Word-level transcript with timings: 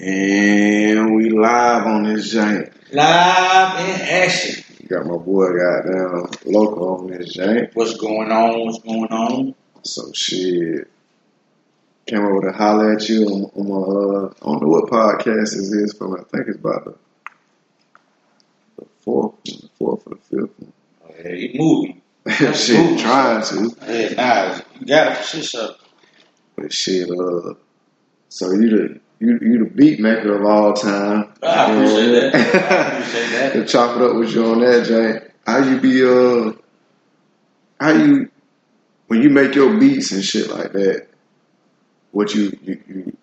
And 0.00 1.16
we 1.16 1.30
live 1.30 1.86
on 1.86 2.04
this 2.04 2.32
jank. 2.32 2.72
Live 2.92 3.80
in 3.80 4.00
action. 4.00 4.64
Got 4.88 5.06
my 5.06 5.16
boy 5.16 5.48
goddamn 5.48 6.30
Loco 6.46 6.98
on 6.98 7.06
this 7.08 7.36
jank. 7.36 7.74
What's 7.74 7.96
going 7.96 8.30
on? 8.30 8.64
What's 8.64 8.78
going 8.78 9.10
on? 9.10 9.54
So 9.82 10.12
shit. 10.12 10.88
Came 12.06 12.24
over 12.24 12.42
to 12.42 12.52
holler 12.56 12.94
at 12.94 13.08
you 13.08 13.26
on, 13.26 13.50
on 13.56 13.68
my 13.68 13.74
uh 13.74 14.32
I 14.40 14.52
don't 14.52 14.62
know 14.62 14.68
what 14.68 14.88
podcast 14.88 15.50
this 15.50 15.72
is 15.72 15.92
from. 15.94 16.14
I 16.14 16.22
think 16.30 16.46
it's 16.46 16.58
about 16.58 16.84
the, 16.84 16.94
the 18.78 18.86
fourth 19.00 19.34
the 19.44 19.68
fourth 19.78 20.06
or 20.06 20.14
the 20.14 20.20
fifth 20.20 20.60
one. 20.60 20.72
Oh, 21.04 21.14
yeah, 21.24 21.32
you 21.32 21.58
moving. 21.58 22.02
shit, 22.54 23.00
trying 23.00 23.42
to. 23.42 23.76
Yeah, 23.86 24.14
nah, 24.14 24.60
you 24.78 24.86
got 24.86 25.18
it. 25.18 25.24
Shit, 25.24 25.54
up. 25.56 25.80
But 26.54 26.72
shit, 26.72 27.10
uh 27.10 27.54
so 28.28 28.52
you 28.52 28.70
the 28.70 29.00
you 29.20 29.38
you 29.42 29.58
the 29.64 29.70
beat 29.74 30.00
maker 30.00 30.36
of 30.36 30.44
all 30.44 30.72
time. 30.74 31.32
I 31.42 31.72
You 31.72 31.78
know 31.78 31.84
appreciate 31.84 32.08
I 32.08 32.12
mean? 32.12 32.32
that. 32.32 32.34
I 32.72 32.98
appreciate 32.98 33.30
that. 33.30 33.52
to 33.54 33.64
chop 33.66 33.96
it 33.96 34.02
up 34.02 34.16
with 34.16 34.32
you 34.34 34.44
on 34.46 34.60
that, 34.60 34.86
Jay. 34.86 35.28
How 35.46 35.58
you 35.58 35.80
be 35.80 36.04
uh 36.04 36.52
how 37.80 37.90
you 37.92 38.30
when 39.08 39.22
you 39.22 39.30
make 39.30 39.54
your 39.54 39.78
beats 39.78 40.12
and 40.12 40.22
shit 40.24 40.50
like 40.50 40.72
that, 40.72 41.08
what 42.12 42.34
you 42.34 42.56
you, 42.62 42.82
you 42.88 43.16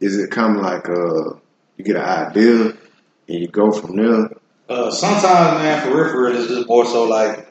is 0.00 0.18
it 0.18 0.30
come 0.30 0.58
like 0.60 0.88
uh 0.88 1.34
you 1.76 1.84
get 1.84 1.96
an 1.96 2.02
idea 2.02 2.64
and 2.66 2.76
you 3.28 3.48
go 3.48 3.70
from 3.72 3.96
there? 3.96 4.30
Uh, 4.68 4.90
sometimes, 4.90 5.62
man, 5.62 5.82
for 5.88 5.96
real, 5.96 6.12
for 6.12 6.24
real, 6.26 6.36
it's 6.42 6.48
just 6.48 6.68
more 6.68 6.84
so 6.84 7.04
like 7.04 7.48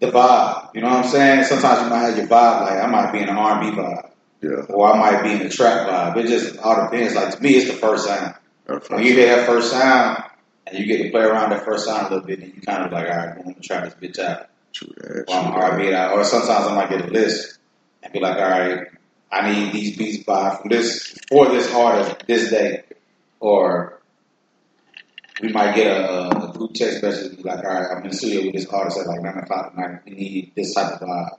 the 0.00 0.06
vibe. 0.06 0.70
You 0.74 0.82
know 0.82 0.88
what 0.90 1.04
I'm 1.04 1.10
saying? 1.10 1.44
Sometimes 1.44 1.82
you 1.82 1.88
might 1.88 1.98
have 2.06 2.16
your 2.16 2.26
vibe, 2.28 2.60
like 2.62 2.78
I 2.80 2.86
might 2.86 3.10
be 3.12 3.18
in 3.20 3.28
an 3.28 3.36
R&B 3.36 3.76
vibe, 3.76 4.10
Yeah. 4.42 4.64
or 4.68 4.92
I 4.92 4.98
might 4.98 5.22
be 5.22 5.32
in 5.32 5.38
the 5.38 5.48
trap 5.48 5.88
vibe. 5.88 6.24
It 6.24 6.26
just 6.26 6.58
all 6.58 6.84
depends. 6.84 7.14
Like 7.14 7.34
to 7.36 7.42
me, 7.42 7.50
it's 7.54 7.70
the 7.70 7.76
first 7.76 8.06
sound. 8.06 8.34
When 8.66 9.02
you 9.04 9.12
hear 9.12 9.36
that 9.36 9.46
first 9.46 9.70
sound, 9.70 10.24
and 10.66 10.78
you 10.78 10.86
get 10.86 11.02
to 11.04 11.10
play 11.10 11.22
around 11.22 11.50
that 11.50 11.64
first 11.64 11.84
sound 11.84 12.06
a 12.06 12.10
little 12.10 12.26
bit, 12.26 12.40
then 12.40 12.52
you 12.54 12.62
kind 12.62 12.84
of 12.84 12.92
like, 12.92 13.08
all 13.08 13.16
right, 13.16 13.36
I'm 13.36 13.42
gonna 13.42 13.54
try 13.60 13.84
this 13.84 13.94
bitch 13.94 14.18
out. 14.18 14.48
True 14.72 14.88
that. 14.96 15.24
Or 15.28 15.34
I'm 15.34 15.78
True 15.80 15.90
that. 15.90 16.12
Or 16.12 16.24
sometimes 16.24 16.66
I 16.66 16.74
might 16.74 16.90
get 16.90 17.02
a 17.02 17.08
list 17.08 17.58
and 18.02 18.12
be 18.12 18.20
like, 18.20 18.36
all 18.36 18.48
right, 18.48 18.88
I 19.30 19.52
need 19.52 19.72
these 19.72 19.96
beats 19.96 20.24
by 20.24 20.56
from 20.56 20.70
this 20.70 21.16
for 21.28 21.48
this 21.48 21.72
artist 21.72 22.26
this 22.26 22.50
day, 22.50 22.84
or 23.40 24.00
we 25.40 25.48
might 25.52 25.74
get 25.74 25.88
a, 25.88 26.28
a 26.28 26.52
group 26.52 26.74
text 26.74 27.02
message 27.02 27.32
and 27.32 27.36
be 27.38 27.42
like, 27.42 27.64
all 27.64 27.70
right, 27.70 27.86
I'm 27.90 28.02
in 28.04 28.10
the 28.10 28.16
studio 28.16 28.44
with 28.44 28.54
this 28.54 28.66
artist 28.66 28.98
at 28.98 29.06
like 29.06 29.22
nine 29.22 29.38
o'clock 29.38 29.72
at 29.72 29.78
night. 29.78 30.00
We 30.04 30.12
need 30.12 30.52
this 30.54 30.74
type 30.74 31.00
of 31.00 31.00
vibe. 31.00 31.38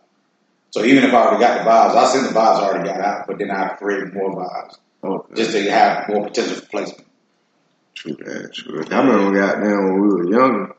So 0.74 0.84
even 0.84 1.04
if 1.04 1.14
I 1.14 1.18
already 1.18 1.40
got 1.40 1.64
the 1.64 1.70
vibes, 1.70 1.96
I 1.96 2.06
send 2.12 2.26
the 2.26 2.32
vibes 2.32 2.58
I 2.58 2.64
already 2.68 2.90
got 2.90 3.00
out, 3.00 3.28
but 3.28 3.38
then 3.38 3.52
I 3.52 3.68
create 3.76 4.12
more 4.12 4.32
vibes 4.34 4.74
Okay. 5.04 5.36
just 5.36 5.52
to 5.52 5.70
have 5.70 6.10
more 6.10 6.26
potential 6.26 6.56
for 6.56 6.66
placement. 6.66 7.08
True 7.94 8.16
that, 8.16 8.54
true 8.56 8.80
that. 8.84 8.92
I 8.92 9.02
remember 9.06 9.40
goddamn 9.40 9.84
when 9.84 10.02
we 10.02 10.08
were 10.08 10.32
younger, 10.32 10.76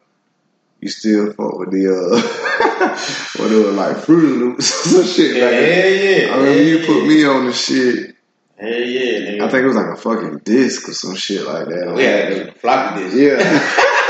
you 0.80 0.88
still 0.88 1.32
fought 1.34 1.60
with 1.60 1.70
the 1.70 1.86
uh 1.86 3.38
what 3.40 3.52
it 3.52 3.64
was 3.64 3.76
like 3.76 3.96
Fruity 3.98 4.26
Loops 4.34 4.66
some 4.66 5.04
shit 5.04 5.36
Yeah, 5.36 5.44
like 5.44 5.52
that. 5.52 6.26
yeah, 6.26 6.32
I 6.32 6.36
remember 6.38 6.62
you 6.64 6.78
yeah, 6.80 6.86
put 6.86 7.06
me 7.06 7.24
on 7.24 7.46
the 7.46 7.52
shit. 7.52 8.16
Hell 8.58 8.68
yeah, 8.68 9.30
nigga. 9.30 9.42
I 9.42 9.48
think 9.48 9.62
it 9.62 9.66
was 9.68 9.76
like 9.76 9.92
a 9.94 9.96
fucking 9.96 10.38
disc 10.38 10.88
or 10.88 10.92
some 10.94 11.14
shit 11.14 11.46
like 11.46 11.66
that. 11.66 11.94
yeah, 11.98 12.50
floppy 12.54 13.04
disk. 13.04 13.16
Yeah. 13.16 14.00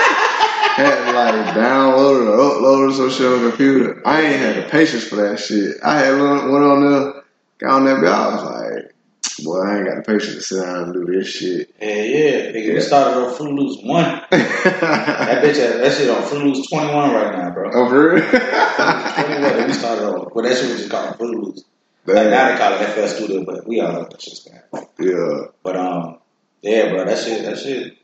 had 0.76 1.14
like 1.14 1.54
download 1.54 2.22
it 2.22 2.28
or 2.28 2.36
upload 2.38 2.96
some 2.96 3.10
shit 3.10 3.26
on 3.26 3.42
the 3.42 3.48
computer. 3.50 4.02
I 4.06 4.22
ain't 4.22 4.40
had 4.40 4.56
the 4.64 4.68
patience 4.68 5.04
for 5.04 5.16
that 5.16 5.38
shit. 5.38 5.76
I 5.82 5.98
had 6.00 6.18
one, 6.18 6.50
one 6.52 6.62
on 6.62 6.90
there, 6.90 7.22
got 7.58 7.70
on 7.70 7.84
that. 7.84 8.04
I 8.04 8.34
was 8.34 8.44
like, 8.44 8.94
boy, 9.44 9.60
I 9.60 9.76
ain't 9.78 9.86
got 9.86 9.96
the 9.96 10.02
patience 10.02 10.34
to 10.34 10.40
sit 10.42 10.62
down 10.64 10.82
and 10.84 10.92
do 10.92 11.04
this 11.06 11.28
shit. 11.28 11.74
Hell 11.80 11.88
yeah, 11.90 12.52
nigga. 12.52 12.66
Yeah. 12.66 12.74
We 12.74 12.80
started 12.80 13.16
on 13.18 13.34
Fruit 13.36 13.52
Loops 13.54 13.82
one. 13.84 14.22
That 14.30 15.42
bitch, 15.42 15.56
that 15.56 15.92
shit 15.92 16.10
on 16.10 16.22
Fruit 16.22 16.44
Loops 16.44 16.68
twenty 16.68 16.92
one 16.92 17.12
right 17.12 17.36
now, 17.36 17.50
bro. 17.50 17.70
oh, 17.72 17.88
for 17.88 18.14
real? 18.14 19.66
We 19.66 19.72
started 19.72 20.04
on, 20.04 20.30
well, 20.34 20.44
that 20.44 20.56
shit 20.56 20.70
was 20.70 20.78
just 20.78 20.90
called 20.90 21.16
Fruit 21.16 21.34
Loops. 21.34 21.64
Like 22.06 22.28
now 22.28 22.48
they 22.52 22.58
call 22.58 22.72
it 22.74 22.86
FL 22.86 23.06
Studio, 23.06 23.44
but 23.44 23.66
we 23.66 23.80
all 23.80 23.92
know 23.92 24.04
that 24.04 24.20
shit's 24.20 24.40
bad. 24.40 24.64
Yeah. 24.98 25.46
But 25.62 25.76
um, 25.76 26.18
yeah, 26.62 26.90
bro, 26.90 27.04
that 27.06 27.18
shit, 27.18 27.42
that 27.44 27.58
shit. 27.58 27.96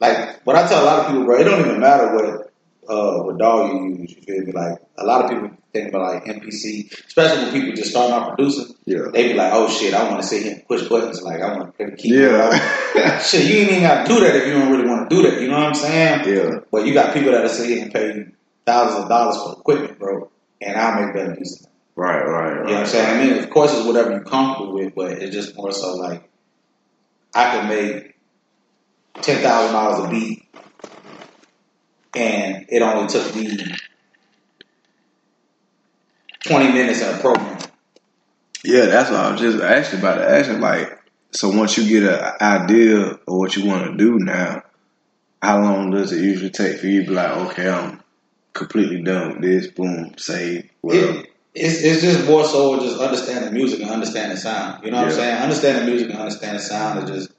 Like 0.00 0.40
what 0.46 0.56
I 0.56 0.66
tell 0.68 0.82
a 0.82 0.86
lot 0.86 1.00
of 1.00 1.06
people, 1.08 1.24
bro, 1.24 1.40
it 1.40 1.44
don't 1.44 1.60
even 1.60 1.80
matter 1.80 2.14
what 2.14 2.52
uh 2.88 3.22
what 3.22 3.38
DAW 3.38 3.72
you 3.72 3.96
use. 4.00 4.16
You 4.16 4.22
feel 4.22 4.44
me? 4.44 4.52
Like 4.52 4.78
a 4.96 5.04
lot 5.04 5.24
of 5.24 5.30
people 5.30 5.50
think 5.72 5.88
about 5.88 6.14
like 6.14 6.24
MPC, 6.24 6.92
especially 7.06 7.44
when 7.44 7.52
people 7.52 7.74
just 7.74 7.90
starting 7.90 8.14
out 8.14 8.36
producing. 8.36 8.74
Yeah. 8.84 9.08
They 9.12 9.28
be 9.28 9.34
like, 9.34 9.52
oh 9.52 9.68
shit, 9.68 9.94
I 9.94 10.08
want 10.08 10.22
to 10.22 10.26
sit 10.26 10.42
here 10.42 10.54
and 10.54 10.66
push 10.66 10.88
buttons. 10.88 11.22
Like 11.22 11.40
I 11.40 11.56
want 11.56 11.66
to 11.66 11.72
play 11.72 11.90
the 11.90 11.96
keyboard. 11.96 12.30
Yeah. 12.94 13.18
Shit, 13.20 13.46
you 13.46 13.58
ain't 13.58 13.70
even 13.70 13.82
got 13.82 14.06
to 14.06 14.14
do 14.14 14.20
that 14.20 14.36
if 14.36 14.46
you 14.46 14.54
don't 14.54 14.70
really 14.72 14.88
want 14.88 15.08
to 15.08 15.14
do 15.14 15.22
that. 15.22 15.40
You 15.40 15.48
know 15.48 15.58
what 15.58 15.66
I'm 15.66 15.74
saying? 15.74 16.34
yeah. 16.34 16.60
But 16.70 16.86
you 16.86 16.94
got 16.94 17.14
people 17.14 17.32
that'll 17.32 17.48
sit 17.48 17.68
here 17.68 17.82
and 17.82 17.92
pay 17.92 18.26
thousands 18.64 19.04
of 19.04 19.08
dollars 19.08 19.36
for 19.36 19.52
equipment, 19.60 19.98
bro, 19.98 20.30
and 20.60 20.76
I'll 20.76 21.04
make 21.04 21.14
better 21.14 21.34
use 21.38 21.60
of 21.60 21.66
it. 21.66 21.72
Right, 21.96 22.24
right, 22.24 22.58
You 22.58 22.64
know 22.64 22.72
what 22.74 22.80
I'm 22.80 22.86
saying? 22.86 23.20
I 23.20 23.24
mean, 23.24 23.42
of 23.42 23.50
course, 23.50 23.76
it's 23.76 23.84
whatever 23.84 24.10
you're 24.10 24.24
comfortable 24.24 24.74
with, 24.74 24.94
but 24.94 25.12
it's 25.12 25.34
just 25.34 25.56
more 25.56 25.72
so 25.72 25.96
like 25.96 26.28
I 27.34 27.56
could 27.56 27.68
make 27.68 28.14
ten 29.22 29.42
thousand 29.42 29.72
dollars 29.72 30.06
a 30.06 30.08
beat, 30.08 30.44
and 32.14 32.66
it 32.68 32.82
only 32.82 33.08
took 33.08 33.34
me 33.34 33.56
twenty 36.44 36.72
minutes 36.72 37.00
in 37.02 37.14
a 37.14 37.18
program. 37.18 37.58
Yeah, 38.64 38.86
that's 38.86 39.10
what 39.10 39.20
I 39.20 39.30
was 39.32 39.40
just 39.40 39.62
asking 39.62 40.00
about. 40.00 40.18
it. 40.18 40.24
Asking 40.24 40.60
like, 40.60 40.98
so 41.30 41.48
once 41.50 41.78
you 41.78 41.88
get 41.88 42.12
an 42.12 42.32
idea 42.40 42.98
of 43.00 43.20
what 43.26 43.56
you 43.56 43.66
want 43.66 43.90
to 43.90 43.96
do 43.96 44.18
now, 44.18 44.62
how 45.40 45.60
long 45.62 45.90
does 45.90 46.12
it 46.12 46.22
usually 46.22 46.50
take 46.50 46.78
for 46.78 46.86
you 46.86 47.02
to 47.02 47.08
be 47.08 47.14
like, 47.14 47.30
okay, 47.50 47.68
I'm 47.68 48.02
completely 48.52 49.02
done 49.02 49.34
with 49.34 49.42
this. 49.42 49.68
Boom, 49.68 50.14
save. 50.18 50.68
Well, 50.82 50.96
It, 51.20 51.30
it's, 51.54 51.82
it's 51.82 52.02
just 52.02 52.26
more 52.26 52.44
so 52.44 52.80
just 52.80 53.00
understanding 53.00 53.54
music 53.54 53.80
and 53.80 53.90
understanding 53.90 54.36
sound. 54.36 54.84
You 54.84 54.90
know 54.90 54.98
what 54.98 55.06
I'm 55.06 55.12
saying? 55.14 55.42
Understanding 55.42 55.86
music 55.86 56.10
and 56.10 56.18
understanding 56.18 56.60
sound 56.60 57.08
is 57.08 57.10
just 57.26 57.37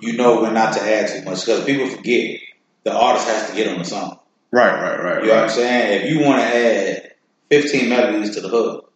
you 0.00 0.14
know 0.16 0.42
when 0.42 0.54
not 0.54 0.74
to 0.74 0.80
add 0.80 1.08
too 1.08 1.22
much 1.28 1.44
because 1.44 1.64
people 1.64 1.86
forget 1.88 2.40
the 2.84 2.92
artist 2.92 3.26
has 3.28 3.50
to 3.50 3.56
get 3.56 3.68
on 3.68 3.78
the 3.78 3.84
song. 3.84 4.18
right, 4.50 4.72
right, 4.72 5.02
right, 5.02 5.22
You 5.22 5.28
know 5.28 5.34
what 5.36 5.44
I'm 5.44 5.50
saying? 5.50 6.02
If 6.04 6.10
you 6.10 6.24
want 6.24 6.40
to 6.40 6.46
add 6.46 7.12
15 7.50 7.88
melodies 7.88 8.30
to 8.36 8.40
the 8.40 8.48
hook, 8.48 8.92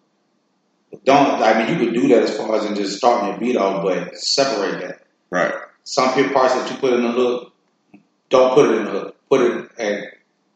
don't. 1.05 1.43
I 1.43 1.59
mean, 1.59 1.79
you 1.79 1.84
could 1.84 1.95
do 1.95 2.09
that 2.09 2.23
as 2.23 2.37
far 2.37 2.55
as 2.57 2.65
in 2.65 2.75
just 2.77 2.97
starting 2.97 3.29
your 3.31 3.39
beat 3.39 3.57
off, 3.57 3.83
but 3.83 4.17
separate 4.17 4.81
that. 4.81 5.03
Right. 5.31 5.53
Some 5.83 6.15
people 6.15 6.33
parts 6.33 6.55
that 6.55 6.71
you 6.71 6.77
put 6.79 6.93
in 6.95 7.03
the 7.03 7.11
hook, 7.11 7.53
don't 8.31 8.55
put 8.55 8.71
it 8.71 8.79
in 8.79 8.84
the 8.87 8.91
hook. 8.91 9.17
Put 9.29 9.41
it 9.41 9.71
at 9.79 10.05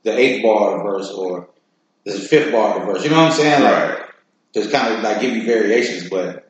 the 0.04 0.16
eighth 0.16 0.42
bar 0.42 0.72
of 0.72 0.78
the 0.78 0.84
verse 0.84 1.10
or 1.10 1.48
the 2.04 2.12
fifth 2.12 2.52
bar 2.52 2.76
of 2.76 2.86
the 2.86 2.92
verse. 2.92 3.04
You 3.04 3.10
know 3.10 3.16
what 3.24 3.32
I'm 3.32 3.38
saying? 3.38 3.62
Like, 3.62 3.98
Right. 3.98 4.08
just 4.54 4.70
kind 4.70 4.94
of 4.94 5.02
like 5.02 5.20
give 5.20 5.34
you 5.36 5.44
variations. 5.44 6.08
But 6.08 6.47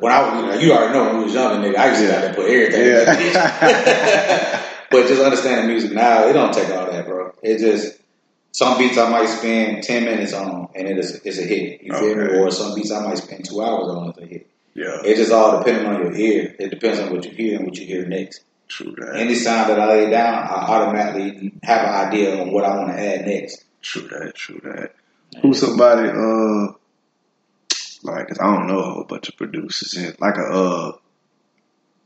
when 0.00 0.12
I 0.12 0.20
was, 0.20 0.40
you 0.40 0.46
know, 0.46 0.58
you 0.58 0.72
already 0.72 0.92
know 0.92 1.04
when 1.04 1.18
we 1.18 1.24
was 1.24 1.34
young, 1.34 1.62
nigga, 1.62 1.76
I 1.76 1.88
used 1.88 2.00
to 2.00 2.12
have 2.12 2.28
to 2.30 2.34
put 2.34 2.50
everything. 2.50 2.80
in 2.80 3.32
Yeah. 3.32 4.66
but 4.90 5.06
just 5.06 5.22
understanding 5.22 5.68
music 5.68 5.92
now, 5.92 6.26
it 6.26 6.32
don't 6.32 6.52
take 6.52 6.68
all 6.70 6.90
that, 6.90 7.06
bro. 7.06 7.32
It 7.42 7.58
just 7.58 7.98
some 8.52 8.78
beats 8.78 8.98
I 8.98 9.08
might 9.08 9.26
spend 9.26 9.82
ten 9.82 10.04
minutes 10.04 10.32
on, 10.32 10.68
and 10.74 10.88
it 10.88 10.98
is 10.98 11.20
it's 11.24 11.38
a 11.38 11.42
hit. 11.42 11.82
You 11.82 11.92
feel 11.92 12.16
me? 12.16 12.38
Or 12.38 12.50
some 12.50 12.74
beats 12.74 12.90
I 12.90 13.04
might 13.04 13.18
spend 13.18 13.44
two 13.44 13.62
hours 13.62 13.88
on, 13.88 14.08
it's 14.10 14.18
a 14.18 14.26
hit. 14.26 14.46
yeah. 14.74 15.00
It 15.04 15.16
just 15.16 15.32
all 15.32 15.58
depending 15.58 15.86
on 15.86 16.00
your 16.00 16.12
ear. 16.14 16.54
It 16.58 16.70
depends 16.70 16.98
on 17.00 17.12
what 17.12 17.24
you 17.24 17.30
hear 17.30 17.56
and 17.58 17.66
what 17.66 17.76
you 17.76 17.86
hear 17.86 18.06
next. 18.06 18.42
True 18.66 18.94
that. 18.98 19.16
Any 19.16 19.34
sound 19.34 19.70
that 19.70 19.78
I 19.78 19.86
lay 19.86 20.10
down, 20.10 20.34
I 20.34 20.66
automatically 20.66 21.52
have 21.62 21.86
an 21.86 22.08
idea 22.08 22.40
on 22.40 22.50
what 22.50 22.64
I 22.64 22.76
want 22.76 22.88
to 22.88 22.98
add 22.98 23.26
next. 23.26 23.64
True 23.82 24.08
that. 24.08 24.34
True 24.34 24.60
that. 24.64 24.94
Who's 25.42 25.60
somebody? 25.60 26.08
Uh, 26.08 26.74
like 28.04 28.28
'cause 28.28 28.38
I 28.40 28.44
don't 28.54 28.66
know 28.66 28.78
a 28.80 28.90
whole 28.90 29.04
bunch 29.04 29.28
of 29.28 29.36
producers. 29.36 29.94
And 29.94 30.14
like 30.20 30.36
a 30.36 30.42
uh, 30.46 30.92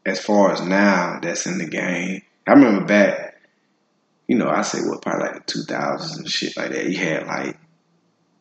as 0.06 0.20
far 0.20 0.52
as 0.52 0.60
now 0.62 1.18
that's 1.22 1.46
in 1.46 1.58
the 1.58 1.66
game. 1.66 2.22
I 2.46 2.52
remember 2.52 2.84
back. 2.86 3.34
You 4.26 4.36
know, 4.36 4.48
I 4.48 4.62
say 4.62 4.80
what 4.80 5.00
probably 5.02 5.26
like 5.28 5.46
the 5.46 5.52
two 5.52 5.62
thousands 5.62 6.18
and 6.18 6.28
shit 6.28 6.56
like 6.56 6.70
that. 6.70 6.86
You 6.88 6.98
had 6.98 7.26
like 7.26 7.56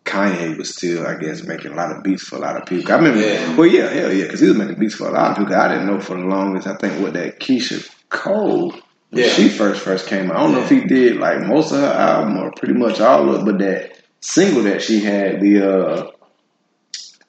Kanye 0.05 0.57
was 0.57 0.75
still, 0.75 1.05
I 1.05 1.15
guess, 1.15 1.43
making 1.43 1.71
a 1.73 1.75
lot 1.75 1.95
of 1.95 2.03
beats 2.03 2.23
for 2.23 2.37
a 2.37 2.39
lot 2.39 2.55
of 2.61 2.65
people. 2.67 2.91
I 2.91 2.95
remember, 2.95 3.19
Yeah. 3.19 3.55
well, 3.57 3.67
yeah, 3.67 3.89
hell 3.89 4.11
yeah, 4.11 4.25
because 4.25 4.39
he 4.39 4.47
was 4.47 4.57
making 4.57 4.75
beats 4.79 4.95
for 4.95 5.07
a 5.07 5.11
lot 5.11 5.31
of 5.31 5.37
people. 5.37 5.53
I 5.55 5.67
didn't 5.69 5.87
know 5.87 5.99
for 5.99 6.15
the 6.15 6.23
longest. 6.25 6.67
I 6.67 6.75
think 6.75 7.01
what 7.01 7.13
that 7.13 7.39
Keyshia 7.39 7.89
Cole 8.09 8.71
when 9.11 9.23
Yeah. 9.23 9.29
she 9.29 9.49
first 9.49 9.81
first 9.81 10.07
came 10.07 10.29
out. 10.31 10.37
I 10.37 10.39
don't 10.43 10.53
know 10.53 10.61
if 10.61 10.69
he 10.69 10.81
did 10.81 11.17
like 11.17 11.41
most 11.45 11.71
of 11.71 11.79
her 11.81 11.87
album 11.87 12.37
or 12.37 12.51
pretty 12.51 12.73
much 12.73 12.99
all 13.01 13.29
of 13.33 13.41
it, 13.41 13.45
but 13.45 13.59
that 13.59 13.97
single 14.21 14.63
that 14.63 14.81
she 14.81 14.99
had, 15.01 15.39
the 15.41 15.61
uh 15.69 16.11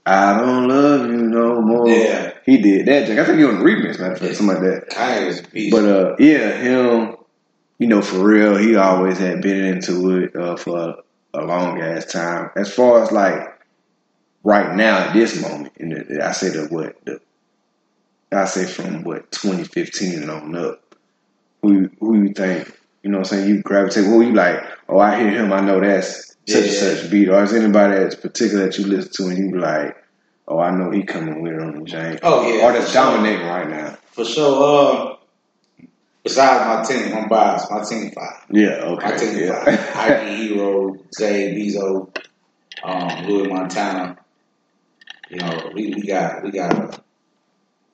I 0.08 0.38
don't 0.38 0.68
love 0.68 1.06
you 1.06 1.16
no 1.18 1.60
more. 1.60 1.88
Yeah. 1.88 2.32
He 2.46 2.58
did 2.62 2.86
that. 2.86 3.06
Jack. 3.06 3.18
I 3.18 3.24
think 3.24 3.38
he 3.38 3.44
on 3.44 3.58
the 3.58 3.64
remix, 3.64 3.98
matter 3.98 4.12
of 4.12 4.18
fact, 4.20 4.36
something 4.36 4.56
like 4.56 4.64
that. 4.64 4.90
Kanye 4.90 5.26
was 5.26 5.40
a 5.40 5.42
beast. 5.48 5.70
But 5.70 5.84
uh 5.84 6.16
yeah, 6.18 6.52
him, 6.56 7.16
you 7.78 7.88
know, 7.88 8.00
for 8.00 8.18
real, 8.24 8.56
he 8.56 8.76
always 8.76 9.18
had 9.18 9.42
been 9.42 9.62
into 9.64 10.18
it 10.18 10.34
uh, 10.34 10.56
for 10.56 10.96
a 11.34 11.44
long 11.44 11.80
ass 11.80 12.06
time. 12.06 12.50
As 12.56 12.72
far 12.72 13.02
as 13.02 13.12
like 13.12 13.58
right 14.44 14.74
now 14.74 14.98
at 14.98 15.12
this 15.12 15.40
moment, 15.42 15.74
and 15.78 15.92
the- 15.92 16.26
I 16.26 16.32
say 16.32 16.48
the 16.48 16.66
what 16.68 16.96
the 17.04 17.20
I 18.32 18.46
say 18.46 18.64
from 18.64 19.04
what 19.04 19.30
2015 19.30 20.22
and 20.22 20.30
on 20.30 20.56
up, 20.56 20.94
who 21.62 21.90
who 22.00 22.22
you 22.22 22.32
think 22.32 22.72
you 23.02 23.10
know 23.10 23.18
what 23.18 23.32
I'm 23.32 23.38
saying 23.38 23.48
you 23.50 23.62
gravitate? 23.62 24.04
Who 24.04 24.22
you 24.22 24.32
like? 24.32 24.62
Oh, 24.88 24.98
I 24.98 25.18
hear 25.20 25.30
him. 25.30 25.52
I 25.52 25.60
know 25.60 25.80
that's 25.80 26.34
such 26.48 26.62
and 26.64 26.72
such 26.72 27.10
beat. 27.10 27.28
Or 27.28 27.42
is 27.42 27.52
anybody 27.52 27.94
that's 27.98 28.14
particular 28.14 28.66
that 28.66 28.78
you 28.78 28.86
listen 28.86 29.12
to 29.12 29.26
and 29.30 29.38
you 29.38 29.52
be 29.52 29.58
like, 29.58 29.96
oh, 30.46 30.58
I 30.58 30.70
know 30.70 30.90
he 30.90 31.02
coming 31.02 31.42
with 31.42 31.60
on 31.60 31.78
the 31.78 31.84
James. 31.84 32.20
Oh 32.22 32.48
yeah, 32.48 32.64
Or 32.66 32.72
that's 32.72 32.86
for 32.86 32.92
sure. 32.92 33.02
dominating 33.02 33.46
right 33.46 33.68
now. 33.68 33.98
For 34.12 34.24
sure. 34.24 35.10
Uh, 35.12 35.16
besides 36.24 36.90
my 36.90 36.96
team, 36.96 37.14
I'm 37.16 37.28
biased. 37.28 37.70
My 37.70 37.82
team 37.84 38.10
five. 38.10 38.44
Yeah. 38.50 38.80
Okay. 38.82 39.04
My 39.10 39.16
team 39.16 39.38
yeah. 39.38 39.64
five. 39.64 39.96
Ike 40.10 40.28
Hero, 40.28 40.96
Zay 41.14 41.54
Bezo, 41.54 42.16
um, 42.82 43.26
Louis 43.26 43.48
Montana. 43.48 44.16
You 45.30 45.38
know, 45.38 45.70
we, 45.74 45.92
we 45.94 46.02
got 46.06 46.42
we 46.42 46.50
got 46.50 46.72
a 46.72 47.02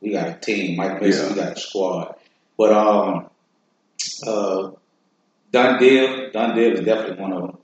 we 0.00 0.12
got 0.12 0.28
a 0.28 0.34
team. 0.34 0.76
Mike 0.76 1.00
Mason, 1.02 1.30
we 1.30 1.34
got 1.40 1.56
a 1.56 1.60
squad. 1.60 2.14
But 2.56 2.72
um, 2.72 3.28
uh, 4.26 4.70
DunDeal, 5.52 6.32
Done 6.32 6.54
Deal 6.54 6.72
is 6.74 6.84
definitely 6.84 7.20
one 7.20 7.32
of 7.32 7.42
them. 7.42 7.58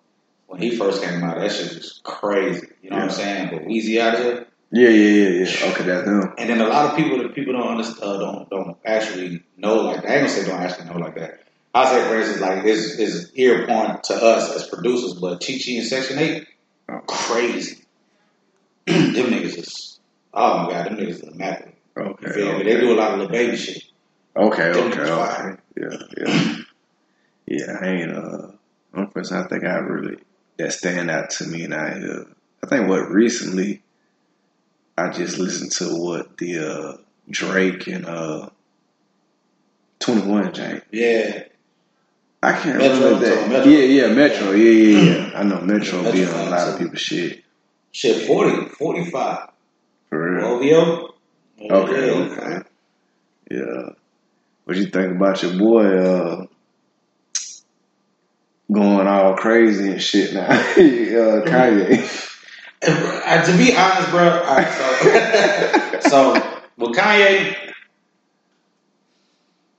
When 0.51 0.61
he 0.61 0.77
first 0.77 1.01
came 1.01 1.23
out, 1.23 1.39
that 1.39 1.53
shit 1.53 1.69
was 1.77 2.01
crazy. 2.03 2.67
You 2.83 2.91
know 2.91 2.97
what 2.97 3.05
I'm 3.05 3.11
saying? 3.13 3.51
But 3.53 3.63
Weezy 3.67 4.01
out 4.01 4.19
here. 4.19 4.47
yeah. 4.73 4.89
Yeah. 4.89 5.29
Yeah. 5.29 5.45
Yeah. 5.45 5.71
Okay. 5.73 5.85
That's 5.85 6.09
him. 6.09 6.35
And 6.39 6.51
then 6.51 6.61
a 6.61 6.67
lot 6.67 6.91
of 6.91 6.97
people 6.97 7.19
that 7.23 7.33
people 7.37 7.53
don't 7.53 7.69
understand, 7.69 8.03
uh, 8.03 8.19
don't 8.19 8.51
don't 8.51 8.77
actually 8.85 9.45
know 9.57 9.77
like 9.77 10.03
that. 10.03 10.11
I 10.11 10.15
ain't 10.17 10.27
gonna 10.27 10.29
say 10.29 10.51
don't 10.51 10.61
actually 10.61 10.87
know 10.91 10.99
like 10.99 11.15
that. 11.15 11.39
I 11.73 11.89
say 11.89 12.03
for 12.09 12.17
instance, 12.19 12.41
like 12.41 12.65
is 12.65 12.99
is 12.99 13.31
ear 13.37 13.65
point 13.69 14.03
to 14.05 14.15
us 14.15 14.51
as 14.57 14.67
producers, 14.67 15.15
but 15.15 15.41
Chi 15.41 15.53
Chi 15.65 15.75
and 15.79 15.87
Section 15.87 16.19
Eight, 16.19 16.49
crazy. 17.07 17.85
them 18.87 19.15
niggas 19.15 19.57
is 19.57 20.01
oh 20.35 20.65
my 20.65 20.73
god, 20.73 20.87
them 20.87 20.97
niggas 20.97 21.09
is 21.11 21.23
immaculate. 21.23 21.77
You 21.97 22.03
Okay. 22.03 22.33
feel 22.33 22.59
me? 22.59 22.65
They 22.65 22.81
do 22.81 22.93
a 22.93 22.97
lot 22.99 23.13
of 23.13 23.19
little 23.21 23.33
baby 23.33 23.57
shit. 23.57 23.85
Okay, 24.37 24.73
Them 24.73 24.91
okay, 24.93 25.01
okay. 25.11 25.61
Yeah, 25.81 25.97
yeah. 26.19 26.57
Yeah, 27.47 27.77
I 27.81 27.87
ain't 27.87 28.11
uh 28.13 28.49
one 28.91 29.07
person 29.09 29.37
I 29.37 29.47
think 29.47 29.63
I 29.65 29.77
really 29.77 30.17
that 30.63 30.73
stand 30.73 31.11
out 31.11 31.31
to 31.31 31.47
me 31.47 31.65
and 31.65 31.75
I 31.75 32.01
uh 32.01 32.25
I 32.63 32.67
think 32.67 32.89
what 32.89 33.11
recently 33.11 33.83
I 34.99 35.11
just 35.11 35.39
listened 35.39 35.73
to 35.73 35.85
what 35.97 36.37
the 36.39 36.59
uh 36.59 36.97
Drake 37.31 37.87
and 37.87 38.07
uh 38.07 38.49
Twenty 39.99 40.27
One 40.27 40.53
Jane. 40.53 40.83
Yeah, 40.91 41.45
I 42.43 42.53
can't 42.53 42.79
Metro, 42.79 43.05
remember 43.07 43.27
that. 43.27 43.49
Metro. 43.51 43.71
Yeah, 43.71 43.85
yeah, 44.07 44.13
Metro. 44.15 44.51
Yeah, 44.53 44.71
yeah, 44.71 45.01
yeah. 45.29 45.31
I 45.39 45.43
know 45.43 45.61
Metro 45.61 46.03
Metro 46.03 46.13
be 46.13 46.25
on 46.27 46.47
a 46.47 46.51
lot 46.51 46.69
of 46.69 46.79
people's 46.79 47.01
shit. 47.01 47.45
shit 47.93 48.27
40, 48.27 48.71
45. 48.71 49.49
For 50.09 50.35
real. 50.37 50.45
OVO. 50.47 51.15
Okay, 51.61 52.07
Yeah, 52.07 52.25
okay. 52.25 52.69
Yeah. 53.51 53.91
What 54.65 54.77
you 54.77 54.87
think 54.87 55.17
about 55.17 55.43
your 55.43 55.59
boy 55.59 55.85
uh 55.99 56.47
going 58.71 59.07
all 59.07 59.35
crazy 59.37 59.93
and 59.93 60.03
shit 60.03 60.35
now? 60.35 60.47
uh, 60.51 61.45
Kanye. 61.45 62.27
And, 62.83 63.45
to 63.45 63.57
be 63.59 63.77
honest, 63.77 64.11
bro, 64.11 64.43
so 66.01 66.01
so 66.09 66.35
Kanye, 66.93 67.55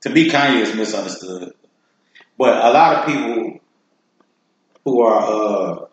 to 0.02 0.10
be 0.10 0.28
Kanye 0.28 0.62
is 0.62 0.74
misunderstood, 0.74 1.52
but 2.38 2.64
a 2.64 2.70
lot 2.70 2.96
of 2.96 3.06
people 3.06 3.60
who 4.84 5.00
are 5.00 5.20
uh, 5.20 5.86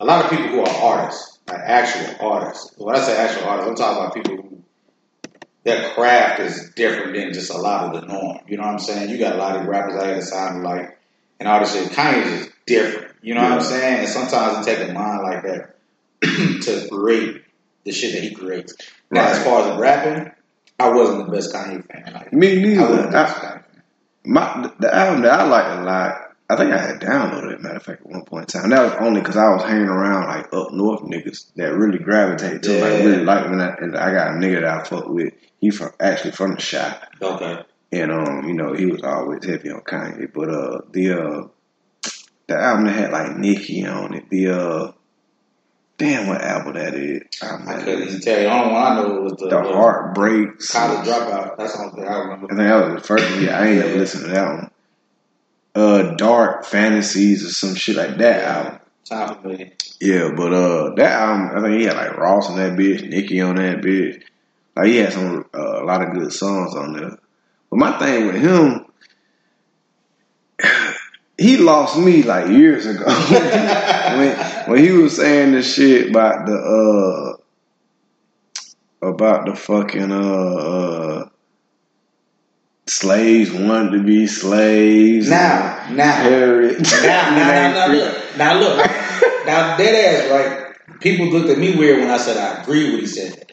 a 0.00 0.04
lot 0.04 0.24
of 0.24 0.30
people 0.30 0.48
who 0.48 0.60
are 0.60 0.96
artists, 0.98 1.38
like 1.48 1.60
actual 1.60 2.26
artists. 2.28 2.74
When 2.76 2.96
I 2.96 3.00
say 3.00 3.16
actual 3.16 3.48
artists, 3.48 3.70
I'm 3.70 3.76
talking 3.76 4.02
about 4.02 4.14
people 4.14 4.36
who 4.36 4.62
their 5.62 5.90
craft 5.90 6.40
is 6.40 6.72
different 6.74 7.14
than 7.14 7.32
just 7.32 7.50
a 7.50 7.56
lot 7.56 7.94
of 7.94 8.00
the 8.00 8.06
norm. 8.06 8.38
You 8.46 8.58
know 8.58 8.64
what 8.64 8.72
I'm 8.72 8.78
saying? 8.78 9.10
You 9.10 9.18
got 9.18 9.34
a 9.34 9.38
lot 9.38 9.56
of 9.56 9.66
rappers 9.66 9.94
out 9.94 10.06
here 10.06 10.16
that 10.16 10.22
sound 10.22 10.62
like 10.62 10.98
and 11.40 11.48
all 11.48 11.60
this 11.60 11.74
shit. 11.74 11.90
Kanye's 11.92 12.44
just 12.46 12.52
different. 12.66 13.14
You 13.22 13.34
know 13.34 13.42
what 13.42 13.52
I'm 13.52 13.60
saying? 13.62 14.00
And 14.00 14.08
sometimes 14.08 14.66
it 14.66 14.70
takes 14.70 14.90
a 14.90 14.92
mind 14.92 15.22
like 15.22 15.42
that 15.44 15.76
to 16.20 16.88
create 16.90 17.42
the 17.84 17.92
shit 17.92 18.12
that 18.12 18.22
he 18.22 18.34
creates. 18.34 18.74
Now, 19.10 19.28
as 19.28 19.42
far 19.42 19.72
as 19.72 19.78
rapping, 19.78 20.32
I 20.78 20.90
wasn't 20.90 21.26
the 21.26 21.32
best 21.32 21.52
Kanye 21.54 21.86
fan. 21.86 22.12
Like, 22.12 22.32
Me 22.32 22.58
I 22.58 22.62
neither. 22.62 23.10
best 23.10 23.44
I, 23.44 23.60
my 24.24 24.70
the 24.78 24.94
album 24.94 25.22
that 25.22 25.32
I 25.40 25.44
liked 25.44 25.80
a 25.80 25.84
lot. 25.84 26.20
I 26.48 26.56
think 26.56 26.72
I 26.72 26.78
had 26.78 27.00
downloaded 27.00 27.54
it. 27.54 27.62
Matter 27.62 27.76
of 27.76 27.82
fact, 27.82 28.02
at 28.02 28.06
one 28.06 28.24
point 28.26 28.54
in 28.54 28.60
time. 28.60 28.70
That 28.70 28.84
was 28.84 28.94
only 29.00 29.20
because 29.20 29.36
I 29.36 29.48
was 29.54 29.62
hanging 29.62 29.88
around 29.88 30.26
like 30.26 30.52
up 30.52 30.72
north 30.72 31.00
niggas 31.00 31.46
that 31.56 31.74
really 31.74 31.98
gravitate 31.98 32.62
to, 32.64 32.76
it, 32.76 32.82
like 32.82 33.04
really 33.04 33.24
like 33.24 33.48
when 33.48 33.60
I, 33.60 33.74
and 33.80 33.96
I 33.96 34.12
got 34.12 34.28
a 34.28 34.32
nigga 34.32 34.60
that 34.60 34.80
I 34.80 34.84
fuck 34.84 35.08
with. 35.08 35.32
He 35.60 35.70
from 35.70 35.92
actually 35.98 36.32
from 36.32 36.56
the 36.56 36.60
shop. 36.60 37.02
Okay. 37.22 37.62
And 37.94 38.10
um, 38.10 38.48
you 38.48 38.54
know, 38.54 38.72
he 38.72 38.86
was 38.86 39.02
always 39.02 39.44
heavy 39.44 39.70
on 39.70 39.80
Kanye. 39.82 40.32
But 40.32 40.48
uh 40.50 40.80
the 40.90 41.12
uh 41.12 41.48
the 42.48 42.56
album 42.56 42.86
that 42.86 42.92
had 42.96 43.12
like 43.12 43.36
Nicki 43.36 43.86
on 43.86 44.14
it, 44.14 44.28
the 44.30 44.48
uh 44.48 44.92
damn 45.96 46.26
what 46.26 46.40
album 46.42 46.74
that 46.74 46.94
is. 46.94 47.22
Um, 47.40 47.64
I 47.68 47.74
couldn't 47.82 48.08
even 48.08 48.20
tell 48.20 48.36
you. 48.38 48.44
The 48.48 48.52
only 48.52 48.72
one 48.72 48.82
I 48.82 48.94
know 48.96 49.20
was 49.20 49.32
the, 49.34 49.48
the 49.48 49.60
was 49.60 49.74
Heartbreaks. 49.74 50.70
College 50.72 51.06
Dropout. 51.06 51.56
That's 51.56 51.72
the 51.76 51.82
only 51.82 51.94
thing 52.00 52.08
I 52.08 52.18
remember. 52.18 52.46
Think 52.48 52.58
that 52.58 52.92
was 52.92 53.02
the 53.02 53.06
first 53.06 53.30
one. 53.30 53.44
Yeah, 53.44 53.58
I 53.60 53.66
ain't 53.66 53.76
Yeah. 53.78 53.92
listened 53.94 54.24
to 54.24 54.30
that 54.32 54.46
one. 54.54 54.70
Uh 55.76 56.14
Dark 56.16 56.64
Fantasies 56.64 57.44
or 57.46 57.50
some 57.50 57.74
shit 57.76 57.96
like 57.96 58.16
that 58.18 58.44
album. 58.44 58.80
Time 59.08 59.40
for 59.42 59.48
me. 59.48 59.72
Yeah, 60.00 60.30
but 60.36 60.52
uh 60.52 60.94
that 60.96 61.12
album 61.12 61.50
I 61.56 61.60
think 61.68 61.80
he 61.80 61.86
had 61.86 61.96
like 61.96 62.16
Ross 62.16 62.50
on 62.50 62.56
that 62.56 62.72
bitch, 62.72 63.08
Nicki 63.08 63.40
on 63.40 63.56
that 63.56 63.78
bitch. 63.82 64.22
Like 64.76 64.86
he 64.86 64.96
had 64.96 65.12
some 65.12 65.44
uh, 65.54 65.82
a 65.82 65.84
lot 65.84 66.02
of 66.02 66.12
good 66.12 66.32
songs 66.32 66.74
on 66.74 66.92
there. 66.94 67.18
But 67.74 67.78
my 67.78 67.98
thing 67.98 68.26
with 68.26 68.36
him 68.36 68.86
he 71.38 71.56
lost 71.56 71.98
me 71.98 72.22
like 72.22 72.46
years 72.46 72.86
ago 72.86 73.04
when 74.16 74.36
when 74.68 74.78
he 74.78 74.92
was 74.92 75.16
saying 75.16 75.52
this 75.52 75.74
shit 75.74 76.10
about 76.10 76.46
the 76.46 77.36
uh 79.02 79.08
about 79.08 79.46
the 79.46 79.56
fucking 79.56 80.12
uh, 80.12 80.54
uh 80.54 81.28
slaves 82.86 83.50
wanted 83.50 83.98
to 83.98 84.04
be 84.04 84.28
slaves. 84.28 85.28
Now, 85.28 85.88
now, 85.90 86.22
now, 86.22 86.60
now, 86.60 87.30
now, 87.34 87.72
now, 87.72 87.86
look, 87.88 88.36
now, 88.36 88.60
look, 88.60 88.76
now, 89.46 89.76
dead 89.76 90.30
ass, 90.30 90.30
right? 90.30 91.00
People 91.00 91.26
looked 91.26 91.50
at 91.50 91.58
me 91.58 91.74
weird 91.76 91.98
when 91.98 92.10
I 92.10 92.18
said 92.18 92.36
I 92.36 92.62
agree 92.62 92.84
with 92.84 92.92
what 92.92 93.00
he 93.00 93.06
said. 93.08 93.44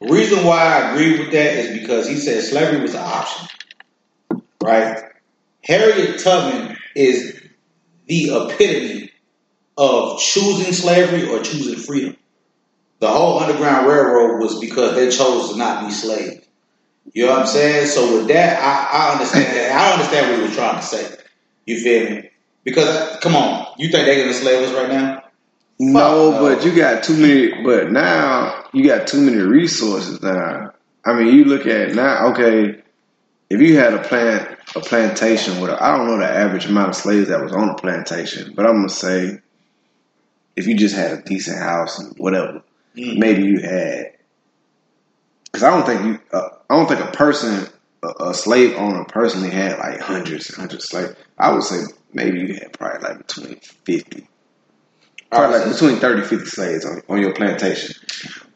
Reason 0.00 0.44
why 0.44 0.62
I 0.62 0.92
agree 0.92 1.18
with 1.18 1.32
that 1.32 1.56
is 1.56 1.78
because 1.78 2.08
he 2.08 2.16
said 2.16 2.42
slavery 2.42 2.80
was 2.80 2.94
an 2.94 3.02
option, 3.02 3.48
right? 4.62 4.98
Harriet 5.62 6.20
Tubman 6.20 6.76
is 6.96 7.38
the 8.06 8.30
epitome 8.30 9.10
of 9.76 10.18
choosing 10.18 10.72
slavery 10.72 11.28
or 11.28 11.42
choosing 11.42 11.78
freedom. 11.78 12.16
The 13.00 13.08
whole 13.08 13.40
Underground 13.40 13.86
Railroad 13.86 14.40
was 14.40 14.58
because 14.58 14.94
they 14.94 15.10
chose 15.10 15.52
to 15.52 15.58
not 15.58 15.86
be 15.86 15.92
slaves. 15.92 16.46
You 17.12 17.26
know 17.26 17.32
what 17.32 17.40
I'm 17.40 17.46
saying? 17.46 17.86
So 17.86 18.18
with 18.18 18.28
that, 18.28 18.62
I, 18.62 19.08
I 19.08 19.12
understand 19.12 19.56
that. 19.56 19.72
I 19.72 19.92
understand 19.92 20.30
what 20.30 20.38
he 20.38 20.46
was 20.46 20.54
trying 20.54 20.76
to 20.76 20.82
say. 20.82 21.16
You 21.66 21.80
feel 21.80 22.10
me? 22.10 22.30
Because 22.64 23.18
come 23.20 23.36
on, 23.36 23.66
you 23.78 23.88
think 23.88 24.06
they're 24.06 24.16
gonna 24.16 24.28
enslave 24.28 24.68
us 24.68 24.74
right 24.74 24.88
now? 24.88 25.19
No, 25.82 26.30
no. 26.32 26.40
but 26.40 26.64
you 26.64 26.76
got 26.76 27.02
too 27.02 27.16
many. 27.16 27.62
But 27.62 27.90
now 27.90 28.66
you 28.72 28.86
got 28.86 29.06
too 29.08 29.20
many 29.20 29.38
resources. 29.38 30.20
Now, 30.22 30.72
I 31.04 31.14
mean, 31.14 31.34
you 31.34 31.44
look 31.44 31.66
at 31.66 31.94
now. 31.94 32.28
Okay, 32.32 32.82
if 33.48 33.60
you 33.60 33.76
had 33.78 33.94
a 33.94 34.02
plant, 34.02 34.58
a 34.76 34.80
plantation 34.80 35.60
with, 35.60 35.70
I 35.70 35.76
I 35.94 35.96
don't 35.96 36.06
know 36.06 36.18
the 36.18 36.28
average 36.28 36.66
amount 36.66 36.90
of 36.90 36.96
slaves 36.96 37.28
that 37.28 37.42
was 37.42 37.52
on 37.52 37.70
a 37.70 37.74
plantation, 37.74 38.52
but 38.54 38.66
I'm 38.66 38.76
gonna 38.76 38.88
say, 38.90 39.38
if 40.56 40.66
you 40.66 40.76
just 40.76 40.94
had 40.94 41.12
a 41.18 41.22
decent 41.22 41.58
house 41.58 41.98
and 41.98 42.16
whatever, 42.18 42.62
Mm. 42.96 43.18
maybe 43.18 43.44
you 43.44 43.60
had. 43.60 44.12
Because 45.44 45.62
I 45.62 45.70
don't 45.70 45.86
think 45.86 46.04
you, 46.04 46.20
uh, 46.36 46.48
I 46.68 46.76
don't 46.76 46.88
think 46.88 47.00
a 47.00 47.12
person, 47.16 47.68
a, 48.02 48.30
a 48.30 48.34
slave 48.34 48.74
owner 48.76 49.04
personally 49.04 49.50
had 49.50 49.78
like 49.78 50.00
hundreds 50.00 50.48
and 50.48 50.58
hundreds 50.58 50.84
of 50.84 50.90
slaves. 50.90 51.14
I 51.38 51.52
would 51.52 51.62
say 51.62 51.84
maybe 52.12 52.40
you 52.40 52.54
had 52.54 52.72
probably 52.72 53.08
like 53.08 53.18
between 53.26 53.56
fifty 53.84 54.26
probably 55.30 55.58
like 55.58 55.68
between 55.72 55.96
30 55.96 56.22
50 56.22 56.46
slaves 56.46 56.84
on, 56.84 57.02
on 57.08 57.20
your 57.20 57.32
plantation. 57.34 57.94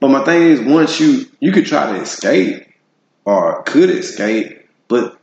But 0.01 0.09
my 0.09 0.25
thing 0.25 0.43
is, 0.43 0.61
once 0.61 1.01
you 1.01 1.27
you 1.41 1.53
could 1.53 1.67
try 1.67 1.93
to 1.93 2.01
escape 2.03 2.67
or 3.25 3.63
could 3.63 3.91
escape, 3.91 4.67
but 4.89 5.19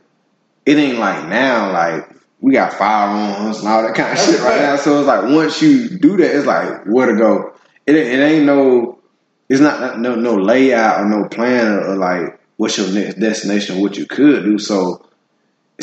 it 0.66 0.76
ain't 0.76 0.98
like 0.98 1.28
now. 1.28 1.72
Like 1.72 2.08
we 2.40 2.52
got 2.52 2.72
firearms 2.72 3.58
and 3.58 3.68
all 3.68 3.82
that 3.82 3.94
kind 3.94 4.12
of 4.12 4.24
shit 4.24 4.40
right 4.40 4.48
right. 4.50 4.60
now. 4.62 4.76
So 4.76 4.98
it's 4.98 5.06
like 5.06 5.24
once 5.24 5.62
you 5.62 5.88
do 5.98 6.16
that, 6.16 6.34
it's 6.36 6.46
like 6.46 6.84
where 6.86 7.06
to 7.06 7.16
go. 7.16 7.54
It 7.86 7.94
ain't- 7.96 8.08
it 8.08 8.22
ain't 8.22 8.46
no. 8.46 8.98
It's 9.48 9.60
not 9.60 10.00
no 10.00 10.14
no 10.14 10.36
layout 10.36 11.00
or 11.00 11.08
no 11.08 11.28
plan 11.28 11.72
or, 11.72 11.92
or 11.92 11.96
like 11.96 12.40
what's 12.56 12.78
your 12.78 12.88
next 12.88 13.20
destination, 13.20 13.80
what 13.80 13.96
you 13.96 14.06
could 14.06 14.44
do. 14.44 14.58
So. 14.58 15.06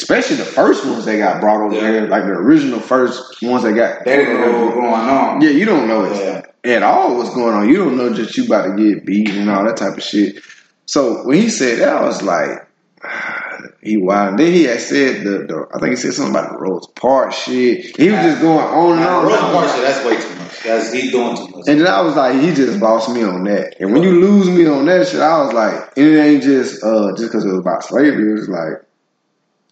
Especially 0.01 0.37
the 0.37 0.45
first 0.45 0.85
ones 0.85 1.05
that 1.05 1.17
got 1.17 1.41
brought 1.41 1.61
over 1.61 1.75
Yeah. 1.75 1.91
here, 1.91 2.07
like 2.07 2.23
the 2.23 2.31
original 2.31 2.79
first 2.79 3.41
ones 3.41 3.63
that 3.63 3.73
got 3.73 4.05
They 4.05 4.17
didn't 4.17 4.41
know 4.41 4.51
what 4.51 4.65
was 4.67 4.73
going 4.75 4.93
on. 4.93 5.41
yeah, 5.41 5.49
you 5.49 5.65
don't 5.65 5.87
know 5.87 6.05
it 6.05 6.43
Yeah. 6.65 6.75
at 6.75 6.83
all 6.83 7.15
what's 7.17 7.33
going 7.33 7.53
on. 7.53 7.67
You 7.69 7.77
don't 7.77 7.97
know 7.97 8.13
just 8.13 8.35
you 8.37 8.45
about 8.45 8.75
to 8.75 8.83
get 8.83 9.05
beat 9.05 9.29
and 9.31 9.49
all 9.49 9.63
that 9.65 9.77
type 9.77 9.97
of 9.97 10.03
shit. 10.03 10.41
So 10.85 11.23
when 11.27 11.37
he 11.37 11.49
said 11.49 11.79
that, 11.79 11.89
I 11.89 12.01
was 12.03 12.21
like, 12.21 12.65
he 13.81 13.97
wild. 13.97 14.37
Then 14.37 14.51
he 14.53 14.63
had 14.63 14.79
said 14.81 15.23
the, 15.23 15.45
the 15.47 15.65
I 15.73 15.79
think 15.79 15.91
he 15.91 15.95
said 15.97 16.13
something 16.13 16.35
about 16.35 16.51
the 16.53 16.57
Rosa 16.57 16.89
Parks 16.95 17.37
shit. 17.43 17.95
He 17.97 18.09
was 18.09 18.19
just 18.21 18.41
going 18.41 18.59
on 18.65 18.97
and 18.97 19.05
on. 19.07 19.25
Rosa 19.25 19.39
Parks 19.41 19.73
shit, 19.73 19.81
that's 19.83 20.05
way 20.05 20.17
too 20.19 20.35
much. 20.35 20.63
That's 20.63 20.91
he 20.91 21.09
doing 21.11 21.35
too 21.37 21.47
much. 21.47 21.67
And 21.67 21.79
then 21.79 21.87
I 21.87 22.01
was 22.01 22.15
like, 22.15 22.39
he 22.41 22.53
just 22.53 22.79
bossed 22.79 23.09
me 23.09 23.23
on 23.23 23.43
that. 23.45 23.75
And 23.79 23.93
when 23.93 24.03
you 24.03 24.19
lose 24.19 24.49
me 24.49 24.65
on 24.67 24.85
that 24.85 25.07
shit, 25.07 25.21
I 25.21 25.41
was 25.43 25.53
like, 25.53 25.93
and 25.97 26.05
it 26.07 26.19
ain't 26.19 26.43
just 26.43 26.83
uh 26.83 27.11
just 27.15 27.31
because 27.31 27.45
it 27.45 27.49
was 27.49 27.59
about 27.59 27.83
slavery. 27.83 28.29
It 28.31 28.33
was 28.33 28.49
like 28.49 28.83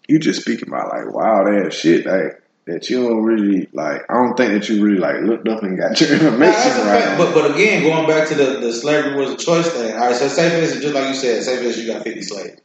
you 0.08 0.18
just 0.18 0.40
speaking 0.40 0.68
about 0.68 0.88
like 0.88 1.14
wild 1.14 1.48
ass 1.48 1.74
shit 1.74 2.06
like 2.06 2.42
that 2.66 2.90
you 2.90 3.02
don't 3.06 3.22
really 3.22 3.68
like. 3.72 4.02
I 4.10 4.14
don't 4.14 4.36
think 4.36 4.52
that 4.52 4.68
you 4.68 4.84
really 4.84 4.98
like 4.98 5.22
looked 5.22 5.48
up 5.48 5.62
and 5.62 5.78
got 5.78 5.98
your 6.00 6.12
information 6.14 6.86
right. 6.86 7.14
But 7.16 7.32
but 7.34 7.50
again, 7.52 7.82
going 7.82 8.06
back 8.06 8.28
to 8.28 8.34
the, 8.34 8.60
the 8.60 8.72
slavery 8.72 9.14
was 9.18 9.30
a 9.30 9.36
choice 9.36 9.68
thing. 9.70 9.92
All 9.94 10.00
right, 10.08 10.14
so 10.16 10.28
say 10.28 10.50
for 10.50 10.56
instance, 10.56 10.82
just 10.82 10.94
like 10.94 11.08
you 11.08 11.14
said, 11.14 11.42
say 11.42 11.56
for 11.58 11.64
instance, 11.64 11.86
you 11.86 11.92
got 11.92 12.02
fifty 12.04 12.22
slaves. 12.22 12.60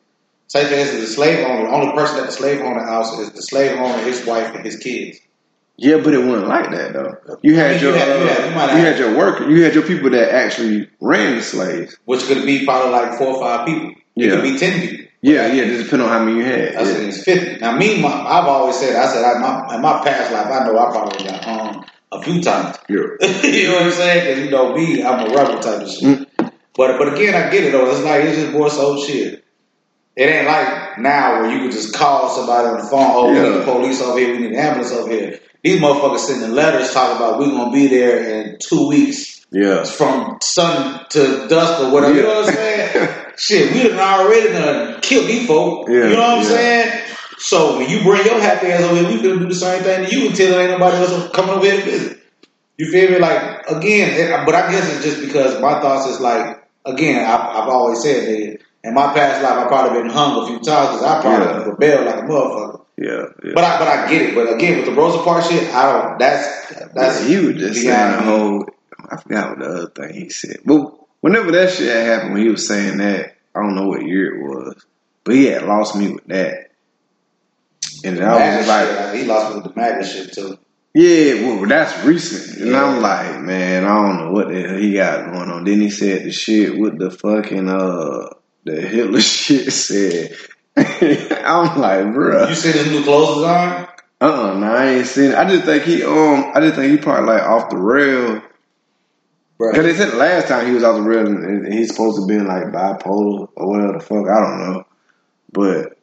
Say 0.47 0.65
for 0.67 0.73
instance, 0.73 1.01
the 1.01 1.07
slave 1.07 1.45
owner, 1.47 1.63
the 1.63 1.73
only 1.73 1.93
person 1.93 2.17
that 2.17 2.25
the 2.27 2.31
slave 2.31 2.61
owner 2.61 2.83
house 2.83 3.17
is 3.19 3.31
the 3.31 3.41
slave 3.41 3.77
owner, 3.79 3.97
his 4.03 4.25
wife, 4.25 4.53
and 4.55 4.63
his 4.65 4.77
kids. 4.77 5.19
Yeah, 5.77 5.97
but 6.03 6.13
it 6.13 6.19
wasn't 6.23 6.47
like 6.49 6.69
that 6.71 6.93
though. 6.93 7.37
You 7.41 7.55
I 7.55 7.59
had 7.59 7.71
mean, 7.71 7.81
your 7.83 7.93
you 7.93 7.97
had- 7.99 8.07
you 8.21 8.27
had- 8.27 8.71
you 8.71 8.77
you 8.79 8.85
had 8.85 8.99
your 8.99 9.17
worker, 9.17 9.49
you 9.49 9.63
had 9.63 9.73
your 9.73 9.83
people 9.87 10.09
that 10.11 10.31
actually 10.33 10.87
ran 11.01 11.37
the 11.37 11.41
slaves. 11.41 11.97
which 12.05 12.23
could 12.27 12.45
be 12.45 12.63
probably 12.65 12.91
like 12.91 13.17
four 13.17 13.29
or 13.35 13.39
five 13.41 13.65
people. 13.65 13.89
It 13.89 14.25
Yeah. 14.27 14.31
could 14.35 14.43
be 14.43 14.57
ten 14.59 14.81
people. 14.81 15.05
Yeah, 15.23 15.47
yeah, 15.53 15.63
just 15.65 15.85
depending 15.85 16.05
on 16.09 16.13
how 16.13 16.23
many 16.25 16.37
you 16.39 16.43
had. 16.43 16.73
That's 16.75 16.89
Yeah. 16.89 16.97
against 16.97 17.23
fifty. 17.23 17.59
Now, 17.61 17.77
me, 17.77 18.01
my, 18.01 18.09
I've 18.09 18.43
always 18.45 18.75
said, 18.77 18.93
I 18.97 19.07
said, 19.07 19.23
I, 19.23 19.39
my, 19.39 19.73
in 19.75 19.81
my 19.81 20.03
past 20.03 20.33
life, 20.33 20.47
I 20.47 20.65
know 20.65 20.77
I 20.77 20.91
probably 20.91 21.25
got 21.25 21.45
hung 21.45 21.85
a 22.11 22.21
few 22.21 22.41
times. 22.41 22.75
Yeah. 22.89 22.97
you 23.43 23.67
know 23.69 23.75
what 23.75 23.83
I'm 23.83 23.91
saying? 23.91 24.25
Because 24.27 24.43
you 24.43 24.51
know 24.51 24.75
me, 24.75 25.01
I'm 25.01 25.25
a 25.31 25.33
rebel 25.33 25.59
type 25.61 25.81
of 25.81 25.89
shit. 25.89 26.03
Mm. 26.03 26.51
But 26.75 26.97
but 26.99 27.13
again, 27.13 27.35
I 27.35 27.49
get 27.49 27.63
it 27.63 27.71
though. 27.71 27.89
It's 27.89 28.01
like 28.03 28.25
it's 28.25 28.37
just 28.37 28.51
more 28.51 28.69
so 28.69 29.01
shit. 29.01 29.45
It 30.17 30.23
ain't 30.25 30.45
like 30.45 30.99
now 30.99 31.41
where 31.41 31.51
you 31.51 31.59
can 31.59 31.71
just 31.71 31.95
call 31.95 32.29
somebody 32.29 32.67
on 32.67 32.77
the 32.79 32.83
phone. 32.83 33.11
Oh, 33.15 33.27
we 33.31 33.39
need 33.39 33.59
the 33.59 33.63
police 33.63 34.01
over 34.01 34.19
here. 34.19 34.33
We 34.33 34.39
need 34.39 34.51
an 34.51 34.57
ambulance 34.57 34.91
over 34.91 35.09
here. 35.09 35.39
These 35.63 35.79
motherfuckers 35.79 36.19
sending 36.19 36.51
letters 36.51 36.91
talking 36.93 37.15
about 37.15 37.39
we're 37.39 37.47
gonna 37.49 37.71
be 37.71 37.87
there 37.87 38.21
in 38.41 38.57
two 38.59 38.89
weeks 38.89 39.45
Yeah. 39.51 39.85
from 39.85 40.37
sun 40.41 41.05
to 41.11 41.47
dusk 41.47 41.81
or 41.81 41.91
whatever. 41.91 42.13
You 42.13 42.23
know 42.23 42.41
what 42.41 42.49
I'm 42.49 42.53
saying? 42.53 43.15
Shit, 43.37 43.73
we 43.73 43.89
done 43.89 43.99
already 43.99 44.49
done 44.53 45.01
killed 45.01 45.27
these 45.27 45.47
folk. 45.47 45.89
Yeah, 45.89 45.95
you 45.95 46.09
know 46.15 46.19
what 46.19 46.29
I'm 46.29 46.43
yeah. 46.43 46.49
saying? 46.49 47.15
So 47.39 47.77
when 47.77 47.89
you 47.89 48.01
bring 48.03 48.25
your 48.25 48.39
happy 48.39 48.67
ass 48.67 48.83
over 48.83 48.95
here, 48.95 49.07
we 49.07 49.15
gonna 49.21 49.39
do 49.39 49.47
the 49.47 49.55
same 49.55 49.83
thing 49.83 50.05
to 50.09 50.15
you 50.15 50.29
until 50.29 50.51
there 50.51 50.61
ain't 50.61 50.79
nobody 50.79 50.97
else 50.97 51.31
coming 51.31 51.51
over 51.55 51.65
here 51.65 51.77
to 51.77 51.83
visit. 51.83 52.19
You 52.77 52.89
feel 52.91 53.11
me? 53.11 53.19
Like 53.19 53.69
again, 53.69 54.45
but 54.45 54.55
I 54.55 54.71
guess 54.71 54.95
it's 54.95 55.03
just 55.03 55.21
because 55.21 55.59
my 55.61 55.79
thoughts 55.81 56.07
is 56.07 56.19
like 56.19 56.63
again. 56.85 57.25
I, 57.25 57.61
I've 57.61 57.69
always 57.69 58.01
said 58.01 58.27
that 58.27 58.59
in 58.83 58.93
my 58.93 59.13
past 59.13 59.43
life, 59.43 59.53
I've 59.53 59.67
probably 59.67 60.01
been 60.01 60.09
hung 60.11 60.43
a 60.43 60.47
few 60.47 60.59
times 60.59 60.97
because 60.97 61.03
I 61.03 61.21
probably 61.21 61.45
Yeah. 61.47 61.69
rebelled 61.69 62.05
like 62.05 62.15
a 62.15 62.27
motherfucker. 62.27 62.85
Yeah. 62.97 63.25
yeah. 63.43 63.51
But 63.55 63.63
I 63.63 63.79
but 63.79 63.87
I 63.87 64.09
get 64.09 64.21
it. 64.21 64.35
But 64.35 64.53
again, 64.53 64.77
with 64.77 64.85
the 64.85 64.93
Rosa 64.93 65.23
Parks 65.23 65.49
shit, 65.49 65.73
I 65.73 65.91
don't. 65.91 66.19
That's 66.19 66.73
that's 66.93 67.27
yeah, 67.27 67.41
was 67.41 67.55
just 67.55 67.81
saying 67.81 68.11
the 68.11 68.21
whole. 68.23 68.65
I 69.09 69.17
forgot 69.17 69.49
what 69.49 69.59
the 69.59 69.65
other 69.65 69.87
thing 69.89 70.13
he 70.13 70.29
said. 70.29 70.57
But 70.65 70.93
whenever 71.23 71.51
that 71.53 71.71
shit 71.71 71.95
happened, 72.05 72.33
when 72.33 72.43
he 72.43 72.49
was 72.49 72.67
saying 72.67 72.97
that, 72.97 73.37
I 73.55 73.61
don't 73.61 73.75
know 73.75 73.87
what 73.87 74.05
year 74.05 74.35
it 74.35 74.43
was, 74.43 74.85
but 75.23 75.35
he 75.35 75.45
had 75.45 75.63
lost 75.63 75.95
me 75.95 76.11
with 76.11 76.25
that. 76.27 76.71
And 78.03 78.19
I 78.21 78.57
was 78.57 78.67
like, 78.67 78.87
shit, 79.13 79.21
he 79.21 79.25
lost 79.27 79.49
me 79.55 79.61
with 79.61 79.73
the 79.73 79.79
MAGA 79.79 80.05
shit 80.05 80.33
too. 80.33 80.57
yeah, 80.93 81.45
well, 81.47 81.65
that's 81.67 82.03
recent. 82.03 82.57
And 82.61 82.71
Yeah. 82.71 82.83
I'm 82.83 83.01
like, 83.01 83.41
man, 83.41 83.85
I 83.85 83.95
don't 83.95 84.17
know 84.17 84.31
what 84.31 84.49
the 84.49 84.61
hell 84.61 84.77
he 84.77 84.93
got 84.93 85.31
going 85.31 85.49
on. 85.49 85.63
Then 85.63 85.79
he 85.79 85.89
said 85.89 86.23
the 86.25 86.31
shit 86.31 86.77
with 86.77 86.99
the 86.99 87.09
fucking, 87.09 87.69
uh, 87.69 88.27
the 88.65 88.81
Hitler 88.81 89.21
shit 89.35 89.71
said. 89.71 90.35
I'm 90.75 91.79
like, 91.79 92.05
bruh. 92.13 92.49
You 92.49 92.55
see 92.55 92.71
his 92.71 92.91
new 92.91 93.03
clothes 93.03 93.35
design? 93.37 93.87
Uh-uh, 94.19 94.57
no, 94.59 94.73
I 94.73 94.85
ain't 94.87 95.05
seen 95.07 95.31
it. 95.31 95.35
I 95.35 95.47
just 95.49 95.65
think 95.65 95.83
he, 95.83 96.03
um, 96.03 96.51
I 96.55 96.61
just 96.61 96.75
think 96.75 96.91
he 96.91 96.97
probably 96.97 97.33
like 97.33 97.43
off 97.43 97.69
the 97.69 97.77
rail. 97.77 98.41
Because 99.57 99.83
they 99.83 99.95
said 99.95 100.11
the 100.11 100.17
last 100.17 100.47
time 100.47 100.67
he 100.67 100.73
was 100.73 100.83
off 100.83 100.95
the 100.95 101.01
rail 101.01 101.27
and, 101.27 101.71
he's 101.73 101.89
supposed 101.89 102.19
to 102.19 102.27
be 102.27 102.39
like 102.39 102.65
bipolar 102.65 103.49
or 103.55 103.69
whatever 103.69 103.93
the 103.93 103.99
fuck. 103.99 104.27
I 104.27 104.41
don't 104.41 104.59
know. 104.59 104.85
But 105.51 105.97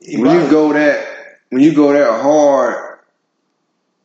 he 0.00 0.20
when 0.20 0.40
you 0.40 0.50
go 0.50 0.72
that 0.72 1.06
when 1.50 1.62
you 1.62 1.74
go 1.74 1.92
that 1.92 2.20
hard 2.20 2.98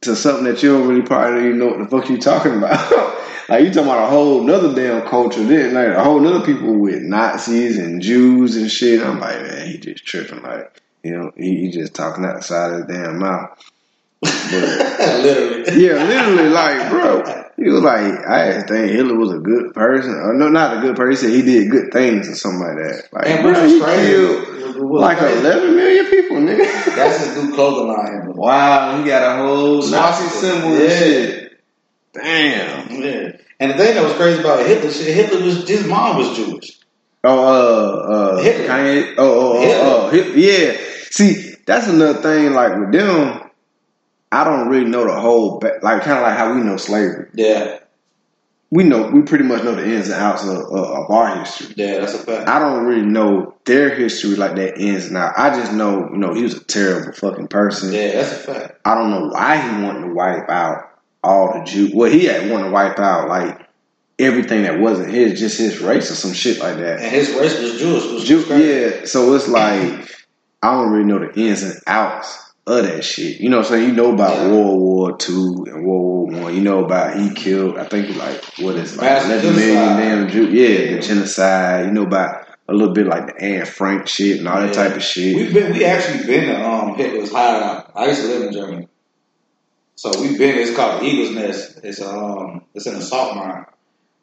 to 0.02 0.16
something 0.16 0.46
that 0.46 0.62
you 0.62 0.74
don't 0.74 0.88
really 0.88 1.02
probably 1.02 1.32
don't 1.32 1.46
even 1.46 1.60
know 1.60 1.68
what 1.68 1.80
the 1.80 1.88
fuck 1.88 2.10
you 2.10 2.18
talking 2.18 2.58
about. 2.58 2.92
like 3.50 3.64
you 3.64 3.70
talking 3.72 3.84
about 3.84 4.08
a 4.08 4.10
whole 4.10 4.44
nother 4.44 4.74
damn 4.74 5.08
culture, 5.08 5.44
then 5.44 5.74
like 5.74 5.88
a 5.88 6.04
whole 6.04 6.20
nother 6.20 6.46
people 6.46 6.74
with 6.78 7.02
Nazis 7.02 7.78
and 7.78 8.02
Jews 8.02 8.56
and 8.56 8.70
shit. 8.70 9.02
I'm 9.02 9.20
like, 9.20 9.42
man, 9.42 9.68
he 9.68 9.78
just 9.78 10.06
tripping. 10.06 10.42
Like 10.44 10.82
you 11.04 11.12
know, 11.12 11.32
he, 11.36 11.62
he 11.62 11.72
just 11.72 11.94
talking 11.94 12.26
outside 12.26 12.72
of 12.72 12.88
his 12.88 12.98
damn 12.98 13.20
mouth. 13.20 13.58
Literally. 15.24 15.84
yeah, 15.86 16.04
literally, 16.04 16.50
like, 16.50 16.90
bro, 16.90 17.24
he 17.58 17.70
was 17.70 17.82
like, 17.82 18.26
I 18.28 18.62
think 18.64 18.92
Hitler 18.92 19.16
was 19.16 19.32
a 19.34 19.38
good 19.40 19.74
person. 19.74 20.12
Or 20.14 20.34
no, 20.34 20.50
not 20.50 20.78
a 20.78 20.82
good 20.82 20.96
person. 20.96 21.30
He 21.30 21.40
said 21.40 21.46
he 21.46 21.52
did 21.60 21.72
good 21.72 21.92
things 21.94 22.28
or 22.30 22.36
something 22.36 22.60
like 22.62 22.78
that. 22.78 23.04
Like, 23.14 23.28
And 23.28 23.44
bro, 23.44 23.68
he 23.68 23.80
killed 23.80 24.78
like 24.92 25.18
crazy. 25.20 25.40
11 25.40 25.76
million 25.76 26.06
people, 26.08 26.38
nigga. 26.38 26.96
That's 26.96 27.26
his 27.26 27.44
new 27.44 27.54
clothing 27.56 27.88
line. 27.88 28.34
wow, 28.36 28.98
he 28.98 29.08
got 29.08 29.40
a 29.40 29.44
whole 29.44 29.88
Nazi 29.88 30.28
symbol 30.30 30.78
Yeah. 30.78 30.90
shit. 30.90 31.62
Damn. 32.14 33.02
Yeah. 33.02 33.32
And 33.60 33.72
the 33.72 33.76
thing 33.78 33.96
that 33.96 34.04
was 34.04 34.14
crazy 34.14 34.40
about 34.40 34.66
Hitler, 34.66 34.92
shit, 34.92 35.16
Hitler 35.16 35.42
was 35.46 35.68
his 35.68 35.86
mom 35.88 36.18
was 36.18 36.36
Jewish. 36.36 36.80
Oh, 37.24 37.40
uh, 37.40 38.14
uh, 38.38 38.42
Hitler. 38.42 38.68
Kanye. 38.68 39.14
Oh, 39.18 39.58
oh, 39.58 39.64
oh, 39.64 40.10
oh, 40.12 40.16
yeah. 40.36 40.76
See, 41.10 41.54
that's 41.66 41.88
another 41.88 42.22
thing. 42.22 42.54
Like 42.54 42.78
with 42.78 42.92
them, 42.92 43.43
I 44.34 44.44
don't 44.44 44.68
really 44.70 44.90
know 44.90 45.06
the 45.06 45.20
whole, 45.20 45.62
like 45.82 46.02
kind 46.04 46.18
of 46.18 46.24
like 46.24 46.38
how 46.38 46.54
we 46.56 46.62
know 46.62 46.78
slavery. 46.78 47.30
Yeah, 47.36 47.80
We 48.72 48.84
know, 48.84 49.08
we 49.10 49.22
pretty 49.22 49.44
much 49.44 49.64
know 49.64 49.76
the 49.76 49.86
ins 49.86 50.10
and 50.10 50.20
outs 50.20 50.44
of, 50.44 50.58
of, 50.58 50.72
of 50.74 51.10
our 51.12 51.38
history. 51.38 51.74
yeah, 51.78 52.00
that's 52.00 52.16
a 52.16 52.18
fact. 52.18 52.50
I 52.50 52.58
don't 52.60 52.86
really 52.86 53.06
know 53.06 53.54
their 53.66 53.94
history 53.94 54.36
like 54.36 54.56
that 54.56 54.80
ins 54.80 55.06
and 55.06 55.18
out. 55.18 55.34
I 55.38 55.52
just 55.52 55.72
know, 55.74 56.10
you 56.12 56.18
know, 56.18 56.34
he 56.34 56.42
was 56.42 56.56
a 56.56 56.64
terrible 56.64 57.14
fucking 57.14 57.48
person. 57.50 57.94
Yeah, 57.94 58.14
that's 58.14 58.32
a 58.32 58.36
fact. 58.54 58.80
I 58.84 58.96
don't 58.96 59.12
know 59.12 59.28
why 59.28 59.58
he 59.58 59.84
wanted 59.84 60.08
to 60.08 60.14
wipe 60.16 60.50
out 60.50 60.90
all 61.24 61.54
the 61.60 61.64
Jews. 61.66 61.92
Well, 61.94 62.12
he 62.12 62.26
had 62.26 62.50
wanted 62.50 62.66
to 62.66 62.72
wipe 62.72 62.98
out 63.00 63.30
like 63.30 63.70
everything 64.18 64.64
that 64.64 64.80
wasn't 64.80 65.12
his, 65.12 65.40
just 65.40 65.58
his 65.60 65.80
race 65.80 66.10
or 66.12 66.16
some 66.16 66.34
shit 66.34 66.58
like 66.60 66.78
that. 66.78 67.00
And 67.02 67.12
his 67.12 67.30
race 67.36 67.60
was 67.60 67.80
Jewish. 67.80 68.06
Was 68.12 68.24
Jew, 68.26 68.40
yeah, 68.50 69.06
so 69.06 69.34
it's 69.36 69.48
like 69.48 70.10
I 70.64 70.72
don't 70.74 70.92
really 70.92 71.06
know 71.06 71.20
the 71.20 71.32
ins 71.40 71.62
and 71.64 71.80
outs 71.86 72.43
of 72.66 72.84
that 72.86 73.04
shit. 73.04 73.40
You 73.42 73.50
know 73.50 73.58
what 73.58 73.66
I'm 73.68 73.72
saying? 73.72 73.90
You 73.90 73.96
know 73.96 74.14
about 74.14 74.36
Yeah. 74.38 74.52
World 74.52 74.80
War 74.82 75.18
Two 75.18 75.66
and 75.68 75.86
World 75.86 76.32
War 76.34 76.44
One. 76.44 76.56
You 76.56 76.62
know 76.62 76.84
about 76.84 77.20
he 77.20 77.30
killed 77.34 77.78
I 77.78 77.86
think 77.86 78.16
like 78.16 78.44
what 78.60 78.76
is 78.76 78.98
like 78.98 79.26
eleven 79.26 79.56
million 79.56 79.98
damn 79.98 80.30
Jews. 80.30 80.54
Yeah, 80.54 80.68
Yeah. 80.68 80.96
the 80.96 81.02
genocide. 81.02 81.86
You 81.88 81.92
know 81.92 82.04
about 82.04 82.48
a 82.70 82.74
little 82.74 82.94
bit 82.94 83.08
like 83.08 83.28
the 83.28 83.42
Anne 83.44 83.66
Frank 83.66 84.08
shit 84.08 84.40
and 84.40 84.48
all 84.48 84.62
that 84.62 84.68
Yeah. 84.76 84.84
type 84.88 84.96
of 84.96 85.04
shit. 85.04 85.36
We've 85.36 85.54
been, 85.54 85.74
we 85.74 85.84
actually 85.84 86.26
been 86.26 86.48
to 86.48 86.66
um, 86.66 86.96
Hitler's 86.96 87.32
hideout. 87.32 87.92
I 87.96 88.08
used 88.08 88.22
to 88.22 88.28
live 88.28 88.44
in 88.44 88.54
Germany, 88.54 88.88
so 89.96 90.12
we've 90.22 90.38
been. 90.38 90.58
It's 90.58 90.74
called 90.76 91.02
the 91.02 91.06
Eagle's 91.06 91.32
Nest. 91.36 91.80
It's 91.84 92.02
um, 92.02 92.64
it's 92.74 92.88
in 92.88 92.96
a 92.96 93.02
salt 93.02 93.36
mine. 93.36 93.66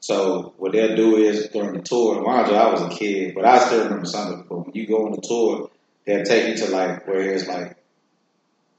So 0.02 0.54
what 0.56 0.72
they'll 0.72 0.96
do 0.96 1.16
is 1.16 1.48
during 1.48 1.74
the 1.74 1.82
tour. 1.82 2.22
Mind 2.22 2.48
you, 2.48 2.54
I 2.54 2.72
was 2.72 2.80
a 2.80 2.88
kid, 2.88 3.34
but 3.34 3.44
I 3.44 3.58
still 3.58 3.84
remember 3.84 4.06
something. 4.06 4.46
But 4.48 4.58
when 4.64 4.74
you 4.74 4.86
go 4.86 5.04
on 5.04 5.12
the 5.12 5.20
tour, 5.20 5.68
they'll 6.06 6.24
take 6.24 6.48
you 6.48 6.66
to 6.66 6.72
like 6.72 7.06
where 7.06 7.20
it's 7.20 7.46
like. 7.46 7.76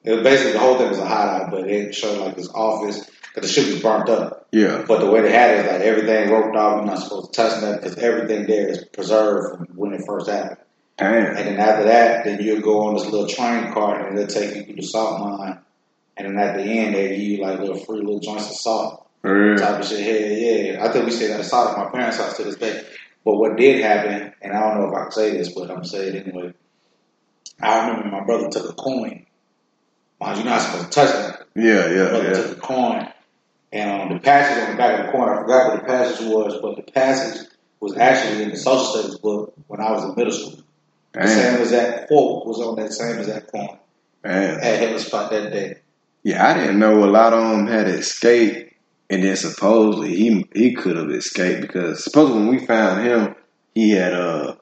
It 0.03 0.11
was 0.13 0.23
basically 0.23 0.53
the 0.53 0.59
whole 0.59 0.77
thing 0.77 0.89
was 0.89 0.97
a 0.99 1.05
hideout, 1.05 1.51
but 1.51 1.69
it 1.69 1.93
showed 1.93 2.17
like 2.19 2.35
this 2.35 2.49
office 2.53 3.09
because 3.33 3.47
the 3.49 3.61
shit 3.61 3.71
was 3.73 3.81
burnt 3.83 4.09
up. 4.09 4.47
yeah, 4.51 4.83
But 4.87 4.99
the 4.99 5.09
way 5.11 5.21
they 5.21 5.31
had 5.31 5.51
it 5.51 5.65
is 5.65 5.71
like 5.71 5.81
everything 5.81 6.29
roped 6.31 6.55
off. 6.55 6.77
You're 6.77 6.85
not 6.85 6.99
supposed 6.99 7.33
to 7.33 7.41
touch 7.41 7.61
that 7.61 7.81
because 7.81 7.97
everything 7.97 8.47
there 8.47 8.67
is 8.69 8.83
preserved 8.85 9.57
from 9.57 9.67
when 9.77 9.93
it 9.93 10.01
first 10.07 10.27
happened. 10.29 10.57
damn. 10.97 11.25
And 11.37 11.37
then 11.37 11.59
after 11.59 11.85
that, 11.85 12.25
then 12.25 12.41
you'll 12.41 12.61
go 12.61 12.87
on 12.87 12.95
this 12.95 13.05
little 13.05 13.27
train 13.27 13.71
cart 13.73 14.07
and 14.07 14.17
they'll 14.17 14.27
take 14.27 14.55
you 14.55 14.63
through 14.65 14.75
the 14.75 14.81
salt 14.81 15.19
mine. 15.21 15.59
And 16.17 16.27
then 16.27 16.37
at 16.39 16.57
the 16.57 16.63
end, 16.63 16.95
they 16.95 17.09
give 17.09 17.19
you 17.19 17.41
like 17.41 17.59
little 17.59 17.77
free 17.79 17.99
little 17.99 18.19
joints 18.19 18.49
of 18.49 18.55
salt 18.55 19.03
oh, 19.03 19.07
For 19.21 19.49
real. 19.51 19.57
type 19.57 19.79
of 19.81 19.87
shit. 19.87 19.99
Yeah, 19.99 20.71
yeah. 20.73 20.85
I 20.85 20.91
think 20.91 21.05
we 21.05 21.11
stayed 21.11 21.31
at 21.31 21.37
the 21.37 21.43
salt 21.43 21.77
at 21.77 21.77
my 21.85 21.89
parents' 21.91 22.17
house 22.17 22.35
to 22.37 22.43
this 22.43 22.55
day. 22.57 22.81
But 23.23 23.35
what 23.35 23.55
did 23.55 23.81
happen, 23.83 24.33
and 24.41 24.51
I 24.51 24.59
don't 24.59 24.81
know 24.81 24.89
if 24.89 24.95
I 24.95 25.03
can 25.03 25.11
say 25.11 25.37
this, 25.37 25.53
but 25.53 25.69
I'm 25.69 25.75
gonna 25.77 25.85
say 25.85 26.07
it 26.07 26.27
anyway. 26.27 26.53
I 27.61 27.87
remember 27.87 28.09
my 28.09 28.25
brother 28.25 28.49
took 28.49 28.69
a 28.69 28.73
coin. 28.73 29.27
Mind 30.21 30.37
you, 30.37 30.43
you're 30.43 30.53
not 30.53 30.61
supposed 30.61 30.85
to 30.85 30.91
touch 30.91 31.11
that. 31.13 31.47
Yeah, 31.55 31.89
yeah, 31.89 32.09
brother 32.09 32.25
yeah. 32.25 32.33
took 32.33 32.57
a 32.57 32.61
coin, 32.61 33.11
and 33.73 34.01
um, 34.03 34.13
the 34.13 34.19
passage 34.19 34.63
on 34.63 34.71
the 34.71 34.77
back 34.77 34.99
of 34.99 35.05
the 35.07 35.11
coin, 35.11 35.29
I 35.29 35.41
forgot 35.41 35.73
what 35.73 35.81
the 35.81 35.87
passage 35.87 36.27
was, 36.27 36.59
but 36.61 36.75
the 36.75 36.91
passage 36.91 37.47
was 37.79 37.97
actually 37.97 38.43
in 38.43 38.51
the 38.51 38.55
social 38.55 38.85
studies 38.85 39.17
book 39.17 39.51
when 39.65 39.81
I 39.81 39.91
was 39.91 40.03
in 40.03 40.13
middle 40.15 40.31
school. 40.31 40.63
The 41.13 41.27
same 41.27 41.53
Damn, 41.53 41.61
as 41.61 41.71
that 41.71 42.07
quote 42.07 42.45
was 42.45 42.59
on 42.59 42.75
that 42.75 42.93
same 42.93 43.17
as 43.17 43.27
that 43.27 43.51
coin 43.51 43.77
damn. 44.23 44.59
at 44.59 44.79
Hitler's 44.79 45.07
spot 45.07 45.31
that 45.31 45.51
day. 45.51 45.79
Yeah, 46.23 46.47
I 46.47 46.53
didn't 46.53 46.79
know 46.79 47.03
a 47.03 47.09
lot 47.09 47.33
of 47.33 47.41
them 47.51 47.65
had 47.65 47.87
escaped, 47.87 48.75
and 49.09 49.23
then 49.23 49.35
supposedly 49.35 50.15
he 50.15 50.47
he 50.53 50.73
could 50.75 50.97
have 50.97 51.09
escaped 51.09 51.61
because 51.61 52.03
supposedly 52.03 52.39
when 52.39 52.55
we 52.55 52.65
found 52.65 53.05
him, 53.05 53.35
he 53.73 53.89
had 53.91 54.13
uh 54.13 54.55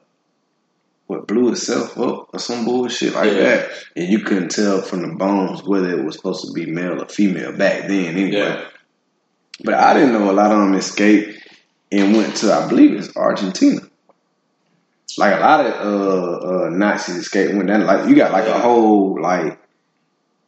what 1.10 1.26
blew 1.26 1.50
itself 1.50 1.98
up 1.98 2.28
or 2.32 2.38
some 2.38 2.64
bullshit 2.64 3.14
like 3.14 3.32
Yeah. 3.32 3.42
that, 3.42 3.70
and 3.96 4.08
you 4.08 4.20
couldn't 4.20 4.50
tell 4.50 4.80
from 4.80 5.02
the 5.02 5.16
bones 5.16 5.62
whether 5.64 5.90
it 5.90 6.04
was 6.04 6.14
supposed 6.16 6.46
to 6.46 6.52
be 6.52 6.66
male 6.70 7.02
or 7.02 7.08
female 7.08 7.52
back 7.52 7.88
then. 7.88 8.16
Anyway, 8.16 8.30
Yeah. 8.38 8.64
but 9.64 9.74
I 9.74 9.92
didn't 9.94 10.12
know 10.12 10.30
a 10.30 10.32
lot 10.32 10.52
of 10.52 10.58
them 10.58 10.74
escaped 10.74 11.38
and 11.90 12.16
went 12.16 12.36
to 12.36 12.52
I 12.52 12.68
believe 12.68 12.92
it's 12.98 13.16
Argentina. 13.16 13.80
Like 15.18 15.36
a 15.36 15.40
lot 15.40 15.66
of 15.66 15.72
uh, 15.74 16.66
uh, 16.66 16.68
Nazis 16.70 17.16
escaped 17.16 17.50
and 17.50 17.58
went 17.58 17.68
down. 17.68 17.84
Like 17.84 18.08
you 18.08 18.14
got 18.14 18.30
like 18.32 18.46
a 18.46 18.58
whole 18.58 19.20
like 19.20 19.58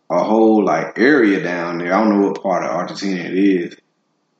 a 0.08 0.22
whole 0.22 0.64
like 0.64 0.96
area 0.98 1.42
down 1.42 1.78
there. 1.78 1.92
I 1.92 1.98
don't 2.02 2.10
know 2.20 2.28
what 2.28 2.42
part 2.42 2.64
of 2.64 2.70
Argentina 2.70 3.24
it 3.24 3.34
is. 3.34 3.76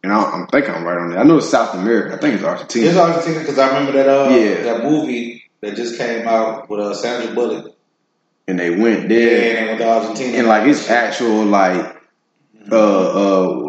And 0.04 0.12
I, 0.12 0.20
I'm 0.22 0.46
think 0.48 0.68
I'm 0.68 0.84
right 0.84 0.98
on 0.98 1.10
that. 1.10 1.18
I 1.18 1.22
know 1.24 1.38
it's 1.38 1.48
South 1.50 1.74
America. 1.74 2.14
I 2.14 2.18
think 2.18 2.34
it's 2.36 2.44
Argentina. 2.44 2.86
It's 2.88 2.96
Argentina 2.96 3.40
because 3.40 3.58
I 3.58 3.66
remember 3.68 3.92
that 3.92 4.08
uh 4.08 4.30
Yeah. 4.30 4.62
that 4.62 4.84
movie 4.84 5.41
that 5.62 5.74
just 5.76 5.96
came 5.98 6.28
out 6.28 6.68
with 6.68 6.80
uh, 6.80 6.92
Sandra 6.94 7.34
Bullock. 7.34 7.74
and 8.48 8.58
they 8.58 8.70
went 8.70 9.02
Yeah, 9.02 9.08
there. 9.08 9.56
and 9.56 9.58
they 9.58 9.66
went 9.66 9.78
to 9.80 9.88
Argentina. 9.88 10.38
And 10.38 10.46
like 10.48 10.66
it's 10.68 10.90
actual 10.90 11.44
like 11.44 11.96
uh 12.70 12.74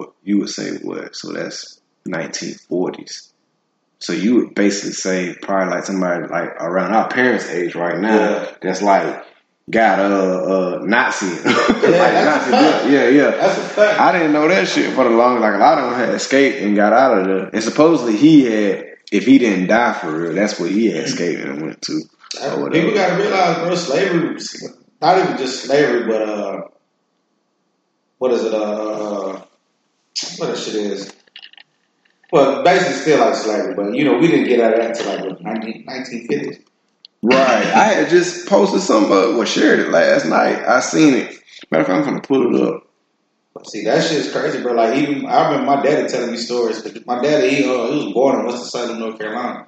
uh 0.02 0.06
you 0.24 0.40
would 0.40 0.50
say 0.50 0.78
what? 0.82 1.16
So 1.16 1.32
that's 1.32 1.80
1940s. 2.08 3.30
So 4.00 4.12
you 4.14 4.36
would 4.36 4.56
basically 4.56 4.92
say 4.94 5.36
probably 5.42 5.74
like 5.76 5.86
somebody 5.86 6.28
like 6.28 6.50
around 6.60 6.94
our 6.94 7.08
parents' 7.08 7.50
age 7.50 7.76
right 7.76 8.00
now 8.00 8.16
Yeah. 8.16 8.52
that's 8.62 8.82
like 8.82 9.24
got 9.70 10.00
a 10.00 10.04
uh, 10.04 10.78
uh, 10.80 10.80
Nazi, 10.84 11.26
like 11.46 11.46
Nazi, 11.46 12.52
a 12.52 12.58
fact. 12.58 12.90
yeah, 12.90 13.08
yeah. 13.08 13.32
That's 13.32 13.58
a 13.58 13.62
fact. 13.62 14.00
I 14.00 14.12
didn't 14.12 14.34
know 14.34 14.46
that 14.50 14.68
shit 14.68 14.94
for 14.94 15.06
the 15.06 15.12
longest. 15.12 15.42
Like 15.42 15.54
a 15.56 15.58
lot 15.58 15.78
of 15.78 15.90
them 15.92 16.00
had 16.00 16.10
escaped 16.16 16.62
and 16.62 16.76
got 16.76 16.92
out 16.92 17.18
of 17.20 17.26
there, 17.28 17.50
and 17.54 17.64
supposedly 17.64 18.18
he 18.18 18.44
had. 18.46 18.86
If 19.14 19.26
he 19.26 19.38
didn't 19.38 19.68
die 19.68 19.94
for 19.94 20.12
real, 20.12 20.34
that's 20.34 20.60
what 20.60 20.72
he 20.72 20.88
had 20.88 21.04
escaped 21.04 21.40
and 21.42 21.62
went 21.62 21.82
to. 21.84 22.02
People 22.72 22.94
got 22.96 23.16
to 23.16 23.22
realize, 23.22 23.58
bro, 23.60 23.76
slavery, 23.76 24.34
was- 24.34 24.74
not 25.00 25.20
even 25.20 25.38
just 25.38 25.66
slavery, 25.66 26.08
but 26.08 26.22
uh, 26.24 26.62
what 28.18 28.32
is 28.32 28.44
it? 28.44 28.54
Uh, 28.54 28.58
uh, 28.64 29.42
what 30.38 30.48
that 30.48 30.58
shit 30.58 30.76
is? 30.76 31.14
Well, 32.32 32.64
basically 32.64 32.94
still 32.96 33.20
like 33.20 33.36
slavery, 33.36 33.76
but 33.76 33.94
you 33.94 34.04
know, 34.06 34.18
we 34.18 34.28
didn't 34.28 34.48
get 34.48 34.60
out 34.62 34.74
of 34.74 34.80
that 34.80 34.98
until 34.98 35.30
like 35.30 35.42
19, 35.42 35.86
1950s. 35.86 36.64
Right. 37.22 37.38
I 37.68 37.84
had 37.94 38.10
just 38.10 38.48
posted 38.48 38.82
some, 38.82 39.06
uh, 39.06 39.38
well, 39.38 39.46
shared 39.46 39.80
it 39.80 39.90
last 39.90 40.26
night. 40.26 40.58
I 40.68 40.80
seen 40.80 41.14
it. 41.14 41.36
Matter 41.70 41.82
of 41.82 41.88
fact, 41.88 42.00
I'm 42.00 42.04
gonna 42.06 42.22
pull 42.22 42.56
it 42.56 42.64
up. 42.68 42.88
See, 43.66 43.84
that 43.86 44.04
shit's 44.04 44.32
crazy, 44.32 44.62
bro. 44.62 44.74
Like 44.74 44.98
even 44.98 45.28
I 45.28 45.52
remember 45.52 45.76
my 45.76 45.82
daddy 45.84 46.08
telling 46.08 46.32
me 46.32 46.38
stories. 46.38 46.84
My 47.06 47.22
daddy, 47.22 47.50
he, 47.50 47.64
uh, 47.64 47.92
he 47.92 48.06
was 48.06 48.14
born 48.14 48.40
in 48.40 48.46
Winston 48.46 48.68
Salem, 48.68 49.00
North 49.00 49.20
Carolina. 49.20 49.68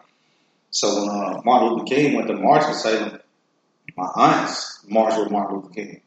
So 0.71 1.01
when 1.01 1.09
uh, 1.09 1.41
Martin 1.45 1.69
Luther 1.69 1.85
King 1.85 2.15
went 2.15 2.27
to 2.27 2.33
march 2.35 2.65
in 2.65 2.73
Salem, 2.73 3.19
my 3.95 4.07
aunts 4.15 4.83
marched 4.87 5.19
with 5.19 5.31
Martin 5.31 5.57
Luther 5.57 5.73
King. 5.73 6.01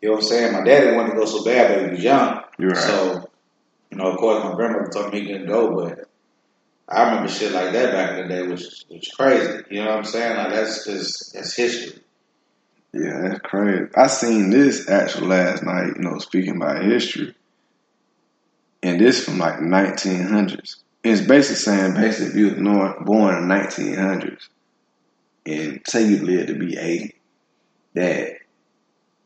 You 0.00 0.08
know 0.08 0.14
what 0.14 0.24
I'm 0.24 0.28
saying? 0.28 0.52
My 0.52 0.64
daddy 0.64 0.96
wanted 0.96 1.10
to 1.10 1.16
go 1.16 1.24
so 1.26 1.44
bad, 1.44 1.68
but 1.74 1.84
he 1.84 1.90
was 1.90 2.02
young. 2.02 2.42
You're 2.58 2.70
right. 2.70 2.78
So, 2.78 3.30
you 3.90 3.98
know, 3.98 4.10
of 4.10 4.16
course, 4.18 4.42
my 4.42 4.54
grandmother 4.54 4.90
told 4.90 5.12
me 5.12 5.20
he 5.20 5.26
couldn't 5.26 5.46
go, 5.46 5.74
but 5.74 6.08
I 6.88 7.04
remember 7.04 7.28
shit 7.28 7.52
like 7.52 7.72
that 7.72 7.92
back 7.92 8.18
in 8.18 8.28
the 8.28 8.34
day, 8.34 8.42
which 8.46 8.62
was 8.90 9.08
crazy. 9.16 9.62
You 9.70 9.84
know 9.84 9.90
what 9.90 9.98
I'm 9.98 10.04
saying? 10.04 10.36
Like 10.36 10.50
that's 10.50 10.84
just 10.86 11.34
that's 11.34 11.54
history. 11.54 12.00
Yeah, 12.94 13.28
that's 13.28 13.40
crazy. 13.40 13.86
I 13.96 14.06
seen 14.06 14.50
this 14.50 14.88
actually 14.88 15.26
last 15.26 15.64
night, 15.64 15.96
you 15.96 16.02
know, 16.02 16.18
speaking 16.18 16.56
about 16.56 16.84
history. 16.84 17.34
And 18.82 19.00
this 19.00 19.24
from 19.24 19.38
like 19.38 19.56
1900s. 19.56 20.76
It's 21.02 21.20
basically 21.20 21.56
saying, 21.56 21.94
basically, 21.94 22.28
if 22.28 22.34
you 22.36 22.44
was 22.50 22.58
nor- 22.58 23.04
born 23.04 23.34
in 23.36 23.48
1900s 23.48 24.48
and 25.44 25.80
say 25.86 26.06
you 26.06 26.18
lived 26.24 26.48
to 26.48 26.54
be 26.54 26.76
80, 26.78 27.14
that 27.94 28.32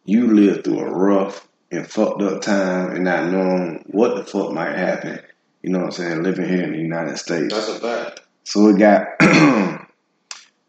you 0.04 0.32
lived 0.32 0.64
through 0.64 0.80
a 0.80 0.90
rough 0.90 1.46
and 1.70 1.86
fucked 1.86 2.22
up 2.22 2.40
time 2.40 2.92
and 2.92 3.04
not 3.04 3.30
knowing 3.30 3.84
what 3.88 4.16
the 4.16 4.24
fuck 4.24 4.52
might 4.52 4.76
happen. 4.76 5.20
You 5.62 5.70
know 5.70 5.80
what 5.80 5.86
I'm 5.86 5.92
saying? 5.92 6.22
Living 6.22 6.48
here 6.48 6.62
in 6.64 6.72
the 6.72 6.78
United 6.78 7.18
States. 7.18 7.52
That's 7.52 7.68
a 7.68 7.80
fact. 7.80 8.20
So 8.44 8.68
it 8.68 8.78
got 8.78 9.08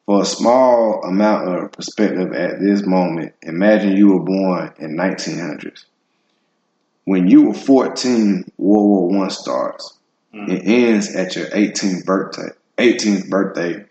for 0.09 0.23
a 0.23 0.25
small 0.25 1.03
amount 1.03 1.47
of 1.47 1.71
perspective 1.71 2.33
at 2.33 2.59
this 2.59 2.83
moment. 2.83 3.31
Imagine 3.43 3.95
you 3.95 4.07
were 4.07 4.23
born 4.23 4.73
in 4.79 4.97
1900s. 4.97 5.85
When 7.05 7.27
you 7.27 7.43
were 7.43 7.53
14, 7.53 8.51
World 8.57 8.87
War 8.87 9.07
One 9.07 9.29
starts. 9.29 9.93
Mm. 10.33 10.49
It 10.49 10.65
ends 10.65 11.15
at 11.15 11.35
your 11.35 11.45
18th 11.45 12.05
birthday. 12.05 12.49
18th 12.79 13.29
birthday, 13.29 13.85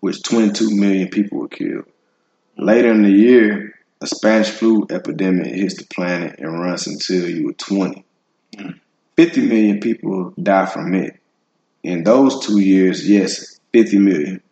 which 0.00 0.24
22 0.24 0.74
million 0.74 1.08
people 1.08 1.38
were 1.38 1.46
killed. 1.46 1.86
Later 2.56 2.90
in 2.90 3.04
the 3.04 3.12
year, 3.12 3.78
a 4.00 4.08
Spanish 4.08 4.50
flu 4.50 4.88
epidemic 4.90 5.54
hits 5.54 5.76
the 5.76 5.84
planet 5.84 6.40
and 6.40 6.58
runs 6.58 6.88
until 6.88 7.28
you 7.28 7.46
were 7.46 7.52
20. 7.52 8.04
Mm. 8.56 8.80
50 9.16 9.46
million 9.46 9.78
people 9.78 10.34
die 10.42 10.66
from 10.66 10.96
it. 10.96 11.20
In 11.84 12.02
those 12.02 12.44
two 12.44 12.58
years, 12.58 13.08
yes, 13.08 13.60
50 13.72 13.98
million. 14.00 14.42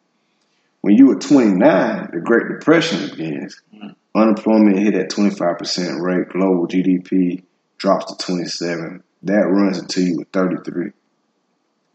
When 0.88 0.96
you 0.96 1.09
were 1.09 1.16
29, 1.16 2.09
the 2.14 2.20
Great 2.20 2.48
Depression 2.48 3.11
begins. 3.11 3.61
Mm. 3.74 3.94
Unemployment 4.14 4.79
hit 4.79 4.94
at 4.94 5.11
25% 5.11 6.01
rate. 6.01 6.31
Global 6.31 6.66
GDP 6.66 7.42
drops 7.77 8.07
to 8.07 8.24
27. 8.24 9.03
That 9.24 9.51
runs 9.51 9.77
until 9.77 10.05
you 10.05 10.16
were 10.16 10.27
33. 10.33 10.92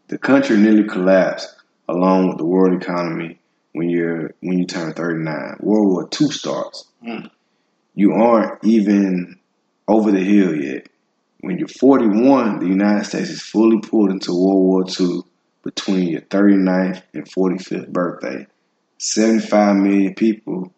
The 0.06 0.18
country 0.18 0.58
nearly 0.58 0.84
collapsed 0.84 1.56
along 1.88 2.28
with 2.28 2.38
the 2.38 2.46
world 2.46 2.80
economy 2.80 3.40
when 3.72 3.90
you're 3.90 4.32
when 4.38 4.60
you 4.60 4.64
turn 4.64 4.92
39. 4.92 5.56
World 5.58 5.88
War 5.88 6.08
II 6.20 6.28
starts. 6.28 6.86
Mm. 7.04 7.30
You 7.96 8.12
aren't 8.12 8.64
even 8.64 9.40
over 9.88 10.12
the 10.12 10.22
hill 10.22 10.54
yet. 10.54 10.88
When 11.40 11.58
you're 11.58 11.66
41, 11.66 12.60
the 12.60 12.68
United 12.68 13.06
States 13.06 13.30
is 13.30 13.42
fully 13.42 13.80
pulled 13.80 14.12
into 14.12 14.30
World 14.30 14.62
War 14.62 14.84
II 14.88 15.22
between 15.64 16.10
your 16.10 16.20
39th 16.20 17.02
and 17.12 17.28
45th 17.28 17.88
birthday. 17.88 18.46
75 18.98 19.76
million 19.76 20.14
people 20.14 20.72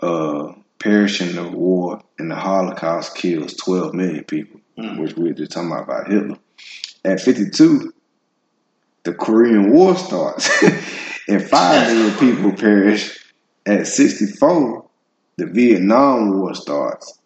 uh, 0.00 0.52
perish 0.78 1.20
in 1.20 1.34
the 1.36 1.48
war, 1.48 2.02
and 2.18 2.30
the 2.30 2.36
Holocaust 2.36 3.16
kills 3.16 3.54
12 3.54 3.94
million 3.94 4.24
people, 4.24 4.60
Mm. 4.78 5.00
which 5.00 5.16
we 5.16 5.24
were 5.28 5.32
just 5.32 5.52
talking 5.52 5.70
about, 5.72 5.84
about 5.84 6.10
Hitler. 6.10 6.36
At 7.02 7.18
52, 7.20 7.94
the 9.04 9.14
Korean 9.14 9.70
War 9.72 9.96
starts, 9.96 10.50
and 11.28 11.42
5 11.42 11.92
million 11.94 12.18
people 12.18 12.52
perish. 12.52 13.18
At 13.64 13.86
64, 13.86 14.84
the 15.38 15.46
Vietnam 15.46 16.38
War 16.38 16.54
starts. 16.54 17.18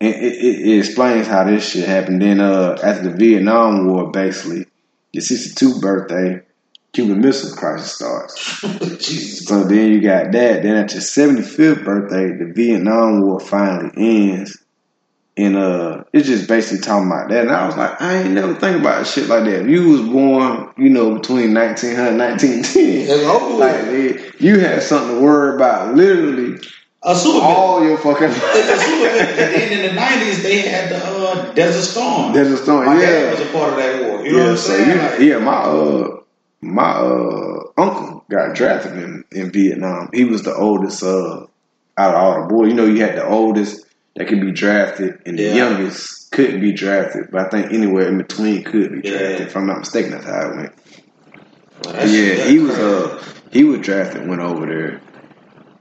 And 0.00 0.14
it, 0.14 0.32
it, 0.34 0.68
it 0.68 0.78
explains 0.78 1.28
how 1.28 1.44
this 1.44 1.70
shit 1.70 1.86
happened. 1.88 2.20
Then, 2.20 2.40
uh, 2.40 2.76
after 2.82 3.10
the 3.10 3.16
Vietnam 3.16 3.86
War, 3.86 4.10
basically, 4.10 4.66
your 5.12 5.22
62 5.22 5.80
birthday, 5.80 6.40
Cuban 6.96 7.20
Missile 7.20 7.54
Crisis 7.54 7.94
starts. 7.94 8.60
Jesus. 9.06 9.44
So 9.46 9.64
then 9.64 9.92
you 9.92 10.00
got 10.00 10.32
that. 10.32 10.62
Then 10.62 10.76
at 10.76 10.92
your 10.92 11.02
75th 11.02 11.84
birthday, 11.84 12.28
the 12.34 12.50
Vietnam 12.54 13.20
War 13.20 13.38
finally 13.38 13.90
ends. 13.96 14.56
And 15.36 15.58
uh, 15.58 16.04
it's 16.14 16.26
just 16.26 16.48
basically 16.48 16.82
talking 16.82 17.08
about 17.08 17.28
that. 17.28 17.42
And 17.42 17.50
I 17.50 17.66
was 17.66 17.76
like, 17.76 18.00
I 18.00 18.22
ain't 18.22 18.30
never 18.32 18.54
think 18.54 18.80
about 18.80 19.06
shit 19.06 19.28
like 19.28 19.44
that. 19.44 19.60
If 19.60 19.68
you 19.68 19.90
was 19.90 20.00
born, 20.00 20.72
you 20.78 20.88
know, 20.88 21.16
between 21.18 21.52
1900 21.52 22.08
and 22.08 22.18
1910, 22.18 22.64
It's 23.10 24.20
like, 24.32 24.40
you 24.40 24.58
had 24.60 24.82
something 24.82 25.16
to 25.16 25.20
worry 25.20 25.54
about 25.56 25.94
literally 25.94 26.58
A 27.02 27.14
super 27.14 27.44
all 27.44 27.84
your 27.84 27.98
fucking 27.98 28.24
And 28.30 28.32
then 28.32 29.72
in 29.72 29.82
the 29.86 29.92
nineties, 29.92 30.42
they 30.42 30.60
had 30.60 30.88
the 30.90 31.04
uh, 31.06 31.52
Desert 31.52 31.82
Storm. 31.82 32.32
There's 32.32 32.48
a 32.52 32.56
story, 32.56 32.86
My 32.86 32.98
yeah. 32.98 33.06
dad 33.10 33.38
was 33.38 33.46
a 33.46 33.52
part 33.52 33.72
of 33.74 33.76
that 33.76 34.02
war. 34.02 34.24
You 34.24 34.32
know 34.32 34.38
what 34.38 34.50
I'm 34.52 34.56
so 34.56 34.72
saying? 34.72 34.88
you, 34.88 34.96
Like, 34.96 35.18
yeah, 35.20 35.38
my 35.38 35.56
uh 35.58 36.15
my 36.74 36.90
uh 36.92 37.60
uncle 37.76 38.24
got 38.30 38.54
drafted 38.54 38.92
in, 38.98 39.24
in 39.32 39.50
Vietnam. 39.50 40.10
He 40.12 40.24
was 40.24 40.42
the 40.42 40.54
oldest 40.54 41.02
uh 41.02 41.46
out 41.98 42.14
of 42.14 42.20
all 42.20 42.42
the 42.42 42.48
boys. 42.54 42.68
You 42.68 42.74
know, 42.74 42.84
you 42.86 43.00
had 43.02 43.16
the 43.16 43.26
oldest 43.26 43.86
that 44.16 44.28
could 44.28 44.40
be 44.40 44.52
drafted 44.52 45.20
and 45.26 45.38
the 45.38 45.42
Yeah. 45.44 45.54
youngest 45.54 46.30
couldn't 46.32 46.60
be 46.60 46.72
drafted. 46.72 47.30
But 47.30 47.46
I 47.46 47.48
think 47.48 47.72
anywhere 47.72 48.08
in 48.08 48.18
between 48.18 48.64
could 48.64 49.00
be 49.02 49.08
Yeah. 49.08 49.18
drafted. 49.18 49.46
If 49.48 49.56
I'm 49.56 49.66
not 49.66 49.78
mistaken, 49.80 50.10
that's 50.12 50.24
how 50.26 50.50
it 50.50 50.56
went. 50.56 50.72
shit- 52.10 52.38
yeah, 52.38 52.44
he 52.44 52.58
was 52.58 52.78
uh 52.78 53.22
he 53.50 53.64
was 53.64 53.80
drafted, 53.80 54.28
went 54.28 54.40
over 54.42 54.66
there, 54.66 55.00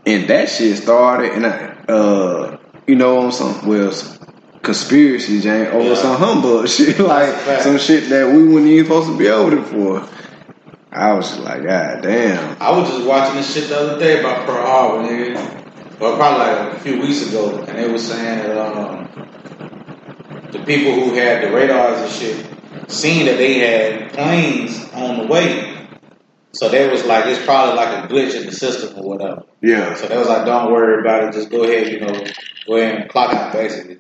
and 0.06 0.28
that 0.30 0.50
shit 0.50 0.78
started, 0.78 1.32
and 1.34 1.46
I 1.46 1.74
uh 1.92 2.58
you 2.88 2.96
know 2.96 3.20
on 3.20 3.32
some 3.32 3.66
well 3.68 3.92
some 3.92 4.20
conspiracy 4.62 5.42
Jane 5.42 5.68
over 5.68 5.90
Yeah. 5.90 5.96
some 5.96 6.18
humbug 6.18 6.68
shit 6.76 7.00
like 7.00 7.28
That's 7.30 7.42
a 7.42 7.46
fact. 7.46 7.64
some 7.64 7.78
shit 7.78 8.10
that 8.10 8.32
we 8.32 8.48
weren't 8.48 8.68
even 8.68 8.86
supposed 8.86 9.08
to 9.10 9.18
be 9.18 9.30
over 9.30 9.56
there 9.56 9.64
for. 9.66 10.08
I 10.96 11.14
was 11.14 11.30
just 11.30 11.42
like, 11.42 11.64
God 11.64 12.02
damn. 12.04 12.58
I 12.62 12.72
was 12.72 12.90
just 12.90 13.06
watching 13.06 13.36
this 13.38 13.54
shit 13.54 13.70
the 13.70 13.78
other 13.80 14.00
day 14.00 14.20
about 14.22 14.46
Pearl 14.46 14.66
Harbor, 14.66 15.08
nigga. 15.10 16.00
Well, 16.00 16.16
probably 16.18 16.40
like 16.46 16.74
a 16.78 16.80
few 16.82 17.02
weeks 17.02 17.28
ago, 17.28 17.60
and 17.64 17.78
they 17.78 17.90
were 17.92 17.98
saying 17.98 18.40
that 18.48 18.58
um, 18.58 19.08
the 20.52 20.60
people 20.66 20.94
who 20.94 21.14
had 21.16 21.44
the 21.44 21.52
radars 21.52 22.02
and 22.02 22.12
shit 22.12 22.92
seen 22.92 23.26
that 23.28 23.38
they 23.38 23.60
had 23.60 24.14
planes 24.14 24.90
on 24.94 25.20
the 25.20 25.28
way 25.28 25.74
So 26.54 26.70
they 26.70 26.90
was 26.90 27.06
like, 27.06 27.26
it's 27.26 27.44
probably 27.46 27.76
like 27.76 28.06
a 28.06 28.08
glitch 28.08 28.36
in 28.40 28.46
the 28.46 28.52
system 28.54 28.98
or 28.98 29.10
whatever. 29.10 29.44
Yeah. 29.62 29.96
So 29.96 30.08
they 30.08 30.18
was 30.18 30.28
like, 30.30 30.46
don't 30.46 30.72
worry 30.72 31.02
about 31.02 31.26
it. 31.26 31.34
Just 31.34 31.50
go 31.50 31.64
ahead, 31.64 31.88
you 31.92 32.00
know, 32.02 32.24
go 32.68 32.78
ahead 32.78 33.02
and 33.02 33.10
clock 33.10 33.34
out 33.34 33.52
basically. 33.54 34.00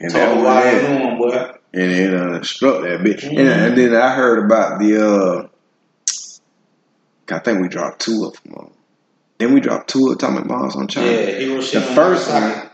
And 0.00 0.10
that 0.12 0.34
was 0.36 0.44
why 0.44 0.70
it. 0.70 0.80
doing, 0.86 1.18
boy. 1.18 1.52
and 1.74 1.92
it 1.92 2.14
uh, 2.14 2.42
struck 2.42 2.82
that 2.82 3.00
bitch. 3.00 3.22
Mhm. 3.22 3.38
And, 3.38 3.48
and 3.48 3.78
then 3.78 3.94
I 3.94 4.14
heard 4.14 4.44
about 4.44 4.80
the. 4.80 5.06
uh 5.06 5.48
I 7.32 7.38
think 7.38 7.60
we 7.60 7.68
dropped 7.68 8.00
two 8.00 8.24
of 8.24 8.42
them. 8.42 8.54
On. 8.54 8.70
Then 9.38 9.54
we 9.54 9.60
dropped 9.60 9.88
two 9.90 10.10
atomic 10.10 10.46
bombs 10.46 10.76
on 10.76 10.86
China. 10.88 11.06
Yeah, 11.10 11.26
Hiroshima. 11.38 11.84
The 11.86 11.94
first 11.94 12.30
one, 12.30 12.70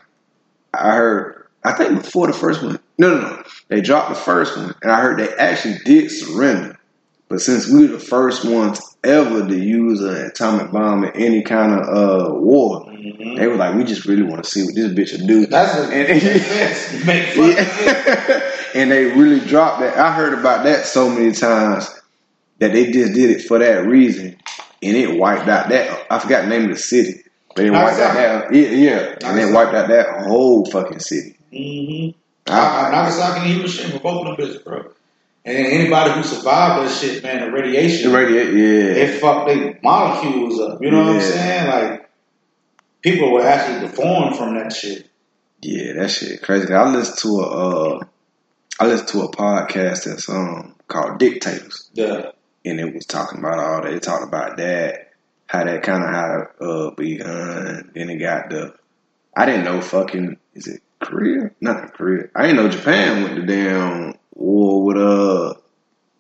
I 0.75 0.95
heard. 0.97 1.47
I 1.65 1.73
think 1.73 2.03
before 2.03 2.27
the 2.29 2.33
first 2.33 2.63
one. 2.63 2.79
No, 2.99 3.11
no, 3.15 3.21
no. 3.21 3.43
They 3.69 3.81
dropped 3.81 4.09
the 4.11 4.15
first 4.15 4.57
one, 4.57 4.75
and 4.83 4.91
I 4.93 5.01
heard 5.01 5.19
they 5.19 5.29
actually 5.35 5.79
did 5.85 6.11
surrender. 6.11 6.79
But 7.29 7.41
since 7.41 7.69
we 7.69 7.83
were 7.83 7.95
the 7.95 7.99
first 7.99 8.45
ones 8.45 8.81
ever 9.03 9.47
to 9.47 9.59
use 9.59 10.01
an 10.01 10.15
atomic 10.17 10.71
bomb 10.71 11.03
in 11.05 11.11
any 11.17 11.43
kind 11.43 11.73
of 11.73 11.81
uh 11.89 12.35
war, 12.35 12.87
Mhm. 12.87 13.37
they 13.37 13.49
were 13.49 13.57
like, 13.57 13.75
"We 13.75 13.83
just 13.85 14.07
really 14.07 14.23
want 14.23 14.45
to 14.45 14.51
see 14.51 14.63
what 14.65 14.75
this 14.77 14.93
bitch 14.93 15.19
will 15.21 15.27
do." 15.27 15.47
That's 15.47 15.77
what 15.77 15.93
And- 15.93 16.09
makes 16.09 16.25
sense. 16.47 17.05
Make 17.05 17.27
fucking 17.35 17.57
sense. 17.57 18.43
And 18.75 18.91
they 18.91 19.05
really 19.07 19.41
dropped 19.41 19.81
that. 19.81 19.97
I 19.97 20.13
heard 20.13 20.35
about 20.39 20.65
that 20.65 20.85
so 20.85 21.09
many 21.09 21.33
times 21.33 21.89
that 22.59 22.73
they 22.73 22.91
just 22.93 23.15
did 23.15 23.31
it 23.31 23.43
for 23.43 23.59
that 23.59 23.87
reason, 23.87 24.37
and 24.83 24.97
it 24.97 25.19
wiped 25.19 25.49
out 25.49 25.69
that. 25.69 26.07
I 26.11 26.19
forgot 26.19 26.43
the 26.43 26.49
name 26.49 26.65
of 26.65 26.77
the 26.77 26.79
city, 26.83 27.23
but 27.55 27.65
it 27.65 27.71
wiped 27.71 27.99
out 28.01 28.15
that. 28.15 28.55
Yeah, 28.55 28.69
yeah, 28.71 29.17
and 29.25 29.39
it 29.39 29.53
wiped 29.53 29.75
out 29.75 29.89
that 29.89 30.27
whole 30.27 30.65
fucking 30.67 31.01
city. 31.01 31.37
Mm-hmm. 31.53 32.19
I- 32.49 32.91
Nagasaki 32.93 33.41
and 33.41 33.51
Hiroshima, 33.59 34.01
both 34.01 34.27
of 34.27 34.37
them 34.37 34.47
bitches, 34.47 34.63
bro. 34.65 34.93
And 35.45 35.57
anybody 35.59 36.11
who 36.13 36.23
survived 36.25 36.87
that 36.89 36.93
shit, 36.93 37.23
man, 37.23 37.41
the 37.41 37.53
radiation, 37.53 38.11
The 38.11 38.17
radio, 38.17 38.43
yeah, 38.43 39.05
it 39.05 39.21
fucked 39.21 39.47
their 39.49 39.79
molecules 39.83 40.59
up. 40.61 40.83
You 40.83 40.91
know 40.91 41.05
what 41.05 41.15
I'm 41.17 41.21
saying? 41.21 41.69
Like, 41.69 42.11
people 43.01 43.33
were 43.33 43.43
actually 43.47 43.87
deformed 43.87 44.37
from 44.37 44.55
that 44.57 44.73
shit. 44.73 45.09
yeah, 45.63 45.93
that 45.95 46.11
shit 46.11 46.43
crazy. 46.43 46.73
I 46.75 46.89
listened 46.91 47.19
to 47.19 47.29
a, 47.41 47.47
uh, 47.47 48.01
I 48.81 48.87
listened 48.87 49.09
to 49.11 49.21
a 49.23 49.31
podcast 49.31 50.05
that's 50.07 50.29
um 50.29 50.75
called 50.89 51.19
Dictators. 51.21 51.91
Yeah. 51.95 52.31
And 52.67 52.81
it 52.81 52.93
was 52.95 53.07
talking 53.07 53.39
about 53.39 53.59
all 53.61 53.83
that. 53.83 53.93
It 53.93 54.03
talked 54.03 54.25
about 54.25 54.57
that, 54.57 55.13
how 55.47 55.65
that 55.65 55.83
kind 55.85 56.03
of 56.03 56.11
how 56.11 56.47
uh 56.61 56.91
begun. 56.91 57.93
Then 57.95 58.11
it 58.11 58.17
got 58.19 58.51
the. 58.51 58.75
I 59.37 59.47
didn't 59.47 59.65
know 59.65 59.81
fucking 59.81 60.37
is 60.55 60.67
it 60.67 60.83
Korea? 61.01 61.51
Not 61.61 61.95
Korea. 61.95 62.29
I 62.35 62.43
didn't 62.47 62.57
know 62.57 62.69
Japan 62.69 63.23
went 63.23 63.37
to 63.37 63.47
damn 63.47 64.15
war 64.35 64.83
with 64.85 64.97
uh 64.97 65.55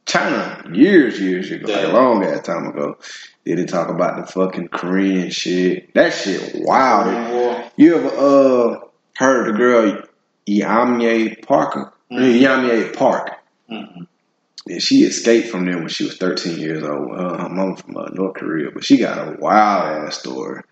China 0.06 0.70
years, 0.72 1.20
years 1.20 1.50
ago, 1.50 1.72
like 1.72 1.84
a 1.88 1.92
long 1.92 2.24
ass 2.24 2.46
time 2.46 2.68
ago. 2.68 2.96
Then 3.44 3.56
they 3.56 3.64
talk 3.64 3.88
about 3.88 4.24
the 4.24 4.32
fucking 4.32 4.68
Korean 4.68 5.30
shit. 5.30 5.92
That 5.94 6.12
shit 6.12 6.52
wild. 6.64 7.70
You 7.76 7.96
ever 7.96 8.08
uh 8.08 8.80
heard 9.16 9.52
the 9.52 9.58
girl 9.58 10.02
Yeonmi 10.46 11.44
Parker? 11.44 11.92
Mhm. 12.12 12.40
Yeonmi 12.40 12.96
Park. 12.96 13.32
Mhm. 13.68 14.06
And 14.68 14.82
she 14.82 15.04
escaped 15.04 15.48
from 15.48 15.64
there 15.64 15.78
when 15.78 15.88
she 15.88 16.04
was 16.04 16.16
13 16.16 16.58
years 16.58 16.82
old. 16.82 17.12
Uh, 17.16 17.38
her 17.38 17.48
mom 17.48 17.76
from 17.76 17.96
uh, 17.96 18.08
North 18.12 18.34
Korea, 18.34 18.70
but 18.72 18.84
she 18.84 18.96
got 18.96 19.28
a 19.28 19.36
wild 19.38 20.06
ass 20.06 20.18
story. 20.18 20.62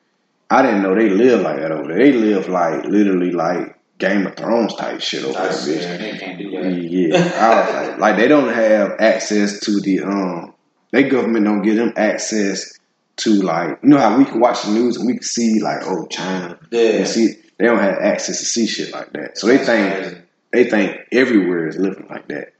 I 0.50 0.62
didn't 0.62 0.82
know 0.82 0.94
they 0.94 1.08
live 1.08 1.40
like 1.42 1.56
that 1.60 1.70
over 1.72 1.88
there. 1.88 1.98
They 1.98 2.12
live 2.12 2.48
like 2.48 2.84
literally 2.84 3.30
like 3.30 3.78
Game 3.98 4.26
of 4.26 4.36
Thrones 4.36 4.74
type 4.74 5.00
shit 5.00 5.24
over 5.24 5.32
there, 5.34 5.48
bitch. 5.50 5.80
yeah, 5.82 5.96
they 5.96 6.18
can't 6.18 6.38
do 6.38 6.50
that. 6.50 6.74
Yeah, 6.74 7.16
I 7.40 7.60
was 7.60 7.88
like, 7.88 7.98
like 8.04 8.16
they 8.16 8.28
don't 8.28 8.52
have 8.52 8.92
access 8.98 9.60
to 9.60 9.80
the 9.80 10.02
um, 10.02 10.54
their 10.90 11.08
government 11.08 11.44
don't 11.44 11.62
give 11.62 11.76
them 11.76 11.92
access 11.96 12.78
to 13.16 13.30
like 13.42 13.78
you 13.82 13.88
know 13.90 13.98
how 13.98 14.18
we 14.18 14.24
can 14.24 14.40
watch 14.40 14.62
the 14.64 14.72
news 14.72 14.96
and 14.96 15.06
we 15.06 15.14
can 15.14 15.22
see 15.22 15.60
like 15.60 15.82
oh 15.84 16.06
China 16.06 16.58
Yeah. 16.72 17.04
see 17.04 17.34
they 17.58 17.66
don't 17.66 17.78
have 17.78 17.98
access 17.98 18.40
to 18.40 18.44
see 18.44 18.66
shit 18.66 18.92
like 18.92 19.12
that. 19.12 19.38
So 19.38 19.46
they 19.46 19.58
think 19.58 20.18
they 20.52 20.64
think 20.68 20.96
everywhere 21.12 21.68
is 21.68 21.76
living 21.76 22.06
like 22.10 22.26
that. 22.28 22.52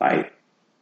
Like, 0.00 0.31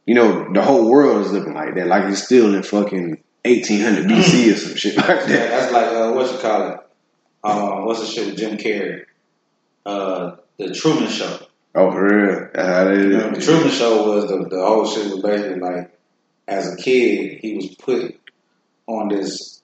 you 0.07 0.15
know, 0.15 0.53
the 0.53 0.63
whole 0.63 0.89
world 0.91 1.25
is 1.27 1.33
living 1.33 1.55
like 1.55 1.75
that. 1.75 1.87
Like 1.87 2.05
it's 2.11 2.23
still 2.25 2.55
in 2.55 2.63
fucking 2.63 3.23
1800 3.45 4.07
BC 4.07 4.53
or 4.53 4.57
some 4.57 4.77
shit 4.77 4.97
like 4.97 5.07
Yeah, 5.09 5.27
that. 5.27 5.51
that's 5.51 5.73
like 5.73 5.87
uh, 5.93 6.13
what 6.13 6.31
you 6.33 6.39
call 6.39 6.69
it? 6.71 6.81
Uh, 7.43 7.81
what's 7.85 8.01
the 8.01 8.07
shit 8.07 8.27
with 8.27 8.37
Jim 8.39 8.57
Carrey? 8.59 9.05
Uh, 9.87 10.37
the 10.59 10.75
Truman 10.75 11.09
Show. 11.09 11.39
Oh, 11.75 11.91
for 11.91 12.05
real? 12.05 12.49
How 12.55 12.91
You 12.91 13.09
know, 13.09 13.31
the. 13.31 13.41
Truman 13.41 13.71
Show 13.71 14.07
was 14.15 14.29
the, 14.29 14.45
the 14.49 14.61
whole 14.67 14.87
shit 14.87 15.11
was 15.11 15.23
basically 15.23 15.61
like, 15.61 15.97
as 16.49 16.73
a 16.73 16.77
kid, 16.77 17.39
he 17.41 17.55
was 17.57 17.69
put 17.77 18.19
on 18.87 19.09
this, 19.09 19.63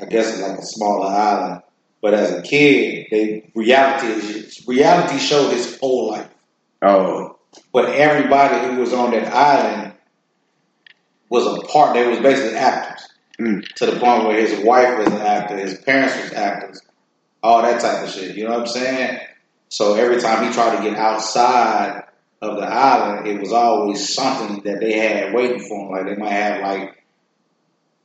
I 0.00 0.04
guess, 0.04 0.40
like 0.40 0.58
a 0.58 0.62
smaller 0.62 1.06
island. 1.08 1.62
But 2.00 2.14
as 2.14 2.32
a 2.32 2.42
kid, 2.42 3.08
they 3.10 3.50
reality 3.56 4.46
reality 4.68 5.18
showed 5.18 5.50
his 5.52 5.76
whole 5.80 6.12
life. 6.12 6.28
Oh, 6.80 7.37
But 7.78 7.90
everybody 7.90 8.66
who 8.66 8.80
was 8.80 8.92
on 8.92 9.12
that 9.12 9.32
island 9.32 9.92
was 11.28 11.46
a 11.46 11.60
part. 11.68 11.94
They 11.94 12.08
was 12.08 12.18
basically 12.18 12.56
actors. 12.56 13.08
Mm. 13.38 13.72
To 13.76 13.86
the 13.86 14.00
point 14.00 14.24
where 14.24 14.44
his 14.44 14.64
wife 14.64 14.98
was 14.98 15.06
an 15.06 15.20
actor, 15.20 15.56
his 15.56 15.78
parents 15.78 16.20
was 16.20 16.32
actors, 16.32 16.82
all 17.40 17.62
that 17.62 17.80
type 17.80 18.02
of 18.02 18.10
shit. 18.10 18.34
You 18.34 18.48
know 18.48 18.50
what 18.50 18.62
I'm 18.62 18.66
saying? 18.66 19.20
So 19.68 19.94
every 19.94 20.20
time 20.20 20.44
he 20.44 20.52
tried 20.52 20.76
to 20.76 20.82
get 20.82 20.98
outside 20.98 22.02
of 22.42 22.56
the 22.56 22.66
island, 22.66 23.28
it 23.28 23.38
was 23.38 23.52
always 23.52 24.12
something 24.12 24.60
that 24.64 24.80
they 24.80 24.98
had 24.98 25.32
waiting 25.32 25.60
for 25.60 25.86
him. 25.86 25.92
Like 25.92 26.06
they 26.06 26.20
might 26.20 26.32
have 26.32 26.60
like 26.60 27.04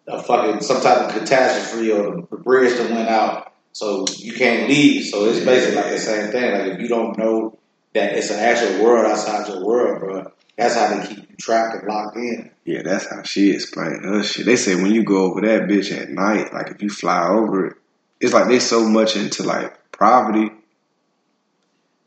a 0.05 0.21
fucking 0.21 0.61
some 0.61 0.81
type 0.81 0.99
of 0.99 1.19
catastrophe 1.19 1.91
or 1.91 2.15
the 2.29 2.37
bridge 2.37 2.77
that 2.77 2.91
went 2.91 3.09
out, 3.09 3.51
so 3.71 4.05
you 4.17 4.33
can't 4.33 4.69
leave. 4.69 5.07
So 5.07 5.25
it's 5.25 5.43
basically 5.43 5.77
like 5.77 5.89
the 5.89 5.97
same 5.97 6.31
thing. 6.31 6.51
Like 6.51 6.73
if 6.73 6.79
you 6.79 6.87
don't 6.87 7.17
know 7.17 7.57
that 7.93 8.13
it's 8.13 8.29
an 8.31 8.39
actual 8.39 8.83
world 8.83 9.05
outside 9.05 9.47
your 9.47 9.65
world, 9.65 9.99
bro, 9.99 10.31
that's 10.57 10.75
how 10.75 10.95
they 10.95 11.07
keep 11.07 11.29
you 11.29 11.35
trapped 11.37 11.75
and 11.75 11.87
locked 11.87 12.15
in. 12.17 12.51
yeah, 12.65 12.81
that's 12.83 13.09
how 13.09 13.23
she 13.23 13.51
explained 13.51 14.05
her 14.05 14.23
shit. 14.23 14.45
They 14.45 14.55
say 14.55 14.75
when 14.75 14.93
you 14.93 15.03
go 15.03 15.25
over 15.25 15.41
that 15.41 15.63
bitch 15.63 15.95
at 15.95 16.09
night, 16.09 16.53
like 16.53 16.69
if 16.69 16.81
you 16.81 16.89
fly 16.89 17.27
over 17.27 17.67
it, 17.67 17.77
it's 18.19 18.33
like 18.33 18.47
they 18.47 18.59
so 18.59 18.87
much 18.87 19.15
into 19.15 19.43
like 19.43 19.91
poverty. 19.91 20.49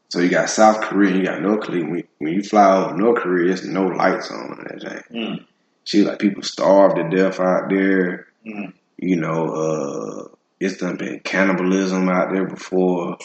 So 0.08 0.20
you 0.20 0.28
got 0.28 0.48
South 0.48 0.80
Korea, 0.82 1.10
and 1.10 1.18
you 1.18 1.24
got 1.24 1.42
North 1.42 1.66
Korea. 1.66 1.84
When, 1.84 2.04
when 2.18 2.32
you 2.32 2.42
fly 2.42 2.76
over 2.76 2.96
North 2.96 3.22
Korea, 3.22 3.48
there's 3.48 3.66
no 3.66 3.86
lights 3.86 4.30
on 4.30 4.64
that 4.68 4.80
thing. 4.80 5.02
Mm. 5.22 5.44
She 5.84 6.02
like 6.02 6.18
people 6.18 6.42
starve 6.42 6.94
to 6.94 7.08
death 7.10 7.40
out 7.40 7.68
there. 7.68 8.26
Mm. 8.46 8.72
You 8.98 9.16
know, 9.16 9.46
uh, 9.50 10.28
it's 10.58 10.78
done 10.78 10.96
been 10.96 11.20
cannibalism 11.20 12.08
out 12.08 12.32
there 12.32 12.46
before, 12.46 13.18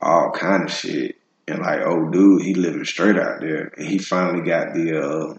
all 0.00 0.30
kind 0.30 0.64
of 0.64 0.70
shit. 0.70 1.16
And 1.48 1.58
like, 1.60 1.80
oh 1.80 2.08
dude, 2.10 2.42
he 2.42 2.54
living 2.54 2.84
straight 2.84 3.18
out 3.18 3.40
there, 3.40 3.72
and 3.76 3.86
he 3.86 3.98
finally 3.98 4.44
got 4.44 4.74
the. 4.74 5.00
uh 5.02 5.34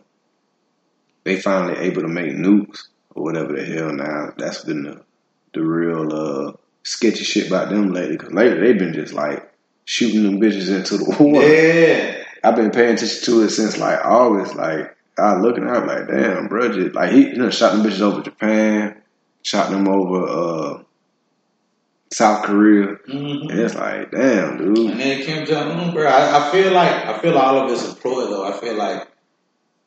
They 1.24 1.40
finally 1.40 1.78
able 1.80 2.02
to 2.02 2.08
make 2.10 2.32
nukes 2.34 2.88
or 3.12 3.24
whatever 3.24 3.54
the 3.54 3.64
hell. 3.64 3.92
Now 3.94 4.34
that's 4.38 4.64
been 4.66 4.84
the 4.84 5.02
the 5.54 5.64
real 5.64 6.14
uh 6.14 6.54
sketchy 6.84 7.24
shit 7.24 7.48
about 7.48 7.70
them 7.70 7.94
lately. 7.94 8.18
Cause 8.18 8.34
lately 8.34 8.60
they've 8.60 8.80
been 8.80 8.94
just 8.94 9.14
like 9.14 9.50
shooting 9.86 10.24
them 10.24 10.40
bitches 10.42 10.76
into 10.76 10.98
the 10.98 11.06
water. 11.20 11.48
Yeah. 11.48 12.24
I've 12.44 12.56
been 12.58 12.72
paying 12.72 12.96
attention 12.96 13.24
to 13.24 13.42
it 13.44 13.50
since 13.52 13.78
like 13.78 14.04
August. 14.04 14.56
Like 14.56 14.96
I 15.18 15.36
looking 15.36 15.64
at 15.68 15.84
it 15.84 15.86
like, 15.86 16.08
damn, 16.08 16.48
bro, 16.48 16.74
just, 16.74 16.96
like 16.96 17.12
he 17.12 17.28
you 17.30 17.38
know 17.38 17.50
shot 17.50 17.74
them 17.74 17.84
bitches 17.86 18.02
over 18.02 18.22
Japan, 18.22 19.02
shot 19.44 19.70
them 19.72 19.88
over 19.88 20.28
uh 20.28 20.84
South 22.14 22.46
Korea, 22.46 22.96
hmm 23.06 23.50
and 23.50 23.60
it's 23.60 23.76
like, 23.76 24.12
damn, 24.12 24.58
dude. 24.58 24.92
And 24.92 25.00
then 25.00 25.24
Kim 25.24 25.46
Jong 25.46 25.72
Un, 25.72 25.94
bro. 25.94 26.06
I, 26.06 26.48
I 26.48 26.52
feel 26.52 26.72
like 26.72 26.92
I 26.92 27.20
feel 27.20 27.38
all 27.38 27.60
of 27.60 27.70
this 27.70 27.84
is 27.84 27.94
ploy 27.96 28.26
though. 28.28 28.46
I 28.46 28.60
feel 28.60 28.76
like 28.76 29.08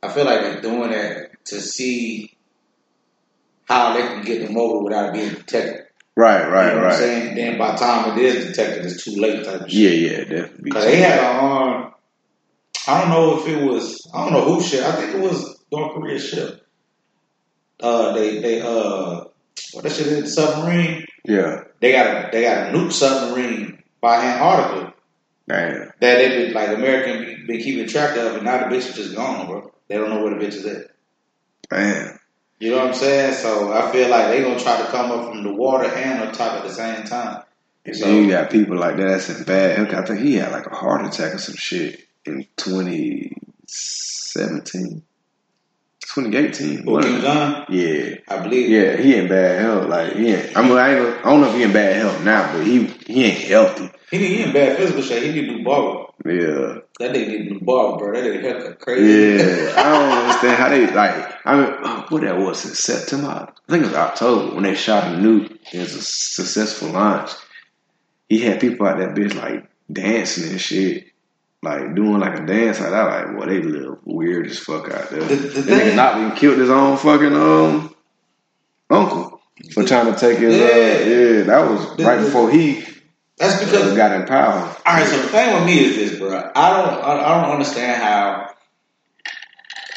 I 0.02 0.08
feel 0.12 0.24
like 0.24 0.40
they're 0.40 0.60
doing 0.60 0.90
that 0.90 1.44
to 1.46 1.60
see 1.60 2.36
how 3.68 3.94
they 3.94 4.02
can 4.02 4.24
get 4.24 4.46
them 4.46 4.56
over 4.56 4.82
without 4.82 5.12
being 5.12 5.30
detected. 5.34 5.86
Right, 6.16 6.48
right, 6.48 6.48
You 6.48 6.52
right, 6.52 6.74
know 6.74 6.82
what 6.82 6.92
I'm 6.92 6.98
saying? 6.98 7.34
Then 7.36 7.58
by 7.58 7.72
the 7.72 7.78
time 7.78 8.18
it 8.18 8.24
is 8.24 8.46
detected, 8.46 8.86
it's 8.86 9.04
too 9.04 9.20
late 9.20 9.44
type 9.44 9.62
of 9.62 9.70
shit. 9.70 10.00
Yeah, 10.00 10.10
yeah, 10.10 10.18
definitely. 10.24 10.62
Because 10.62 10.84
they 10.84 10.96
had 10.96 11.18
a, 11.18 11.26
arm. 11.26 11.92
I 12.88 13.00
don't 13.00 13.10
know 13.10 13.38
if 13.38 13.48
it 13.48 13.62
was, 13.62 14.08
I 14.14 14.24
don't 14.24 14.32
know 14.32 14.44
who 14.54 14.62
ship. 14.62 14.82
I 14.84 14.92
think 14.92 15.14
it 15.14 15.20
was 15.20 15.62
North 15.70 15.94
Korea 15.94 16.18
ship. 16.18 16.66
Uh, 17.80 18.12
they, 18.14 18.40
they, 18.40 18.60
uh, 18.62 19.24
what 19.72 19.82
that 19.82 19.92
shit 19.92 20.06
is, 20.06 20.34
submarine? 20.34 21.04
yeah, 21.24 21.64
They 21.80 21.92
got 21.92 22.06
a, 22.06 22.28
they 22.32 22.42
got 22.42 22.68
a 22.68 22.72
nuke 22.76 22.92
submarine 22.92 23.82
by 24.00 24.16
Antarctica 24.24 24.94
damn. 25.48 25.78
that 25.78 25.92
they 26.00 26.28
been, 26.28 26.52
like, 26.54 26.68
American 26.70 27.24
been, 27.24 27.46
been 27.46 27.60
keeping 27.60 27.86
track 27.88 28.16
of, 28.16 28.34
and 28.36 28.44
now 28.44 28.58
the 28.58 28.66
bitch 28.74 28.88
is 28.88 28.94
just 28.94 29.14
gone, 29.14 29.46
bro. 29.46 29.70
They 29.88 29.96
don't 29.96 30.10
know 30.10 30.22
where 30.22 30.34
the 30.38 30.44
bitch 30.44 30.54
is 30.54 30.66
at. 30.66 30.90
Man, 31.70 32.18
You 32.60 32.70
know 32.70 32.78
what 32.78 32.88
I'm 32.88 32.94
saying? 32.94 33.34
So 33.34 33.72
I 33.72 33.90
feel 33.92 34.08
like 34.08 34.28
they 34.28 34.40
gonna 34.42 34.58
try 34.58 34.80
to 34.80 34.86
come 34.88 35.10
up 35.10 35.26
from 35.28 35.42
the 35.42 35.52
water 35.52 35.84
and 35.86 36.22
on 36.22 36.32
top 36.32 36.52
at 36.58 36.62
the 36.64 36.72
same 36.72 37.04
time. 37.04 37.42
and 37.84 37.96
So- 37.96 38.08
you 38.08 38.28
got 38.28 38.50
people 38.50 38.76
like 38.76 38.96
that 38.96 39.08
that's 39.08 39.28
in 39.30 39.44
bad. 39.44 39.92
I 39.94 40.02
think 40.04 40.20
he 40.20 40.36
had 40.36 40.52
like 40.52 40.66
a 40.66 40.74
heart 40.74 41.04
attack 41.04 41.34
or 41.34 41.38
some 41.38 41.56
shit 41.56 42.00
in 42.24 42.46
2017. 42.56 45.02
2018. 46.16 46.78
Who, 46.84 46.90
One 46.90 47.04
of 47.04 47.10
Kim 47.10 47.20
them. 47.22 47.22
Jong? 47.22 47.66
Yeah. 47.68 48.14
I 48.28 48.42
believe. 48.42 48.70
Yeah, 48.70 48.96
he 48.96 49.14
in 49.16 49.28
bad 49.28 49.60
health. 49.60 49.88
Like 49.88 50.14
he 50.14 50.32
ain't, 50.34 50.56
I 50.56 50.62
mean, 50.62 50.72
I, 50.72 50.94
ain't, 50.98 51.18
I 51.26 51.30
don't 51.30 51.40
know 51.42 51.48
if 51.50 51.54
he 51.56 51.62
in 51.62 51.72
bad 51.72 51.96
health 51.96 52.24
now, 52.24 52.52
but 52.56 52.66
he 52.66 52.86
he 53.06 53.24
ain't 53.24 53.40
healthy. 53.42 53.90
He 54.10 54.18
he 54.18 54.42
in 54.42 54.52
bad 54.52 54.76
physical 54.76 55.02
shape. 55.02 55.22
He 55.22 55.32
need 55.40 55.56
to 55.58 55.64
barber. 55.64 56.04
Yeah, 56.24 56.78
That 56.98 57.12
nigga 57.14 57.28
need 57.28 57.48
to 57.50 57.64
barber, 57.64 57.98
bro. 57.98 58.12
That 58.20 58.24
nigga 58.24 58.40
haircut 58.40 58.80
crazy. 58.80 59.44
yeah. 59.44 59.74
I 59.76 59.82
don't 59.92 60.18
understand 60.18 60.56
how 60.56 60.68
they 60.70 60.86
like. 60.92 61.34
I 61.44 61.56
mean, 61.60 61.74
oh, 61.84 62.06
what 62.08 62.22
that 62.22 62.38
was 62.38 62.64
in 62.64 62.74
September. 62.74 63.28
I 63.28 63.70
think 63.70 63.84
it 63.84 63.88
was 63.88 63.94
October 63.96 64.54
when 64.54 64.64
they 64.64 64.74
shot 64.74 65.12
a 65.12 65.20
new, 65.20 65.44
It 65.72 65.78
was 65.78 65.94
a 65.94 66.02
successful 66.02 66.88
launch. 66.88 67.30
He 68.28 68.40
had 68.40 68.60
people 68.60 68.86
out 68.86 68.98
that 68.98 69.14
bitch 69.14 69.34
like 69.36 69.68
dancing 69.92 70.50
and 70.50 70.60
shit. 70.60 71.04
Like 71.66 71.94
doing 71.96 72.20
like 72.20 72.38
a 72.38 72.46
dance 72.46 72.80
like 72.80 72.90
that, 72.90 73.02
like 73.04 73.36
boy, 73.36 73.46
they 73.46 73.60
live 73.60 73.98
weird 74.04 74.46
as 74.46 74.58
fuck 74.58 74.88
out 74.90 75.10
there. 75.10 75.20
The- 75.20 75.34
the 75.34 75.60
That 75.62 75.86
nigga 75.86 75.96
not 75.96 76.18
even 76.18 76.32
killed 76.36 76.58
his 76.58 76.70
own 76.70 76.96
fucking 76.96 77.34
um 77.34 77.94
uncle 78.88 79.40
for 79.74 79.82
trying 79.84 80.12
to 80.12 80.18
take 80.18 80.38
his 80.38 80.54
uh 80.54 80.58
Yeah. 80.64 80.98
yeah. 81.38 81.42
That 81.42 81.70
was 81.70 81.96
The- 81.96 82.04
right 82.04 82.20
before 82.20 82.50
he 82.50 82.84
That's 83.38 83.58
because 83.64 83.92
uh, 83.92 83.96
got 83.96 84.12
in 84.20 84.26
power. 84.26 84.60
All 84.86 84.94
right, 84.94 85.06
so 85.06 85.16
the 85.20 85.28
thing 85.28 85.54
with 85.54 85.64
me 85.66 85.78
is 85.84 85.96
this, 85.96 86.18
bro. 86.18 86.50
I 86.54 86.70
don't, 86.70 87.04
I, 87.04 87.24
I 87.24 87.42
don't 87.42 87.50
understand 87.54 88.02
how 88.02 88.50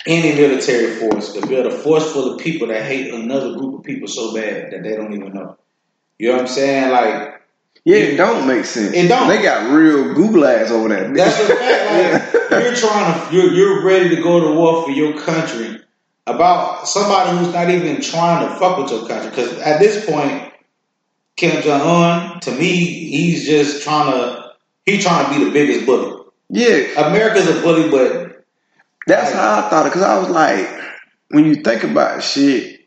any 0.07 0.33
military 0.35 0.95
force 0.95 1.31
could 1.33 1.47
build 1.47 1.65
a 1.67 1.71
force 1.71 2.11
full 2.11 2.33
of 2.33 2.39
people 2.39 2.67
that 2.69 2.83
hate 2.83 3.13
another 3.13 3.53
group 3.55 3.79
of 3.79 3.83
people 3.83 4.07
so 4.07 4.33
bad 4.33 4.71
that 4.71 4.81
they 4.83 4.95
don't 4.95 5.13
even 5.13 5.33
know. 5.33 5.57
You 6.17 6.29
know 6.29 6.33
what 6.33 6.41
I'm 6.41 6.47
saying? 6.47 6.91
Like 6.91 7.38
Yeah, 7.85 7.97
it 7.97 8.17
don't 8.17 8.47
make 8.47 8.65
sense. 8.65 8.93
It 8.93 9.07
don't. 9.07 9.27
They 9.27 9.41
got 9.41 9.71
real 9.73 10.13
Google 10.13 10.45
ads 10.45 10.71
over 10.71 10.89
that. 10.89 11.13
that's 11.13 11.37
the 11.47 11.55
fact. 11.55 12.51
Like 12.51 12.63
you're 12.63 12.75
trying 12.75 13.29
to, 13.29 13.35
you're 13.35 13.53
you're 13.53 13.83
ready 13.83 14.15
to 14.15 14.21
go 14.21 14.39
to 14.39 14.53
war 14.53 14.83
for 14.83 14.91
your 14.91 15.19
country 15.19 15.79
about 16.27 16.87
somebody 16.87 17.37
who's 17.37 17.53
not 17.53 17.69
even 17.69 18.01
trying 18.01 18.47
to 18.47 18.55
fuck 18.59 18.77
with 18.77 18.91
your 18.91 19.07
country. 19.07 19.29
Because 19.29 19.57
at 19.59 19.79
this 19.79 20.05
point, 20.05 20.53
Kim 21.35 21.61
Jong 21.63 21.81
Un, 21.81 22.39
to 22.41 22.51
me, 22.51 22.75
he's 22.75 23.45
just 23.47 23.81
trying 23.83 24.11
to, 24.11 24.51
he's 24.85 25.03
trying 25.03 25.25
to 25.31 25.39
be 25.39 25.45
the 25.45 25.51
biggest 25.51 25.85
bully. 25.85 26.23
yeah, 26.49 27.07
America's 27.07 27.47
a 27.47 27.61
bully, 27.61 27.89
but 27.89 28.45
that's 29.07 29.31
how 29.31 29.65
I 29.65 29.69
thought 29.69 29.85
it. 29.87 29.89
Because 29.89 30.03
I 30.03 30.19
was 30.19 30.29
like, 30.29 30.67
when 31.29 31.45
you 31.45 31.55
think 31.55 31.83
about 31.83 32.21
shit, 32.21 32.81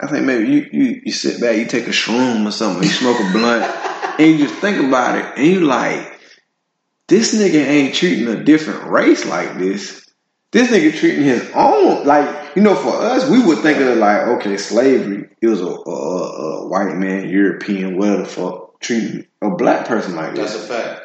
I 0.00 0.06
think 0.06 0.26
maybe 0.26 0.48
you, 0.48 0.66
you 0.72 1.02
you 1.06 1.12
sit 1.12 1.40
back, 1.40 1.56
you 1.56 1.66
take 1.66 1.86
a 1.86 1.90
shroom 1.90 2.46
or 2.46 2.50
something, 2.50 2.82
you 2.82 2.88
smoke 2.90 3.18
a 3.18 3.32
blunt, 3.32 3.64
and 4.18 4.32
you 4.32 4.38
just 4.46 4.60
think 4.60 4.84
about 4.86 5.16
it, 5.16 5.24
and 5.36 5.46
you 5.46 5.60
like, 5.60 6.20
this 7.06 7.34
nigga 7.34 7.64
ain't 7.64 7.94
treating 7.94 8.28
a 8.28 8.42
different 8.44 8.90
race 8.90 9.24
like 9.24 9.58
this. 9.58 10.04
This 10.50 10.70
nigga 10.70 10.96
treating 10.98 11.24
his 11.24 11.50
own 11.54 12.06
like 12.06 12.56
you 12.56 12.62
know. 12.62 12.74
For 12.74 12.94
us, 12.94 13.28
we 13.28 13.44
would 13.44 13.58
think 13.58 13.78
of 13.80 13.98
like 13.98 14.22
okay, 14.38 14.56
slavery. 14.56 15.28
It 15.42 15.46
was 15.46 15.60
a, 15.60 15.66
a, 15.66 15.90
a, 16.64 16.68
white 16.68 16.94
man, 16.96 17.28
European, 17.28 17.98
whatever 17.98 18.22
the 18.22 18.28
fuck, 18.28 18.80
treating 18.80 19.26
a 19.42 19.50
black 19.50 19.86
person 19.86 20.16
like 20.16 20.34
this. 20.34 20.52
that's 20.52 20.64
a 20.64 20.66
fact. 20.68 21.00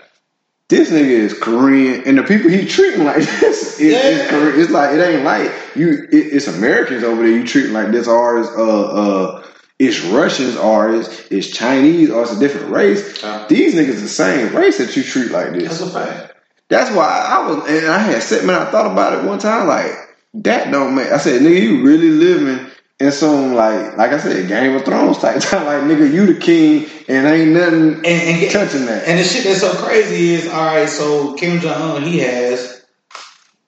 this 0.69 0.89
nigga 0.89 1.10
is 1.10 1.38
Korean, 1.38 2.04
and 2.06 2.17
the 2.17 2.23
people 2.23 2.49
he 2.49 2.65
treating 2.65 3.04
like 3.04 3.17
this 3.41 3.80
is, 3.80 3.91
Yeah. 3.91 3.97
is 3.99 4.30
Korean. 4.30 4.60
It's 4.62 4.71
like 4.71 4.95
it 4.95 5.02
ain't 5.02 5.23
like 5.26 5.52
you. 5.76 6.08
It, 6.10 6.34
it's 6.34 6.47
Americans 6.47 7.04
over 7.04 7.21
there 7.21 7.32
you 7.32 7.45
treating 7.45 7.73
like 7.73 7.91
this, 7.91 8.08
or 8.08 8.39
it's 8.39 8.49
uh 8.49 8.82
uh, 8.86 9.43
it's 9.79 10.01
Russians, 10.05 10.55
or 10.55 10.93
it's, 10.93 11.27
it's 11.31 11.47
Chinese, 11.47 12.09
or 12.09 12.21
it's 12.23 12.31
a 12.31 12.39
different 12.39 12.71
race. 12.71 13.21
Yeah. 13.23 13.45
These 13.49 13.75
niggas 13.75 14.01
the 14.01 14.07
same 14.07 14.55
race 14.55 14.77
that 14.77 14.95
you 14.95 15.03
treat 15.03 15.31
like 15.31 15.51
That's 15.53 15.79
this. 15.79 15.81
a 15.81 15.89
fact. 15.89 16.33
That's 16.69 16.95
why 16.95 17.05
I 17.05 17.47
was, 17.49 17.69
and 17.69 17.88
I 17.88 17.97
had 17.99 18.23
said, 18.23 18.45
man, 18.45 18.62
I 18.62 18.71
thought 18.71 18.91
about 18.91 19.13
it 19.23 19.27
one 19.27 19.39
time, 19.39 19.67
like 19.67 19.91
that 20.36 20.71
don't 20.71 20.95
make. 20.95 21.07
I 21.12 21.17
said, 21.17 21.41
nigga, 21.41 21.62
you 21.62 21.83
really 21.83 22.09
living. 22.09 22.69
in 22.99 23.12
some 23.12 23.53
like, 23.53 23.97
like 23.97 24.12
I 24.12 24.19
said, 24.19 24.47
Game 24.47 24.75
of 24.75 24.86
Thrones 24.86 25.17
type 25.17 25.41
time. 25.41 25.65
Like, 25.65 25.83
nigga, 25.83 26.12
you 26.12 26.25
the 26.25 26.39
king, 26.39 26.89
and 27.07 27.27
ain't 27.27 27.51
nothing 27.51 27.95
And, 27.95 28.05
and 28.05 28.51
touching 28.51 28.86
that. 28.86 29.07
And 29.07 29.19
the 29.19 29.23
shit 29.23 29.43
that's 29.43 29.59
so 29.62 29.73
crazy 29.73 30.33
is, 30.36 30.47
all 30.47 30.65
right, 30.65 30.88
so 30.88 31.33
Kim 31.36 31.59
Jong 31.59 31.73
Un, 31.97 32.03
he 32.03 32.19
has 32.19 32.86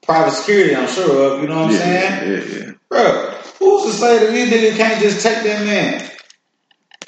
private 0.03 0.31
security, 0.31 0.75
I'm 0.75 0.87
sure 0.87 1.33
of. 1.35 1.41
You 1.41 1.47
know 1.47 1.57
what 1.63 1.65
I'm 1.65 1.71
yeah, 1.71 1.79
saying, 1.79 2.31
yeah, 2.31 2.65
yeah. 2.67 2.71
bro? 2.89 3.37
Who's 3.65 3.83
to 3.85 3.91
say 3.93 4.19
that 4.19 4.31
these 4.31 4.49
niggas 4.51 4.77
can't 4.77 5.01
just 5.01 5.21
take 5.25 5.43
that 5.43 5.65
man? 5.65 6.11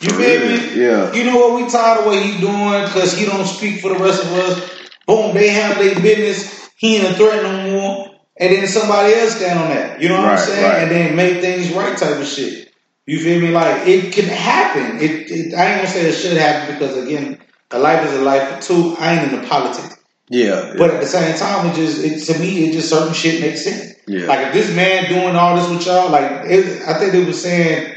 You 0.02 0.10
feel 0.10 0.42
real, 0.42 0.50
me? 0.50 0.82
yeah. 0.82 1.14
You 1.14 1.24
know 1.24 1.38
what? 1.38 1.62
We 1.62 1.70
tired 1.70 2.00
of 2.00 2.06
what 2.06 2.22
he 2.22 2.40
doing 2.40 2.84
because 2.86 3.18
he 3.18 3.26
don't 3.26 3.46
speak 3.46 3.82
for 3.82 3.90
the 3.90 4.00
rest 4.00 4.24
of 4.24 4.32
us. 4.34 4.72
Boom, 5.06 5.34
they 5.34 5.50
have 5.50 5.78
their 5.78 5.96
business. 6.00 6.70
He 6.78 6.98
ain't 6.98 7.12
a 7.12 7.14
threat 7.14 7.44
no 7.44 7.72
more. 7.72 8.16
And 8.40 8.54
then 8.54 8.68
somebody 8.68 9.14
else 9.14 9.36
stand 9.36 9.60
on 9.60 9.70
that. 9.70 10.02
You 10.02 10.10
know 10.10 10.22
what 10.22 10.32
I'm 10.32 10.38
saying? 10.38 10.64
right. 10.64 10.84
And 10.84 10.92
then 10.92 11.16
make 11.16 11.42
things 11.42 11.72
right 11.74 11.98
type 11.98 12.20
of 12.20 12.28
shit. 12.28 12.72
You 13.06 13.20
feel 13.20 13.40
me? 13.40 13.50
Like 13.50 13.88
it 13.88 14.14
can 14.14 14.26
happen. 14.26 14.98
It, 14.98 15.32
it 15.32 15.54
I 15.56 15.66
ain't 15.66 15.78
gonna 15.78 15.88
say 15.88 16.10
it 16.10 16.14
should 16.14 16.38
happen 16.38 16.76
because 16.76 16.98
again, 16.98 17.40
a 17.72 17.80
life 17.80 18.06
is 18.06 18.14
a 18.14 18.22
life. 18.22 18.62
Two, 18.62 18.96
I 19.00 19.14
ain't 19.14 19.32
into 19.32 19.48
politics. 19.48 19.98
Yeah, 20.30 20.74
But 20.78 20.92
at 20.92 21.00
the 21.00 21.08
same 21.08 21.38
time, 21.38 21.68
it 21.68 21.76
just 21.76 22.04
it, 22.04 22.34
to 22.34 22.40
me, 22.40 22.68
it 22.68 22.74
just 22.74 22.90
certain 22.90 23.14
shit 23.14 23.40
makes 23.40 23.64
sense. 23.64 23.97
Yeah. 24.08 24.26
Like 24.28 24.48
if 24.48 24.54
this 24.54 24.76
man 24.76 25.10
doing 25.10 25.36
all 25.36 25.56
this 25.58 25.70
with 25.70 25.86
y'all, 25.86 26.10
like 26.10 26.46
it, 26.46 26.82
I 26.88 26.98
think 26.98 27.12
they 27.12 27.26
were 27.26 27.34
saying, 27.34 27.94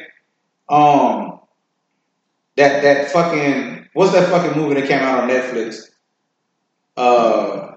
um, 0.68 1.40
that 2.56 2.82
that 2.82 3.10
fucking 3.12 3.88
what's 3.94 4.12
that 4.12 4.28
fucking 4.28 4.60
movie 4.60 4.80
that 4.80 4.88
came 4.88 5.00
out 5.00 5.22
on 5.22 5.28
Netflix? 5.30 5.84
Uh, 6.96 7.76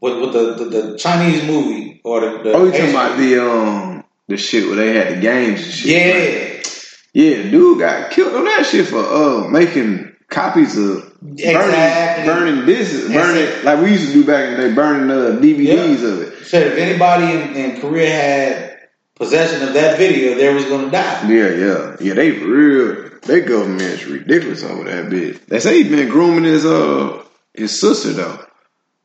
with 0.00 0.20
with 0.20 0.32
the 0.32 0.54
the, 0.64 0.64
the 0.92 0.98
Chinese 0.98 1.44
movie 1.44 2.00
or 2.04 2.20
the, 2.20 2.42
the 2.42 2.52
Oh, 2.52 2.64
you 2.64 2.72
talking 2.72 2.90
about 2.90 3.16
movie? 3.18 3.34
the 3.34 3.48
um 3.50 4.04
the 4.26 4.36
shit 4.36 4.66
where 4.66 4.76
they 4.76 4.92
had 4.94 5.16
the 5.16 5.20
games 5.20 5.62
and 5.64 5.72
shit? 5.72 6.66
yeah. 7.14 7.22
yeah. 7.36 7.50
Dude 7.50 7.78
got 7.78 8.10
killed 8.10 8.34
on 8.34 8.44
that 8.44 8.66
shit 8.66 8.88
for 8.88 8.98
uh 9.04 9.48
making 9.48 10.14
copies 10.28 10.76
of 10.76 11.07
Exactly. 11.20 12.24
burning, 12.24 12.56
burning 12.56 12.66
discs, 12.66 13.08
burning 13.12 13.64
like 13.64 13.82
we 13.82 13.92
used 13.92 14.06
to 14.06 14.12
do 14.12 14.24
back 14.24 14.50
in 14.50 14.60
the 14.60 14.68
day, 14.68 14.74
burning 14.74 15.08
the 15.08 15.40
DVDs 15.40 16.04
of 16.04 16.22
it. 16.22 16.44
Said 16.46 16.68
if 16.68 16.78
anybody 16.78 17.32
in, 17.32 17.56
in 17.56 17.80
Korea 17.80 18.08
had 18.10 18.88
possession 19.16 19.66
of 19.66 19.74
that 19.74 19.98
video, 19.98 20.36
they 20.36 20.54
was 20.54 20.64
gonna 20.66 20.90
die. 20.90 21.28
Yeah, 21.28 21.48
yeah, 21.48 21.96
yeah. 22.00 22.14
They 22.14 22.30
real. 22.30 23.10
They 23.22 23.40
government's 23.40 24.04
ridiculous 24.04 24.62
over 24.62 24.84
that 24.84 25.10
bit. 25.10 25.46
They 25.48 25.58
say 25.58 25.82
he's 25.82 25.90
been 25.90 26.08
grooming 26.08 26.44
his 26.44 26.64
uh 26.64 27.24
his 27.52 27.78
sister 27.78 28.12
though. 28.12 28.44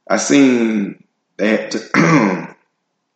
I 0.08 0.17
seen 0.17 1.04
to, 1.39 2.56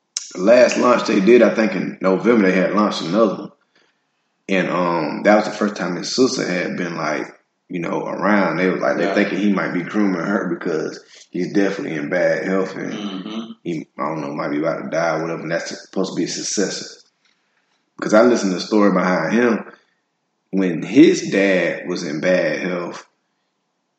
last 0.35 0.77
launch 0.77 1.05
they 1.05 1.19
did. 1.19 1.43
I 1.43 1.53
think 1.53 1.73
in 1.73 1.99
November 2.01 2.49
they 2.49 2.57
had 2.57 2.73
launched 2.73 3.03
another 3.03 3.35
one, 3.35 3.51
and 4.49 4.69
um 4.69 5.21
that 5.23 5.35
was 5.35 5.45
the 5.45 5.51
first 5.51 5.75
time 5.75 5.97
his 5.97 6.15
sister 6.15 6.47
had 6.47 6.77
been 6.77 6.95
like 6.97 7.36
you 7.69 7.79
know 7.79 8.05
around. 8.05 8.57
They 8.57 8.69
was 8.69 8.81
like 8.81 8.97
Yeah. 8.97 9.13
they 9.13 9.23
thinking 9.23 9.39
he 9.39 9.53
might 9.53 9.73
be 9.73 9.81
grooming 9.81 10.21
her 10.21 10.47
because 10.57 11.03
he's 11.31 11.53
definitely 11.53 11.97
in 11.97 12.09
bad 12.09 12.45
health 12.45 12.75
and 12.75 12.93
Mm-hmm. 12.93 13.51
he 13.63 13.87
I 13.97 14.07
don't 14.07 14.21
know 14.21 14.33
might 14.33 14.51
be 14.51 14.59
about 14.59 14.83
to 14.83 14.89
die 14.89 15.17
or 15.17 15.21
whatever. 15.23 15.41
And 15.41 15.51
that's 15.51 15.85
supposed 15.85 16.11
to 16.13 16.15
be 16.15 16.23
a 16.25 16.27
successor. 16.27 16.85
Because 17.97 18.13
I 18.13 18.21
listened 18.23 18.51
to 18.51 18.59
the 18.59 18.63
story 18.63 18.91
behind 18.91 19.33
him 19.33 19.71
when 20.51 20.81
his 20.83 21.29
dad 21.29 21.87
was 21.87 22.03
in 22.03 22.21
bad 22.21 22.59
health, 22.61 23.05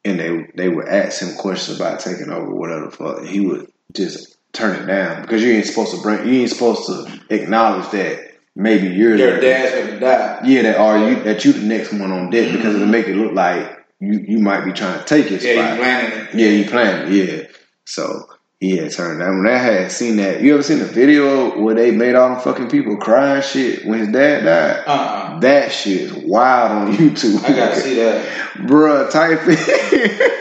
and 0.04 0.18
they 0.18 0.46
they 0.54 0.68
would 0.68 0.88
ask 0.88 1.20
him 1.20 1.36
questions 1.36 1.78
about 1.78 2.00
taking 2.00 2.30
over 2.30 2.54
whatever 2.54 2.86
the 2.86 2.90
fuck, 2.90 3.18
and 3.18 3.28
he 3.28 3.40
would 3.40 3.70
just 3.92 4.36
turn 4.52 4.82
it 4.82 4.86
down 4.86 5.22
because 5.22 5.42
you 5.42 5.52
ain't 5.52 5.66
supposed 5.66 5.94
to 5.94 6.00
bring 6.00 6.26
you 6.26 6.40
ain't 6.42 6.50
supposed 6.50 6.86
to 6.86 7.20
acknowledge 7.28 7.90
that 7.90 8.27
maybe 8.58 8.88
you're 8.88 9.16
Your 9.16 9.36
the, 9.36 9.40
dad's 9.40 9.86
gonna 9.88 10.00
die. 10.00 10.40
yeah 10.44 10.62
that 10.62 10.76
are 10.78 11.08
you 11.08 11.22
that 11.22 11.44
you 11.44 11.52
the 11.52 11.64
next 11.66 11.92
one 11.92 12.12
on 12.12 12.28
deck 12.30 12.52
because 12.52 12.74
it'll 12.74 12.86
make 12.88 13.06
it 13.08 13.16
look 13.16 13.32
like 13.32 13.78
you 14.00 14.18
you 14.28 14.38
might 14.40 14.64
be 14.64 14.72
trying 14.72 14.98
to 14.98 15.04
take 15.06 15.26
his 15.26 15.42
Yeah, 15.44 15.54
spot. 15.54 15.70
you 15.72 15.78
planning 15.82 16.18
it. 16.20 16.34
Yeah, 16.34 16.48
planned 16.70 17.12
it, 17.14 17.28
yeah. 17.42 17.48
So 17.86 18.26
had 18.60 18.90
turned 18.92 19.20
down. 19.20 19.38
When 19.44 19.46
I 19.52 19.56
had 19.58 19.92
seen 19.92 20.16
that, 20.16 20.40
you 20.42 20.52
ever 20.54 20.62
seen 20.64 20.80
the 20.80 20.84
video 20.84 21.58
where 21.60 21.74
they 21.76 21.92
made 21.92 22.14
all 22.16 22.34
the 22.34 22.40
fucking 22.40 22.68
people 22.68 22.96
cry 22.96 23.36
and 23.36 23.44
shit 23.44 23.86
when 23.86 24.00
his 24.00 24.08
dad 24.08 24.44
died? 24.44 24.84
Uh-uh. 24.86 25.38
That 25.40 25.70
shit 25.72 26.00
is 26.02 26.12
wild 26.12 26.72
on 26.88 26.92
YouTube. 26.92 27.44
I 27.44 27.52
gotta 27.54 27.76
see 27.80 27.94
that. 27.94 28.26
Bruh, 28.66 29.10
type 29.12 29.40
it. 29.44 30.34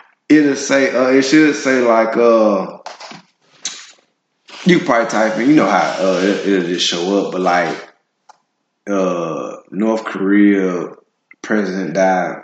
It'll 0.30 0.56
say, 0.56 0.90
uh, 0.94 1.08
it 1.08 1.22
should 1.22 1.54
say 1.56 1.80
like, 1.82 2.16
uh, 2.16 2.78
you 4.64 4.80
probably 4.80 5.08
type 5.08 5.38
in, 5.38 5.48
you 5.48 5.56
know 5.56 5.68
how 5.68 5.96
uh, 5.98 6.20
it, 6.22 6.48
it'll 6.48 6.68
just 6.68 6.86
show 6.86 7.26
up, 7.26 7.32
but 7.32 7.40
like, 7.40 7.88
uh, 8.88 9.56
North 9.70 10.04
Korea 10.04 10.88
president 11.42 11.94
died, 11.94 12.42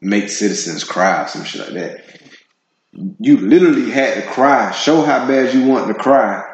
make 0.00 0.28
citizens 0.28 0.84
cry, 0.84 1.26
some 1.26 1.44
shit 1.44 1.60
like 1.62 1.74
that. 1.74 2.04
You 3.20 3.38
literally 3.38 3.90
had 3.90 4.14
to 4.14 4.28
cry, 4.30 4.70
show 4.72 5.02
how 5.02 5.26
bad 5.26 5.54
you 5.54 5.66
want 5.66 5.88
to 5.88 5.94
cry, 5.94 6.44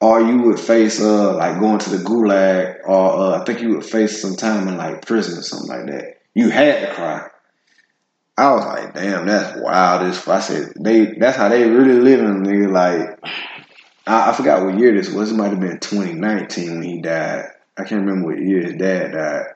or 0.00 0.20
you 0.20 0.42
would 0.42 0.60
face 0.60 1.00
uh 1.00 1.36
like 1.36 1.60
going 1.60 1.78
to 1.78 1.90
the 1.90 2.04
gulag, 2.04 2.78
or 2.84 3.12
uh, 3.12 3.40
I 3.40 3.44
think 3.44 3.60
you 3.60 3.70
would 3.70 3.84
face 3.84 4.20
some 4.20 4.36
time 4.36 4.68
in 4.68 4.76
like 4.76 5.06
prison 5.06 5.38
or 5.38 5.42
something 5.42 5.68
like 5.68 5.86
that. 5.86 6.20
You 6.34 6.50
had 6.50 6.88
to 6.88 6.94
cry. 6.94 7.28
I 8.36 8.52
was 8.52 8.64
like, 8.64 8.94
damn, 8.94 9.26
that's 9.26 9.58
wild. 9.60 10.02
I 10.02 10.40
said 10.40 10.72
they 10.80 11.14
that's 11.18 11.36
how 11.36 11.48
they 11.48 11.68
really 11.68 12.00
living, 12.00 12.42
nigga. 12.44 12.70
Like 12.70 13.20
I, 14.06 14.30
I 14.30 14.32
forgot 14.32 14.64
what 14.64 14.78
year 14.78 14.92
this 14.94 15.10
was. 15.12 15.30
It 15.32 15.36
might 15.36 15.50
have 15.50 15.60
been 15.60 15.78
2019 15.80 16.70
when 16.74 16.82
he 16.82 17.00
died. 17.00 17.46
I 17.76 17.84
can't 17.84 18.02
remember 18.06 18.28
what 18.28 18.38
year 18.42 18.62
his 18.62 18.74
dad 18.76 19.12
died. 19.12 19.46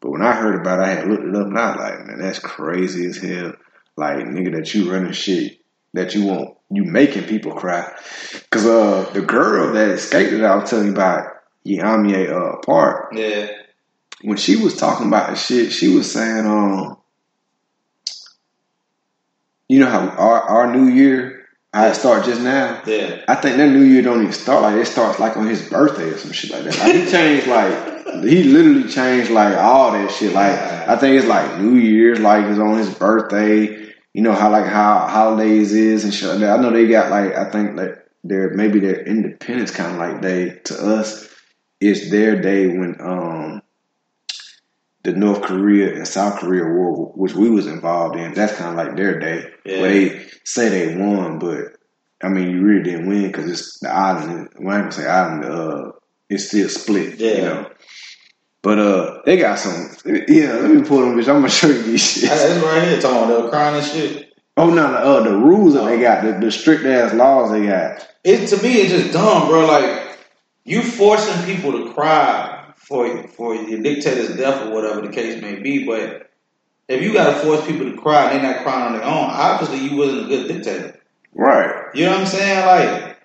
But 0.00 0.10
when 0.10 0.22
I 0.22 0.32
heard 0.34 0.54
about 0.60 0.80
it, 0.80 0.84
I 0.84 0.88
had 0.94 1.08
looked 1.08 1.24
it 1.24 1.34
up 1.34 1.46
and 1.46 1.58
I 1.58 1.70
was 1.70 1.76
like, 1.78 2.06
man, 2.06 2.18
that's 2.20 2.38
crazy 2.38 3.06
as 3.06 3.16
hell. 3.18 3.52
Like, 3.96 4.18
nigga, 4.18 4.54
that 4.56 4.74
you 4.74 4.92
running 4.92 5.12
shit 5.12 5.58
that 5.94 6.14
you 6.14 6.26
want, 6.26 6.56
you 6.70 6.84
making 6.84 7.24
people 7.24 7.52
cry. 7.52 7.90
Cause 8.50 8.66
uh, 8.66 9.08
the 9.14 9.22
girl 9.22 9.72
that 9.72 9.88
escaped 9.90 10.32
that 10.32 10.44
I 10.44 10.56
was 10.56 10.68
telling 10.68 10.88
you 10.88 10.92
about, 10.92 11.28
Yeonmi 11.64 12.30
uh, 12.30 12.58
Park, 12.58 13.12
Yeah. 13.14 13.48
when 14.22 14.36
she 14.36 14.56
was 14.56 14.76
talking 14.76 15.06
about 15.08 15.30
the 15.30 15.36
shit, 15.36 15.72
she 15.72 15.88
was 15.88 16.12
saying, 16.12 16.46
um, 16.46 16.98
you 19.68 19.80
know 19.80 19.88
how 19.88 20.08
our, 20.10 20.40
our 20.42 20.76
new 20.76 20.92
year, 20.92 21.35
how 21.76 21.88
it 21.88 21.94
start 21.94 22.24
just 22.24 22.40
now? 22.40 22.82
Yeah. 22.86 23.22
I 23.28 23.34
think 23.34 23.58
that 23.58 23.68
new 23.68 23.82
year 23.82 24.00
don't 24.00 24.22
even 24.22 24.32
start 24.32 24.62
like 24.62 24.76
it 24.76 24.86
starts 24.86 25.18
like 25.18 25.36
on 25.36 25.46
his 25.46 25.68
birthday 25.68 26.08
or 26.08 26.16
some 26.16 26.32
shit 26.32 26.50
like 26.50 26.64
that. 26.64 26.78
Like 26.78 26.94
he 26.94 27.10
changed 27.10 27.46
like 27.46 28.24
he 28.24 28.44
literally 28.44 28.88
changed 28.88 29.30
like 29.30 29.54
all 29.58 29.92
that 29.92 30.10
shit. 30.10 30.32
Like 30.32 30.58
I 30.58 30.96
think 30.96 31.18
it's 31.18 31.26
like 31.26 31.60
New 31.60 31.74
Year's 31.74 32.18
like 32.18 32.46
it's 32.46 32.58
on 32.58 32.78
his 32.78 32.92
birthday. 32.94 33.92
You 34.14 34.22
know 34.22 34.32
how 34.32 34.50
like 34.50 34.64
how 34.64 35.06
holidays 35.06 35.74
is 35.74 36.04
and 36.04 36.14
shit 36.14 36.30
like 36.30 36.38
that. 36.38 36.58
I 36.58 36.62
know 36.62 36.70
they 36.70 36.88
got 36.88 37.10
like 37.10 37.34
I 37.34 37.50
think 37.50 37.76
like 37.76 37.98
their 38.24 38.54
maybe 38.54 38.80
their 38.80 39.04
independence 39.04 39.70
kind 39.70 39.92
of 39.92 39.98
like 39.98 40.22
day 40.22 40.58
to 40.64 40.74
us. 40.74 41.28
It's 41.82 42.10
their 42.10 42.40
day 42.40 42.68
when 42.68 42.96
um 43.00 43.62
the 45.06 45.12
North 45.12 45.42
Korea 45.42 45.94
and 45.94 46.06
South 46.06 46.40
Korea 46.40 46.64
war, 46.64 47.12
which 47.14 47.32
we 47.32 47.48
was 47.48 47.68
involved 47.68 48.16
in. 48.16 48.34
That's 48.34 48.54
kind 48.56 48.70
of 48.78 48.86
like 48.86 48.96
their 48.96 49.20
day 49.20 49.44
Yeah. 49.64 49.80
where 49.80 49.90
they 49.90 50.26
say 50.44 50.68
they 50.68 50.96
won, 50.96 51.38
but 51.38 51.76
I 52.22 52.28
mean, 52.28 52.50
you 52.50 52.60
really 52.62 52.82
didn't 52.82 53.06
win 53.08 53.28
because 53.28 53.48
it's 53.48 53.78
the 53.78 53.88
island. 53.88 54.48
Well, 54.58 54.74
I 54.74 54.80
ain't 54.80 54.90
gonna 54.90 54.92
say 54.92 55.06
island. 55.08 55.44
Uh, 55.44 55.92
it's 56.28 56.48
still 56.48 56.68
split. 56.68 57.20
You 57.20 57.26
Yeah. 57.28 57.40
know. 57.44 57.70
But 58.62 58.78
uh, 58.80 59.20
they 59.24 59.36
got 59.36 59.60
some. 59.60 59.90
Yeah, 60.04 60.54
let 60.54 60.70
me 60.72 60.82
pull 60.82 61.00
them, 61.02 61.14
bitch. 61.16 61.28
I'm 61.28 61.36
gonna 61.36 61.50
show 61.50 61.68
you 61.68 61.82
these 61.82 62.02
shit. 62.02 62.28
That's 62.28 62.64
right 62.64 62.82
here 62.88 63.00
talking 63.00 63.32
about 63.32 63.50
crying 63.50 63.76
and 63.76 63.86
shit. 63.86 64.32
Oh 64.56 64.70
no, 64.70 64.90
no, 64.90 64.96
uh, 64.96 65.22
the 65.22 65.36
rules 65.36 65.74
that 65.74 65.84
they 65.84 66.00
got, 66.00 66.24
the, 66.24 66.32
the 66.46 66.50
strict 66.50 66.84
ass 66.84 67.14
laws 67.14 67.52
they 67.52 67.66
got. 67.66 68.08
It 68.24 68.48
to 68.48 68.60
me 68.60 68.80
it's 68.80 68.90
just 68.90 69.12
dumb, 69.12 69.46
bro. 69.46 69.66
Like 69.66 70.18
you 70.64 70.82
forcing 70.82 71.44
people 71.44 71.70
to 71.72 71.92
cry 71.92 72.45
for 72.86 73.26
for 73.28 73.54
your 73.54 73.80
dictator's 73.82 74.36
death 74.36 74.64
or 74.64 74.70
whatever 74.72 75.00
the 75.00 75.08
case 75.12 75.42
may 75.42 75.56
be, 75.56 75.84
but 75.84 76.30
if 76.88 77.02
you 77.02 77.12
gotta 77.12 77.36
force 77.40 77.66
people 77.66 77.90
to 77.90 77.96
cry 78.00 78.30
and 78.30 78.44
they're 78.44 78.52
not 78.54 78.62
crying 78.62 78.82
on 78.86 78.92
their 78.92 79.04
own, 79.04 79.28
obviously 79.28 79.78
you 79.78 79.96
wasn't 79.96 80.24
a 80.24 80.28
good 80.28 80.46
dictator. 80.46 81.00
Right. 81.34 81.86
You 81.94 82.04
know 82.04 82.12
what 82.12 82.20
I'm 82.20 82.26
saying? 82.26 82.64
Like 82.66 83.18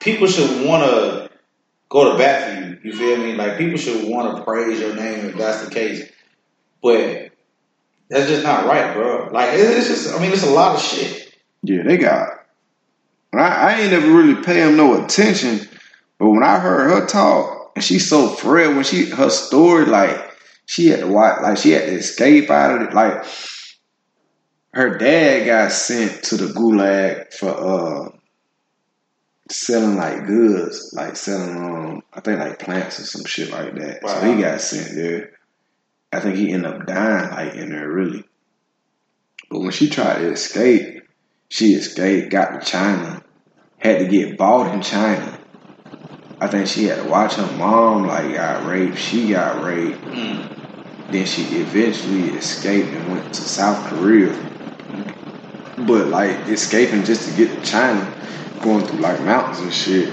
people 0.00 0.26
should 0.26 0.66
wanna 0.66 1.30
go 1.88 2.12
to 2.12 2.18
bat 2.18 2.44
for 2.58 2.60
you. 2.64 2.78
You 2.84 2.92
feel 2.92 3.16
me? 3.16 3.34
Like 3.34 3.56
people 3.56 3.78
should 3.78 4.06
wanna 4.06 4.42
praise 4.44 4.78
your 4.80 4.94
name 4.94 5.26
if 5.26 5.36
that's 5.36 5.64
the 5.64 5.70
case. 5.70 6.10
But 6.82 7.30
that's 8.10 8.28
just 8.28 8.42
not 8.44 8.66
right, 8.66 8.94
bro. 8.94 9.30
Like 9.32 9.54
it- 9.54 9.60
it's 9.60 9.88
just 9.88 10.14
I 10.14 10.20
mean 10.20 10.32
it's 10.32 10.46
a 10.46 10.50
lot 10.50 10.74
of 10.76 10.82
shit. 10.82 11.34
Yeah, 11.62 11.82
they 11.84 11.96
got. 11.96 12.34
I, 13.32 13.38
I 13.38 13.80
ain't 13.80 13.92
never 13.92 14.10
really 14.10 14.42
pay 14.42 14.60
him 14.60 14.76
no 14.76 15.02
attention, 15.04 15.66
but 16.18 16.30
when 16.30 16.42
I 16.42 16.58
heard 16.58 16.90
her 16.90 17.06
talk, 17.06 17.57
and 17.78 17.84
she's 17.84 18.08
so 18.08 18.26
frail 18.26 18.74
when 18.74 18.82
she 18.82 19.08
her 19.10 19.30
story, 19.30 19.86
like 19.86 20.32
she 20.66 20.88
had 20.88 20.98
to 20.98 21.06
watch, 21.06 21.40
like 21.42 21.58
she 21.58 21.70
had 21.70 21.86
to 21.86 21.92
escape 21.92 22.50
out 22.50 22.74
of 22.74 22.88
it. 22.88 22.92
Like 22.92 23.24
her 24.74 24.98
dad 24.98 25.46
got 25.46 25.70
sent 25.70 26.24
to 26.24 26.36
the 26.38 26.46
gulag 26.46 27.32
for 27.32 27.50
uh 27.50 28.08
selling 29.48 29.94
like 29.94 30.26
goods, 30.26 30.92
like 30.92 31.14
selling 31.14 31.56
um 31.56 32.02
I 32.12 32.18
think 32.20 32.40
like 32.40 32.58
plants 32.58 32.98
or 32.98 33.04
some 33.04 33.24
shit 33.24 33.52
like 33.52 33.76
that. 33.76 34.00
So 34.08 34.34
he 34.34 34.42
got 34.42 34.60
sent 34.60 34.96
there. 34.96 35.38
I 36.12 36.18
think 36.18 36.34
he 36.34 36.50
ended 36.50 36.72
up 36.72 36.84
dying 36.84 37.30
like 37.30 37.54
in 37.54 37.70
there 37.70 37.88
really. 37.88 38.24
But 39.52 39.60
when 39.60 39.70
she 39.70 39.88
tried 39.88 40.18
to 40.18 40.32
escape, 40.32 41.04
she 41.48 41.74
escaped, 41.74 42.32
got 42.32 42.58
to 42.58 42.66
China, 42.66 43.22
had 43.76 44.00
to 44.00 44.08
get 44.08 44.36
bought 44.36 44.74
in 44.74 44.82
China. 44.82 45.37
I 46.40 46.46
think 46.46 46.68
she 46.68 46.84
had 46.84 47.02
to 47.02 47.08
watch 47.08 47.34
her 47.34 47.56
mom 47.56 48.06
like 48.06 48.32
got 48.34 48.64
raped. 48.66 48.98
She 48.98 49.30
got 49.30 49.62
raped. 49.62 49.98
Mm. 50.06 50.48
Then 51.10 51.26
she 51.26 51.42
eventually 51.58 52.28
escaped 52.36 52.90
and 52.90 53.10
went 53.10 53.32
to 53.32 53.40
South 53.40 53.88
Korea. 53.88 54.34
But 55.78 56.08
like 56.08 56.48
escaping 56.48 57.04
just 57.04 57.28
to 57.28 57.36
get 57.36 57.50
to 57.56 57.68
China, 57.68 58.12
going 58.62 58.84
through 58.84 59.00
like 59.00 59.20
mountains 59.22 59.60
and 59.60 59.72
shit. 59.72 60.12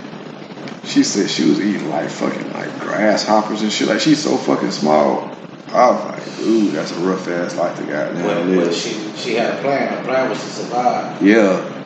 She 0.85 1.03
said 1.03 1.29
she 1.29 1.49
was 1.49 1.59
eating 1.59 1.89
like 1.89 2.09
fucking 2.09 2.53
like 2.53 2.79
grasshoppers 2.79 3.61
and 3.61 3.71
shit. 3.71 3.87
Like 3.87 3.99
she's 3.99 4.23
so 4.23 4.37
fucking 4.37 4.71
small. 4.71 5.35
I 5.69 5.91
was 5.91 6.05
like, 6.05 6.39
ooh, 6.39 6.71
that's 6.71 6.91
a 6.91 6.99
rough 6.99 7.27
ass 7.27 7.55
life 7.55 7.75
to 7.77 7.83
goddamn 7.83 8.47
live. 8.47 8.65
but 8.65 8.73
she 8.73 8.93
she 9.17 9.33
had 9.33 9.55
a 9.55 9.61
plan. 9.61 9.89
Her 9.89 10.03
plan 10.03 10.29
was 10.29 10.39
to 10.39 10.45
survive. 10.49 11.21
Yeah. 11.21 11.84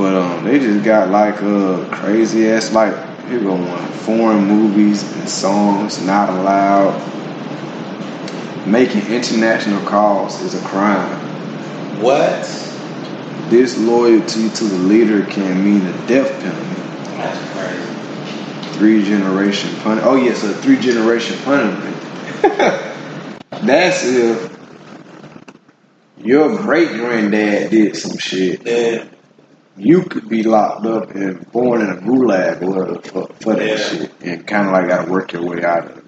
But 0.00 0.14
um, 0.14 0.44
they 0.44 0.58
just 0.58 0.82
got 0.82 1.10
like 1.10 1.42
uh 1.42 1.84
crazy 1.90 2.48
ass 2.48 2.72
like 2.72 2.94
here 3.28 3.38
go 3.38 3.54
one 3.54 3.86
foreign 4.06 4.46
movies 4.46 5.02
and 5.14 5.28
songs 5.28 6.02
not 6.06 6.30
allowed. 6.30 6.98
Making 8.66 9.12
international 9.12 9.86
calls 9.86 10.40
is 10.40 10.54
a 10.54 10.66
crime. 10.66 11.18
What? 12.00 12.40
Disloyalty 13.50 14.48
to 14.48 14.64
the 14.64 14.78
leader 14.78 15.26
can 15.26 15.62
mean 15.62 15.84
a 15.86 16.06
death 16.06 16.32
penalty. 16.40 17.16
That's 17.18 17.52
crazy. 17.52 18.78
Three 18.78 19.04
generation 19.04 19.76
pun. 19.82 20.00
Oh 20.02 20.16
yes, 20.16 20.42
a 20.44 20.54
three 20.54 20.80
generation 20.80 21.36
punishment. 21.44 21.96
That's 23.66 24.06
if 24.06 24.50
your 26.16 26.56
great 26.56 26.88
granddad 26.88 27.70
did 27.70 27.96
some 27.96 28.16
shit. 28.16 28.62
Yeah. 28.64 29.04
You 29.80 30.02
could 30.04 30.28
be 30.28 30.42
locked 30.42 30.84
up 30.86 31.10
and 31.12 31.50
born 31.52 31.80
in 31.82 31.90
a 31.90 31.96
gulag 31.96 32.62
or 32.62 33.00
for, 33.02 33.28
for 33.40 33.54
that 33.56 33.66
Yeah. 33.68 33.76
shit 33.76 34.12
and 34.22 34.46
kind 34.46 34.66
of 34.66 34.72
like 34.72 34.88
got 34.88 35.04
to 35.06 35.10
work 35.10 35.32
your 35.32 35.42
way 35.44 35.62
out 35.64 35.90
of 35.90 35.98
it. 35.98 36.04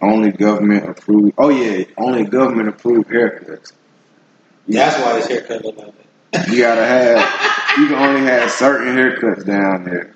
Only 0.00 0.32
government 0.32 0.88
approved. 0.88 1.34
Oh 1.38 1.48
yeah, 1.48 1.84
only 1.96 2.24
government 2.24 2.68
approved 2.68 3.08
haircuts. 3.08 3.72
That's 4.68 5.00
why 5.02 5.14
this 5.14 5.26
haircut 5.28 5.64
look 5.64 5.76
like 5.76 5.94
that. 6.32 6.48
You 6.48 6.58
gotta 6.62 6.84
have. 6.84 7.78
you 7.78 7.86
can 7.86 7.94
only 7.96 8.22
have 8.22 8.50
certain 8.50 8.96
haircuts 8.96 9.44
down 9.46 9.84
there. 9.84 10.14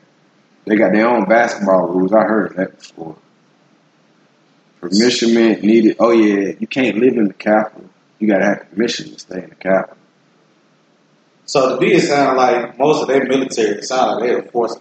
They 0.65 0.77
got 0.77 0.93
their 0.93 1.07
own 1.09 1.27
basketball 1.27 1.87
rules. 1.89 2.13
I 2.13 2.23
heard 2.23 2.57
that 2.57 2.79
before. 2.79 3.17
Permission 4.81 5.35
needed. 5.35 5.97
Oh 6.01 6.11
yeah, 6.11 6.53
you 6.59 6.67
can't 6.67 6.99
live 6.99 7.17
in 7.17 7.29
the 7.29 7.35
capital. 7.35 7.89
You 8.19 8.29
gotta 8.29 8.45
have 8.45 8.71
permission 8.71 9.13
to 9.13 9.19
stay 9.19 9.43
in 9.43 9.51
the 9.51 9.55
capital. 9.55 9.97
So 11.47 11.77
to 11.77 11.81
me, 11.81 11.95
it 11.95 12.03
sounded 12.03 12.37
like 12.41 12.79
most 12.79 13.03
of 13.03 13.09
their 13.09 13.25
military. 13.25 13.79
It 13.79 13.85
sounded 13.85 14.15
like 14.17 14.29
they 14.29 14.35
were 14.37 14.43
forced 14.51 14.79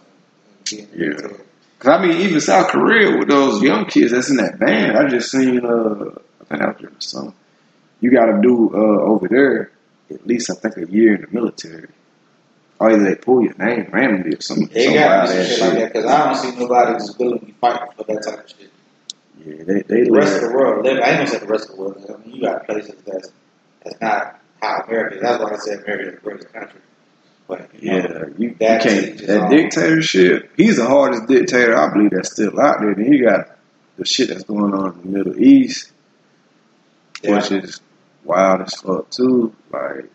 to 0.65 0.75
be 0.75 0.81
Yeah. 0.93 1.07
military. 1.09 1.39
Cause 1.79 1.99
I 1.99 2.05
mean, 2.05 2.17
even 2.21 2.41
South 2.41 2.69
Korea 2.69 3.17
with 3.17 3.27
those 3.27 3.61
young 3.61 3.85
kids 3.85 4.11
that's 4.11 4.29
in 4.29 4.37
that 4.37 4.59
band, 4.59 4.97
I 4.97 5.07
just 5.07 5.29
seen. 5.31 5.65
Uh, 5.65 6.11
I 6.41 6.45
think 6.45 6.61
out 6.61 6.79
there 6.79 6.89
or 6.89 6.93
something. 6.99 7.33
You 8.01 8.11
got 8.11 8.25
to 8.25 8.39
do 8.41 8.71
uh, 8.73 9.01
over 9.03 9.27
there 9.27 9.71
at 10.11 10.25
least 10.27 10.49
I 10.49 10.55
think 10.55 10.77
a 10.77 10.91
year 10.91 11.15
in 11.15 11.21
the 11.21 11.27
military. 11.31 11.87
Or 12.79 12.91
either 12.91 13.03
they 13.03 13.15
pull 13.15 13.41
your 13.41 13.55
name 13.55 13.89
randomly 13.91 14.35
or 14.35 14.41
something. 14.41 14.67
They 14.67 14.85
some 14.85 14.95
got 14.95 15.29
some 15.29 15.43
shit 15.45 15.59
like 15.59 15.73
that 15.73 15.93
because 15.93 16.05
I 16.05 16.25
don't 16.25 16.35
see 16.35 16.59
nobody 16.59 16.93
just 16.93 17.17
willingly 17.17 17.55
fighting 17.61 17.87
for 17.95 18.03
that 18.03 18.23
type 18.23 18.43
of 18.43 18.49
shit. 18.49 18.71
Yeah, 19.45 19.63
they 19.63 19.81
they 19.81 20.03
The 20.03 20.11
rest 20.11 20.35
of 20.43 20.49
the 20.49 20.55
world, 20.55 20.85
live, 20.85 21.01
I 21.01 21.07
ain't 21.09 21.17
gonna 21.17 21.27
say 21.27 21.39
the 21.39 21.45
rest 21.47 21.69
of 21.69 21.75
the 21.75 21.81
world. 21.81 22.05
I 22.09 22.17
mean, 22.25 22.35
you 22.35 22.41
got 22.41 22.65
places 22.65 22.95
that's 23.05 23.29
that's 23.83 24.01
not 24.01 24.39
how 24.65 24.83
America. 24.87 25.17
That's 25.21 25.43
why 25.43 25.51
I 25.53 25.57
said 25.57 25.83
America 25.83 26.09
is 26.09 26.15
the 26.15 26.21
greatest 26.21 26.53
country. 26.53 26.81
But 27.47 27.69
you 27.75 27.91
Yeah, 27.91 28.07
you, 28.07 28.35
you 28.37 28.55
That 28.59 28.81
can't. 28.81 29.17
That 29.27 29.49
dictatorship. 29.49 30.51
He's 30.57 30.77
the 30.77 30.85
hardest 30.87 31.27
dictator 31.27 31.75
I 31.77 31.91
believe 31.93 32.11
that's 32.11 32.31
still 32.31 32.59
out 32.59 32.79
there. 32.81 32.95
Then 32.95 33.11
you 33.13 33.23
got 33.25 33.57
the 33.97 34.05
shit 34.05 34.29
that's 34.29 34.43
going 34.43 34.73
on 34.73 34.93
in 34.99 35.11
the 35.11 35.17
Middle 35.17 35.39
East, 35.41 35.91
yeah. 37.23 37.35
which 37.37 37.51
is 37.51 37.79
wild 38.23 38.61
as 38.61 38.73
fuck 38.75 39.09
too. 39.11 39.53
Like, 39.71 40.05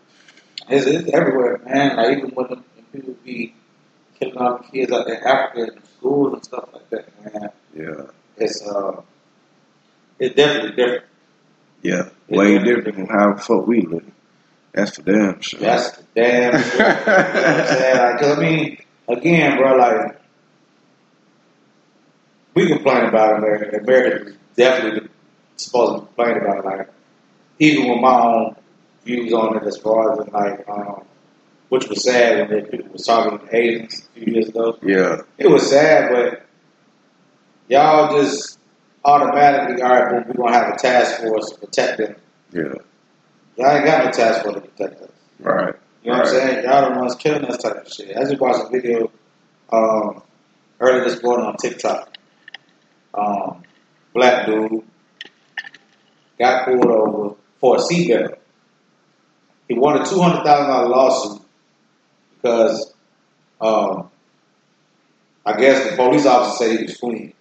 It's, 0.69 0.85
it's 0.85 1.09
everywhere, 1.13 1.59
man. 1.65 1.95
Like 1.97 2.17
even 2.17 2.29
when, 2.31 2.47
the, 2.49 2.55
when 2.55 2.85
people 2.91 3.15
be 3.23 3.55
killing 4.19 4.37
all 4.37 4.57
the 4.57 4.63
kids 4.65 4.91
out 4.91 5.05
there 5.07 5.15
in 5.17 5.23
Africa 5.23 5.73
in 5.73 5.83
schools 5.97 6.33
and 6.33 6.43
stuff 6.43 6.69
like 6.73 6.89
that, 6.89 7.33
man. 7.33 7.49
yeah, 7.75 8.03
It's 8.37 8.61
uh, 8.67 9.01
it's 10.19 10.35
definitely 10.35 10.71
different. 10.75 11.05
yeah, 11.81 12.09
way 12.27 12.59
different 12.59 12.95
from 12.95 13.07
how 13.07 13.33
the 13.33 13.41
fuck 13.41 13.65
we 13.65 13.81
live. 13.81 14.05
That's 14.73 14.95
for 14.95 15.01
damn 15.03 15.41
Sure. 15.41 15.59
That's 15.59 15.97
the 15.97 16.03
damn. 16.15 16.61
Sure. 16.61 16.79
you 16.79 16.83
know 16.85 16.93
what 16.95 17.17
I'm 17.17 17.67
saying? 17.67 17.97
Like, 17.97 18.19
'cause 18.19 18.37
I 18.37 18.41
mean, 18.41 18.77
again, 19.07 19.57
bro, 19.57 19.75
like 19.75 20.19
we 22.53 22.67
complain 22.67 23.05
about 23.05 23.37
America. 23.37 23.77
America 23.77 24.27
is 24.29 24.35
definitely 24.55 25.09
supposed 25.57 25.93
to 26.01 26.05
complain 26.05 26.37
about 26.37 26.57
it. 26.59 26.65
Like 26.65 26.89
even 27.59 27.89
with 27.89 27.99
my 28.01 28.19
own 28.21 28.55
views 29.05 29.33
on 29.33 29.57
it, 29.57 29.63
as 29.63 29.77
far 29.77 30.13
as 30.21 30.27
like 30.29 30.67
um, 30.69 31.03
which 31.69 31.87
was 31.87 32.03
sad 32.03 32.49
when 32.49 32.65
people 32.65 32.91
was 32.91 33.05
talking 33.05 33.39
to 33.39 33.55
aliens 33.55 34.07
a 34.15 34.19
few 34.19 34.33
years 34.33 34.49
ago. 34.49 34.77
Yeah. 34.83 35.21
It 35.37 35.47
was 35.47 35.69
sad, 35.69 36.11
but 36.11 36.45
y'all 37.69 38.21
just 38.21 38.59
automatically, 39.05 39.81
all 39.81 39.89
right, 39.89 40.11
well, 40.11 40.23
we're 40.27 40.33
gonna 40.33 40.53
have 40.53 40.73
a 40.75 40.77
task 40.77 41.21
force 41.21 41.49
to 41.51 41.59
protect 41.59 41.97
them. 41.99 42.15
Yeah. 42.51 42.73
Y'all 43.61 43.75
ain't 43.75 43.85
got 43.85 44.05
no 44.05 44.11
task 44.11 44.41
force 44.41 44.55
to 44.55 44.61
protect 44.61 45.01
us. 45.03 45.11
Right. 45.39 45.75
You 46.03 46.11
know 46.11 46.17
what 46.17 46.27
I'm 46.29 46.33
Right. 46.33 46.41
saying? 46.53 46.65
Y'all 46.65 46.91
the 46.93 46.99
ones 46.99 47.15
killing 47.15 47.45
us 47.45 47.57
type 47.61 47.75
of 47.85 47.93
shit. 47.93 48.17
I 48.17 48.21
just 48.23 48.41
watched 48.41 48.65
a 48.65 48.69
video 48.71 49.11
um, 49.71 50.23
earlier 50.79 51.03
this 51.03 51.21
morning 51.21 51.45
on 51.45 51.57
TikTok. 51.57 52.17
Um, 53.13 53.61
black 54.15 54.47
dude 54.47 54.83
got 56.39 56.65
pulled 56.65 56.87
over 56.87 57.35
for 57.59 57.75
a 57.75 57.79
seatbelt. 57.79 58.37
He 59.67 59.77
won 59.77 60.01
a 60.01 60.05
two 60.05 60.19
hundred 60.19 60.43
thousand 60.43 60.67
dollar 60.67 60.87
lawsuit 60.89 61.41
because 62.35 62.95
um, 63.61 64.09
I 65.45 65.55
guess 65.57 65.87
the 65.91 65.95
police 65.97 66.25
officer 66.25 66.65
said 66.65 66.77
he 66.79 66.83
was 66.85 66.97
fleeing. 66.97 67.33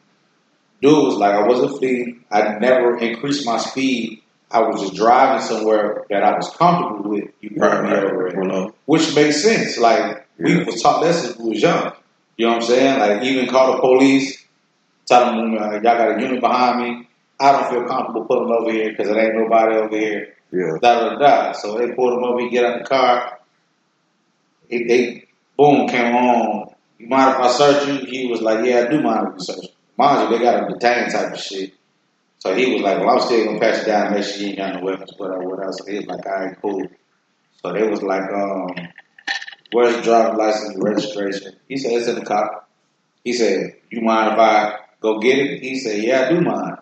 Dude 0.82 0.92
was 1.06 1.16
like, 1.16 1.34
I 1.34 1.46
wasn't 1.46 1.78
fleeing. 1.78 2.24
I 2.30 2.58
never 2.58 2.98
increased 2.98 3.46
my 3.46 3.56
speed. 3.56 4.22
I 4.50 4.60
was 4.62 4.80
just 4.80 4.94
driving 4.94 5.42
somewhere 5.42 6.04
that 6.10 6.22
I 6.24 6.34
was 6.36 6.50
comfortable 6.56 7.10
with. 7.10 7.24
You 7.40 7.50
Right. 7.56 7.82
me 7.84 7.90
over. 7.96 8.28
at 8.28 8.34
Pull 8.34 8.52
up. 8.52 8.74
which 8.86 9.14
makes 9.14 9.42
sense. 9.42 9.78
Like 9.78 10.26
we 10.38 10.64
was 10.64 10.82
taught 10.82 11.02
that 11.02 11.14
since 11.14 11.36
we 11.38 11.50
was 11.50 11.62
young. 11.62 11.92
You 12.36 12.46
know 12.46 12.52
what 12.54 12.62
I'm 12.62 12.68
saying? 12.68 12.98
Like 12.98 13.22
even 13.22 13.48
call 13.48 13.74
the 13.76 13.80
police, 13.80 14.44
tell 15.06 15.26
them 15.26 15.54
uh, 15.56 15.72
y'all 15.72 15.80
got 15.82 16.18
a 16.18 16.20
unit 16.20 16.40
behind 16.40 16.80
me. 16.82 17.08
I 17.38 17.52
don't 17.52 17.70
feel 17.70 17.84
comfortable 17.84 18.24
pulling 18.24 18.52
over 18.52 18.70
here 18.72 18.90
because 18.90 19.08
it 19.08 19.16
ain't 19.16 19.34
nobody 19.36 19.76
over 19.76 19.96
here. 19.96 20.34
Yeah. 20.52 20.76
Da 20.82 21.00
da 21.10 21.16
da. 21.18 21.52
So 21.52 21.78
they 21.78 21.92
pulled 21.92 22.14
him 22.18 22.24
over. 22.24 22.40
He 22.40 22.50
get 22.50 22.64
out 22.64 22.82
the 22.82 22.88
car. 22.88 23.38
They, 24.68 24.84
they 24.84 25.24
boom 25.56 25.88
came 25.88 26.14
on. 26.14 26.74
You 26.98 27.08
mind 27.08 27.30
if 27.34 27.40
I 27.40 27.48
search 27.50 27.88
you? 27.88 28.06
He 28.10 28.26
was 28.30 28.40
like, 28.42 28.64
Yeah, 28.64 28.84
I 28.86 28.90
do 28.90 29.00
mind 29.02 29.28
if 29.28 29.34
you 29.34 29.40
search. 29.44 29.62
me." 29.62 29.74
Mind 29.96 30.30
you, 30.32 30.38
they 30.38 30.44
got 30.44 30.64
a 30.70 30.72
detain 30.72 31.10
type 31.10 31.32
of 31.32 31.38
shit. 31.38 31.72
So 32.40 32.54
he 32.54 32.74
was 32.74 32.82
like, 32.82 32.98
Well, 32.98 33.10
I'm 33.10 33.20
still 33.20 33.44
gonna 33.46 33.60
pass 33.60 33.82
it 33.82 33.86
down 33.86 34.08
and 34.08 34.16
make 34.16 34.24
sure 34.24 34.42
you 34.42 34.48
ain't 34.48 34.58
got 34.58 34.74
no 34.74 34.84
weapons, 34.84 35.12
but 35.16 35.28
whatever, 35.28 35.48
whatever. 35.48 35.72
So 35.72 35.84
he 35.86 35.96
was 35.96 36.06
like, 36.06 36.26
All 36.26 36.32
right, 36.32 36.56
cool. 36.60 36.82
So 37.62 37.72
they 37.72 37.86
was 37.86 38.02
like, 38.02 38.22
um, 38.32 38.70
where's 39.72 39.96
the 39.96 40.02
driver's 40.02 40.38
license 40.38 40.74
and 40.74 40.82
registration? 40.82 41.56
He 41.68 41.76
said, 41.76 41.92
it's 41.92 42.08
in 42.08 42.14
the 42.14 42.24
car. 42.24 42.64
He 43.22 43.34
said, 43.34 43.74
you 43.90 44.00
mind 44.00 44.32
if 44.32 44.38
I 44.38 44.76
go 45.00 45.18
get 45.18 45.38
it? 45.38 45.62
He 45.62 45.78
said, 45.78 46.02
yeah, 46.02 46.22
I 46.22 46.30
do 46.30 46.40
mind. 46.40 46.78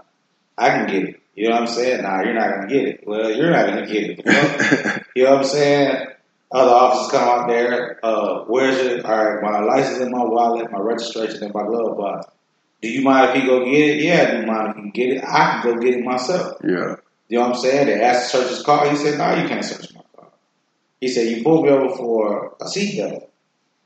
I 0.56 0.70
can 0.70 0.86
get 0.86 1.02
it. 1.02 1.20
You 1.34 1.48
know 1.48 1.56
what 1.56 1.62
I'm 1.62 1.66
saying? 1.68 2.02
Nah, 2.02 2.22
you're 2.22 2.34
not 2.34 2.50
going 2.50 2.68
to 2.68 2.74
get 2.74 2.88
it. 2.88 3.00
Well, 3.06 3.30
you're 3.30 3.50
not 3.50 3.66
going 3.66 3.86
to 3.86 3.92
get 3.92 4.10
it. 4.10 4.22
Well, 4.24 5.00
you 5.16 5.24
know 5.24 5.30
what 5.30 5.38
I'm 5.40 5.44
saying? 5.44 6.06
Other 6.50 6.70
officers 6.70 7.10
come 7.12 7.28
out 7.28 7.48
there. 7.48 8.04
Uh, 8.04 8.44
where's 8.46 8.76
it? 8.76 9.04
All 9.04 9.24
right, 9.24 9.42
my 9.42 9.60
license 9.60 10.00
in 10.00 10.10
my 10.10 10.24
wallet, 10.24 10.70
my 10.70 10.80
registration 10.80 11.44
in 11.44 11.52
my 11.52 11.62
glove 11.62 11.96
box. 11.96 12.26
Do 12.80 12.88
you 12.88 13.02
mind 13.02 13.30
if 13.30 13.42
he 13.42 13.46
go 13.48 13.64
get 13.64 13.74
it? 13.74 14.02
Yeah, 14.02 14.22
I 14.28 14.40
do 14.40 14.46
mind 14.46 14.68
if 14.70 14.76
he 14.76 14.82
can 14.82 14.90
get 14.90 15.08
it. 15.16 15.24
I 15.24 15.60
can 15.60 15.74
go 15.74 15.80
get 15.80 15.94
it 15.94 16.04
myself. 16.04 16.58
yeah. 16.64 16.96
You 17.28 17.38
know 17.38 17.48
what 17.48 17.56
I'm 17.56 17.60
saying? 17.60 17.86
They 17.88 18.02
asked 18.02 18.30
to 18.30 18.38
search 18.38 18.48
his 18.50 18.62
car. 18.62 18.88
He 18.88 18.96
said, 18.96 19.18
no, 19.18 19.34
you 19.42 19.46
can't 19.46 19.62
search 19.64 19.92
my 19.94 20.00
car. 20.16 20.28
He 20.98 21.08
said, 21.08 21.28
you 21.28 21.42
pulled 21.42 21.64
me 21.66 21.70
over 21.70 21.94
for 21.94 22.56
a 22.58 22.64
seatbelt. 22.64 23.26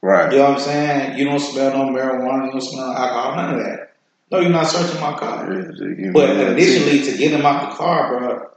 Right. 0.00 0.30
You 0.32 0.38
know 0.38 0.44
what 0.50 0.58
I'm 0.58 0.60
saying? 0.60 1.18
You 1.18 1.24
don't 1.24 1.40
smell 1.40 1.70
no 1.72 1.92
marijuana, 1.92 2.46
you 2.46 2.52
don't 2.52 2.60
smell 2.60 2.86
no 2.86 2.92
alcohol, 2.94 3.34
none 3.36 3.54
of 3.54 3.64
that. 3.64 3.94
No, 4.30 4.38
you're 4.40 4.50
not 4.50 4.66
searching 4.66 5.00
my 5.00 5.14
car. 5.18 5.52
Yeah, 5.52 5.62
just 5.68 5.78
give 5.80 5.98
me 5.98 6.10
But 6.10 6.30
initially, 6.30 7.02
to 7.02 7.16
get 7.18 7.32
him 7.32 7.44
out 7.44 7.70
the 7.70 7.76
car, 7.76 8.18
bro, 8.18 8.48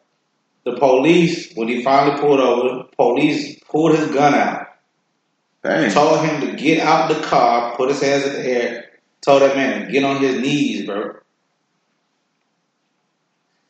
the 0.63 0.77
police, 0.79 1.53
when 1.55 1.67
he 1.67 1.83
finally 1.83 2.19
pulled 2.19 2.39
over, 2.39 2.83
police 2.95 3.59
pulled 3.69 3.97
his 3.97 4.07
gun 4.11 4.33
out, 4.35 4.67
Dang. 5.63 5.91
told 5.91 6.23
him 6.25 6.41
to 6.41 6.55
get 6.55 6.79
out 6.79 7.09
the 7.09 7.19
car, 7.27 7.75
put 7.75 7.89
his 7.89 8.01
hands 8.01 8.23
in 8.25 8.33
the 8.33 8.45
air, 8.45 8.85
told 9.25 9.41
that 9.41 9.55
man 9.55 9.85
to 9.85 9.91
get 9.91 10.03
on 10.03 10.21
his 10.21 10.39
knees, 10.39 10.85
bro. 10.85 11.15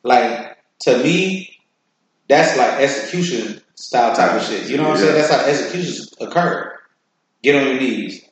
Like, 0.03 0.57
to 0.81 0.97
me, 0.99 1.57
that's 2.27 2.57
like 2.57 2.73
execution 2.73 3.61
style 3.75 4.15
type 4.15 4.33
of 4.33 4.43
shit. 4.45 4.69
You 4.69 4.77
know 4.77 4.83
what 4.83 4.93
I'm 4.93 4.97
saying? 4.97 5.15
That's 5.15 5.31
how 5.31 5.45
executions 5.45 6.13
occur. 6.19 6.77
Get 7.41 7.55
on 7.55 7.67
your 7.67 7.79
knees. 7.79 8.23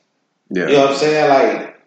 Yeah. 0.50 0.66
You 0.66 0.72
know 0.72 0.80
what 0.82 0.90
I'm 0.90 0.96
saying? 0.96 1.28
Like, 1.30 1.82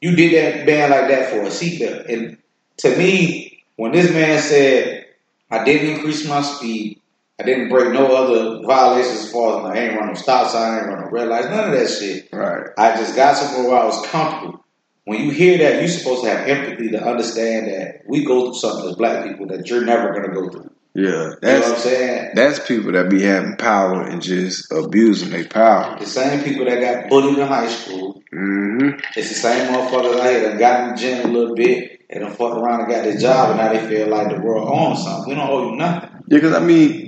you 0.00 0.14
did 0.14 0.34
that 0.34 0.66
man 0.66 0.90
like 0.90 1.08
that 1.08 1.30
for 1.30 1.40
a 1.40 1.46
seatbelt. 1.46 2.12
And 2.12 2.38
to 2.78 2.96
me, 2.96 3.64
when 3.76 3.92
this 3.92 4.12
man 4.12 4.38
said, 4.38 5.06
I 5.50 5.64
didn't 5.64 5.96
increase 5.96 6.28
my 6.28 6.42
speed, 6.42 7.00
I 7.40 7.44
didn't 7.44 7.68
break 7.68 7.92
no 7.92 8.06
other 8.06 8.66
violations 8.66 9.24
as 9.24 9.32
far 9.32 9.60
as 9.60 9.76
I 9.76 9.80
ain't 9.80 9.98
run 9.98 10.08
no 10.08 10.14
stop 10.14 10.50
sign, 10.50 10.72
I 10.72 10.78
ain't 10.78 10.88
run 10.88 11.00
no 11.02 11.10
red 11.10 11.28
lights, 11.28 11.46
none 11.46 11.72
of 11.72 11.78
that 11.78 11.88
shit. 11.88 12.28
Right. 12.32 12.66
I 12.76 12.96
just 12.96 13.14
got 13.14 13.36
somewhere 13.36 13.70
where 13.70 13.80
I 13.80 13.84
was 13.84 14.06
comfortable. 14.06 14.64
When 15.04 15.24
you 15.24 15.30
hear 15.30 15.56
that, 15.58 15.80
you're 15.80 15.88
supposed 15.88 16.24
to 16.24 16.30
have 16.30 16.48
empathy 16.48 16.90
to 16.90 17.02
understand 17.02 17.68
that 17.68 18.02
we 18.06 18.24
go 18.24 18.46
through 18.46 18.54
something 18.54 18.90
as 18.90 18.96
black 18.96 19.26
people 19.26 19.46
that 19.46 19.68
you're 19.68 19.84
never 19.84 20.20
to 20.20 20.28
go 20.28 20.50
through. 20.50 20.70
Yeah. 20.94 21.34
You 21.42 21.48
know 21.48 21.60
what 21.60 21.72
I'm 21.72 21.78
saying? 21.78 22.30
that's 22.34 22.66
people 22.66 22.92
that 22.92 23.08
be 23.08 23.22
having 23.22 23.56
power 23.56 24.02
and 24.02 24.20
just 24.20 24.72
abusing 24.72 25.30
their 25.30 25.44
power. 25.44 25.96
The 25.98 26.06
same 26.06 26.42
people 26.42 26.64
that 26.64 26.80
got 26.80 27.08
bullied 27.08 27.38
in 27.38 27.46
high 27.46 27.68
school, 27.68 28.18
Mm-hmm. 28.32 29.00
It's 29.16 29.28
the 29.28 29.34
same 29.34 29.72
motherfuckers 29.72 30.20
out 30.20 30.30
here 30.30 30.50
that 30.50 30.58
got 30.58 30.82
in 30.82 30.90
the 30.90 30.96
gym 30.96 31.30
a 31.30 31.32
little 31.32 31.54
bit 31.54 32.02
and 32.10 32.22
then 32.22 32.30
fuck 32.32 32.56
around 32.56 32.80
and 32.80 32.90
got 32.90 33.04
their 33.04 33.16
job 33.16 33.50
and 33.50 33.58
now 33.58 33.72
they 33.72 33.88
feel 33.88 34.08
like 34.08 34.28
the 34.28 34.40
world 34.40 34.68
owns 34.68 35.02
something. 35.02 35.30
We 35.30 35.34
don't 35.34 35.50
owe 35.50 35.70
you 35.70 35.76
nothing. 35.76 36.10
Yeah, 36.28 36.38
because 36.38 36.54
I 36.54 36.60
mean, 36.60 37.07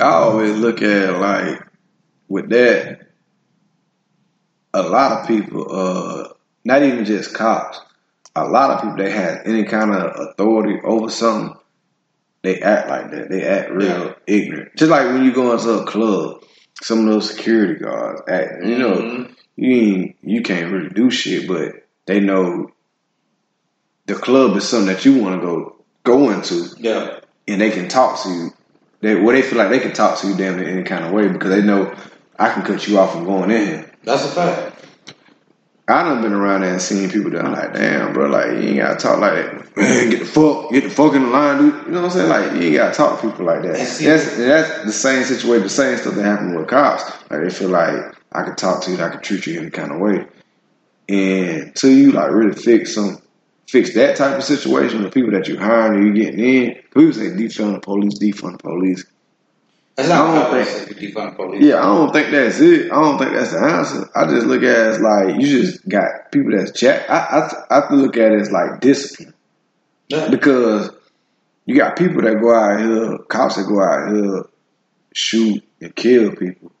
I 0.00 0.10
always 0.10 0.56
look 0.56 0.82
at 0.82 1.10
it 1.10 1.12
like 1.18 1.60
with 2.28 2.48
that, 2.50 3.00
a 4.72 4.82
lot 4.82 5.12
of 5.20 5.28
people, 5.28 5.66
uh, 5.70 6.28
not 6.64 6.82
even 6.82 7.04
just 7.04 7.34
cops, 7.34 7.80
a 8.34 8.44
lot 8.44 8.70
of 8.70 8.80
people 8.82 8.96
that 8.96 9.12
have 9.12 9.42
any 9.46 9.64
kind 9.64 9.94
of 9.94 10.28
authority 10.28 10.80
over 10.84 11.08
something, 11.08 11.56
they 12.42 12.60
act 12.60 12.88
like 12.88 13.10
that. 13.12 13.30
They 13.30 13.42
act 13.44 13.70
real 13.70 13.86
Yeah. 13.88 14.12
ignorant. 14.26 14.76
Just 14.76 14.90
like 14.90 15.06
when 15.06 15.24
you 15.24 15.32
go 15.32 15.52
into 15.52 15.70
a 15.70 15.84
club, 15.86 16.42
some 16.82 17.00
of 17.00 17.06
those 17.06 17.30
security 17.30 17.74
guards 17.74 18.22
act, 18.28 18.64
you 18.64 18.78
know, 18.78 18.96
Mhm. 18.96 19.34
you 19.56 19.72
ain't, 19.74 20.16
you 20.22 20.42
can't 20.42 20.72
really 20.72 20.90
do 20.90 21.10
shit, 21.10 21.46
but 21.46 21.72
they 22.06 22.20
know 22.20 22.70
the 24.06 24.14
club 24.14 24.56
is 24.56 24.68
something 24.68 24.88
that 24.88 25.04
you 25.04 25.22
want 25.22 25.40
to 25.40 25.46
go 25.46 25.76
go 26.02 26.28
into 26.30 26.66
Yeah. 26.78 27.20
and 27.48 27.60
they 27.60 27.70
can 27.70 27.88
talk 27.88 28.22
to 28.24 28.28
you. 28.28 28.50
They 29.04 29.14
well, 29.16 29.36
they 29.36 29.42
feel 29.42 29.58
like 29.58 29.68
they 29.68 29.80
can 29.80 29.92
talk 29.92 30.18
to 30.20 30.28
you 30.28 30.34
damn 30.34 30.58
in 30.58 30.66
any 30.66 30.82
kind 30.82 31.04
of 31.04 31.12
way 31.12 31.28
because 31.28 31.50
they 31.50 31.60
know 31.60 31.94
I 32.38 32.50
can 32.54 32.62
cut 32.62 32.88
you 32.88 32.98
off 32.98 33.12
from 33.12 33.26
going 33.26 33.50
in 33.50 33.66
here. 33.66 33.92
That's 34.02 34.24
a 34.24 34.28
fact. 34.28 34.82
I 35.86 36.02
done 36.04 36.22
been 36.22 36.32
around 36.32 36.62
there 36.62 36.72
and 36.72 36.80
seen 36.80 37.10
people 37.10 37.30
that 37.32 37.44
I'm 37.44 37.52
like, 37.52 37.74
damn, 37.74 38.14
bro, 38.14 38.30
like 38.30 38.52
you 38.52 38.68
ain't 38.70 38.78
gotta 38.78 38.98
talk 38.98 39.20
like 39.20 39.34
that. 39.34 39.76
Man, 39.76 40.08
get 40.08 40.20
the 40.20 40.24
fuck, 40.24 40.70
get 40.70 40.84
the 40.84 40.88
fuck 40.90 41.12
in 41.12 41.24
the 41.24 41.28
line, 41.28 41.58
dude. 41.58 41.84
You 41.84 41.92
know 41.92 42.00
what 42.00 42.04
I'm 42.06 42.10
saying? 42.12 42.28
Like 42.30 42.52
you 42.52 42.68
ain't 42.68 42.76
gotta 42.76 42.94
talk 42.94 43.20
to 43.20 43.28
people 43.28 43.44
like 43.44 43.60
that. 43.60 43.72
That's 43.74 43.98
that's 43.98 44.84
the 44.84 44.92
same 44.92 45.24
situation, 45.24 45.64
the 45.64 45.68
same 45.68 45.98
stuff 45.98 46.14
that 46.14 46.24
happened 46.24 46.56
with 46.56 46.68
cops. 46.68 47.04
Like 47.30 47.42
they 47.42 47.50
feel 47.50 47.68
like 47.68 48.16
I 48.32 48.42
can 48.44 48.56
talk 48.56 48.84
to 48.84 48.90
you, 48.90 49.02
I 49.02 49.10
can 49.10 49.20
treat 49.20 49.46
you 49.46 49.60
any 49.60 49.68
kind 49.68 49.92
of 49.92 50.00
way. 50.00 50.26
And 51.10 51.76
till 51.76 51.90
you 51.90 52.12
like 52.12 52.30
really 52.30 52.54
fix 52.54 52.94
some 52.94 53.20
fix 53.66 53.94
that 53.94 54.16
type 54.16 54.36
of 54.38 54.44
situation 54.44 55.02
with 55.02 55.14
people 55.14 55.30
that 55.32 55.48
you 55.48 55.58
hiring 55.58 55.98
and 56.06 56.16
you 56.16 56.24
getting 56.24 56.40
in, 56.40 56.74
people 56.74 57.12
say 57.12 57.28
defund 57.30 57.74
the 57.74 57.80
police, 57.80 58.18
defund 58.18 58.52
the 58.52 58.58
police. 58.58 59.04
That's 59.96 60.08
not 60.08 60.26
I 60.28 60.50
don't 60.50 60.64
think-. 60.66 60.98
Defund 60.98 61.36
police. 61.36 61.62
Yeah, 61.62 61.78
I 61.78 61.82
don't 61.82 62.12
think 62.12 62.30
that's 62.32 62.58
it. 62.60 62.90
I 62.90 62.94
don't 63.00 63.18
think 63.18 63.32
that's 63.32 63.52
the 63.52 63.58
answer. 63.60 64.10
I 64.14 64.26
just 64.26 64.46
look 64.46 64.62
at 64.62 64.68
it 64.68 64.76
as 64.76 65.00
like 65.00 65.40
you 65.40 65.62
just 65.62 65.88
got 65.88 66.32
people 66.32 66.50
that's 66.56 66.72
chat. 66.78 67.08
I 67.08 67.16
I, 67.16 67.64
I 67.70 67.74
have 67.76 67.88
to 67.90 67.94
look 67.96 68.16
at 68.16 68.32
it 68.32 68.40
as 68.40 68.50
like 68.50 68.80
discipline 68.80 69.34
Yeah. 70.08 70.28
because 70.30 70.90
you 71.66 71.76
got 71.76 71.96
people 71.96 72.22
that 72.22 72.40
go 72.40 72.54
out 72.54 72.80
here, 72.80 73.18
cops 73.28 73.56
that 73.56 73.66
go 73.68 73.80
out 73.80 74.12
here, 74.14 74.42
shoot 75.14 75.62
and 75.80 75.94
kill 75.94 76.34
people. 76.34 76.72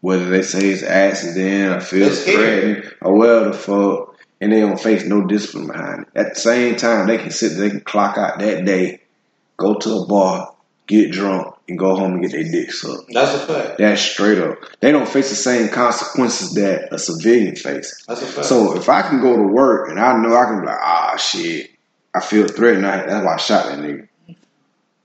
Whether 0.00 0.28
they 0.30 0.42
say 0.42 0.70
it's 0.70 0.82
accident 0.82 1.76
or 1.76 1.80
feel 1.80 2.10
threatened 2.10 2.92
or 3.00 3.16
whatever 3.16 3.44
the 3.50 3.52
fuck, 3.52 4.11
and 4.42 4.52
they 4.52 4.60
don't 4.60 4.78
face 4.78 5.04
no 5.04 5.24
discipline 5.24 5.68
behind 5.68 6.02
it. 6.02 6.08
At 6.16 6.34
the 6.34 6.40
same 6.40 6.74
time, 6.74 7.06
they 7.06 7.16
can 7.16 7.30
sit, 7.30 7.56
they 7.56 7.70
can 7.70 7.80
clock 7.80 8.18
out 8.18 8.40
that 8.40 8.64
day, 8.64 9.00
go 9.56 9.76
to 9.76 9.98
a 9.98 10.06
bar, 10.06 10.52
get 10.88 11.12
drunk, 11.12 11.54
and 11.68 11.78
go 11.78 11.94
home 11.94 12.14
and 12.14 12.22
get 12.22 12.32
their 12.32 12.42
dick 12.42 12.72
sucked. 12.72 13.12
That's 13.14 13.34
a 13.34 13.46
fact. 13.46 13.78
That's 13.78 14.02
straight 14.02 14.38
up. 14.38 14.58
They 14.80 14.90
don't 14.90 15.08
face 15.08 15.30
the 15.30 15.36
same 15.36 15.68
consequences 15.68 16.54
that 16.54 16.92
a 16.92 16.98
civilian 16.98 17.54
face. 17.54 18.04
That's 18.08 18.20
a 18.20 18.26
fact. 18.26 18.48
So 18.48 18.76
if 18.76 18.88
I 18.88 19.02
can 19.02 19.20
go 19.20 19.36
to 19.36 19.44
work 19.44 19.90
and 19.90 20.00
I 20.00 20.20
know 20.20 20.34
I 20.36 20.44
can 20.46 20.60
be 20.60 20.66
like, 20.66 20.80
ah, 20.82 21.16
shit, 21.16 21.70
I 22.12 22.18
feel 22.18 22.48
threatened. 22.48 22.84
That's 22.84 23.24
why 23.24 23.34
I 23.34 23.36
shot 23.36 23.66
that 23.66 23.78
nigga. 23.78 24.08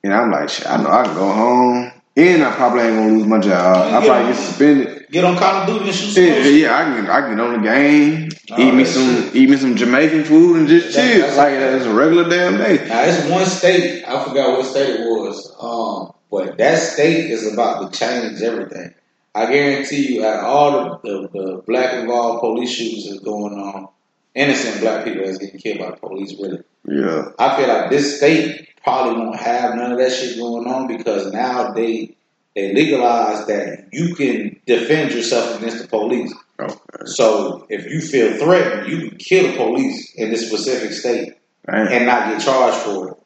And 0.03 0.13
I'm 0.15 0.31
like, 0.31 0.49
shit, 0.49 0.65
I 0.67 0.81
know 0.81 0.89
I 0.89 1.03
can 1.03 1.13
go 1.13 1.31
home. 1.31 1.91
And 2.15 2.43
I 2.43 2.55
probably 2.55 2.81
ain't 2.81 2.95
gonna 2.95 3.13
lose 3.13 3.27
my 3.27 3.39
job. 3.39 3.93
I 3.93 4.03
probably 4.03 4.33
get 4.33 4.41
suspended. 4.41 4.96
Get 5.09 5.23
on 5.23 5.37
Call 5.37 5.61
of 5.61 5.67
Duty 5.67 5.85
and 5.85 5.95
shoot 5.95 6.11
some 6.11 6.23
Yeah, 6.23 6.37
yeah, 6.47 6.77
I 6.77 6.83
can 6.83 7.09
I 7.09 7.21
can 7.21 7.37
get 7.37 7.39
on 7.45 7.61
the 7.61 7.69
game, 7.69 8.29
Oh, 8.51 8.61
eat 8.61 8.73
me 8.73 8.83
some 8.85 9.23
shit. 9.23 9.35
eat 9.35 9.49
me 9.49 9.57
some 9.57 9.75
Jamaican 9.75 10.25
food 10.25 10.57
and 10.57 10.67
just 10.67 10.93
That- 10.95 11.11
chill. 11.11 11.21
that's- 11.21 11.37
like 11.37 11.53
it's 11.53 11.85
a 11.85 11.93
regular 11.93 12.29
damn 12.29 12.57
day. 12.57 12.85
Now 12.87 13.03
it's 13.03 13.29
one 13.29 13.45
state. 13.45 14.03
I 14.07 14.23
forgot 14.23 14.57
what 14.57 14.65
state 14.65 14.99
it 14.99 14.99
was. 15.01 15.53
Um, 15.61 16.13
but 16.29 16.57
that 16.57 16.77
state 16.79 17.29
is 17.31 17.51
about 17.53 17.91
to 17.93 17.97
change 17.97 18.41
everything. 18.41 18.93
I 19.33 19.45
guarantee 19.51 20.15
you, 20.15 20.25
out 20.25 20.39
of 20.39 20.45
all 20.45 20.99
the, 21.03 21.09
the, 21.09 21.27
the 21.39 21.61
black 21.67 21.93
involved 21.93 22.41
police 22.41 22.71
shootings 22.71 23.07
that's 23.09 23.21
going 23.21 23.53
on, 23.53 23.87
innocent 24.35 24.81
black 24.81 25.05
people 25.05 25.23
that's 25.25 25.37
getting 25.37 25.59
killed 25.59 25.79
by 25.79 25.91
the 25.91 25.97
police, 25.97 26.33
really. 26.41 26.63
Yeah. 26.87 27.29
I 27.39 27.55
feel 27.55 27.67
like 27.67 27.89
this 27.91 28.17
state 28.17 28.67
probably 28.83 29.21
won't 29.23 29.35
have 29.39 29.75
none 29.75 29.91
of 29.91 29.99
that 29.99 30.11
shit 30.11 30.37
going 30.37 30.67
on 30.67 30.87
because 30.87 31.31
now 31.31 31.71
they 31.71 32.16
they 32.57 32.73
legalize 32.73 33.45
that 33.45 33.87
you 33.93 34.15
can 34.15 34.59
defend 34.65 35.11
yourself 35.11 35.57
against 35.59 35.79
the 35.83 35.87
police. 35.87 36.33
Okay. 36.59 36.73
So 37.05 37.67
if 37.69 37.85
you 37.85 38.01
feel 38.01 38.35
threatened, 38.39 38.91
you 38.91 39.09
can 39.09 39.17
kill 39.19 39.51
the 39.51 39.55
police 39.57 40.11
in 40.15 40.31
this 40.31 40.47
specific 40.47 40.91
state 40.91 41.33
Damn. 41.69 41.87
and 41.89 42.05
not 42.07 42.29
get 42.31 42.41
charged 42.41 42.77
for 42.77 43.09
it. 43.11 43.17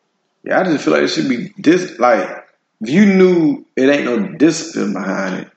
Yeah, 0.43 0.59
I 0.59 0.63
just 0.65 0.83
feel 0.83 0.93
like 0.95 1.03
it 1.03 1.07
should 1.07 1.29
be 1.29 1.53
dis 1.61 1.97
like 1.97 2.27
if 2.81 2.89
you 2.89 3.05
knew 3.05 3.65
it 3.77 3.87
ain't 3.89 4.03
no 4.03 4.19
discipline 4.35 4.91
behind 4.91 5.45
it, 5.45 5.51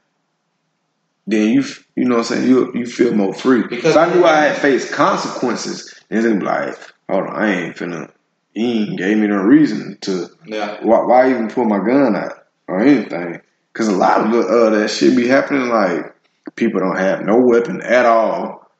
then 1.27 1.49
you 1.49 1.64
you 1.97 2.05
know 2.05 2.18
what 2.18 2.31
I'm 2.31 2.37
saying 2.37 2.49
you 2.49 2.70
you 2.77 2.87
feel 2.87 3.12
more 3.12 3.35
free. 3.35 3.64
Because- 3.66 3.97
I 3.97 4.14
knew 4.14 4.25
I 4.25 4.37
had 4.37 4.57
faced 4.59 4.93
consequences, 4.93 5.93
and 6.11 6.25
then 6.25 6.39
be 6.39 6.45
like, 6.45 6.77
hold 7.09 7.25
on, 7.27 7.35
I 7.35 7.53
ain't 7.53 7.77
finna. 7.77 8.09
He 8.53 8.83
ain't 8.85 8.99
gave 8.99 9.16
me 9.18 9.27
no 9.27 9.39
reason 9.39 9.99
to 10.03 10.29
Yeah. 10.47 10.79
why, 10.83 11.01
why 11.05 11.31
even 11.31 11.49
pull 11.49 11.64
my 11.64 11.79
gun 11.79 12.14
out 12.14 12.47
or 12.68 12.79
anything. 12.81 13.41
Because 13.75 13.89
a 13.89 13.93
lot 13.93 14.25
of 14.25 14.31
the, 14.31 14.39
uh, 14.39 14.70
that 14.70 14.89
shit 14.89 15.16
be 15.16 15.27
happening 15.27 15.68
like 15.68 16.14
people 16.55 16.79
don't 16.79 16.97
have 16.97 17.22
no 17.22 17.39
weapon 17.39 17.83
at 17.83 18.07
all, 18.07 18.70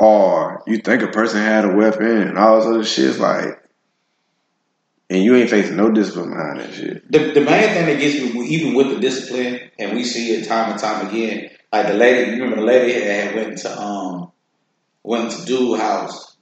or 0.00 0.64
you 0.66 0.78
think 0.78 1.02
a 1.02 1.08
person 1.08 1.40
had 1.40 1.64
a 1.64 1.76
weapon 1.76 2.18
and 2.18 2.36
all 2.36 2.56
this 2.56 2.66
other 2.66 2.84
shit. 2.84 3.20
Like, 3.20 3.62
and 5.08 5.22
you 5.22 5.36
ain't 5.36 5.48
facing 5.48 5.76
no 5.76 5.92
discipline 5.92 6.30
behind 6.30 6.58
that 6.58 6.74
shit. 6.74 7.12
The, 7.12 7.18
the 7.34 7.40
main 7.40 7.72
thing 7.72 7.86
that 7.86 8.00
gets 8.00 8.34
me, 8.34 8.46
even 8.48 8.74
with 8.74 8.90
the 8.90 8.98
discipline, 8.98 9.60
and 9.78 9.96
we 9.96 10.02
see 10.02 10.32
it 10.32 10.48
time 10.48 10.72
and 10.72 10.80
time 10.80 11.06
again, 11.06 11.50
like 11.72 11.86
the 11.86 11.94
lady, 11.94 12.32
you 12.32 12.42
remember 12.42 12.56
the 12.56 12.66
lady 12.66 12.98
that 12.98 13.36
went 13.36 13.58
to 13.58 13.80
um 13.80 14.32
went 15.04 15.30
to 15.30 15.44
dude 15.46 15.78
house. 15.78 16.36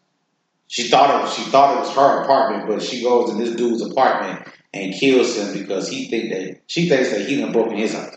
She 0.69 0.89
thought 0.89 1.11
it 1.11 1.23
was, 1.23 1.35
she 1.35 1.43
thought 1.51 1.77
it 1.77 1.81
was 1.81 1.95
her 1.95 2.23
apartment, 2.23 2.67
but 2.67 2.83
she 2.83 3.03
goes 3.03 3.31
in 3.31 3.39
this 3.39 3.55
dude's 3.55 3.83
apartment 3.83 4.49
and 4.75 4.95
kills 4.95 5.37
him 5.37 5.53
because 5.61 5.89
he 5.89 6.09
think 6.09 6.31
that 6.31 6.61
she 6.67 6.89
thinks 6.89 7.11
that 7.11 7.27
he 7.27 7.41
done 7.41 7.53
broken 7.53 7.77
his 7.77 7.95
house, 7.95 8.17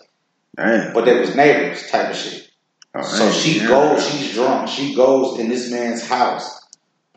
Damn. 0.56 0.94
but 0.94 1.06
that 1.06 1.20
was 1.20 1.36
neighbors 1.36 1.90
type 1.90 2.10
of 2.12 2.16
shit. 2.16 2.50
Oh, 2.94 3.02
So 3.02 3.32
she 3.32 3.60
goes, 3.60 4.06
she's 4.08 4.34
drunk. 4.34 4.68
She 4.68 4.94
goes 4.94 5.40
in 5.40 5.48
this 5.48 5.72
man's 5.72 6.06
house, 6.06 6.68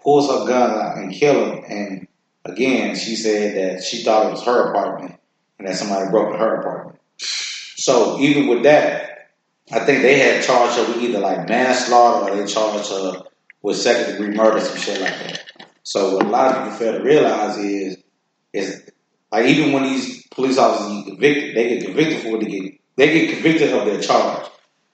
pulls 0.03 0.28
her 0.28 0.47
gun 0.47 0.70
out 0.70 0.97
and 0.99 1.12
kill 1.12 1.45
him. 1.57 1.64
And 1.68 2.09
again, 2.45 2.95
she 2.95 3.16
said 3.16 3.57
that 3.57 3.82
she 3.82 4.03
thought 4.05 4.26
it 4.26 4.30
was 4.30 4.45
her 4.45 4.70
apartment 4.70 5.16
and 5.59 5.66
that 5.66 5.74
somebody 5.76 6.11
broke 6.11 6.32
in 6.32 6.39
her 6.39 6.61
apartment. 6.61 7.01
So 7.18 8.20
even 8.20 8.47
with 8.47 8.62
that, 8.62 9.30
I 9.72 9.80
think 9.80 10.03
they 10.03 10.18
had 10.18 10.45
charged 10.45 10.78
her 10.78 10.87
with 10.87 11.03
either 11.03 11.18
like 11.18 11.49
manslaughter 11.49 12.30
or 12.32 12.37
they 12.37 12.47
charged 12.47 12.91
her 12.91 13.22
with 13.62 13.76
second 13.76 14.12
degree 14.12 14.35
murder, 14.37 14.61
some 14.61 14.76
shit 14.78 15.01
like 15.01 15.18
that. 15.18 15.41
So 15.82 16.16
what 16.16 16.26
a 16.26 16.28
lot 16.28 16.55
of 16.55 16.64
people 16.64 16.78
fail 16.78 16.99
to 16.99 17.05
realize 17.05 17.59
is, 17.59 17.97
is 18.53 18.91
like 19.35 19.47
even 19.47 19.72
when 19.72 19.82
these 19.82 20.26
police 20.28 20.59
officers 20.59 20.95
get 20.97 21.07
convicted, 21.07 21.57
they 21.57 21.68
get 21.68 21.85
convicted 21.85 22.20
for 22.22 22.30
what 22.32 22.41
they 22.41 22.47
get. 22.47 22.80
They 22.97 23.12
get 23.12 23.35
convicted 23.35 23.72
of 23.72 23.87
their 23.87 24.01
charge. 24.01 24.47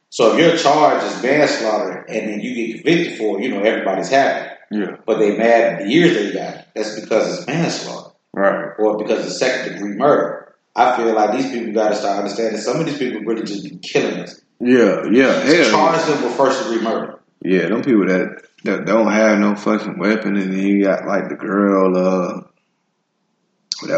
So 0.09 0.33
if 0.33 0.39
your 0.41 0.57
charge 0.57 1.03
is 1.05 1.23
manslaughter 1.23 2.05
and 2.09 2.29
then 2.29 2.41
you 2.41 2.55
get 2.55 2.77
convicted 2.83 3.19
for 3.19 3.39
it, 3.39 3.45
you 3.45 3.51
know 3.51 3.61
everybody's 3.63 4.09
happy. 4.09 4.49
Yeah, 4.73 4.97
But 5.05 5.19
they 5.19 5.37
mad 5.37 5.75
at 5.75 5.79
the 5.81 5.89
years 5.89 6.15
they 6.15 6.33
got. 6.33 6.67
That's 6.75 6.99
because 7.01 7.39
it's 7.39 7.47
manslaughter 7.47 8.15
right. 8.33 8.71
or 8.79 8.97
because 8.99 9.27
it's 9.27 9.39
second 9.39 9.75
degree 9.75 9.95
murder. 9.97 10.55
I 10.77 10.97
feel 10.97 11.13
like 11.13 11.33
these 11.37 11.51
people 11.51 11.73
got 11.75 11.89
to 11.91 11.97
start 11.97 12.19
understanding 12.19 12.61
some 12.61 12.81
of 12.81 12.87
these 12.87 12.99
people 12.99 13.21
really 13.23 13.43
just 13.43 13.65
be 13.65 13.77
killing 13.79 14.21
us. 14.21 14.41
Yeah, 14.61 15.05
yeah. 15.11 15.71
Charge 15.71 16.07
them 16.07 16.23
with 16.23 16.35
first 16.37 16.63
degree 16.63 16.83
murder. 16.83 17.19
yeah. 17.43 17.67
Them 17.69 17.83
people 17.83 18.07
that 18.07 18.43
that 18.65 18.85
don't 18.87 19.11
have 19.11 19.39
no 19.39 19.55
fucking 19.57 19.99
weapon, 19.99 20.37
and 20.37 20.53
then 20.53 20.61
you 20.61 20.85
got 20.85 21.07
like 21.07 21.29
the 21.29 21.35
girl. 21.37 21.97
uh 21.97 22.40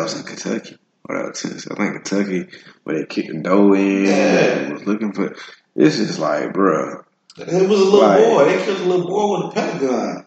Else 0.02 0.18
in 0.18 0.24
Kentucky? 0.26 0.78
What 1.02 1.18
else? 1.18 1.42
Tennessee? 1.42 1.68
I 1.70 1.74
think 1.76 1.94
Kentucky, 2.04 2.48
where 2.84 2.98
they 2.98 3.06
kicked 3.06 3.32
the 3.32 3.40
door 3.40 3.76
in. 3.76 4.04
Yeah. 4.04 4.12
and 4.12 4.72
was 4.74 4.86
looking 4.86 5.12
for. 5.12 5.34
It's 5.74 5.96
just 5.96 6.18
like, 6.18 6.52
bruh. 6.52 7.04
It 7.38 7.46
was 7.68 7.80
a 7.80 7.84
little 7.84 8.02
Right. 8.02 8.18
boy. 8.22 8.44
They 8.44 8.64
killed 8.64 8.80
a 8.80 8.84
little 8.84 9.06
boy 9.08 9.46
with 9.46 9.52
a 9.56 9.60
pellet 9.60 9.80
gun. 9.80 10.26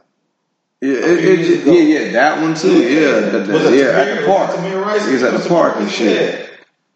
Yeah, 0.81 0.91
it, 0.97 1.39
it, 1.39 1.65
yeah, 1.65 1.73
yeah, 1.99 2.11
that 2.13 2.41
one 2.41 2.53
too. 2.55 2.81
Yeah, 2.81 3.19
the, 3.29 3.39
the, 3.39 3.53
Was 3.53 3.63
it 3.65 3.79
yeah, 3.79 3.91
at 3.91 4.21
the 4.21 4.25
park. 4.27 4.85
Rice? 4.85 5.07
Was 5.09 5.23
at 5.23 5.41
the 5.41 5.47
park 5.49 5.77
and 5.77 5.89
shit. 5.89 6.49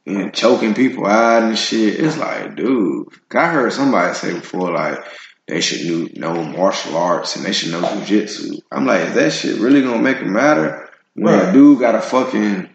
and 0.06 0.34
choking 0.34 0.74
people 0.74 1.06
out 1.06 1.44
and 1.44 1.58
shit. 1.58 2.00
It's 2.00 2.18
like, 2.18 2.56
dude, 2.56 3.08
I 3.34 3.48
heard 3.52 3.72
somebody 3.72 4.14
say 4.16 4.34
before, 4.34 4.72
like, 4.72 5.00
they 5.48 5.62
should 5.62 6.14
know, 6.18 6.34
know 6.34 6.44
martial 6.44 6.98
arts 6.98 7.36
and 7.36 7.46
they 7.46 7.54
should 7.54 7.72
know 7.72 7.82
jujitsu. 7.82 8.62
I'm 8.72 8.86
like, 8.86 9.08
is 9.10 9.14
that 9.16 9.34
shit 9.34 9.60
really 9.60 9.82
gonna 9.82 10.02
make 10.02 10.18
it 10.18 10.28
matter? 10.28 10.89
When 11.16 11.34
Right. 11.34 11.50
a 11.50 11.52
dude 11.54 11.80
got 11.80 11.96
a 11.96 12.02
fucking, 12.02 12.70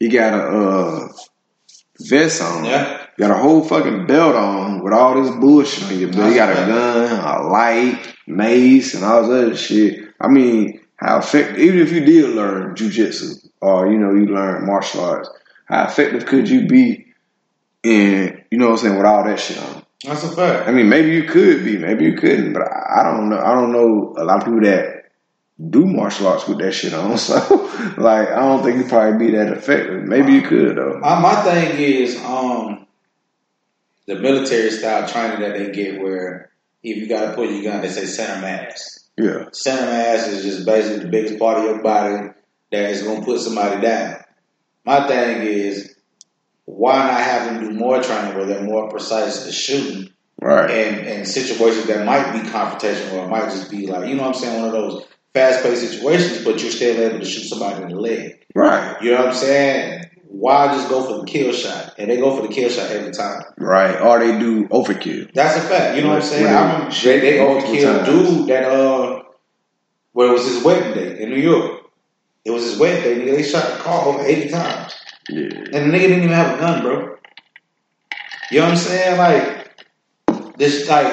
he 0.00 0.08
got 0.08 0.34
a 0.34 0.42
uh, 0.42 1.08
vest 2.00 2.42
on, 2.42 2.64
Yeah. 2.64 2.98
got 3.18 3.30
a 3.30 3.34
whole 3.34 3.62
fucking 3.64 4.06
belt 4.06 4.34
on 4.34 4.82
with 4.82 4.92
all 4.92 5.20
this 5.20 5.34
bullshit 5.36 5.84
on 5.90 5.98
your 5.98 6.12
belt. 6.12 6.28
He 6.30 6.34
got 6.34 6.50
a 6.50 6.54
gun, 6.66 7.20
a 7.20 7.48
light, 7.48 7.98
mace, 8.26 8.94
and 8.94 9.04
all 9.04 9.22
this 9.22 9.30
other 9.44 9.56
shit. 9.56 10.00
I 10.20 10.28
mean, 10.28 10.80
how 10.96 11.18
effective, 11.18 11.58
even 11.58 11.80
if 11.80 11.92
you 11.92 12.00
did 12.04 12.30
learn 12.30 12.74
jujitsu 12.74 13.48
or, 13.60 13.90
you 13.90 13.98
know, 13.98 14.12
you 14.12 14.26
learn 14.26 14.66
martial 14.66 15.04
arts, 15.04 15.30
how 15.66 15.84
effective 15.84 16.26
could 16.26 16.48
you 16.48 16.66
be 16.66 17.06
in, 17.84 18.42
you 18.50 18.58
know 18.58 18.66
what 18.70 18.72
I'm 18.72 18.78
saying, 18.78 18.96
with 18.96 19.06
all 19.06 19.24
that 19.24 19.38
shit 19.38 19.58
on? 19.58 19.82
That's 20.04 20.22
a 20.24 20.28
fact. 20.28 20.68
I 20.68 20.72
mean, 20.72 20.88
maybe 20.88 21.10
you 21.10 21.24
could 21.24 21.64
be, 21.64 21.76
maybe 21.76 22.04
you 22.04 22.14
couldn't, 22.16 22.52
but 22.52 22.62
I 22.62 23.00
I 23.00 23.02
don't 23.04 23.28
know. 23.28 23.38
I 23.38 23.52
don't 23.54 23.72
know 23.72 24.14
a 24.16 24.24
lot 24.24 24.38
of 24.38 24.44
people 24.44 24.60
that 24.60 24.97
do 25.58 25.84
martial 25.84 26.28
arts 26.28 26.46
with 26.46 26.58
that 26.58 26.72
shit 26.72 26.94
on. 26.94 27.18
So, 27.18 27.34
like, 27.96 28.28
I 28.28 28.40
don't 28.40 28.62
think 28.62 28.78
you'd 28.78 28.88
probably 28.88 29.26
be 29.26 29.36
that 29.36 29.52
effective. 29.52 30.04
Maybe 30.04 30.32
you 30.32 30.42
could 30.42 30.76
though. 30.76 30.98
My, 31.00 31.20
my 31.20 31.34
thing 31.42 31.78
is 31.78 32.16
um 32.24 32.86
the 34.06 34.16
military 34.16 34.70
style 34.70 35.08
training 35.08 35.40
that 35.40 35.58
they 35.58 35.70
get 35.72 36.00
where 36.00 36.50
if 36.82 36.96
you 36.96 37.08
gotta 37.08 37.34
put 37.34 37.50
your 37.50 37.62
gun, 37.62 37.82
they 37.82 37.88
say 37.88 38.06
center 38.06 38.40
mass. 38.40 39.08
Yeah, 39.16 39.46
Center 39.52 39.86
mass 39.86 40.28
is 40.28 40.44
just 40.44 40.64
basically 40.64 41.04
the 41.04 41.08
biggest 41.10 41.38
part 41.38 41.58
of 41.58 41.64
your 41.64 41.82
body 41.82 42.28
that 42.70 42.90
is 42.90 43.02
gonna 43.02 43.24
put 43.24 43.40
somebody 43.40 43.80
down. 43.80 44.22
My 44.84 45.06
thing 45.08 45.42
is 45.42 45.96
why 46.64 46.98
not 46.98 47.20
have 47.20 47.46
them 47.46 47.64
do 47.64 47.70
more 47.74 48.00
training 48.02 48.36
where 48.36 48.46
they're 48.46 48.62
more 48.62 48.88
precise 48.88 49.44
to 49.44 49.52
shooting 49.52 50.12
right. 50.40 50.70
and, 50.70 51.06
and 51.06 51.26
situations 51.26 51.86
that 51.86 52.04
might 52.04 52.32
be 52.32 52.46
confrontational 52.48 53.24
or 53.24 53.28
might 53.28 53.46
just 53.50 53.70
be 53.70 53.86
like, 53.86 54.08
you 54.08 54.14
know 54.14 54.22
what 54.22 54.36
I'm 54.36 54.40
saying, 54.40 54.60
one 54.60 54.68
of 54.68 54.72
those 54.72 55.06
fast 55.34 55.62
paced 55.62 55.88
situations, 55.88 56.44
but 56.44 56.60
you're 56.60 56.70
still 56.70 57.00
able 57.00 57.18
to 57.20 57.24
shoot 57.24 57.48
somebody 57.48 57.82
in 57.82 57.88
the 57.88 58.00
leg. 58.00 58.44
Right. 58.54 59.00
You 59.02 59.12
know 59.12 59.18
what 59.18 59.28
I'm 59.28 59.34
saying? 59.34 60.04
Why 60.26 60.68
just 60.68 60.88
go 60.88 61.02
for 61.02 61.20
the 61.20 61.24
kill 61.24 61.52
shot? 61.52 61.94
And 61.98 62.10
they 62.10 62.16
go 62.16 62.36
for 62.36 62.46
the 62.46 62.52
kill 62.52 62.68
shot 62.68 62.90
every 62.90 63.12
time. 63.12 63.42
Right. 63.56 64.00
Or 64.00 64.18
they 64.18 64.38
do 64.38 64.68
overkill. 64.68 65.32
That's 65.32 65.56
a 65.56 65.60
fact. 65.60 65.96
You 65.96 66.02
know 66.02 66.10
what 66.10 66.22
I'm 66.22 66.22
saying? 66.22 66.46
I 66.46 66.88
they 66.88 67.20
they, 67.20 67.30
they 67.30 67.40
multiple 67.40 67.74
overkilled 67.74 68.04
times. 68.04 68.28
dude 68.28 68.48
that 68.48 68.64
uh 68.64 69.22
where 70.12 70.28
it 70.28 70.32
was 70.32 70.46
his 70.46 70.62
wedding 70.62 70.94
day 70.94 71.22
in 71.22 71.30
New 71.30 71.40
York. 71.40 71.82
It 72.44 72.50
was 72.50 72.64
his 72.64 72.78
wedding 72.78 73.02
day, 73.02 73.24
nigga. 73.24 73.36
They 73.36 73.42
shot 73.42 73.76
the 73.76 73.82
car 73.82 74.06
over 74.06 74.24
80 74.24 74.48
times. 74.48 74.94
Yeah. 75.28 75.42
And 75.42 75.72
the 75.72 75.96
nigga 75.96 76.08
didn't 76.08 76.24
even 76.24 76.30
have 76.30 76.56
a 76.56 76.60
gun, 76.60 76.82
bro. 76.82 77.16
You 78.50 78.60
know 78.60 78.64
what 78.64 78.72
I'm 78.72 78.76
saying? 78.76 79.18
Like 79.18 80.56
this 80.56 80.88
like 80.88 81.06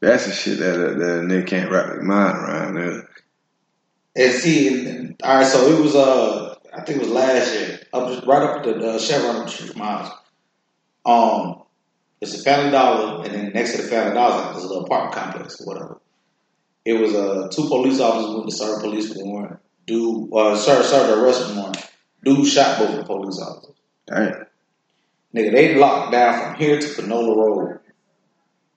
That's 0.00 0.26
the 0.26 0.32
shit 0.32 0.58
that 0.58 0.76
that, 0.76 0.98
that 0.98 1.18
a 1.18 1.22
nigga 1.22 1.46
can't 1.46 1.70
wrap 1.70 1.94
his 1.94 2.02
mind 2.02 2.36
around. 2.36 2.76
Yeah. 2.76 3.00
And 4.16 4.32
see, 4.32 5.14
all 5.22 5.38
right, 5.38 5.46
so 5.46 5.66
it 5.66 5.80
was 5.80 5.94
uh, 5.94 6.54
I 6.72 6.82
think 6.82 6.98
it 6.98 7.04
was 7.04 7.10
last 7.10 7.54
year, 7.54 7.80
up 7.92 8.08
just 8.08 8.26
right 8.26 8.42
up 8.42 8.64
the 8.64 8.76
uh, 8.76 8.98
Chevron 8.98 9.44
the 9.44 9.50
street 9.50 9.70
from 9.70 9.80
my 9.80 9.86
house. 9.86 10.12
Um, 11.04 11.62
it's 12.20 12.40
a 12.40 12.42
Family 12.42 12.70
Dollar, 12.70 13.24
and 13.24 13.34
then 13.34 13.52
next 13.52 13.76
to 13.76 13.82
the 13.82 13.88
Family 13.88 14.14
Dollar, 14.14 14.46
like 14.46 14.54
a 14.54 14.58
little 14.58 14.84
apartment 14.84 15.14
complex 15.14 15.60
or 15.60 15.66
whatever. 15.66 16.00
It 16.84 16.94
was 16.94 17.14
uh, 17.14 17.48
two 17.50 17.68
police 17.68 18.00
officers 18.00 18.34
went 18.34 18.50
to 18.50 18.56
serve 18.56 18.78
a 18.78 18.80
police 18.80 19.12
warrant. 19.14 19.58
Dude, 19.86 20.32
uh, 20.32 20.56
serve 20.56 20.84
serve 20.84 21.18
arrest 21.18 21.54
warrant. 21.54 21.90
Dude 22.24 22.46
shot 22.46 22.78
both 22.78 22.96
the 22.96 23.04
police 23.04 23.40
officers. 23.40 23.76
Damn. 24.06 24.46
Nigga, 25.34 25.52
they 25.52 25.74
locked 25.74 26.12
down 26.12 26.40
from 26.40 26.60
here 26.60 26.80
to 26.80 26.88
Panola 26.94 27.36
Road. 27.36 27.80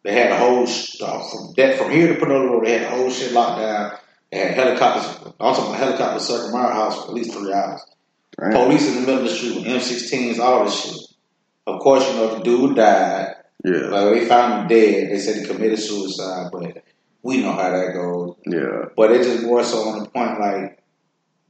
They 0.03 0.13
had 0.13 0.31
a 0.31 0.37
whole 0.37 0.63
uh, 0.63 1.29
from 1.29 1.53
that 1.57 1.77
from 1.77 1.91
here 1.91 2.15
to 2.15 2.25
Road. 2.25 2.65
They 2.65 2.79
had 2.79 2.83
the 2.83 2.95
whole 2.95 3.09
shit 3.09 3.33
locked 3.33 3.59
down. 3.59 3.97
They 4.31 4.39
had 4.39 4.53
helicopters. 4.53 5.33
Also, 5.39 5.69
my 5.69 5.77
helicopter 5.77 6.19
circled 6.19 6.53
my 6.53 6.71
house 6.71 6.95
for 6.95 7.09
at 7.09 7.13
least 7.13 7.33
three 7.33 7.53
hours. 7.53 7.81
Damn. 8.39 8.51
Police 8.51 8.87
in 8.87 8.95
the 8.95 8.99
middle 9.01 9.17
of 9.17 9.23
the 9.23 9.29
street 9.29 9.55
with 9.55 9.65
M16s, 9.65 10.39
all 10.39 10.65
this 10.65 10.81
shit. 10.81 11.01
Of 11.65 11.79
course, 11.81 12.07
you 12.07 12.15
know 12.15 12.37
the 12.37 12.43
dude 12.43 12.75
died. 12.75 13.35
Yeah. 13.65 13.87
Like 13.87 14.13
they 14.13 14.25
found 14.25 14.61
him 14.61 14.67
dead. 14.67 15.11
They 15.11 15.19
said 15.19 15.41
he 15.41 15.47
committed 15.47 15.79
suicide, 15.79 16.49
but 16.51 16.83
we 17.23 17.41
know 17.41 17.51
how 17.53 17.71
that 17.71 17.93
goes. 17.93 18.35
Yeah. 18.45 18.89
But 18.95 19.11
it 19.11 19.23
just 19.23 19.43
more 19.43 19.63
so 19.63 19.89
on 19.89 20.03
the 20.03 20.09
point 20.09 20.39
like 20.39 20.83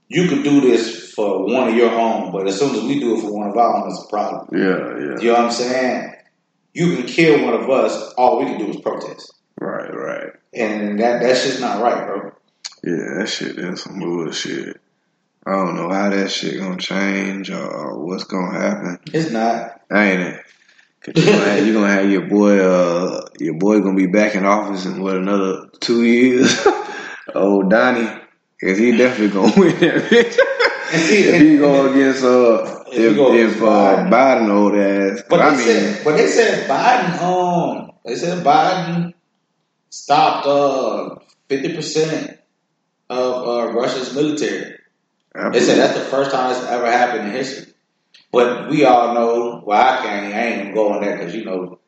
you 0.07 0.27
could 0.29 0.43
do 0.43 0.61
this 0.61 1.11
for 1.11 1.45
one 1.45 1.67
of 1.67 1.75
your 1.75 1.91
own, 1.91 2.31
but 2.31 2.47
as 2.47 2.57
soon 2.57 2.75
as 2.75 2.83
we 2.83 2.99
do 2.99 3.17
it 3.17 3.21
for 3.21 3.33
one 3.33 3.49
of 3.49 3.57
our 3.57 3.75
own, 3.75 3.91
it's 3.91 4.03
a 4.03 4.07
problem. 4.07 4.47
Yeah. 4.53 4.59
Yeah. 4.59 5.19
You 5.19 5.27
know 5.27 5.33
what 5.33 5.45
I'm 5.45 5.51
saying? 5.51 6.13
You 6.77 6.95
can 6.95 7.05
kill 7.07 7.43
one 7.43 7.53
of 7.55 7.69
us. 7.69 8.13
All 8.13 8.39
we 8.39 8.45
can 8.45 8.59
do 8.59 8.69
is 8.69 8.77
protest, 8.81 9.33
Right, 9.59 9.93
right. 9.93 10.29
and 10.53 10.99
that 10.99 11.21
that's 11.21 11.43
just 11.43 11.59
not 11.59 11.81
right, 11.81 12.05
bro. 12.05 12.31
Yeah, 12.83 13.19
that 13.19 13.27
shit 13.29 13.57
is 13.57 13.81
some 13.83 13.99
bullshit. 13.99 14.79
I 15.45 15.51
don't 15.53 15.75
know 15.75 15.89
how 15.89 16.09
that 16.09 16.29
shit 16.29 16.59
gonna 16.59 16.77
change 16.77 17.49
or 17.49 17.97
what's 18.05 18.25
gonna 18.25 18.59
happen. 18.59 18.99
It's 19.13 19.31
not. 19.31 19.81
Ain't 19.91 20.21
it? 20.21 20.43
Cause 21.01 21.25
you 21.25 21.31
gonna 21.31 21.45
have, 21.45 21.65
you 21.67 21.73
gonna 21.73 21.93
have 21.93 22.11
your 22.11 22.27
boy, 22.27 22.59
uh, 22.59 23.21
your 23.39 23.53
boy 23.55 23.79
gonna 23.79 23.95
be 23.95 24.07
back 24.07 24.35
in 24.35 24.45
office 24.45 24.85
in 24.85 25.01
what 25.01 25.15
another 25.15 25.67
two 25.79 26.03
years. 26.03 26.53
oh, 27.33 27.63
Donnie, 27.63 28.09
cause 28.61 28.77
he 28.77 28.95
definitely 28.95 29.29
gonna 29.33 29.53
win 29.57 29.79
that 29.79 30.03
bitch. 30.11 30.37
And 30.93 31.01
see, 31.01 31.29
and- 31.33 31.47
he 31.47 31.57
go 31.57 31.91
against 31.91 32.23
uh, 32.23 32.76
If 32.91 33.17
if 33.17 33.55
if 33.57 33.61
uh, 33.63 34.05
Biden. 34.09 34.49
Old 34.49 34.75
ass, 34.75 35.23
But 35.29 35.41
I 35.41 35.51
they 35.51 35.57
mean, 35.57 35.65
said, 35.67 36.03
but 36.03 36.17
they 36.17 36.27
said 36.27 36.69
Biden, 36.69 37.21
um, 37.21 37.91
they 38.05 38.15
said 38.15 38.45
Biden 38.45 39.13
stopped 39.89 40.45
uh 40.47 41.15
fifty 41.49 41.75
percent 41.75 42.39
of 43.09 43.47
uh, 43.47 43.73
Russia's 43.73 44.13
military. 44.15 44.75
I 45.35 45.49
They 45.49 45.59
said 45.61 45.77
that's 45.77 45.97
the 45.97 46.05
first 46.05 46.31
time 46.31 46.51
it's 46.51 46.63
ever 46.63 46.87
happened 46.91 47.27
in 47.27 47.33
history. 47.33 47.73
But 48.31 48.69
we 48.69 48.85
all 48.85 49.13
know. 49.13 49.63
Well, 49.65 49.81
I 49.81 49.97
can't. 50.03 50.33
I 50.33 50.39
ain't 50.47 50.61
gonna 50.63 50.73
go 50.73 50.93
on 50.93 51.01
that 51.03 51.17
because 51.19 51.35
you 51.35 51.45
know, 51.45 51.79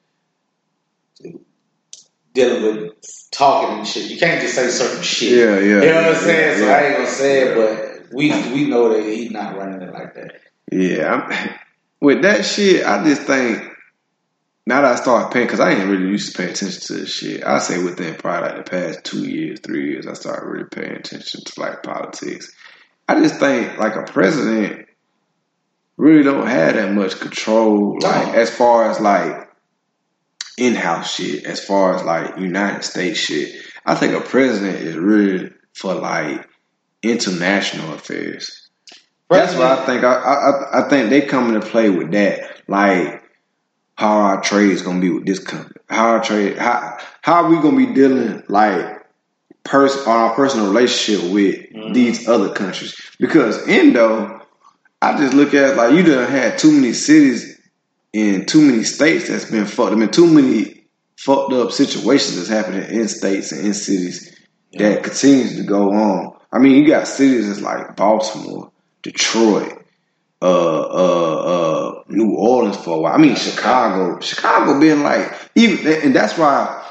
dealing 2.34 2.64
with 2.64 2.94
talking 3.32 3.80
and 3.80 3.88
shit. 3.88 4.10
You 4.12 4.18
can't 4.20 4.42
just 4.42 4.56
say 4.56 4.70
certain 4.70 5.04
shit. 5.04 5.32
yeah, 5.32 5.60
yeah, 5.60 5.60
You 5.60 5.90
know 5.92 5.96
what 5.96 6.06
I'm 6.06 6.14
yeah, 6.14 6.20
saying? 6.20 6.60
So 6.60 6.66
yeah. 6.68 6.74
I 6.74 6.84
ain't 6.86 6.98
gonna 6.98 7.10
say 7.10 7.40
it, 7.48 7.56
but 7.56 8.14
we 8.16 8.30
we 8.54 8.70
know 8.70 8.94
that 8.94 9.04
he's 9.04 9.32
not 9.32 9.58
running 9.58 9.82
it 9.82 9.94
like 9.94 10.14
that. 10.16 10.32
Yeah, 10.72 11.58
with 12.00 12.22
that 12.22 12.46
shit, 12.46 12.86
I 12.86 13.04
just 13.04 13.24
think 13.24 13.64
now 14.66 14.82
that 14.84 14.92
I 14.92 14.96
started 14.96 15.34
paying, 15.34 15.48
because 15.48 15.60
I 15.60 15.72
ain't 15.72 15.90
really 15.90 16.10
used 16.10 16.32
to 16.32 16.38
pay 16.38 16.52
attention 16.52 16.82
to 16.82 16.94
this 16.94 17.12
shit. 17.12 17.44
I 17.44 17.58
say 17.58 17.84
within 17.84 18.16
probably 18.16 18.50
like 18.50 18.66
the 18.66 18.70
past 18.70 19.04
two 19.04 19.28
years, 19.28 19.60
three 19.62 19.92
years, 19.92 20.06
I 20.06 20.14
started 20.14 20.48
really 20.48 20.70
paying 20.70 20.92
attention 20.92 21.44
to 21.44 21.60
like 21.60 21.82
politics. 21.82 22.54
I 23.08 23.20
just 23.20 23.40
think 23.40 23.80
like 23.80 23.96
a 23.96 24.04
president 24.04 24.88
really 25.98 26.24
don't 26.24 26.46
have 26.46 26.76
that 26.76 26.94
much 26.94 27.20
control, 27.20 27.98
like 28.00 28.36
as 28.36 28.56
far 28.56 28.92
as 28.92 29.00
like 29.00 29.50
in-house 30.60 31.16
shit, 31.16 31.46
as 31.46 31.64
far 31.66 31.96
as 31.96 32.04
like 32.04 32.38
United 32.38 32.84
States 32.84 33.20
shit. 33.20 33.56
I 33.86 33.96
think 33.96 34.14
a 34.14 34.22
president 34.22 34.76
is 34.76 34.96
really 34.96 35.52
for 35.74 35.96
like 35.96 36.48
international 37.02 37.94
affairs. 37.94 38.59
That's 39.30 39.54
what 39.54 39.64
I 39.80 39.86
think. 39.86 40.04
I, 40.04 40.14
I 40.16 40.80
I 40.86 40.90
think 40.90 41.10
they 41.10 41.22
come 41.22 41.54
into 41.54 41.66
play 41.68 41.90
with 41.90 42.12
that. 42.12 42.62
Like 42.68 43.24
how 43.96 44.12
our 44.22 44.42
trade 44.42 44.72
is 44.72 44.82
gonna 44.82 45.02
be 45.02 45.10
with 45.12 45.26
this 45.26 45.40
company. 45.40 45.76
How 45.90 46.10
our 46.12 46.24
trade 46.24 46.58
how 46.58 46.98
how 47.22 47.44
are 47.44 47.50
we 47.50 47.58
gonna 47.62 47.78
be 47.78 47.94
dealing 47.94 48.44
like 48.48 49.06
pers- 49.64 50.06
on 50.08 50.16
our 50.18 50.34
personal 50.36 50.68
relationship 50.68 51.32
with 51.32 51.56
Mhm. 51.74 51.94
these 51.94 52.28
other 52.28 52.50
countries? 52.54 52.96
Because 53.20 53.68
Indo, 53.68 54.42
I 55.02 55.18
just 55.18 55.34
look 55.34 55.54
at 55.54 55.72
it 55.72 55.78
like 55.78 55.94
you 55.94 56.04
done 56.04 56.30
had 56.30 56.58
too 56.58 56.72
many 56.72 56.94
cities 56.94 57.60
in 58.14 58.46
too 58.46 58.62
many 58.62 58.84
states 58.84 59.28
that's 59.28 59.46
been 59.46 59.66
fucked. 59.66 59.92
I 59.92 59.96
mean, 59.96 60.10
too 60.10 60.28
many 60.28 60.86
fucked 61.18 61.54
up 61.54 61.72
situations 61.72 62.38
that's 62.38 62.50
happening 62.50 62.90
in 62.90 63.08
states 63.08 63.52
and 63.52 63.66
in 63.68 63.74
cities 63.74 64.36
that 64.74 65.04
continues 65.04 65.58
to 65.58 65.64
go 65.64 65.92
on. 65.92 66.34
I 66.52 66.58
mean, 66.60 66.76
you 66.76 66.88
got 66.88 67.08
cities 67.08 67.48
that's 67.48 67.62
like 67.62 67.96
Baltimore, 67.96 68.72
Detroit, 69.02 69.86
uh, 70.42 70.82
uh, 70.82 71.36
uh, 71.36 72.04
New 72.08 72.36
Orleans 72.36 72.78
for 72.78 72.98
a 72.98 73.00
while. 73.00 73.14
I 73.14 73.18
mean, 73.18 73.36
Chicago. 73.36 74.20
Chicago 74.20 74.80
been 74.80 75.04
like 75.04 75.34
even, 75.56 76.02
and 76.04 76.16
that's 76.16 76.38
why 76.38 76.86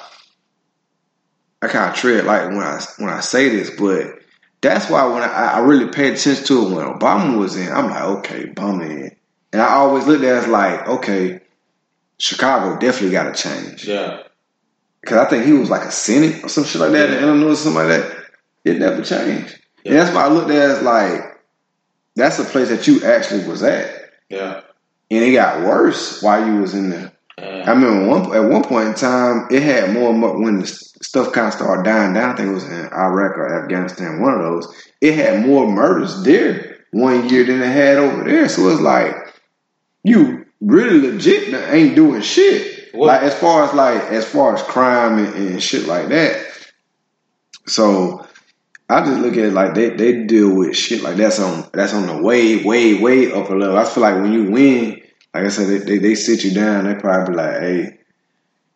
I 1.62 1.68
kind 1.68 1.90
of 1.90 1.96
tread 1.96 2.24
like 2.24 2.48
when 2.48 2.60
I 2.60 2.80
when 2.98 3.10
I 3.10 3.20
say 3.20 3.48
this, 3.48 3.70
but 3.70 4.18
that's 4.60 4.90
why 4.90 5.06
when 5.06 5.22
I, 5.22 5.54
I 5.54 5.58
really 5.60 5.90
paid 5.90 6.14
attention 6.14 6.44
to 6.44 6.66
it 6.66 6.74
when 6.74 6.86
Obama 6.86 7.38
was 7.38 7.56
in, 7.56 7.72
I'm 7.72 7.90
like, 7.90 8.02
okay, 8.02 8.44
Obama 8.44 8.88
in, 8.88 9.16
and 9.52 9.62
I 9.62 9.74
always 9.74 10.06
looked 10.06 10.24
at 10.24 10.34
it 10.34 10.38
as 10.38 10.48
like, 10.48 10.86
okay, 10.86 11.40
Chicago 12.18 12.78
definitely 12.78 13.12
got 13.12 13.34
to 13.34 13.42
change. 13.42 13.86
Yeah. 13.86 14.22
Cause 15.06 15.18
I 15.18 15.30
think 15.30 15.46
he 15.46 15.52
was 15.52 15.70
like 15.70 15.82
a 15.82 15.92
Senate 15.92 16.44
or 16.44 16.48
some 16.48 16.64
shit 16.64 16.80
like 16.80 16.90
that 16.92 17.10
in 17.10 17.22
Illinois 17.22 17.52
or 17.52 17.56
something 17.56 17.86
like 17.86 17.88
that. 17.88 18.24
It 18.64 18.78
never 18.78 19.02
changed. 19.02 19.58
And 19.84 19.94
that's 19.94 20.14
why 20.14 20.24
I 20.24 20.28
looked 20.28 20.50
at 20.50 20.56
it 20.56 20.76
as 20.76 20.82
like, 20.82 21.37
that's 22.18 22.36
the 22.36 22.44
place 22.44 22.68
that 22.68 22.86
you 22.86 23.04
actually 23.04 23.46
was 23.48 23.62
at. 23.62 24.10
Yeah. 24.28 24.60
And 25.10 25.24
it 25.24 25.32
got 25.32 25.64
worse 25.64 26.22
while 26.22 26.46
you 26.46 26.60
was 26.60 26.74
in 26.74 26.90
there. 26.90 27.12
I 27.38 27.70
remember 27.70 28.06
one 28.08 28.36
at 28.36 28.50
one 28.50 28.64
point 28.64 28.88
in 28.88 28.94
time, 28.94 29.46
it 29.50 29.62
had 29.62 29.92
more 29.92 30.10
and 30.10 30.18
more 30.18 30.38
when 30.42 30.58
the 30.60 30.66
stuff 30.66 31.32
kind 31.32 31.46
of 31.46 31.54
started 31.54 31.84
dying 31.84 32.12
down. 32.12 32.30
I 32.30 32.36
think 32.36 32.48
it 32.50 32.52
was 32.54 32.64
in 32.64 32.86
Iraq 32.92 33.38
or 33.38 33.62
Afghanistan, 33.62 34.20
one 34.20 34.34
of 34.34 34.40
those. 34.42 34.90
It 35.00 35.14
had 35.14 35.46
more 35.46 35.70
murders 35.70 36.24
there 36.24 36.78
one 36.90 37.28
year 37.28 37.44
than 37.44 37.62
it 37.62 37.66
had 37.72 37.98
over 37.98 38.24
there. 38.24 38.48
So 38.48 38.68
it's 38.70 38.80
like 38.80 39.14
you 40.02 40.46
really 40.60 41.00
legit 41.12 41.54
ain't 41.72 41.94
doing 41.94 42.22
shit. 42.22 42.92
What- 42.92 43.06
Like 43.06 43.22
as 43.22 43.34
far 43.38 43.62
as 43.64 43.72
like 43.72 44.02
as 44.10 44.24
far 44.24 44.54
as 44.56 44.62
crime 44.64 45.18
and, 45.24 45.34
and 45.34 45.62
shit 45.62 45.86
like 45.86 46.08
that. 46.08 46.44
So 47.66 48.26
I 48.90 49.04
just 49.04 49.20
look 49.20 49.34
at 49.34 49.44
it 49.44 49.52
like 49.52 49.74
they, 49.74 49.90
they 49.90 50.24
deal 50.24 50.54
with 50.54 50.74
shit 50.76 51.02
like 51.02 51.16
that's 51.16 51.38
on 51.40 51.68
that's 51.74 51.92
on 51.92 52.06
the 52.06 52.22
way 52.22 52.64
way 52.64 52.98
way 52.98 53.30
upper 53.30 53.58
level. 53.58 53.76
I 53.76 53.84
feel 53.84 54.02
like 54.02 54.14
when 54.16 54.32
you 54.32 54.50
win, 54.50 55.02
like 55.34 55.44
I 55.44 55.48
said, 55.48 55.68
they, 55.68 55.78
they, 55.84 55.98
they 55.98 56.14
sit 56.14 56.42
you 56.44 56.54
down. 56.54 56.86
They 56.86 56.94
probably 56.94 57.34
like, 57.34 57.60
"Hey, 57.60 57.97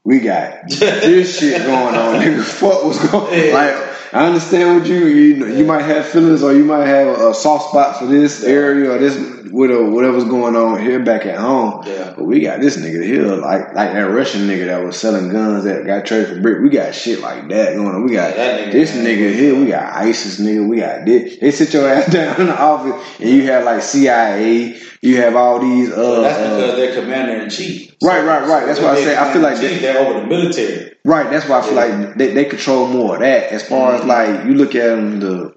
we 0.05 0.20
got 0.20 0.68
this 0.68 1.38
shit 1.38 1.62
going 1.64 1.94
on, 1.94 2.20
nigga. 2.20 2.42
Fuck 2.61 2.84
what's 2.84 3.11
going 3.11 3.32
Yeah. 3.32 3.55
Like 3.55 4.14
I 4.14 4.26
understand 4.26 4.80
what 4.80 4.88
you 4.88 5.07
you 5.07 5.36
know, 5.36 5.46
you 5.46 5.64
might 5.64 5.82
have 5.82 6.07
feelings 6.07 6.42
or 6.42 6.53
you 6.53 6.64
might 6.64 6.86
have 6.86 7.18
a 7.18 7.32
soft 7.34 7.70
spot 7.70 7.98
for 7.98 8.07
this 8.07 8.42
area 8.44 8.90
or 8.90 8.98
this 8.98 9.16
whatever 9.50 9.88
whatever's 9.88 10.24
going 10.24 10.57
on 10.57 10.80
here 10.82 10.98
back 11.05 11.24
at 11.24 11.38
home. 11.38 11.84
Yeah. 11.86 12.14
But 12.16 12.24
we 12.24 12.40
got 12.40 12.61
this 12.61 12.76
nigga 12.76 13.05
here, 13.05 13.26
like 13.36 13.74
like 13.74 13.92
that 13.92 14.00
Russian 14.00 14.42
nigga 14.42 14.66
that 14.66 14.84
was 14.84 14.98
selling 14.98 15.28
guns 15.30 15.64
that 15.64 15.86
got 15.86 16.05
traded 16.05 16.28
for 16.28 16.40
brick. 16.40 16.62
We 16.62 16.68
got 16.68 16.94
shit 16.94 17.20
like 17.20 17.48
that 17.48 17.76
going 17.76 17.94
on. 17.94 18.05
We 18.05 18.12
got 18.12 18.36
Yeah, 18.36 18.59
nigga, 18.59 18.72
this 18.72 18.92
nigga 18.96 19.34
here. 19.34 19.55
We 19.55 19.66
got 19.66 19.94
ISIS 19.94 20.40
nigga. 20.40 20.68
We 20.68 20.78
got 20.78 21.07
this. 21.07 21.38
They 21.38 21.50
sit 21.53 21.72
your 21.72 21.88
ass 21.88 22.07
down 22.12 22.40
in 22.40 22.46
the 22.48 22.61
office 22.61 23.20
and 23.20 23.30
you 23.30 23.42
have 23.44 23.64
like 23.64 23.82
CIA. 23.82 24.80
You 25.03 25.16
have 25.16 25.34
all 25.34 25.59
these. 25.59 25.90
Uh, 25.90 25.94
So 25.96 26.22
that's 26.22 26.38
uh, 26.38 26.57
because 26.57 26.76
they're 26.76 26.94
commander 27.03 27.42
in 27.42 27.50
chief. 27.50 27.94
Right, 28.03 28.24
right, 28.24 28.46
right. 28.48 28.66
That's 28.66 28.80
why 28.80 28.90
I 28.92 28.94
say 28.96 29.16
I 29.16 29.32
feel 29.32 29.42
like 29.42 29.57
they, 29.59 29.74
they- 29.74 29.78
they're 29.80 29.98
over 29.98 30.20
the 30.20 30.26
military. 30.26 30.92
Right, 31.05 31.28
that's 31.28 31.48
why 31.48 31.59
I 31.59 31.62
feel 31.62 31.74
like 31.74 32.14
they, 32.16 32.32
they 32.32 32.44
control 32.44 32.86
more 32.86 33.14
of 33.16 33.20
that. 33.20 33.50
As 33.53 33.68
far 33.68 33.96
as 33.96 34.05
like 34.05 34.44
you 34.46 34.55
look 34.55 34.76
at 34.76 34.86
them 34.94 35.18
to 35.20 35.57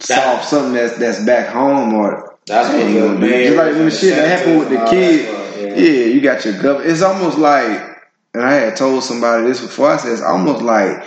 solve 0.00 0.42
something 0.44 0.74
that's 0.74 0.98
that's 0.98 1.24
back 1.24 1.48
home 1.48 1.94
or 1.94 2.36
That's 2.46 2.68
what 2.68 2.84
the 2.86 3.00
gonna 3.00 3.20
do 3.20 3.44
Just 3.44 3.56
like 3.56 3.66
when 3.72 3.78
the 3.78 3.84
the 3.84 3.90
shit 3.90 4.14
that 4.16 4.28
happened 4.38 4.58
with 4.58 4.68
the 4.68 4.86
senators 4.86 4.92
and 4.92 5.00
kid. 5.00 5.26
that 5.26 5.52
stuff, 5.54 5.78
Yeah, 5.78 6.04
you 6.14 6.20
got 6.20 6.44
your 6.44 6.54
government. 6.62 6.90
It's 6.90 7.00
almost 7.02 7.38
like, 7.38 7.98
and 8.34 8.42
I 8.44 8.52
had 8.52 8.76
told 8.76 9.02
somebody 9.02 9.44
this 9.46 9.62
before. 9.62 9.88
I 9.92 9.96
said 9.96 10.12
it's 10.12 10.20
almost 10.20 10.60
like 10.62 11.02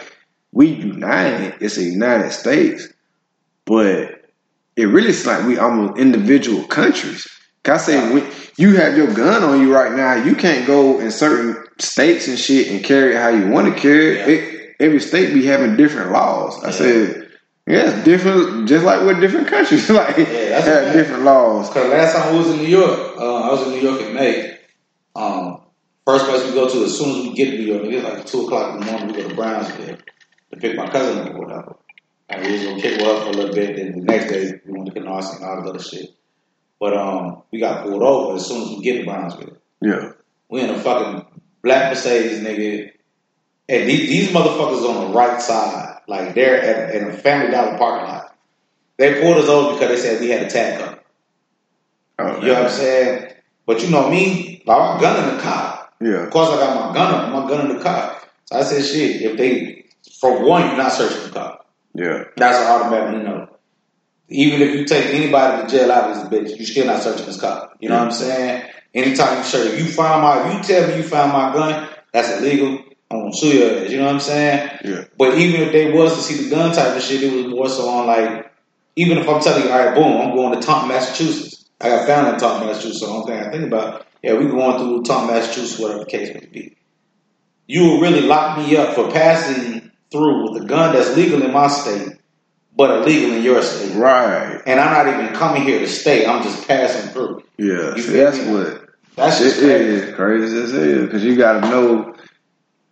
we 0.51 0.67
united. 0.69 1.57
It's 1.61 1.77
a 1.77 1.83
United 1.83 2.31
States, 2.31 2.87
but 3.65 4.25
it 4.75 4.85
really 4.85 5.09
is 5.09 5.27
like 5.27 5.45
we 5.45 5.59
almost 5.59 5.99
individual 5.99 6.63
countries. 6.65 7.27
'Cause 7.63 7.89
I 7.89 7.91
say 7.91 8.13
when 8.13 8.25
you 8.57 8.75
have 8.77 8.97
your 8.97 9.07
gun 9.13 9.43
on 9.43 9.59
you 9.61 9.73
right 9.73 9.93
now, 9.93 10.15
you 10.23 10.35
can't 10.35 10.65
go 10.65 10.99
in 10.99 11.11
certain 11.11 11.57
states 11.77 12.27
and 12.27 12.37
shit 12.39 12.69
and 12.71 12.83
carry 12.83 13.13
it 13.15 13.17
how 13.21 13.29
you 13.29 13.47
want 13.47 13.73
to 13.73 13.79
carry 13.79 14.17
it. 14.17 14.27
Yeah. 14.27 14.33
it. 14.35 14.75
Every 14.79 14.99
state 15.01 15.33
be 15.33 15.45
having 15.45 15.75
different 15.75 16.11
laws. 16.11 16.63
I 16.63 16.67
Yeah. 16.67 16.71
said, 16.71 17.27
yeah, 17.67 17.89
it's 17.91 18.03
different, 18.05 18.67
just 18.69 18.85
like 18.85 19.05
with 19.05 19.19
different 19.19 19.47
countries, 19.47 19.89
like 19.89 20.15
that's 20.15 20.65
have 20.65 20.83
okay. 20.87 20.93
different 20.93 21.23
laws. 21.23 21.67
Because 21.69 21.89
last 21.91 22.15
time 22.15 22.33
I 22.33 22.37
was 22.37 22.49
in 22.49 22.57
New 22.57 22.67
York, 22.77 22.99
uh, 23.17 23.41
I 23.41 23.51
was 23.51 23.67
in 23.67 23.73
New 23.73 23.81
York 23.81 24.01
in 24.01 24.13
May. 24.13 24.57
Um, 25.15 25.61
first 26.05 26.25
place 26.25 26.45
we 26.45 26.53
go 26.53 26.67
to 26.69 26.83
as 26.85 26.97
soon 26.97 27.09
as 27.09 27.15
we 27.27 27.33
get 27.33 27.51
to 27.51 27.57
New 27.57 27.65
York, 27.73 27.83
it's 27.85 28.03
like 28.05 28.25
two 28.25 28.45
o'clock 28.45 28.73
in 28.75 28.79
the 28.79 28.85
morning. 28.91 29.07
We 29.15 29.21
go 29.21 29.27
to 29.29 29.35
Brownsville 29.35 29.97
to 30.51 30.59
pick 30.59 30.77
my 30.77 30.89
cousin 30.89 31.19
up 31.27 31.35
or 31.35 31.39
whatever. 31.45 31.75
And 32.29 32.45
we 32.45 32.53
was 32.53 32.63
gonna 32.63 32.81
kick 32.81 33.01
her 33.01 33.07
up 33.11 33.23
for 33.23 33.29
a 33.29 33.31
little 33.33 33.53
bit. 33.53 33.75
Then 33.75 33.91
the 33.91 34.01
next 34.05 34.31
day 34.31 34.53
we 34.65 34.73
went 34.73 34.93
to 34.93 34.99
Canarsie 34.99 35.35
and 35.35 35.45
all 35.45 35.61
this 35.61 35.69
other 35.69 35.79
shit. 35.83 36.09
But 36.79 36.95
um, 36.95 37.43
we 37.51 37.59
got 37.59 37.85
pulled 37.85 38.01
over 38.01 38.35
as 38.35 38.45
soon 38.47 38.61
as 38.63 38.69
we 38.69 38.81
get 38.81 38.99
to 38.99 39.05
Brownsville. 39.05 39.57
Yeah, 39.81 40.11
We 40.49 40.61
in 40.61 40.69
a 40.69 40.79
fucking 40.79 41.25
black 41.63 41.91
Mercedes, 41.91 42.39
nigga. 42.39 42.91
And 43.67 43.87
these, 43.89 44.09
these 44.09 44.29
motherfuckers 44.29 44.87
on 44.89 45.07
the 45.09 45.13
right 45.15 45.41
side, 45.41 45.99
like 46.07 46.33
they're 46.33 46.61
at, 46.61 46.95
in 46.95 47.09
a 47.09 47.13
Family 47.13 47.51
Dollar 47.51 47.77
parking 47.77 48.07
lot. 48.07 48.35
They 48.97 49.21
pulled 49.21 49.37
us 49.37 49.47
over 49.47 49.73
because 49.73 49.89
they 49.89 49.97
said 49.97 50.21
we 50.21 50.29
had 50.29 50.43
a 50.43 50.49
tag 50.49 50.79
gun. 50.79 50.99
oh, 52.19 52.41
You 52.41 52.47
know 52.47 52.53
what 52.55 52.63
I'm 52.63 52.69
saying? 52.71 53.33
But 53.65 53.81
you 53.83 53.89
know 53.91 54.09
me, 54.09 54.63
like, 54.65 54.77
I'm 54.77 54.99
gun 54.99 55.29
in 55.29 55.35
the 55.37 55.41
car. 55.41 55.89
yeah, 56.01 56.23
Of 56.25 56.31
course, 56.31 56.49
I 56.49 56.55
got 56.57 56.87
my 56.87 56.93
gun 56.93 57.13
up, 57.13 57.31
my 57.43 57.47
gun 57.49 57.69
in 57.69 57.77
the 57.77 57.83
car. 57.83 58.19
So 58.45 58.57
I 58.57 58.63
said, 58.63 58.83
shit, 58.83 59.21
if 59.21 59.37
they, 59.37 59.85
for 60.19 60.43
one, 60.43 60.65
you're 60.67 60.77
not 60.77 60.91
searching 60.91 61.23
the 61.27 61.29
car. 61.31 61.59
yeah. 61.93 62.23
That's 62.35 62.57
an 62.57 62.65
automatic 62.65 63.21
no. 63.23 63.47
Even 64.29 64.61
if 64.61 64.75
you 64.75 64.85
take 64.85 65.07
anybody 65.07 65.63
to 65.63 65.69
jail 65.69 65.91
out 65.91 66.11
of 66.11 66.31
this 66.31 66.41
bitch, 66.41 66.57
you're 66.57 66.67
still 66.67 66.85
not 66.85 67.01
searching 67.01 67.25
his 67.25 67.39
car. 67.39 67.71
You 67.79 67.89
know 67.89 67.95
what 67.95 68.03
I'm 68.05 68.09
mm. 68.09 68.13
saying? 68.13 68.69
Anytime 68.93 69.37
you 69.37 69.43
search, 69.43 69.73
if 69.73 69.79
you 69.79 69.85
find 69.85 70.21
my, 70.21 70.47
if 70.47 70.53
you 70.55 70.63
tell 70.63 70.87
me 70.87 70.97
you 70.97 71.03
found 71.03 71.33
my 71.33 71.53
gun, 71.53 71.89
that's 72.11 72.39
illegal. 72.39 72.83
I'm 73.11 73.21
gonna 73.21 73.33
sue 73.33 73.57
your 73.57 73.83
ass. 73.83 73.91
You 73.91 73.97
know 73.97 74.05
what 74.05 74.13
I'm 74.15 74.19
saying? 74.19 74.79
Yeah. 74.83 75.03
But 75.17 75.37
even 75.37 75.61
if 75.61 75.71
they 75.71 75.91
was 75.91 76.15
to 76.15 76.21
see 76.21 76.43
the 76.43 76.49
gun 76.49 76.73
type 76.75 76.95
of 76.95 77.01
shit, 77.01 77.23
it 77.23 77.33
was 77.33 77.47
more 77.47 77.69
so 77.69 77.89
on 77.89 78.07
like, 78.07 78.51
even 78.95 79.17
if 79.17 79.27
I'm 79.27 79.41
telling 79.41 79.63
you, 79.63 79.71
all 79.71 79.79
right, 79.79 79.95
boom, 79.95 80.21
I'm 80.21 80.35
going 80.35 80.59
to 80.59 80.65
Taunton, 80.65 80.89
Massachusetts. 80.89 81.69
I 81.81 81.89
got 81.89 82.05
family 82.05 82.33
in 82.33 82.39
Taunton, 82.39 82.67
Massachusetts. 82.67 82.99
So 82.99 83.07
the 83.07 83.13
only 83.13 83.31
thing 83.31 83.39
I 83.39 83.51
think 83.51 83.63
about, 83.63 84.05
yeah, 84.21 84.33
we 84.33 84.45
going 84.45 84.77
through 84.77 85.03
Taunton, 85.03 85.33
Massachusetts, 85.33 85.79
whatever 85.79 85.99
the 85.99 86.05
case 86.05 86.33
may 86.33 86.45
be. 86.45 86.75
You 87.65 87.83
will 87.83 88.01
really 88.01 88.21
lock 88.21 88.57
me 88.57 88.75
up 88.75 88.95
for 88.95 89.09
passing 89.11 89.91
through 90.11 90.51
with 90.51 90.63
a 90.63 90.65
gun 90.65 90.93
that's 90.93 91.15
legal 91.15 91.41
in 91.41 91.51
my 91.51 91.67
state, 91.67 92.17
but 92.79 93.01
illegal 93.01 93.35
in 93.35 93.43
your 93.43 93.61
state. 93.61 93.93
Right. 93.93 94.61
And 94.65 94.79
I'm 94.79 94.93
not 95.05 95.13
even 95.21 95.35
coming 95.35 95.63
here 95.63 95.79
to 95.79 95.87
stay. 95.87 96.25
I'm 96.25 96.41
just 96.41 96.65
passing 96.65 97.11
through. 97.11 97.43
Yeah. 97.57 97.93
See, 97.95 98.13
that's 98.13 98.37
me? 98.37 98.53
what 98.53 98.89
That's 99.17 99.41
it 99.41 99.43
just 99.43 99.59
crazy. 99.59 99.83
is 99.95 100.15
crazy 100.15 100.57
as 100.61 100.71
hell 100.71 101.05
because 101.05 101.25
you 101.25 101.35
got 101.35 101.59
to 101.59 101.69
know 101.69 102.15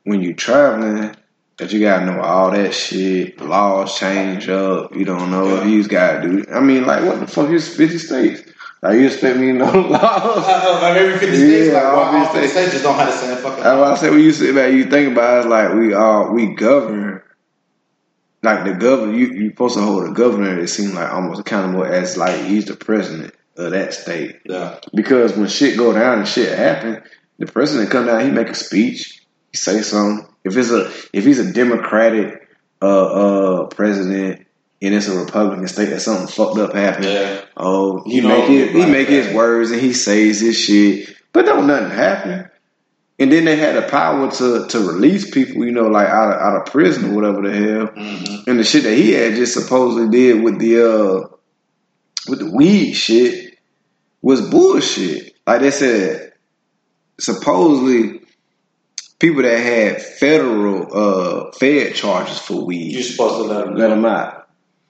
when 0.03 0.21
you're 0.21 0.33
traveling 0.33 1.15
that 1.57 1.71
you 1.71 1.79
got 1.79 1.99
to 1.99 2.05
know 2.05 2.19
all 2.19 2.51
that 2.51 2.73
shit. 2.73 3.39
Laws 3.39 3.97
change 3.97 4.49
up. 4.49 4.93
You 4.93 5.05
don't 5.05 5.31
know 5.31 5.55
if 5.55 5.63
Yeah. 5.63 5.69
you 5.69 5.87
got 5.87 6.21
to 6.21 6.27
do. 6.27 6.45
I 6.53 6.59
mean, 6.59 6.85
like 6.85 7.05
what 7.05 7.21
the 7.21 7.27
fuck 7.27 7.49
is 7.51 7.73
fifty 7.73 7.97
states? 7.97 8.41
Like 8.81 8.95
you 8.99 9.05
expect 9.07 9.37
me 9.39 9.47
to 9.47 9.53
know 9.53 9.71
laws? 9.89 10.03
Uh, 10.03 10.79
uh, 10.83 10.93
every 10.97 11.17
50 11.17 11.27
states, 11.35 11.67
Yeah, 11.69 11.73
like, 11.75 11.83
all 11.85 11.99
all 11.99 12.25
50 12.25 12.39
50 12.41 12.47
states 12.49 12.71
just 12.73 12.83
don't 12.83 12.95
have 12.95 13.07
the 13.07 13.13
same 13.13 13.37
fucking. 13.37 13.63
That's 13.63 13.79
why 13.79 13.91
I 13.91 13.95
say 13.95 14.09
when 14.09 14.19
you 14.19 14.33
sit 14.33 14.53
back, 14.53 14.73
you 14.73 14.83
think 14.83 15.13
about 15.13 15.35
it, 15.35 15.39
it's 15.39 15.47
like 15.47 15.73
we 15.75 15.93
all 15.93 16.33
we 16.33 16.53
govern. 16.55 17.21
Like 18.43 18.65
the 18.65 18.73
governor, 18.73 19.13
you 19.13 19.27
you 19.27 19.49
supposed 19.49 19.75
to 19.75 19.81
hold 19.81 20.07
a 20.07 20.11
governor. 20.11 20.59
It 20.59 20.67
seems 20.67 20.93
like 20.93 21.11
almost 21.11 21.41
accountable 21.41 21.83
as 21.83 22.17
like 22.17 22.39
he's 22.45 22.65
the 22.65 22.75
president 22.75 23.33
of 23.57 23.71
that 23.71 23.93
state. 23.93 24.39
Yeah. 24.45 24.79
Because 24.93 25.35
when 25.35 25.47
shit 25.47 25.77
go 25.77 25.91
down 25.93 26.19
and 26.19 26.27
shit 26.27 26.57
happen, 26.57 27.01
the 27.39 27.47
president 27.47 27.89
come 27.89 28.05
down, 28.05 28.23
he 28.23 28.31
make 28.31 28.49
a 28.49 28.53
speech, 28.55 29.23
he 29.51 29.57
say 29.57 29.81
something. 29.81 30.27
If 30.43 30.55
it's 30.55 30.69
a 30.71 30.91
if 31.13 31.25
he's 31.25 31.39
a 31.39 31.51
Democratic 31.51 32.47
uh 32.81 33.05
uh 33.05 33.65
president 33.67 34.45
and 34.83 34.93
it's 34.93 35.07
a 35.07 35.17
Republican 35.17 35.67
state 35.67 35.89
that 35.89 35.99
something 36.01 36.27
fucked 36.27 36.59
up 36.59 36.73
happened, 36.73 37.05
Yeah. 37.05 37.41
oh 37.57 38.03
he 38.05 38.17
You 38.17 38.21
know, 38.21 38.29
make 38.39 38.49
it 38.51 38.71
he 38.71 38.79
like 38.79 38.91
make 38.91 39.07
his 39.07 39.33
words 39.33 39.71
and 39.71 39.81
he 39.81 39.93
says 39.93 40.39
his 40.39 40.57
shit, 40.59 41.09
but 41.33 41.45
don't 41.45 41.65
nothing 41.65 41.89
happen. 41.89 42.49
And 43.19 43.31
then 43.31 43.45
they 43.45 43.55
had 43.55 43.75
the 43.75 43.81
power 43.81 44.29
to 44.29 44.67
to 44.67 44.79
release 44.79 45.29
people, 45.29 45.65
you 45.65 45.71
know, 45.71 45.87
like 45.87 46.07
out 46.07 46.31
of 46.31 46.39
out 46.39 46.61
of 46.61 46.71
prison 46.71 47.11
or 47.11 47.15
whatever 47.15 47.41
the 47.41 47.51
hell. 47.51 47.87
Mm-hmm. 47.87 48.49
And 48.49 48.59
the 48.59 48.63
shit 48.63 48.83
that 48.83 48.95
he 48.95 49.11
had 49.11 49.35
just 49.35 49.53
supposedly 49.53 50.09
did 50.09 50.43
with 50.43 50.59
the 50.59 50.83
uh 50.83 51.27
with 52.29 52.39
the 52.39 52.51
weed 52.51 52.93
shit 52.93 53.57
was 54.21 54.47
bullshit. 54.49 55.35
Like 55.47 55.61
they 55.61 55.71
said, 55.71 56.33
supposedly 57.19 58.21
people 59.17 59.41
that 59.41 59.57
had 59.57 60.01
federal 60.01 60.87
uh 60.93 61.51
fed 61.53 61.95
charges 61.95 62.37
for 62.37 62.65
weed 62.65 62.91
You're 62.91 63.01
supposed 63.01 63.35
to 63.35 63.53
let 63.53 63.65
them 63.65 63.75
let 63.75 63.89
them 63.89 64.05
out. 64.05 64.47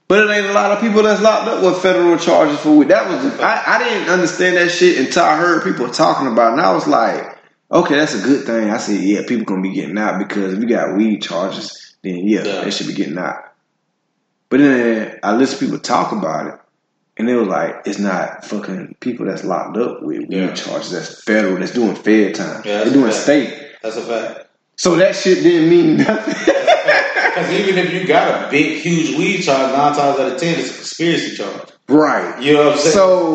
But 0.10 0.26
it 0.26 0.32
ain't 0.32 0.48
a 0.48 0.54
lot 0.54 0.72
of 0.72 0.80
people 0.80 1.04
that's 1.04 1.22
locked 1.22 1.48
up 1.48 1.64
with 1.64 1.82
federal 1.82 2.18
charges 2.18 2.60
for 2.60 2.76
weed. 2.76 2.90
That 2.90 3.08
was 3.08 3.40
I, 3.40 3.76
I 3.76 3.80
didn't 3.80 4.10
understand 4.10 4.58
that 4.58 4.70
shit 4.70 5.00
until 5.00 5.24
I 5.24 5.38
heard 5.38 5.64
people 5.64 5.90
talking 5.90 6.28
about 6.28 6.50
it. 6.50 6.54
And 6.54 6.62
I 6.62 6.74
was 6.74 6.88
like, 6.88 7.37
okay, 7.72 7.96
that's 7.96 8.16
a 8.16 8.22
good 8.24 8.46
thing. 8.46 8.70
I 8.70 8.78
said, 8.78 9.02
yeah, 9.02 9.22
people 9.28 9.46
gonna 9.46 9.62
be 9.62 9.74
getting 9.74 9.98
out 9.98 10.20
because 10.20 10.54
if 10.54 10.60
you 10.60 10.68
got 10.68 10.96
weed 10.98 11.22
charges, 11.22 11.96
then 12.04 12.28
yeah, 12.28 12.44
Yeah. 12.44 12.62
they 12.64 12.72
should 12.72 12.88
be 12.88 12.94
getting 12.94 13.18
out. 13.18 13.44
But 14.50 14.60
then 14.60 15.20
I 15.24 15.36
listened 15.36 15.60
to 15.60 15.66
people 15.66 15.80
talk 15.80 16.12
about 16.14 16.48
it, 16.48 16.60
and 17.18 17.28
they 17.28 17.34
was 17.36 17.48
like, 17.48 17.82
it's 17.86 18.00
not 18.00 18.46
fucking 18.46 18.96
people 19.02 19.26
that's 19.26 19.44
locked 19.44 19.76
up 19.78 20.02
with 20.02 20.20
weed 20.20 20.32
Yeah. 20.32 20.54
charges. 20.54 20.92
That's 20.92 21.24
federal. 21.24 21.58
That's 21.58 21.74
doing 21.74 21.96
fed 21.96 22.36
time. 22.36 22.62
Yeah, 22.66 22.84
They're 22.84 22.94
doing 22.94 23.12
fact. 23.12 23.24
state. 23.24 23.54
That's 23.84 23.98
a 23.98 24.04
fact. 24.04 24.48
So 24.78 24.96
that 24.98 25.16
shit 25.16 25.42
didn't 25.44 25.70
mean 25.70 25.98
nothing. 26.08 26.54
Because 27.38 27.60
even 27.60 27.78
if 27.78 27.94
you 27.94 28.06
got 28.08 28.48
a 28.48 28.50
big, 28.52 28.80
huge 28.82 29.18
weed 29.18 29.42
charge, 29.42 29.72
nine 29.74 29.94
times 29.96 30.20
out 30.20 30.32
of 30.32 30.40
ten, 30.40 30.60
it's 30.60 30.72
a 30.72 30.74
conspiracy 30.76 31.36
charge. 31.38 31.70
right. 31.88 32.42
You 32.42 32.54
know 32.54 32.66
what 32.66 32.74
I'm 32.74 32.80
saying? 32.80 32.94
So 32.94 33.34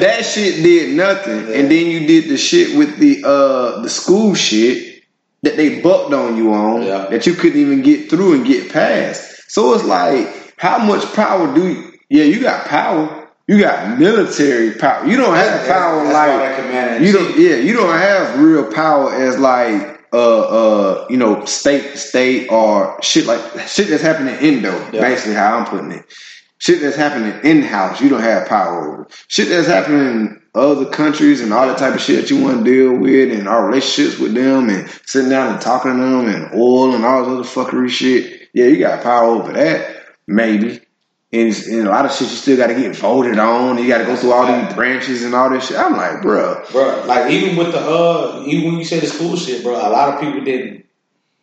that 0.00 0.24
shit 0.24 0.62
did 0.62 0.96
nothing, 0.96 1.48
Yeah. 1.48 1.54
and 1.58 1.70
then 1.70 1.86
you 1.86 2.06
did 2.06 2.28
the 2.28 2.36
shit 2.36 2.76
with 2.76 2.98
the 2.98 3.22
uh 3.24 3.80
the 3.82 3.88
school 3.90 4.34
shit 4.34 5.02
that 5.42 5.56
they 5.56 5.80
bucked 5.80 6.12
on 6.12 6.36
you 6.36 6.52
on 6.52 6.82
Yeah. 6.82 7.06
that 7.10 7.26
you 7.26 7.34
couldn't 7.34 7.60
even 7.60 7.82
get 7.82 8.10
through 8.10 8.34
and 8.34 8.46
get 8.46 8.72
past. 8.72 9.50
So 9.50 9.72
it's 9.74 9.84
like, 9.84 10.54
how 10.58 10.78
much 10.78 11.04
power 11.14 11.52
do 11.54 11.68
you? 11.68 11.92
Yeah, 12.10 12.24
you 12.24 12.40
got 12.40 12.66
power. 12.66 13.28
You 13.46 13.60
got 13.62 13.98
military 13.98 14.72
power. 14.72 15.06
You 15.06 15.16
don't 15.16 15.34
have 15.34 15.66
That's- 15.66 15.68
power 15.68 16.04
like 16.12 17.00
you 17.02 17.12
don't. 17.12 17.38
Yeah, 17.38 17.56
you 17.56 17.72
don't 17.74 17.96
have 17.96 18.38
real 18.40 18.70
power 18.72 19.14
as 19.14 19.38
like 19.38 19.97
uh 20.12 20.40
uh 20.40 21.06
you 21.10 21.16
know 21.16 21.44
state 21.44 21.96
state 21.96 22.48
or 22.50 22.98
shit 23.02 23.26
like 23.26 23.40
shit 23.68 23.88
that's 23.88 24.02
happening 24.02 24.36
in 24.40 24.62
though. 24.62 24.78
Yeah. 24.92 25.00
Basically, 25.00 25.34
how 25.34 25.58
I'm 25.58 25.66
putting 25.66 25.92
it. 25.92 26.04
Shit 26.60 26.80
that's 26.80 26.96
happening 26.96 27.38
in 27.44 27.62
house, 27.62 28.00
you 28.00 28.08
don't 28.08 28.20
have 28.20 28.48
power 28.48 28.92
over. 28.92 29.08
Shit 29.28 29.48
that's 29.48 29.68
happening 29.68 30.00
in 30.00 30.42
other 30.56 30.86
countries 30.86 31.40
and 31.40 31.52
all 31.52 31.68
that 31.68 31.78
type 31.78 31.94
of 31.94 32.00
shit 32.00 32.20
that 32.20 32.30
you 32.30 32.42
want 32.42 32.64
to 32.64 32.70
deal 32.70 32.96
with 32.98 33.32
and 33.32 33.46
our 33.46 33.66
relationships 33.66 34.18
with 34.18 34.34
them 34.34 34.68
and 34.68 34.90
sitting 35.06 35.30
down 35.30 35.52
and 35.52 35.60
talking 35.60 35.92
to 35.92 35.98
them 35.98 36.26
and 36.26 36.52
oil 36.54 36.94
and 36.96 37.04
all 37.04 37.24
this 37.40 37.56
other 37.56 37.70
fuckery 37.70 37.88
shit. 37.88 38.48
Yeah, 38.54 38.66
you 38.66 38.78
got 38.78 39.04
power 39.04 39.26
over 39.26 39.52
that, 39.52 40.04
maybe. 40.26 40.80
And, 41.30 41.54
and 41.54 41.86
a 41.86 41.90
lot 41.90 42.06
of 42.06 42.12
shit 42.12 42.30
you 42.30 42.36
still 42.36 42.56
got 42.56 42.68
to 42.68 42.74
get 42.74 42.96
voted 42.96 43.38
on. 43.38 43.76
You 43.76 43.86
got 43.86 43.98
to 43.98 44.04
go 44.04 44.16
through 44.16 44.32
all 44.32 44.46
these 44.46 44.74
branches 44.74 45.22
and 45.24 45.34
all 45.34 45.50
this 45.50 45.68
shit. 45.68 45.76
I'm 45.78 45.92
like, 45.92 46.22
bro, 46.22 46.64
bro, 46.72 47.04
like 47.06 47.30
even 47.30 47.56
with 47.56 47.72
the 47.72 47.80
uh, 47.80 48.42
even 48.46 48.70
when 48.70 48.78
you 48.78 48.84
say 48.84 48.98
the 49.00 49.06
school 49.08 49.36
shit, 49.36 49.62
bro, 49.62 49.72
a 49.74 49.90
lot 49.90 50.14
of 50.14 50.20
people 50.20 50.42
didn't. 50.42 50.86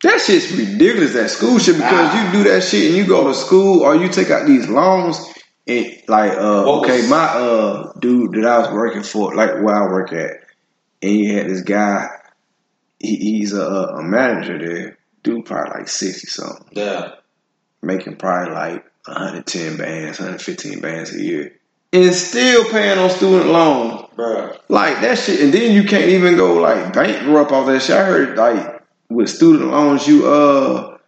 That 0.02 0.20
shit's 0.20 0.50
ridiculous. 0.52 1.12
That 1.14 1.30
school 1.30 1.58
shit 1.60 1.76
because 1.76 2.14
Nah. 2.14 2.26
you 2.26 2.32
do 2.44 2.50
that 2.50 2.62
shit 2.64 2.86
and 2.88 2.96
you 2.96 3.06
go 3.06 3.28
to 3.28 3.34
school 3.34 3.82
or 3.82 3.94
you 3.94 4.08
take 4.08 4.30
out 4.30 4.46
these 4.46 4.68
loans 4.68 5.18
and 5.68 5.86
like 6.08 6.32
uh 6.32 6.78
okay 6.80 7.00
was- 7.02 7.08
my 7.08 7.24
uh 7.24 7.92
dude 8.00 8.32
that 8.32 8.44
I 8.44 8.58
was 8.58 8.70
working 8.72 9.02
for 9.04 9.34
like 9.34 9.50
where 9.62 9.74
I 9.74 9.82
work 9.90 10.12
at 10.12 10.32
and 11.00 11.12
you 11.16 11.32
had 11.34 11.48
this 11.48 11.62
guy 11.62 12.08
he, 12.98 13.16
he's 13.16 13.52
a, 13.52 13.62
a 13.64 14.02
manager 14.02 14.58
there 14.58 14.98
dude 15.22 15.46
probably 15.46 15.78
like 15.80 15.88
sixty 15.88 16.26
something 16.26 16.68
Yeah, 16.72 17.12
making 17.82 18.16
probably 18.16 18.52
like 18.54 18.84
110 19.06 19.76
bands 19.76 20.18
115 20.18 20.80
bands 20.80 21.14
a 21.14 21.22
year 21.22 21.52
and 21.92 22.14
still 22.14 22.64
paying 22.70 22.98
on 22.98 23.10
student 23.10 23.50
loans 23.50 24.08
bro. 24.14 24.56
like 24.68 25.00
that 25.00 25.18
shit, 25.18 25.40
and 25.40 25.52
then 25.52 25.72
you 25.72 25.84
can't 25.84 26.08
even 26.08 26.36
go 26.36 26.54
like 26.54 26.92
bankrupt 26.92 27.52
off 27.52 27.66
that 27.66 27.80
shit. 27.80 27.96
I 27.96 28.04
heard 28.04 28.36
like 28.36 28.82
with 29.08 29.28
student 29.28 29.70
loans, 29.70 30.06
you 30.06 30.26
uh, 30.26 30.98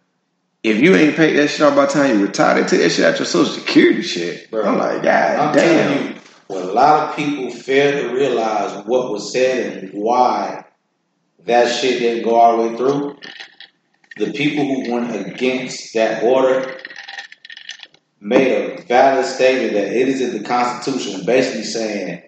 if 0.62 0.78
you 0.78 0.94
ain't 0.94 1.16
paid 1.16 1.36
that 1.36 1.48
shit 1.48 1.62
off 1.62 1.76
by 1.76 1.86
the 1.86 1.92
time 1.92 2.18
you 2.18 2.26
retire, 2.26 2.62
they 2.62 2.68
take 2.68 2.80
that 2.80 2.90
shit 2.90 3.04
out 3.04 3.18
your 3.18 3.26
social 3.26 3.52
security 3.52 4.02
shit. 4.02 4.50
Bro, 4.50 4.64
I'm 4.64 4.78
like, 4.78 5.02
God 5.02 5.38
I'm 5.38 5.54
damn. 5.54 6.08
you, 6.08 6.20
what 6.46 6.64
a 6.64 6.72
lot 6.72 7.10
of 7.10 7.16
people 7.16 7.50
fail 7.50 8.08
to 8.08 8.14
realize 8.14 8.86
what 8.86 9.12
was 9.12 9.32
said 9.32 9.84
and 9.84 9.92
why 9.92 10.64
that 11.44 11.68
shit 11.68 11.98
didn't 12.00 12.24
go 12.24 12.36
all 12.36 12.56
the 12.56 12.68
way 12.68 12.76
through. 12.76 13.16
The 14.16 14.32
people 14.32 14.64
who 14.64 14.92
went 14.92 15.14
against 15.14 15.94
that 15.94 16.24
order 16.24 16.77
made 18.20 18.52
a 18.52 18.82
valid 18.82 19.24
statement 19.24 19.72
that 19.74 19.88
it 19.88 20.08
is 20.08 20.20
in 20.20 20.36
the 20.36 20.46
Constitution, 20.46 21.24
basically 21.24 21.64
saying 21.64 22.22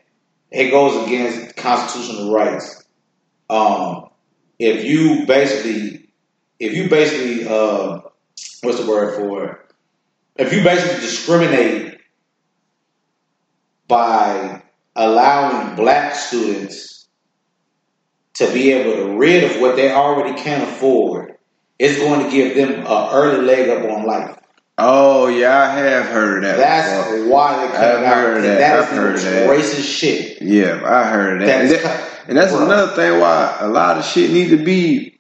it 0.51 0.71
goes 0.71 1.07
against 1.07 1.57
constitutional 1.57 2.33
rights. 2.33 2.85
Um, 3.49 4.11
if 4.59 4.85
you 4.85 5.27
basically, 5.27 6.11
if 6.59 6.75
you 6.75 6.89
basically, 6.89 7.47
uh, 7.47 8.01
what's 8.63 8.81
the 8.81 8.87
word 8.87 9.17
for 9.17 9.47
it? 9.47 9.59
If 10.37 10.53
you 10.53 10.63
basically 10.63 11.01
discriminate 11.01 11.99
by 13.89 14.63
allowing 14.95 15.77
black 15.77 16.15
students 16.15 17.09
to 18.35 18.53
be 18.53 18.73
able 18.73 18.95
to 18.95 19.19
rid 19.19 19.45
of 19.45 19.61
what 19.61 19.77
they 19.77 19.93
already 19.93 20.41
can't 20.41 20.63
afford, 20.63 21.37
it's 21.79 21.99
going 21.99 22.25
to 22.25 22.31
give 22.31 22.55
them 22.55 22.81
an 22.81 23.09
early 23.13 23.45
leg 23.45 23.69
up 23.69 23.91
on 23.91 24.07
life. 24.07 24.40
Oh 24.83 25.29
yeah, 25.29 25.59
I 25.59 25.67
have 25.79 26.07
heard 26.07 26.45
of 26.45 26.51
that. 26.51 26.57
That's 26.57 27.11
before. 27.11 27.29
why 27.29 27.67
they 27.67 27.73
cut 27.73 27.85
I've 27.85 28.03
it 28.03 28.07
out. 28.07 28.15
heard 28.17 28.37
and 28.37 28.45
that. 28.45 28.59
that 28.59 28.79
I've 28.81 28.89
heard 28.89 29.19
that. 29.19 29.51
racist 29.51 29.99
shit. 29.99 30.43
Yeah, 30.43 30.81
I 30.85 31.05
heard 31.11 31.41
that. 31.43 31.49
And, 31.63 31.71
That's 31.71 31.83
that- 31.83 32.07
and 32.29 32.39
that's 32.39 32.53
another 32.53 32.95
thing 32.95 33.19
why 33.21 33.57
a 33.61 33.69
lot 33.69 33.99
of 33.99 34.05
shit 34.05 34.31
need 34.31 34.51
to 34.51 34.63
be 34.65 35.19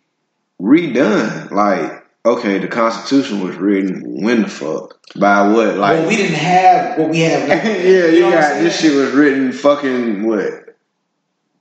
redone. 0.61 1.51
Like, 1.51 2.05
okay, 2.25 2.59
the 2.59 2.69
Constitution 2.69 3.41
was 3.43 3.57
written 3.57 4.23
when 4.23 4.43
the 4.43 4.49
fuck 4.49 5.01
by 5.17 5.49
what? 5.49 5.77
Like, 5.77 5.99
well, 5.99 6.09
we 6.09 6.17
didn't 6.17 6.37
have 6.37 6.99
what 6.99 7.11
we 7.11 7.21
have 7.21 7.49
now. 7.49 7.55
yeah, 7.71 8.07
you, 8.07 8.21
know 8.21 8.31
got 8.31 8.61
this 8.61 8.81
shit 8.81 8.95
was 8.95 9.11
written 9.13 9.53
fucking 9.53 10.23
what 10.27 10.77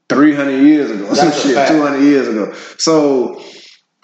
three 0.08 0.36
hundred 0.36 0.62
years 0.62 0.92
ago, 0.92 1.14
some 1.14 1.30
That's 1.30 1.44
a 1.46 1.48
shit 1.48 1.68
two 1.68 1.82
hundred 1.82 2.04
years 2.04 2.28
ago. 2.28 2.54
So 2.78 3.44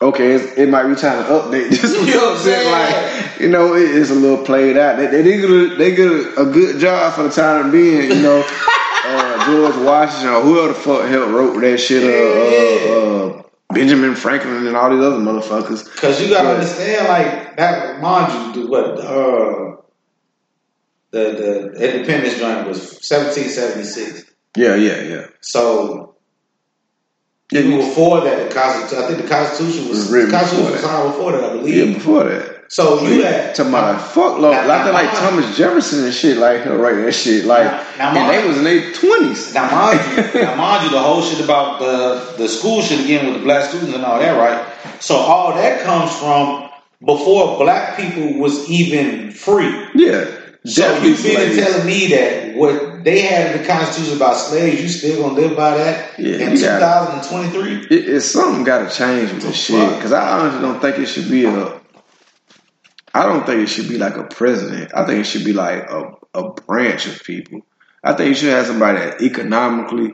okay, 0.02 0.34
it's, 0.34 0.58
it 0.58 0.70
might 0.70 0.88
be 0.88 0.96
time 0.96 1.24
to 1.24 1.30
update 1.30 1.70
this. 1.70 1.84
You 2.06 2.14
know 2.14 2.30
what 2.30 2.38
I'm 2.38 2.44
saying? 2.44 2.72
Like 2.72 3.40
you 3.40 3.50
know, 3.50 3.74
it, 3.76 3.96
it's 3.96 4.10
a 4.10 4.16
little 4.16 4.44
played 4.46 4.78
out. 4.78 4.98
They, 4.98 5.08
they 5.08 5.24
did 5.24 5.44
a, 5.44 5.76
they 5.76 5.96
did 5.96 6.38
a 6.38 6.46
good 6.46 6.80
job 6.80 7.14
for 7.14 7.24
the 7.24 7.30
time 7.30 7.72
being. 7.72 8.10
You 8.12 8.22
know, 8.22 8.44
uh, 9.06 9.46
George 9.46 9.86
Washington 9.86 10.30
or 10.30 10.42
whoever 10.42 10.68
the 10.70 10.74
fuck 10.74 11.10
helped 11.10 11.32
wrote 11.32 11.60
that 11.62 11.78
shit. 11.78 12.04
Uh, 12.04 12.94
uh, 12.94 13.40
uh, 13.40 13.44
Benjamin 13.74 14.16
Franklin 14.16 14.68
and 14.68 14.76
all 14.76 14.90
these 14.90 15.04
other 15.04 15.18
motherfuckers. 15.18 15.92
Because 15.92 16.22
you 16.22 16.30
gotta 16.30 16.50
understand, 16.50 17.08
like 17.08 17.58
that. 17.58 18.02
Mind 18.02 18.56
you, 18.56 18.70
what 18.70 19.00
uh, 19.00 19.76
the 21.12 21.72
the 21.74 21.94
Independence 21.94 22.38
joint 22.38 22.68
was 22.68 22.80
1776. 22.80 24.32
Yeah, 24.56 24.76
yeah, 24.76 25.02
yeah. 25.02 25.28
So 25.42 26.15
Yeah, 27.52 27.62
you- 27.62 27.78
before 27.78 28.22
that, 28.22 28.50
the 28.50 28.56
Constitution. 28.56 29.04
I 29.04 29.08
think 29.08 29.22
the 29.22 29.28
Constitution 29.30 29.90
was 29.90 30.12
written 30.12 30.32
the 30.32 30.38
Constitution 30.38 30.72
before 30.74 30.82
was 30.82 30.92
signed 30.92 31.12
before 31.14 31.32
that, 31.34 31.44
I 31.44 31.50
believe. 31.54 31.88
yeah, 31.90 31.94
before 31.94 32.24
that. 32.24 32.52
So 32.68 33.00
you 33.04 33.22
had 33.24 33.58
about 33.60 33.94
like 33.94 34.02
fuck 34.02 34.40
law, 34.40 34.50
like 34.50 34.66
that, 34.66 34.92
like 34.92 35.12
Thomas 35.12 35.56
Jefferson 35.56 36.06
and 36.06 36.14
shit, 36.14 36.38
like 36.38 36.66
writing 36.66 37.06
that 37.06 37.12
shit, 37.14 37.46
like, 37.46 37.66
Now- 38.00 38.14
now 38.14 38.32
and 38.32 38.34
they 38.44 38.48
was 38.48 38.58
in 38.58 38.64
their 38.64 38.92
twenties. 38.92 39.54
Now 39.54 39.70
mind 39.70 40.00
you, 40.34 40.42
now 40.42 40.56
mind 40.56 40.84
you, 40.86 40.90
the 40.90 41.00
whole 41.00 41.22
shit 41.22 41.44
about 41.46 41.80
the 41.80 42.34
the 42.38 42.50
school 42.50 42.82
shit 42.82 43.02
again 43.06 43.26
with 43.28 43.36
the 43.36 43.44
black 43.44 43.70
students 43.70 43.94
and 43.94 44.04
all 44.04 44.18
that, 44.20 44.32
right? 44.38 44.66
So 45.00 45.16
all 45.16 45.54
that 45.54 45.84
comes 45.84 46.12
from 46.18 46.68
before 47.06 47.60
black 47.60 47.98
people 47.98 48.40
was 48.40 48.68
even 48.68 49.30
free. 49.30 49.70
Yeah, 49.94 50.26
So 50.66 50.92
you 50.96 51.02
mean 51.10 51.16
to 51.18 51.22
slaves. 51.22 51.58
telling 51.58 51.86
me 51.86 52.08
that 52.08 52.56
what 52.56 52.95
they 53.06 53.22
had 53.22 53.60
the 53.60 53.66
Constitution 53.68 54.18
about 54.18 54.34
slaves, 54.36 54.82
you 54.82 54.90
still 54.90 55.22
gonna 55.22 55.40
live 55.40 55.56
by 55.56 55.78
that 55.78 56.18
Yeah, 56.20 56.38
in 56.50 56.58
2023? 56.58 57.96
It, 57.96 58.10
it's 58.10 58.26
something 58.26 58.64
got 58.64 58.90
to 58.90 58.96
change 58.96 59.32
with 59.32 59.44
this 59.44 59.56
shit 59.56 59.96
because 59.96 60.12
I 60.12 60.40
honestly 60.40 60.62
don't 60.62 60.82
think 60.82 60.98
it 60.98 61.06
should 61.06 61.30
be 61.30 61.46
a. 61.46 61.80
I 63.14 63.26
don't 63.28 63.46
think 63.46 63.62
it 63.62 63.68
should 63.68 63.88
be 63.88 64.00
like 64.00 64.18
a 64.18 64.24
president. 64.24 64.92
I 64.96 65.06
think 65.06 65.20
it 65.22 65.26
should 65.26 65.46
be 65.46 65.54
like 65.54 65.90
a, 65.90 66.14
a 66.34 66.52
branch 66.54 67.06
of 67.06 67.24
people. 67.24 67.62
I 68.04 68.14
think 68.14 68.30
you 68.30 68.36
should 68.36 68.50
have 68.50 68.66
somebody 68.66 68.98
that 69.00 69.22
economically 69.22 70.14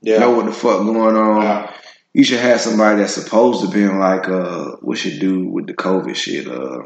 Yeah. 0.00 0.18
know 0.20 0.30
what 0.30 0.46
the 0.46 0.52
fuck 0.52 0.78
going 0.84 1.16
on. 1.16 1.42
Yeah. 1.42 1.72
You 2.14 2.24
should 2.24 2.40
have 2.40 2.60
somebody 2.60 3.00
that's 3.00 3.14
supposed 3.14 3.62
to 3.64 3.68
be 3.70 3.82
in 3.82 3.98
like 3.98 4.28
uh 4.28 4.76
what 4.80 4.96
should 4.96 5.18
do 5.20 5.46
with 5.48 5.66
the 5.66 5.74
COVID 5.74 6.14
shit. 6.14 6.46
Uh, 6.48 6.84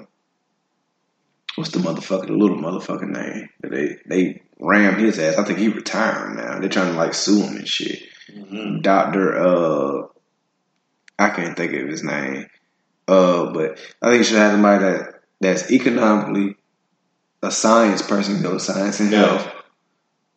what's 1.57 1.71
the 1.71 1.79
motherfucker, 1.79 2.27
the 2.27 2.33
little 2.33 2.57
motherfucking 2.59 3.11
name 3.11 3.49
they 3.63 3.97
they 4.07 4.43
ram 4.61 4.99
his 4.99 5.19
ass. 5.19 5.37
I 5.39 5.45
think 5.45 5.59
he 5.59 5.69
retiring 5.69 6.37
now. 6.37 6.59
They're 6.61 6.69
trying 6.69 6.93
to 6.93 6.99
like 6.99 7.15
sue 7.15 7.43
him 7.43 7.57
and 7.57 7.69
shit. 7.69 8.01
Mhm. 8.35 8.83
Doctor, 8.83 9.37
uh, 9.39 10.07
I 11.19 11.31
can't 11.31 11.57
think 11.57 11.73
of 11.75 11.89
his 11.89 12.03
name. 12.05 12.47
Uh, 13.09 13.47
but 13.53 13.79
I 14.01 14.09
think 14.09 14.19
you 14.19 14.25
should 14.25 14.37
have 14.39 14.53
somebody 14.53 14.85
that 14.85 15.15
that's 15.41 15.71
economically 15.71 16.57
a 17.43 17.51
science 17.51 18.03
person, 18.03 18.37
you 18.37 18.43
know, 18.43 18.59
science 18.59 19.01
and 19.01 19.11
Yeah. 19.11 19.27
health. 19.27 19.49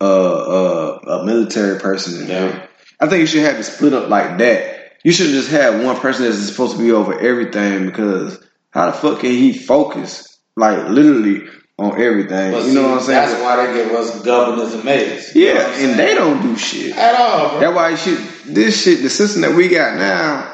Uh, 0.02 0.06
uh, 0.34 1.00
a 1.22 1.26
military 1.26 1.80
person. 1.80 2.28
Yeah. 2.28 2.66
I 3.00 3.08
think 3.08 3.22
you 3.22 3.28
should 3.28 3.44
have 3.44 3.60
it 3.60 3.64
split 3.64 3.94
up 3.94 4.10
like 4.10 4.38
that. 4.40 4.94
You 5.04 5.12
should 5.12 5.28
just 5.28 5.50
have 5.52 5.84
one 5.84 5.98
person 5.98 6.26
that's 6.26 6.40
supposed 6.50 6.76
to 6.78 6.84
be 6.84 6.92
over 6.92 7.18
everything 7.18 7.86
because 7.86 8.40
how 8.72 8.88
the 8.88 8.94
fuck 8.94 9.20
can 9.20 9.32
he 9.32 9.54
focus 9.54 10.35
like 10.56 10.90
literally 10.90 11.48
on 11.78 12.00
everything? 12.00 12.52
But 12.52 12.66
you 12.66 12.74
know 12.74 12.82
see, 12.82 12.84
what 12.84 13.00
I'm 13.00 13.02
saying? 13.02 13.30
That's 13.30 13.44
why 13.44 13.66
they 13.66 13.74
give 13.74 13.92
us 13.94 14.22
governors 14.22 14.74
and 14.74 14.84
mayors. 14.84 15.36
Yeah, 15.36 15.68
and 15.78 16.00
they 16.00 16.14
don't 16.16 16.42
do 16.42 16.58
shit. 16.58 16.96
at 16.96 17.16
all, 17.16 17.50
bro. 17.52 17.60
That's 17.60 17.76
why 17.76 17.96
should, 17.96 18.18
this 18.54 18.84
shit, 18.84 19.02
the 19.02 19.10
system 19.10 19.42
that 19.42 19.56
we 19.56 19.68
got 19.68 19.98
now. 19.98 20.54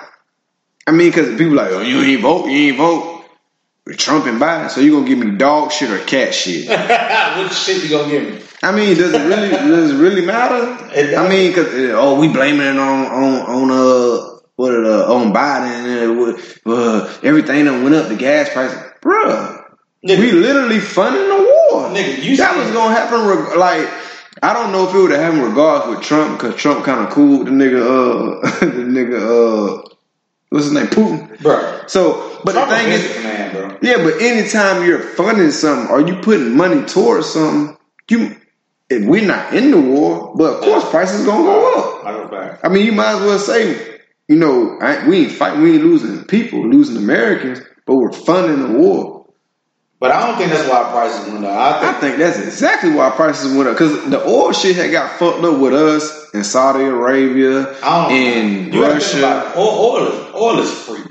I 0.88 0.92
mean, 0.92 1.10
because 1.10 1.38
people 1.38 1.54
like, 1.54 1.72
oh, 1.72 1.82
you 1.82 2.02
ain't 2.02 2.22
vote, 2.22 2.48
you 2.48 2.70
ain't 2.70 2.78
vote. 2.78 3.20
Trump 3.98 4.26
and 4.26 4.40
Biden, 4.40 4.70
so 4.70 4.80
you 4.80 4.92
gonna 4.94 5.08
give 5.08 5.18
me 5.18 5.36
dog 5.38 5.72
shit 5.72 5.90
or 5.90 5.98
cat 6.06 6.34
shit? 6.34 6.68
what 7.38 7.52
shit 7.52 7.84
you 7.84 7.90
gonna 7.90 8.10
give 8.10 8.24
me? 8.24 8.42
I 8.64 8.72
mean, 8.72 8.96
does 8.96 9.12
it 9.12 9.26
really 9.28 9.50
does 9.50 9.92
it 9.92 9.98
really 9.98 10.26
matter? 10.26 10.78
It 10.94 11.18
I 11.18 11.28
mean, 11.28 11.50
because 11.50 11.74
oh, 11.96 12.20
we 12.20 12.28
blaming 12.28 12.68
it 12.68 12.78
on 12.78 13.06
on 13.08 13.42
on 13.42 13.72
uh 13.72 14.40
what 14.56 14.74
uh, 14.74 15.14
on 15.14 15.34
Biden 15.34 15.72
and 15.72 16.38
uh, 16.66 16.72
uh, 16.72 17.14
everything 17.24 17.66
that 17.66 17.84
went 17.84 17.96
up, 17.96 18.10
the 18.10 18.16
gas 18.16 18.50
price, 18.54 18.72
bruh. 19.02 19.61
Nigga. 20.06 20.20
We 20.20 20.32
literally 20.32 20.80
funding 20.80 21.28
the 21.28 21.36
war. 21.36 21.90
Nigga, 21.90 22.24
you 22.24 22.38
that 22.38 22.58
was 22.58 22.72
gonna 22.72 22.96
happen. 22.96 23.28
Reg- 23.28 23.58
like 23.58 23.88
I 24.42 24.54
don't 24.54 24.72
know 24.72 24.88
if 24.88 24.96
it 24.96 24.98
would 24.98 25.12
have 25.12 25.20
happened 25.22 25.44
regardless 25.44 25.98
with 25.98 26.06
Trump 26.06 26.40
because 26.40 26.56
Trump 26.56 26.84
kind 26.86 27.06
of 27.06 27.12
cool. 27.14 27.44
The 27.44 27.52
nigga, 27.52 27.82
uh, 27.82 28.60
the 28.66 28.82
nigga, 28.84 29.20
uh, 29.22 29.90
what's 30.50 30.66
his 30.66 30.74
name, 30.74 30.88
Putin. 30.88 31.40
Bro. 31.42 31.84
So, 31.88 32.42
but 32.44 32.54
Trump 32.54 32.70
the 32.72 32.78
thing 32.78 32.92
is, 32.92 33.04
businessman, 33.04 33.52
bro. 33.54 33.78
yeah, 33.84 33.98
but 33.98 34.20
anytime 34.22 34.84
you're 34.84 35.00
funding 35.00 35.52
something 35.52 35.92
or 35.92 36.02
you 36.02 36.16
putting 36.22 36.56
money 36.58 36.84
towards 36.86 37.28
something, 37.28 37.78
you 38.10 38.36
if 38.90 39.06
we're 39.06 39.26
not 39.26 39.54
in 39.54 39.72
the 39.72 39.80
war, 39.80 40.34
but 40.36 40.56
of 40.56 40.62
course 40.62 40.90
prices 40.90 41.26
gonna 41.26 41.44
go 41.44 41.80
up. 42.00 42.06
I 42.06 42.12
go 42.12 42.28
back. 42.28 42.60
I 42.64 42.70
mean, 42.70 42.86
you 42.86 42.92
might 42.92 43.16
as 43.18 43.22
well 43.22 43.40
say, 43.40 44.02
you 44.28 44.36
know, 44.36 44.78
I, 44.82 45.08
we 45.08 45.26
ain't 45.26 45.32
fighting, 45.34 45.62
we 45.62 45.76
ain't 45.76 45.84
losing 45.84 46.24
people, 46.26 46.68
losing 46.68 46.98
Americans, 46.98 47.62
but 47.86 47.96
we're 47.96 48.12
funding 48.12 48.74
the 48.74 48.80
war. 48.80 49.21
But 50.02 50.12
I 50.12 50.26
don't 50.28 50.36
think 50.38 50.52
that's 50.52 50.68
why 50.68 50.82
prices 50.92 51.32
went 51.32 51.46
up. 51.46 51.52
I 51.54 51.78
I 51.78 51.92
think 51.94 51.98
think 52.02 52.18
that's 52.18 52.40
exactly 52.40 52.90
why 52.92 53.12
prices 53.12 53.56
went 53.56 53.70
up 53.70 53.76
because 53.76 54.10
the 54.10 54.20
oil 54.26 54.52
shit 54.52 54.76
had 54.76 54.92
got 54.92 55.18
fucked 55.20 55.44
up 55.46 55.60
with 55.60 55.74
us 55.76 56.34
in 56.34 56.44
Saudi 56.44 56.84
Arabia, 56.86 57.70
in 58.10 58.72
think 58.72 58.84
Russia. 58.84 59.54
Oil, 59.56 59.68
oil, 59.70 60.08
is, 60.08 60.36
oil 60.36 60.60
is 60.60 60.72
free. 60.86 61.04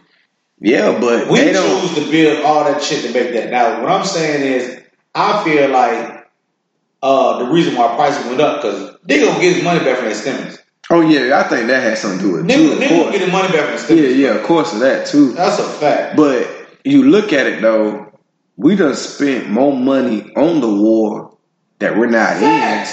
Yeah, 0.58 0.98
but 1.00 1.30
We 1.30 1.38
they 1.38 1.52
don't. 1.52 1.80
choose 1.94 2.04
to 2.04 2.10
build 2.10 2.44
all 2.44 2.64
that 2.64 2.82
shit 2.82 3.04
to 3.04 3.12
make 3.12 3.32
that. 3.32 3.50
Now, 3.50 3.80
what 3.80 3.90
I'm 3.92 4.04
saying 4.04 4.42
is, 4.42 4.82
I 5.14 5.42
feel 5.44 5.70
like 5.70 6.28
uh, 7.02 7.38
the 7.44 7.50
reason 7.52 7.76
why 7.76 7.94
prices 7.94 8.26
went 8.26 8.40
up 8.40 8.60
because 8.60 8.96
they 9.04 9.24
gonna 9.24 9.40
get 9.40 9.62
money 9.62 9.78
back 9.84 9.98
from 9.98 10.06
their 10.06 10.14
stimulus. 10.16 10.58
Oh 10.90 11.00
yeah, 11.02 11.38
I 11.38 11.44
think 11.48 11.68
that 11.68 11.82
has 11.84 12.00
something 12.02 12.18
to 12.18 12.24
do 12.24 12.32
with 12.32 12.50
it 12.50 12.54
too. 12.54 12.70
Nigga 12.74 12.90
gonna 12.98 13.12
get 13.12 13.20
his 13.20 13.32
money 13.32 13.52
back 13.52 13.78
from 13.78 13.96
their 13.96 14.04
Yeah, 14.10 14.28
yeah, 14.30 14.34
of 14.34 14.42
course 14.42 14.72
of 14.74 14.80
that 14.80 15.06
too. 15.06 15.32
That's 15.34 15.60
a 15.60 15.62
fact. 15.62 16.16
But 16.16 16.48
you 16.84 17.04
look 17.04 17.32
at 17.32 17.46
it 17.46 17.62
though, 17.62 18.09
we 18.60 18.76
done 18.76 18.94
spent 18.94 19.48
more 19.48 19.74
money 19.74 20.30
on 20.36 20.60
the 20.60 20.68
war 20.68 21.34
that 21.78 21.96
we're 21.96 22.10
not 22.10 22.36
in 22.36 22.86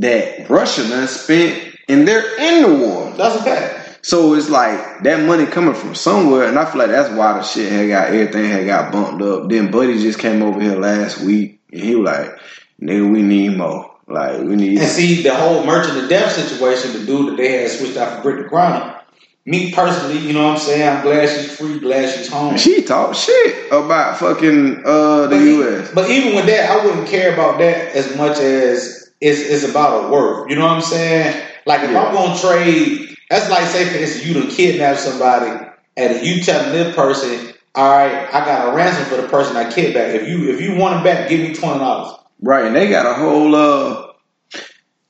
that 0.00 0.50
Russia 0.50 0.88
done 0.88 1.06
spent 1.06 1.76
and 1.88 2.06
they're 2.06 2.36
in 2.40 2.62
the 2.62 2.84
war. 2.84 3.12
That's 3.12 3.36
a 3.36 3.42
fact. 3.44 4.00
So 4.04 4.34
it's 4.34 4.50
like 4.50 5.04
that 5.04 5.24
money 5.24 5.46
coming 5.46 5.74
from 5.74 5.94
somewhere, 5.94 6.48
and 6.48 6.58
I 6.58 6.64
feel 6.64 6.80
like 6.80 6.90
that's 6.90 7.14
why 7.14 7.34
the 7.34 7.42
shit 7.42 7.70
had 7.70 7.88
got 7.88 8.08
everything 8.08 8.50
had 8.50 8.66
got 8.66 8.92
bumped 8.92 9.22
up. 9.22 9.48
Then 9.48 9.70
Buddy 9.70 10.02
just 10.02 10.18
came 10.18 10.42
over 10.42 10.60
here 10.60 10.78
last 10.78 11.20
week 11.20 11.60
and 11.72 11.80
he 11.80 11.94
was 11.94 12.06
like, 12.06 12.38
"Nigga, 12.82 13.10
we 13.10 13.22
need 13.22 13.56
more. 13.56 13.94
Like 14.08 14.40
we 14.40 14.56
need." 14.56 14.78
And 14.78 14.88
see, 14.88 15.22
the 15.22 15.34
whole 15.34 15.64
merchant 15.64 16.02
of 16.02 16.08
death 16.08 16.32
situation, 16.32 16.92
the 16.92 17.06
dude 17.06 17.32
that 17.32 17.36
they 17.36 17.62
had 17.62 17.70
switched 17.70 17.96
out 17.96 18.20
for 18.20 18.32
Brittney 18.32 18.50
Griner. 18.50 19.00
Me 19.46 19.72
personally, 19.72 20.18
you 20.18 20.32
know 20.32 20.44
what 20.44 20.52
I'm 20.54 20.58
saying? 20.58 20.88
I'm 20.88 21.02
glad 21.02 21.28
she's 21.28 21.54
free, 21.56 21.78
glad 21.78 22.10
she's 22.14 22.28
home. 22.32 22.56
She 22.56 22.82
talked 22.82 23.16
shit 23.16 23.66
about 23.70 24.16
fucking 24.18 24.82
uh 24.86 25.26
the 25.26 25.36
But, 25.36 25.40
U.S. 25.40 25.90
but 25.94 26.10
even 26.10 26.34
with 26.34 26.46
that, 26.46 26.70
I 26.70 26.84
wouldn't 26.84 27.08
care 27.08 27.34
about 27.34 27.58
that 27.58 27.94
as 27.94 28.16
much 28.16 28.38
as 28.38 29.12
it's, 29.20 29.40
it's 29.40 29.70
about 29.70 30.04
a 30.04 30.08
worth. 30.08 30.48
You 30.48 30.56
know 30.56 30.64
what 30.64 30.76
I'm 30.76 30.80
saying? 30.80 31.46
Like 31.66 31.82
if 31.82 31.90
Yeah. 31.90 32.04
I'm 32.04 32.14
gonna 32.14 32.38
trade, 32.40 33.14
that's 33.28 33.50
like 33.50 33.66
say 33.66 33.84
for 33.84 33.98
instance, 33.98 34.24
you 34.26 34.32
done 34.34 34.48
kidnap 34.50 34.96
somebody, 34.96 35.66
and 35.98 36.26
you 36.26 36.42
telling 36.42 36.72
this 36.72 36.94
person, 36.94 37.52
"All 37.74 37.90
right, 37.90 38.26
I 38.34 38.44
got 38.46 38.72
a 38.72 38.76
ransom 38.76 39.04
for 39.06 39.20
the 39.20 39.28
person 39.28 39.56
I 39.56 39.70
kidnapped. 39.70 40.14
If 40.14 40.26
you 40.28 40.48
if 40.54 40.60
you 40.62 40.74
want 40.76 40.96
him 40.96 41.04
back, 41.04 41.28
give 41.28 41.40
me 41.40 41.54
twenty 41.54 41.80
dollars." 41.80 42.16
Right, 42.40 42.64
and 42.64 42.74
they 42.74 42.88
got 42.88 43.04
a 43.04 43.14
whole 43.14 43.54
uh 43.54 44.06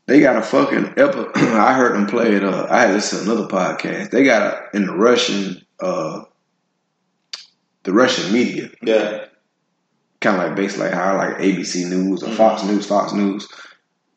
they 0.06 0.20
got 0.20 0.36
a 0.36 0.42
fucking 0.42 0.94
epi- 0.96 1.30
I 1.34 1.74
heard 1.74 1.94
them 1.94 2.06
play 2.06 2.34
it 2.34 2.44
uh 2.44 2.66
I 2.70 2.86
had 2.86 3.00
to 3.00 3.20
another 3.22 3.46
podcast. 3.46 4.10
They 4.10 4.24
got 4.24 4.42
a 4.42 4.76
in 4.76 4.86
the 4.86 4.94
Russian 4.94 5.64
uh 5.80 6.24
the 7.82 7.92
Russian 7.92 8.32
media, 8.32 8.70
Yeah, 8.82 9.26
kind 10.20 10.40
of 10.40 10.48
like 10.48 10.56
based 10.56 10.78
like 10.78 10.92
how 10.92 11.16
like 11.16 11.36
ABC 11.36 11.88
News 11.88 12.22
or 12.22 12.30
Fox 12.32 12.62
News, 12.64 12.86
Fox 12.86 13.12
News, 13.12 13.46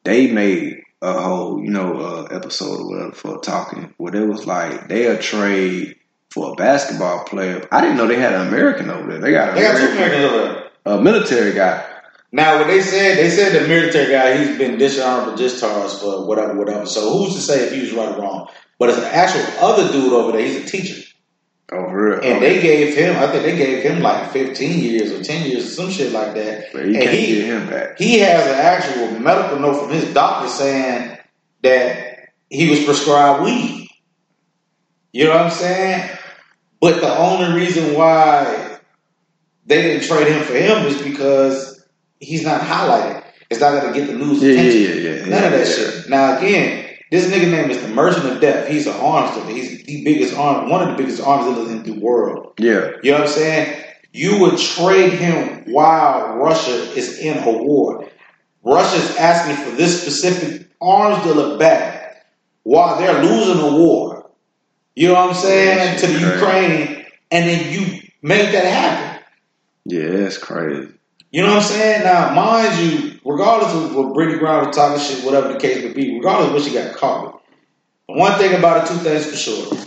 they 0.04 0.32
made 0.32 0.82
a 1.02 1.14
whole, 1.22 1.62
you 1.64 1.70
know, 1.70 1.98
uh 2.00 2.24
episode 2.32 2.80
or 2.80 2.88
whatever 2.90 3.12
for 3.12 3.40
talking 3.40 3.94
where 3.98 4.12
they 4.12 4.22
was 4.22 4.46
like 4.48 4.88
they'll 4.88 5.18
trade 5.18 5.96
for 6.30 6.52
a 6.52 6.56
basketball 6.56 7.24
player. 7.26 7.68
I 7.72 7.82
didn't 7.82 7.98
know 7.98 8.08
they 8.08 8.20
had 8.20 8.34
an 8.34 8.48
American 8.48 8.90
over 8.90 9.12
there. 9.12 9.20
They 9.22 9.32
got 9.32 9.50
an 9.50 9.56
they 9.56 9.62
got 9.64 9.78
two 9.78 9.86
Americans 9.94 10.24
over 10.26 10.38
there. 10.54 10.70
a 10.86 11.02
military 11.02 11.54
guy. 11.54 11.94
Now, 12.32 12.58
what 12.58 12.68
they 12.68 12.82
said, 12.82 13.18
they 13.18 13.30
said 13.30 13.54
the 13.62 13.68
military 13.68 14.12
guy, 14.12 14.38
he's 14.38 14.58
been 14.58 14.78
dishonorable 14.78 15.38
discharged 15.38 15.96
for 16.00 16.26
whatever, 16.28 16.56
whatever. 16.56 16.86
So 16.86 17.18
who's 17.18 17.36
to 17.36 17.42
say 17.42 17.66
if 17.66 17.72
he 17.74 17.82
was 17.82 17.94
right 17.94 18.18
or 18.18 18.22
wrong? 18.22 18.50
But 18.80 18.90
it's 18.90 18.98
an 18.98 19.06
actual 19.06 19.66
other 19.66 19.92
dude 19.92 20.12
over 20.14 20.34
there. 20.34 20.46
He's 20.46 20.58
a 20.58 20.66
teacher, 20.68 21.02
Oh, 21.72 21.84
real. 21.84 22.20
and 22.22 22.42
they 22.44 22.62
gave 22.62 22.96
him, 22.96 23.16
I 23.16 23.28
think 23.32 23.44
they 23.44 23.56
gave 23.58 23.82
him 23.84 24.02
like 24.02 24.32
fifteen 24.32 24.80
years 24.80 25.12
or 25.12 25.24
ten 25.24 25.50
years 25.50 25.66
or 25.66 25.70
some 25.70 25.90
shit 25.92 26.12
like 26.12 26.34
that. 26.36 26.66
But 26.74 26.86
you 26.86 26.94
and 26.96 27.04
can't 27.04 27.18
he, 27.18 27.36
get 27.36 27.46
him 27.46 27.70
back. 27.70 27.98
he 27.98 28.20
has 28.20 28.46
an 28.46 28.54
actual 28.56 29.20
medical 29.20 29.60
note 29.60 29.80
from 29.82 29.92
his 29.92 30.14
doctor 30.14 30.48
saying 30.50 31.18
that 31.64 32.30
he 32.50 32.70
was 32.70 32.84
prescribed 32.84 33.44
weed. 33.44 33.88
You 35.14 35.26
know 35.26 35.32
what 35.32 35.42
I'm 35.46 35.52
saying? 35.52 36.10
But 36.80 37.02
the 37.02 37.18
only 37.18 37.60
reason 37.60 37.96
why 37.96 38.80
they 39.66 39.82
didn't 39.82 40.08
trade 40.08 40.28
him 40.28 40.44
for 40.44 40.54
him 40.54 40.86
is 40.86 41.02
because 41.02 41.77
he's 42.20 42.44
not 42.44 42.62
highlighted. 42.62 43.24
It's 43.50 43.60
not 43.62 43.82
gonna 43.82 43.94
get 43.94 44.08
the 44.08 44.14
news 44.14 44.42
Yeah, 44.42 44.52
yeah, 44.54 44.60
attention. 44.60 45.04
yeah, 45.04 45.12
yeah. 45.12 45.26
None 45.26 45.44
of 45.46 45.52
that 45.52 45.68
yeah. 45.68 45.74
shit. 45.74 46.10
Now 46.10 46.38
again, 46.38 46.96
this 47.12 47.26
nigga 47.32 47.50
name 47.50 47.70
is 47.72 47.82
the 47.82 47.88
Merchant 47.90 48.26
of 48.26 48.42
Death. 48.42 48.68
He's 48.68 48.88
an 48.88 48.94
arms 48.96 49.34
dealer. 49.36 49.50
He's 49.52 49.84
the 49.86 50.04
biggest 50.04 50.36
arm, 50.36 50.70
one 50.70 50.82
of 50.88 50.90
the 50.96 51.02
biggest 51.02 51.22
arms 51.22 51.46
dealers 51.54 51.72
in 51.72 51.84
the 51.84 52.00
world. 52.00 52.54
Yeah, 52.60 52.92
You 53.04 53.12
know 53.12 53.20
what 53.20 53.28
I'm 53.28 53.34
saying? 53.34 53.84
You 54.12 54.40
would 54.42 54.58
trade 54.58 55.14
him 55.14 55.72
while 55.72 56.36
Russia 56.38 56.72
is 56.98 57.20
in 57.20 57.38
a 57.38 57.52
war. 57.52 58.10
Russia's 58.64 59.16
asking 59.18 59.64
for 59.64 59.78
this 59.78 60.02
specific 60.02 60.68
arms 60.82 61.24
dealer 61.24 61.58
back 61.58 62.26
while 62.64 62.98
they're 63.00 63.24
losing 63.24 63.64
a 63.64 63.78
war. 63.78 64.30
You 64.96 65.10
know 65.10 65.14
what 65.14 65.30
I'm 65.30 65.36
saying? 65.36 66.00
To 66.00 66.08
the. 66.08 66.20
Ukraine, 66.36 67.06
and 67.32 67.48
then 67.48 67.72
you 67.72 68.02
make 68.22 68.52
that 68.52 68.66
happen. 68.66 69.24
yeah, 69.86 70.10
that's 70.10 70.38
crazy. 70.38 70.92
You 71.32 71.42
know 71.42 71.50
what 71.56 71.58
I'm 71.58 71.64
saying? 71.64 72.04
Now, 72.04 72.34
mind 72.34 72.80
you, 72.80 73.20
regardless 73.26 73.74
of 73.74 73.96
what 73.96 74.16
Brittney 74.16 74.40
Griner 74.40 74.68
was 74.68 74.76
talking 74.76 75.00
shit, 75.04 75.26
whatever 75.26 75.54
the 75.54 75.60
case 75.60 75.84
may 75.84 75.92
be, 75.94 76.16
regardless 76.16 76.48
of 76.48 76.54
what 76.54 76.64
she 76.64 76.74
got 76.74 76.96
caught 76.96 77.26
with, 77.26 78.18
one 78.18 78.38
thing 78.40 78.54
about 78.58 78.84
it, 78.86 78.88
two 78.88 78.98
things 79.00 79.26
for 79.30 79.36
sure. 79.36 79.78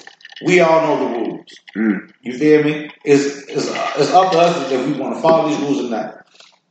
We 0.44 0.60
all 0.60 0.82
know 0.82 1.08
the 1.08 1.18
rules. 1.18 1.46
Mm. 1.76 2.12
You 2.22 2.38
feel 2.38 2.62
me? 2.62 2.90
It's, 3.04 3.24
it's, 3.48 3.66
it's 3.68 4.10
up 4.12 4.32
to 4.32 4.38
us 4.38 4.70
if 4.70 4.86
we 4.86 4.92
want 4.92 5.14
to 5.16 5.22
follow 5.22 5.48
these 5.48 5.58
rules 5.60 5.80
or 5.86 5.90
not. 5.90 6.16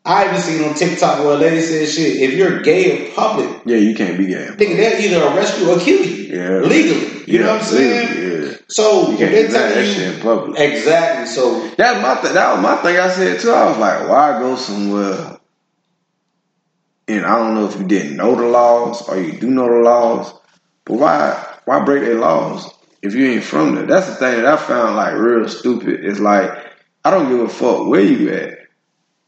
I 0.06 0.28
even 0.30 0.40
seen 0.40 0.64
on 0.64 0.76
TikTok 0.76 1.20
where 1.20 1.34
a 1.36 1.38
lady 1.38 1.62
said, 1.62 1.88
shit, 1.90 2.22
if 2.22 2.34
you're 2.34 2.62
gay 2.62 3.08
in 3.08 3.14
public, 3.14 3.62
Yeah, 3.66 3.78
you 3.78 3.94
can't 3.96 4.18
be 4.18 4.28
gay. 4.28 4.48
nigga, 4.48 4.58
they'll 4.78 5.02
either 5.02 5.24
arrest 5.36 5.60
you 5.60 5.72
or 5.72 5.80
kill 5.80 6.04
you. 6.06 6.36
Yeah. 6.38 6.60
Legally. 6.62 7.24
You 7.32 7.40
know 7.40 7.54
what 7.54 7.62
I'm 7.62 7.68
saying? 7.68 8.48
Yeah, 8.48 8.49
So, 8.70 9.10
you 9.12 9.18
can't 9.18 9.32
do 9.32 9.48
that, 9.54 9.74
that 9.74 9.86
shit 9.86 10.16
in 10.16 10.22
public. 10.22 10.60
Exactly. 10.60 11.26
So, 11.26 11.70
That's 11.76 12.02
my 12.04 12.22
th- 12.22 12.34
that 12.34 12.54
was 12.54 12.62
my 12.62 12.76
thing. 12.78 12.98
I 12.98 13.10
said 13.10 13.40
too. 13.40 13.52
I 13.52 13.68
was 13.68 13.78
like, 13.80 14.08
why 14.08 14.40
go 14.40 14.56
somewhere? 14.56 15.40
And 17.08 17.26
I 17.26 17.36
don't 17.38 17.56
know 17.56 17.68
if 17.68 17.80
you 17.80 17.88
didn't 17.88 18.18
know 18.18 18.36
the 18.36 18.44
laws 18.44 19.10
or 19.10 19.20
you 19.20 19.40
do 19.40 19.50
know 19.50 19.68
the 19.68 19.80
laws, 19.80 20.32
but 20.86 20.94
why 21.00 21.56
why 21.66 21.84
break 21.84 22.04
their 22.04 22.20
laws 22.20 22.72
if 23.02 23.16
you 23.16 23.32
ain't 23.32 23.44
from 23.44 23.74
there? 23.74 23.88
That's 23.88 24.08
the 24.08 24.16
thing 24.16 24.36
that 24.36 24.46
I 24.46 24.58
found 24.58 24.96
like 24.96 25.16
real 25.16 25.50
stupid. 25.50 26.06
It's 26.06 26.20
like 26.20 26.52
I 27.04 27.10
don't 27.10 27.30
give 27.30 27.40
a 27.40 27.50
fuck 27.50 27.88
where 27.88 28.02
you 28.02 28.32
at. 28.32 28.60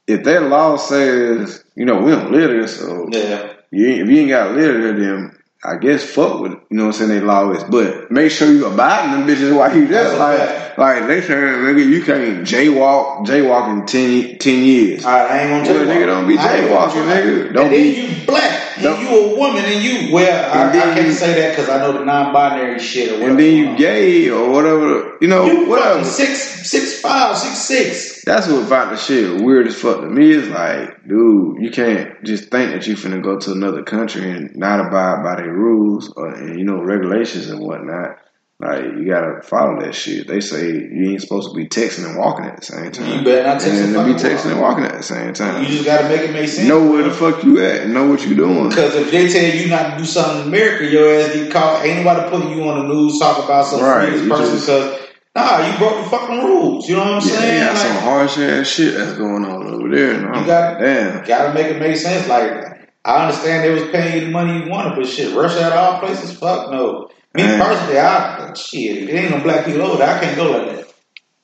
If 0.06 0.24
that 0.26 0.44
law 0.44 0.76
says 0.78 1.64
you 1.76 1.86
know 1.86 1.98
we 2.02 2.12
don't 2.12 2.32
live 2.32 2.52
there, 2.52 2.68
so 2.68 3.08
yeah. 3.10 3.54
you 3.72 3.88
ain't, 3.88 4.02
if 4.02 4.10
you 4.10 4.18
ain't 4.20 4.30
got 4.30 4.50
to 4.50 4.52
live 4.52 4.82
there, 4.82 5.00
then 5.00 5.38
I 5.64 5.76
guess 5.78 6.04
fuck 6.04 6.40
with 6.42 6.54
it. 6.54 6.60
you 6.72 6.78
know 6.78 6.88
what 6.88 6.96
I'm 6.96 7.08
saying. 7.08 7.10
They 7.12 7.22
law 7.22 7.52
is, 7.52 7.64
but 7.66 8.10
make 8.10 8.32
sure 8.32 8.52
you 8.52 8.66
abiding 8.66 9.12
them 9.12 9.28
bitches 9.28 9.56
while 9.56 9.76
you 9.76 9.88
there. 9.88 10.18
Like 10.18 10.78
like 10.78 11.06
they 11.08 11.22
saying 11.22 11.38
nigga, 11.40 11.86
you 11.88 12.04
can't 12.04 12.48
jaywalk 12.48 13.28
jaywalk 13.28 13.70
in 13.80 13.86
10, 13.86 14.40
10 14.40 14.64
years. 14.64 15.06
All 15.06 15.12
right, 15.12 15.30
I 15.30 15.40
ain't 15.42 15.50
gonna 15.68 15.78
Well, 15.80 15.86
tell 15.86 15.96
you. 15.96 16.02
nigga, 16.02 16.08
don't 16.08 16.28
be 16.28 16.38
I 16.38 16.42
jaywalking, 16.42 17.06
nigga. 17.06 17.54
Don't 17.54 17.66
and 17.66 17.74
then 17.76 17.82
be- 17.84 17.90
you 18.02 18.26
black, 18.26 18.62
and 18.78 18.84
don't- 18.84 19.02
you 19.02 19.10
a 19.10 19.38
woman, 19.38 19.64
and 19.66 19.84
you 19.84 20.12
well, 20.12 20.52
I, 20.52 20.72
then 20.72 20.90
I 20.90 20.94
can't 20.96 21.08
you- 21.08 21.14
say 21.14 21.40
that 21.40 21.50
because 21.56 21.70
I 21.70 21.78
know 21.78 21.92
the 21.94 22.06
non-binary 22.06 22.80
shit 22.80 23.10
or 23.10 23.14
whatever. 23.20 23.30
and 23.30 23.40
then 23.40 23.56
you 23.56 23.78
gay 23.78 24.30
or 24.30 24.50
whatever, 24.50 25.18
you 25.22 25.28
know, 25.28 25.46
You 25.46 25.66
whatever. 25.70 26.04
six, 26.06 26.40
six 26.68 27.00
five, 27.02 27.38
six 27.38 27.58
six. 27.60 28.11
That's 28.26 28.48
what 28.48 28.66
about 28.68 28.92
the 28.92 28.98
shit 28.98 29.42
weird 29.42 29.68
as 29.68 29.76
fuck 29.76 30.02
to 30.02 30.08
me. 30.08 30.32
Is 30.32 30.48
like, 30.50 31.08
dude, 31.08 31.62
you 31.62 31.72
can't 31.72 32.24
just 32.24 32.50
think 32.50 32.72
that 32.72 32.86
you 32.88 32.96
finna 32.96 33.24
go 33.24 33.40
to 33.40 33.52
another 33.52 33.84
country 33.84 34.30
and 34.30 34.56
not 34.56 34.80
abide 34.80 35.24
by 35.24 35.36
their 35.38 35.52
rules 35.54 36.12
or 36.16 36.28
and 36.34 36.58
you 36.60 36.66
know 36.66 36.82
regulations 36.82 37.50
and 37.50 37.60
whatnot. 37.60 38.18
Like 38.60 38.84
you 38.84 39.10
gotta 39.10 39.42
follow 39.42 39.82
that 39.82 39.96
shit. 39.96 40.28
They 40.28 40.40
say 40.40 40.68
you 40.70 41.10
ain't 41.10 41.22
supposed 41.22 41.50
to 41.50 41.56
be 41.56 41.66
texting 41.66 42.06
and 42.06 42.16
walking 42.16 42.46
at 42.46 42.58
the 42.58 42.64
same 42.66 42.92
time. 42.92 43.18
You 43.18 43.26
better 43.26 43.42
not 43.42 43.60
text 43.60 43.82
and 43.82 43.94
be 44.06 44.14
texting 44.14 44.52
and 44.52 44.62
walking 44.62 44.84
at 44.84 44.94
the 44.94 45.02
same 45.02 45.34
time. 45.34 45.64
You 45.64 45.70
just 45.70 45.86
gotta 45.86 46.08
make 46.08 46.22
it 46.22 46.32
make 46.32 46.48
sense. 46.48 46.68
know 46.68 46.92
where 46.92 47.02
the 47.02 47.12
fuck 47.12 47.44
you 47.44 47.58
at 47.66 47.82
and 47.82 47.94
know 47.96 48.08
what 48.08 48.24
you 48.24 48.36
doing. 48.36 48.70
Because 48.70 48.94
if 48.94 49.10
they 49.10 49.28
tell 49.30 49.56
you 49.56 49.68
not 49.68 49.94
to 49.94 49.98
do 49.98 50.06
something 50.06 50.42
in 50.44 50.48
America, 50.50 50.86
your 50.86 51.12
ass 51.12 51.34
get 51.34 51.52
caught. 51.52 51.84
Ain't 51.84 52.06
nobody 52.06 52.30
putting 52.30 52.56
you 52.56 52.70
on 52.70 52.88
the 52.88 52.94
news 52.94 53.18
talking 53.18 53.46
about 53.46 53.66
some 53.66 53.82
Right, 53.82 54.10
person 54.12 54.30
because 54.30 55.01
nah, 55.36 55.66
you 55.72 55.78
broke 55.78 56.04
the 56.04 56.10
fucking 56.10 56.40
rules. 56.44 56.88
You 56.90 56.96
know 56.96 57.02
what 57.04 57.24
I'm 57.24 57.30
Yeah, 57.30 57.36
saying? 57.36 57.60
got 57.66 57.74
Like, 57.74 57.78
some 57.88 57.98
harsh 58.04 58.38
ass 58.38 58.68
shit 58.68 58.94
that's 58.96 59.14
going 59.18 59.46
on 59.46 59.68
over 59.68 59.90
there. 59.96 60.16
And 60.16 60.26
I'm 60.28 60.42
You 60.42 60.48
got- 60.48 60.74
like, 60.74 60.82
damn. 60.84 61.24
gotta 61.24 61.54
make 61.54 61.68
it 61.68 61.80
make 61.80 61.96
sense. 61.98 62.28
Like 62.28 62.90
I 63.04 63.26
understand 63.26 63.64
they 63.64 63.74
was 63.74 63.90
paying 63.92 64.14
you 64.20 64.26
the 64.26 64.32
money 64.32 64.64
you 64.64 64.70
wanted, 64.70 64.96
but 64.96 65.08
shit, 65.08 65.36
Russia 65.36 65.64
at 65.64 65.72
all 65.74 66.00
places, 66.00 66.38
fuck 66.38 66.72
no. 66.72 67.10
Me 67.34 67.44
Man. 67.44 67.60
personally, 67.62 67.98
I 68.00 68.54
shit, 68.54 69.04
if 69.04 69.10
it 69.10 69.14
ain't 69.14 69.32
no 69.32 69.42
black 69.42 69.66
people 69.66 69.82
over 69.84 69.98
there, 69.98 70.16
I 70.16 70.20
can't 70.20 70.36
go 70.36 70.52
like 70.52 70.76
that. 70.76 70.94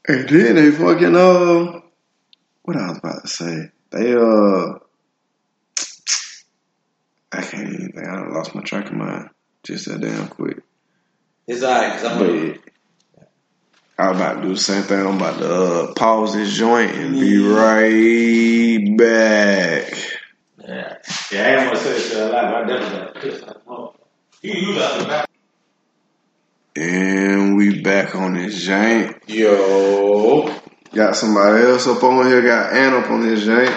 And 0.09 0.29
then 0.29 0.55
they 0.55 0.71
fucking 0.71 1.15
uh, 1.15 1.79
what 2.63 2.77
I 2.77 2.88
was 2.89 2.97
about 2.97 3.21
to 3.23 3.27
say, 3.27 3.71
they 3.91 4.13
uh, 4.13 4.79
I 7.31 7.41
can't 7.41 7.69
even 7.73 7.91
think. 7.93 8.07
I 8.07 8.27
lost 8.29 8.53
my 8.55 8.61
track 8.61 8.88
of 8.88 8.93
mind 8.93 9.29
just 9.63 9.88
that 9.88 10.01
damn 10.01 10.27
quick. 10.27 10.57
It's 11.47 11.63
alright, 11.63 11.93
cause 11.93 12.03
I'm 12.05 12.19
But 12.19 12.59
I 14.00 14.10
was 14.10 14.18
about 14.20 14.34
to 14.36 14.41
do 14.43 14.50
the 14.50 14.58
same 14.60 14.84
thing. 14.84 15.00
I'm 15.00 15.16
about 15.16 15.39
to 15.39 15.52
uh, 15.52 15.91
pause 15.95 16.36
this 16.36 16.56
joint 16.56 16.95
and 16.95 17.20
be 17.20 17.39
right 17.39 18.95
back. 18.95 19.91
Yeah, 20.60 20.98
yeah, 21.32 21.41
I 21.41 21.50
didn't 21.52 21.66
want 21.66 21.78
to 21.78 21.84
say 21.84 21.89
this 21.93 22.10
shit 22.10 22.20
out 22.20 22.32
loud, 22.32 22.52
but 22.52 22.64
I 22.76 22.78
definitely 22.78 23.00
got 23.00 23.16
pissed 23.16 23.43
off. 23.66 23.95
You 24.43 24.54
use 24.54 24.76
the 24.76 25.06
back. 25.06 25.28
And 26.76 27.58
we 27.58 27.82
back 27.82 28.14
on 28.14 28.36
this 28.36 28.64
joint. 28.64 29.18
Yo, 29.28 30.48
Got 30.93 31.16
somebody 31.16 31.64
else 31.66 31.88
up 31.88 32.04
on 32.04 32.28
here. 32.28 32.43
Got 32.43 32.74
Ann 32.74 32.93
up 32.93 33.10
on 33.10 33.22
this 33.22 33.43
joint. 33.43 33.74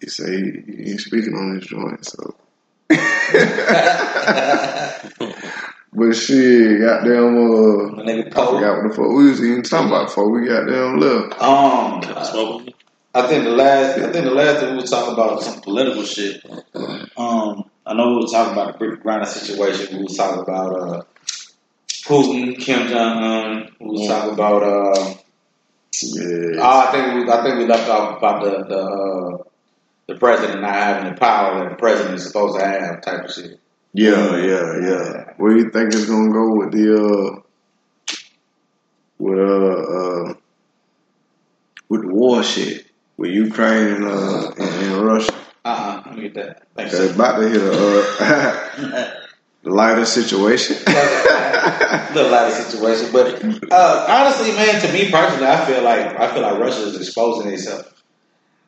He 0.00 0.08
say 0.08 0.28
he, 0.28 0.50
he 0.66 0.90
ain't 0.90 1.00
speaking 1.00 1.34
on 1.34 1.54
this 1.54 1.66
joint, 1.66 2.04
so. 2.04 2.34
but 5.92 6.12
shit, 6.12 6.80
goddamn, 6.80 7.36
uh, 7.36 7.96
my 7.96 8.02
nigga 8.02 8.26
I 8.28 8.30
forgot 8.30 8.82
what 8.82 8.88
the 8.88 8.94
fuck 8.96 9.08
we 9.08 9.28
was 9.30 9.42
even 9.42 9.62
talking 9.62 9.88
about 9.88 10.06
before 10.08 10.30
we 10.30 10.46
got 10.48 10.66
down 10.66 10.98
left. 11.00 11.40
Um, 11.42 12.24
Smoke. 12.24 12.68
I 13.14 13.26
think 13.26 13.44
the 13.44 13.50
last, 13.50 13.98
I 13.98 14.10
think 14.10 14.24
the 14.24 14.30
last 14.30 14.60
thing 14.60 14.70
we 14.70 14.78
were 14.78 14.86
talking 14.86 15.12
about 15.12 15.36
was 15.36 15.44
some 15.46 15.60
political 15.60 16.02
shit. 16.04 16.42
Um, 17.16 17.68
I 17.84 17.92
know 17.94 18.08
we 18.08 18.16
were 18.24 18.26
talking 18.30 18.52
about 18.54 18.78
the 18.78 18.84
Brittney 18.86 19.02
Griner 19.02 19.26
situation. 19.26 19.98
We 19.98 20.04
was 20.04 20.16
talking 20.16 20.40
about 20.42 20.72
uh, 20.80 21.02
Putin, 21.88 22.58
Kim 22.58 22.88
Jong 22.88 23.22
Un. 23.22 23.68
We 23.80 23.86
was 23.86 24.08
talking 24.08 24.32
about. 24.32 24.62
Uh, 24.62 25.14
Yeah. 26.00 26.58
oh, 26.58 26.88
I 26.88 26.90
think 26.90 27.26
we, 27.26 27.30
I 27.32 27.42
think 27.42 27.58
we 27.58 27.66
left 27.66 27.88
off 27.90 28.16
about 28.16 28.42
the 28.42 28.64
the 28.64 28.80
uh, 28.80 29.42
the 30.08 30.14
president 30.16 30.62
not 30.62 30.74
having 30.74 31.12
the 31.12 31.20
power 31.20 31.62
that 31.62 31.70
the 31.70 31.76
president 31.76 32.14
is 32.16 32.26
supposed 32.26 32.58
to 32.58 32.64
have, 32.64 33.02
type 33.02 33.24
of 33.26 33.30
shit. 33.30 33.60
Yeah, 33.94 34.36
yeah, 34.38 34.78
yeah. 34.80 35.32
Where 35.36 35.56
you 35.56 35.70
think 35.70 35.92
it's 35.92 36.06
gonna 36.06 36.32
go 36.32 36.56
with 36.56 36.72
the 36.72 36.96
uh 36.96 37.40
with 39.18 39.38
uh 39.38 40.32
uh 40.32 40.34
with 41.90 42.02
the 42.02 42.08
war 42.08 42.42
shit 42.42 42.86
with 43.18 43.30
Ukraine 43.30 43.96
and 43.96 44.04
uh 44.04 44.50
and, 44.52 44.84
and 44.84 45.02
Russia? 45.02 45.34
Uh, 45.64 45.68
uh 45.68 46.02
let 46.06 46.16
me 46.16 46.22
get 46.22 46.34
that. 46.34 46.62
Thanks. 46.74 46.94
It's 46.94 47.14
about 47.14 47.38
to 47.38 47.48
hit 47.50 47.60
a 47.60 47.70
uh, 48.24 49.10
lighter 49.64 50.06
situation. 50.06 50.76
little 52.14 52.30
lighter 52.30 52.54
situation. 52.54 53.12
But 53.12 53.44
uh, 53.70 54.06
honestly, 54.08 54.52
man, 54.52 54.80
to 54.80 54.90
me 54.90 55.10
personally, 55.10 55.46
I 55.46 55.66
feel 55.66 55.82
like 55.82 56.18
I 56.18 56.32
feel 56.32 56.42
like 56.42 56.58
Russia 56.58 56.86
is 56.88 56.96
exposing 56.96 57.52
itself. 57.52 58.02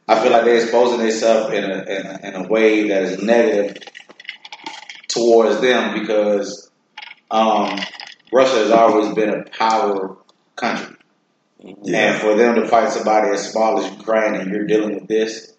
I 0.07 0.23
feel 0.23 0.33
like 0.33 0.45
they're 0.45 0.61
exposing 0.61 0.99
themselves 0.99 1.55
in 1.55 1.65
a, 1.65 1.83
in 1.85 2.07
a 2.07 2.21
in 2.25 2.35
a 2.45 2.49
way 2.49 2.89
that 2.89 3.05
is 3.05 3.23
negative 3.23 3.79
towards 5.15 5.61
them 5.61 5.99
because 5.99 6.71
um, 7.31 7.79
Russia 8.33 8.57
has 8.57 8.71
always 8.71 9.15
been 9.15 9.31
a 9.31 9.45
power 9.45 10.17
country, 10.57 10.97
and 11.61 12.21
for 12.21 12.35
them 12.35 12.57
to 12.57 12.69
fight 12.69 12.91
somebody 12.91 13.31
as 13.31 13.51
small 13.51 13.83
as 13.83 13.91
Ukraine, 13.97 14.35
and 14.35 14.51
you're 14.51 14.67
dealing 14.67 14.95
with 14.95 15.09
this, 15.09 15.55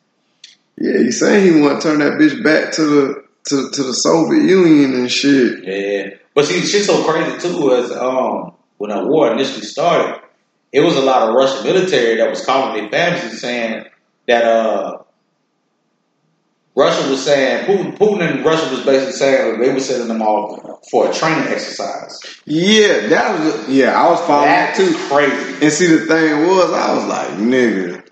yeah, 0.77 0.97
he's 0.97 1.19
saying 1.19 1.53
he 1.53 1.61
want 1.61 1.81
to 1.81 1.87
turn 1.87 1.99
that 1.99 2.13
bitch 2.13 2.43
back 2.43 2.73
to 2.73 2.83
the 2.83 3.25
to, 3.45 3.69
to 3.71 3.83
the 3.83 3.93
Soviet 3.93 4.43
Union 4.43 4.93
and 4.93 5.11
shit. 5.11 5.63
Yeah, 5.63 6.17
but 6.33 6.45
see, 6.45 6.61
shit's 6.61 6.87
so 6.87 7.03
crazy 7.03 7.37
too. 7.39 7.61
Was 7.61 7.91
um 7.91 8.53
when 8.77 8.89
the 8.91 9.05
war 9.05 9.31
initially 9.31 9.65
started, 9.65 10.21
it 10.73 10.81
was 10.81 10.95
a 10.95 11.01
lot 11.01 11.29
of 11.29 11.35
Russian 11.35 11.63
military 11.63 12.17
that 12.17 12.29
was 12.29 12.45
calling 12.45 12.75
their 12.75 12.89
families 12.89 13.31
and 13.31 13.39
saying 13.39 13.85
that 14.27 14.43
uh 14.43 14.97
Russia 16.75 17.09
was 17.09 17.23
saying 17.23 17.65
Putin, 17.65 17.97
Putin 17.97 18.35
and 18.35 18.45
Russia 18.45 18.69
was 18.69 18.85
basically 18.85 19.13
saying 19.13 19.61
they 19.61 19.73
were 19.73 19.79
sending 19.79 20.09
them 20.09 20.21
off 20.21 20.89
for 20.91 21.09
a 21.09 21.13
training 21.13 21.47
exercise. 21.47 22.19
Yeah, 22.45 23.07
that 23.07 23.39
was 23.39 23.69
yeah. 23.69 23.99
I 23.99 24.09
was 24.09 24.19
following 24.21 24.49
that 24.49 24.75
That's 24.75 24.89
too. 24.91 25.07
crazy. 25.07 25.63
And 25.63 25.71
see, 25.73 25.87
the 25.87 26.05
thing 26.05 26.47
was, 26.47 26.71
I 26.73 26.93
was 26.93 27.05
like, 27.05 27.29
nigga, 27.39 28.05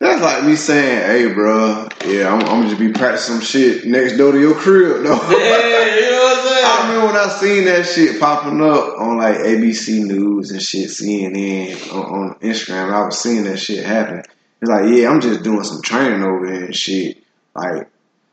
that's 0.00 0.20
like 0.20 0.44
me 0.44 0.56
saying, 0.56 1.06
hey, 1.28 1.32
bro, 1.32 1.86
yeah, 2.04 2.32
I'm, 2.32 2.40
I'm 2.40 2.46
gonna 2.46 2.68
just 2.68 2.80
be 2.80 2.90
practicing 2.92 3.36
some 3.36 3.44
shit 3.44 3.84
next 3.86 4.16
door 4.16 4.32
to 4.32 4.40
your 4.40 4.56
crib, 4.56 5.04
though. 5.04 5.14
Yeah, 5.14 5.94
you 5.94 6.10
know 6.10 6.22
what 6.24 6.38
I'm 6.38 6.48
saying? 6.48 6.64
I 6.66 6.88
remember 6.88 7.06
when 7.06 7.16
I 7.16 7.28
seen 7.28 7.64
that 7.66 7.86
shit 7.86 8.18
popping 8.20 8.60
up 8.60 8.98
on 8.98 9.18
like 9.18 9.36
ABC 9.36 10.04
News 10.04 10.50
and 10.50 10.60
shit, 10.60 10.88
CNN 10.88 11.92
on, 11.94 12.04
on 12.04 12.34
Instagram. 12.40 12.92
I 12.92 13.04
was 13.04 13.20
seeing 13.20 13.44
that 13.44 13.58
shit 13.58 13.84
happen, 13.86 14.24
It's 14.60 14.68
like, 14.68 14.86
yeah, 14.88 15.08
I'm 15.08 15.20
just 15.20 15.44
doing 15.44 15.62
some 15.62 15.80
training 15.80 16.24
over 16.24 16.48
there 16.48 16.64
and 16.64 16.74
shit. 16.74 17.21
Like 17.54 17.88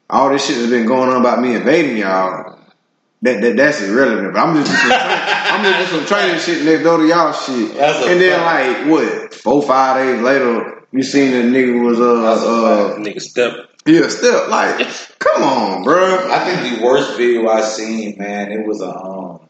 all 0.09 0.29
this 0.29 0.45
shit 0.47 0.57
that's 0.57 0.69
been 0.69 0.85
going 0.85 1.09
on 1.09 1.21
about 1.21 1.41
me 1.41 1.55
invading 1.55 1.97
y'all. 1.97 2.57
That, 3.21 3.41
that 3.41 3.57
that's 3.57 3.81
irrelevant. 3.81 4.33
But 4.33 4.39
I'm 4.39 4.55
just 4.55 4.67
doing 4.67 4.79
some, 4.81 4.91
I'm 4.93 5.63
just 5.63 5.91
some 5.91 6.05
training 6.05 6.39
shit 6.39 6.63
next 6.63 6.83
door 6.83 6.97
to 6.99 7.05
y'all 7.07 7.33
shit. 7.33 7.71
And 7.75 8.21
then 8.21 8.39
fact. 8.39 8.87
like 8.87 8.91
what 8.91 9.33
four 9.33 9.61
five 9.61 9.97
days 9.97 10.21
later, 10.21 10.85
you 10.93 11.03
seen 11.03 11.31
the 11.31 11.57
nigga 11.57 11.85
was 11.85 11.99
uh 11.99 12.93
uh 12.93 12.97
Nigga 12.97 13.21
step. 13.21 13.69
yeah 13.85 14.07
still 14.07 14.49
like 14.49 14.87
come 15.19 15.43
on, 15.43 15.83
bro. 15.83 16.31
I 16.31 16.45
think 16.45 16.77
the 16.79 16.85
worst 16.85 17.17
video 17.17 17.49
I 17.49 17.61
seen, 17.61 18.17
man, 18.17 18.53
it 18.53 18.65
was 18.65 18.81
a 18.81 18.89
um, 18.89 19.41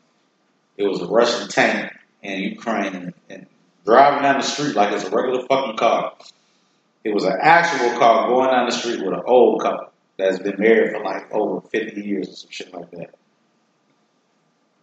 it 0.76 0.86
was 0.88 1.02
a 1.02 1.06
Russian 1.08 1.48
tank 1.50 1.94
in 2.24 2.40
Ukraine 2.40 2.96
and, 2.96 3.14
and 3.30 3.46
driving 3.86 4.24
down 4.24 4.38
the 4.40 4.46
street 4.46 4.76
like 4.76 4.92
it's 4.94 5.04
a 5.04 5.10
regular 5.12 5.46
fucking 5.48 5.78
car. 5.78 6.14
It 7.04 7.14
was 7.14 7.24
an 7.24 7.38
actual 7.42 7.98
car 7.98 8.28
going 8.28 8.50
down 8.50 8.66
the 8.66 8.72
street 8.72 9.02
with 9.02 9.14
an 9.14 9.22
old 9.26 9.62
couple 9.62 9.92
that's 10.18 10.40
been 10.40 10.60
married 10.60 10.92
for 10.92 11.04
like 11.04 11.34
over 11.34 11.62
fifty 11.70 12.02
years 12.02 12.30
or 12.30 12.34
some 12.34 12.50
shit 12.50 12.74
like 12.74 12.92
that. 12.92 13.16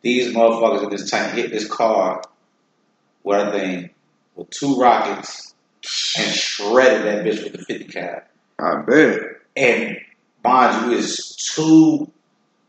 These 0.03 0.35
motherfuckers 0.35 0.85
in 0.85 0.91
this 0.91 1.11
tank 1.11 1.35
hit 1.35 1.51
this 1.51 1.69
car 1.69 2.23
with 3.23 3.49
a 3.49 3.51
thing 3.51 3.91
with 4.35 4.51
two 4.51 4.77
rockets 4.77 5.55
and 6.17 6.35
shredded 6.35 7.03
that 7.07 7.25
bitch 7.25 7.43
with 7.45 7.53
the 7.53 7.65
fifty 7.65 7.85
cal. 7.85 8.23
I 8.59 8.77
bet. 8.83 9.21
And 9.57 9.99
mind 10.43 10.91
you, 10.91 10.99
it's 10.99 11.55
two 11.55 12.11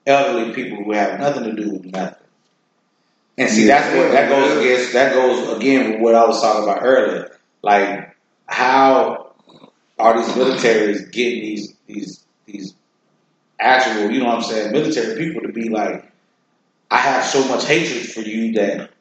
elderly 0.05 0.53
people 0.53 0.83
who 0.83 0.93
have 0.93 1.19
nothing 1.19 1.43
to 1.43 1.53
do 1.53 1.71
with 1.71 1.85
nothing. 1.85 2.17
And 3.37 3.49
see, 3.49 3.67
that's 3.67 3.95
what 3.95 4.11
that 4.11 4.29
goes 4.29 4.57
against. 4.57 4.93
That 4.93 5.13
goes 5.13 5.57
again 5.57 5.91
with 5.91 6.01
what 6.01 6.15
I 6.15 6.25
was 6.25 6.41
talking 6.41 6.63
about 6.63 6.79
earlier. 6.81 7.37
Like, 7.61 8.15
how 8.47 9.26
are 9.99 10.17
these 10.17 10.33
militaries 10.33 11.11
getting 11.11 11.41
these 11.41 11.73
these 11.87 12.25
these 12.45 12.73
actual, 13.59 14.11
you 14.11 14.19
know 14.19 14.25
what 14.25 14.35
I'm 14.35 14.43
saying, 14.43 14.71
military 14.71 15.17
people 15.17 15.41
to 15.41 15.51
be 15.51 15.69
like, 15.69 16.11
I 16.89 16.97
have 16.97 17.25
so 17.25 17.47
much 17.47 17.65
hatred 17.65 18.07
for 18.09 18.21
you 18.21 18.53
that 18.53 18.91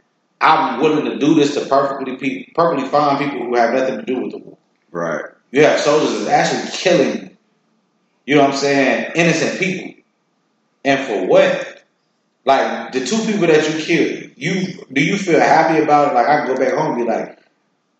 I'm 0.41 0.81
willing 0.81 1.05
to 1.07 1.19
do 1.19 1.35
this 1.35 1.55
to 1.55 1.67
perfectly 1.67 2.17
pe- 2.17 2.53
perfectly 2.55 2.89
fine 2.89 3.19
people 3.19 3.47
who 3.47 3.57
have 3.57 3.75
nothing 3.75 3.99
to 3.99 4.03
do 4.03 4.21
with 4.21 4.33
the 4.33 4.39
war. 4.39 4.59
Right. 4.91 5.25
You 5.51 5.63
have 5.65 5.81
soldiers 5.81 6.25
that's 6.25 6.53
actually 6.53 6.77
killing, 6.77 7.37
you 8.25 8.37
know 8.37 8.43
what 8.43 8.53
I'm 8.53 8.57
saying, 8.57 9.13
innocent 9.15 9.59
people. 9.59 10.03
And 10.85 11.07
for 11.07 11.27
what? 11.27 11.85
Like 12.45 12.93
the 12.93 13.05
two 13.05 13.19
people 13.25 13.47
that 13.49 13.69
you 13.69 13.85
killed, 13.85 14.31
you 14.37 14.85
do 14.93 15.03
you 15.03 15.17
feel 15.17 15.41
happy 15.41 15.83
about 15.83 16.13
it? 16.13 16.15
Like 16.15 16.29
I 16.29 16.39
can 16.39 16.47
go 16.47 16.57
back 16.57 16.75
home 16.75 16.93
and 16.95 17.05
be 17.05 17.11
like, 17.11 17.39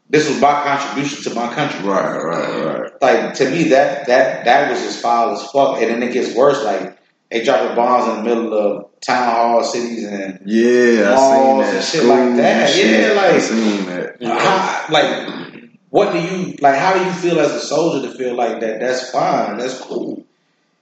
this 0.09 0.29
was 0.29 0.41
my 0.41 0.63
contribution 0.63 1.23
to 1.25 1.35
my 1.39 1.53
country. 1.55 1.87
Right. 1.89 2.17
Right. 2.23 2.81
Right. 2.81 3.03
Like 3.03 3.35
to 3.35 3.51
me 3.51 3.65
that 3.71 4.07
that 4.07 4.45
that 4.45 4.71
was 4.71 4.81
just 4.81 5.01
foul 5.03 5.33
as 5.35 5.43
fuck. 5.51 5.81
And 5.83 5.91
then 5.91 6.03
it 6.03 6.13
gets 6.13 6.35
worse, 6.35 6.63
like 6.65 6.97
they 7.31 7.43
dropping 7.45 7.75
bombs 7.75 8.09
in 8.09 8.17
the 8.19 8.23
middle 8.23 8.55
of 8.55 8.87
town 9.01 9.35
hall 9.35 9.63
cities 9.65 10.05
and 10.07 10.41
Yeah, 10.45 11.13
I 11.13 11.17
seen 11.17 11.45
Malls 11.47 11.69
and 11.69 11.85
shit 11.85 12.05
like 12.05 12.37
that. 12.37 12.71
And 12.71 12.91
Yeah, 12.91 13.13
like- 13.21 13.35
I 13.35 13.39
seen 13.39 13.87
that. 13.87 14.23
how, 14.23 14.87
like 14.91 15.71
what 15.91 16.13
do 16.13 16.19
you 16.21 16.57
like 16.61 16.77
how 16.79 16.95
do 16.95 17.05
you 17.05 17.13
feel 17.13 17.39
as 17.41 17.53
a 17.53 17.61
soldier 17.61 18.09
to 18.09 18.15
feel 18.17 18.35
like 18.35 18.61
that 18.61 18.81
that's 18.81 19.11
fine 19.11 19.57
that's 19.59 19.79
cool 19.81 20.25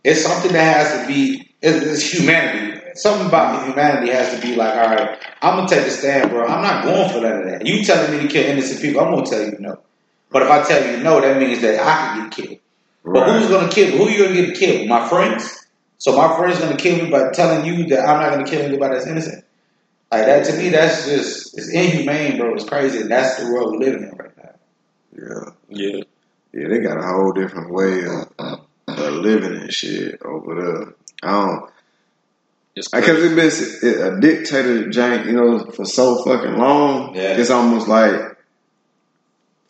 it's 0.03 0.23
something 0.25 0.53
that 0.53 0.77
has 0.77 1.01
to 1.01 1.07
be 1.07 1.51
it's, 1.63 1.85
it's 1.87 2.13
humanity 2.13 2.81
something 2.97 3.27
about 3.27 3.67
humanity 3.67 4.13
has 4.13 4.35
to 4.35 4.41
be 4.41 4.57
like 4.57 4.75
all 4.75 4.95
right 4.95 5.19
i'm 5.43 5.57
gonna 5.57 5.69
take 5.69 5.87
a 5.87 5.91
stand 5.91 6.31
bro. 6.31 6.47
I'm 6.47 6.63
not 6.63 6.85
going 6.85 7.11
for 7.11 7.21
none 7.21 7.41
of 7.41 7.45
that. 7.47 7.67
You 7.67 7.85
telling 7.85 8.17
me 8.17 8.23
to 8.23 8.29
kill 8.29 8.45
innocent 8.45 8.81
people 8.81 9.01
i'm 9.01 9.15
gonna 9.15 9.27
tell 9.27 9.45
you 9.45 9.57
no. 9.59 9.81
But 10.31 10.43
if 10.43 10.51
i 10.51 10.63
tell 10.63 10.91
you 10.91 11.03
no 11.03 11.21
that 11.21 11.39
means 11.39 11.61
that 11.63 11.81
i 11.81 12.15
can 12.15 12.31
get 12.31 12.37
killed. 12.37 12.59
But 13.05 13.29
who's 13.29 13.49
gonna 13.49 13.71
kill 13.71 13.91
me? 13.91 13.99
Who 13.99 14.09
you 14.11 14.25
gonna 14.25 14.47
get 14.47 14.57
killed 14.57 14.89
my 14.89 15.09
friends? 15.09 15.67
So 15.99 16.17
my 16.17 16.37
friends 16.37 16.59
gonna 16.59 16.77
kill 16.77 17.05
me 17.05 17.11
by 17.11 17.31
telling 17.31 17.65
you 17.67 17.87
that 17.89 18.09
i'm 18.09 18.21
not 18.21 18.31
gonna 18.31 18.45
kill 18.45 18.63
anybody 18.63 18.95
that's 18.95 19.07
innocent? 19.07 19.45
Like 20.11 20.27
that 20.27 20.45
to 20.47 20.57
me 20.57 20.69
that's 20.69 21.07
just 21.07 21.59
it's 21.59 21.71
inhumane 21.71 22.39
bro. 22.39 22.55
It's 22.55 22.65
crazy. 22.65 23.01
And 23.01 23.11
that's 23.11 23.37
the 23.37 23.53
world 23.53 23.73
we're 23.73 23.87
living 23.87 24.05
in 24.05 24.17
right 24.17 24.37
now. 24.37 24.55
Yeah. 25.17 25.51
Yeah. 25.69 26.03
Yeah, 26.53 26.69
they 26.69 26.79
got 26.79 26.99
a 26.99 27.03
whole 27.03 27.33
different 27.33 27.73
way 27.73 28.05
of, 28.05 28.61
of 28.87 29.13
living 29.15 29.57
and 29.57 29.75
shit 29.75 30.23
over 30.23 30.55
there. 30.55 30.95
I 31.25 31.47
don't. 31.47 31.71
Because 32.75 33.23
it's 33.23 33.83
been 33.83 34.03
a 34.17 34.21
dictator 34.21 34.85
jank, 34.87 35.27
you 35.27 35.33
know, 35.33 35.59
for 35.71 35.85
so 35.85 36.23
fucking 36.25 36.57
long. 36.59 37.15
Yeah. 37.15 37.37
It's 37.37 37.51
almost 37.51 37.87
like, 37.87 38.37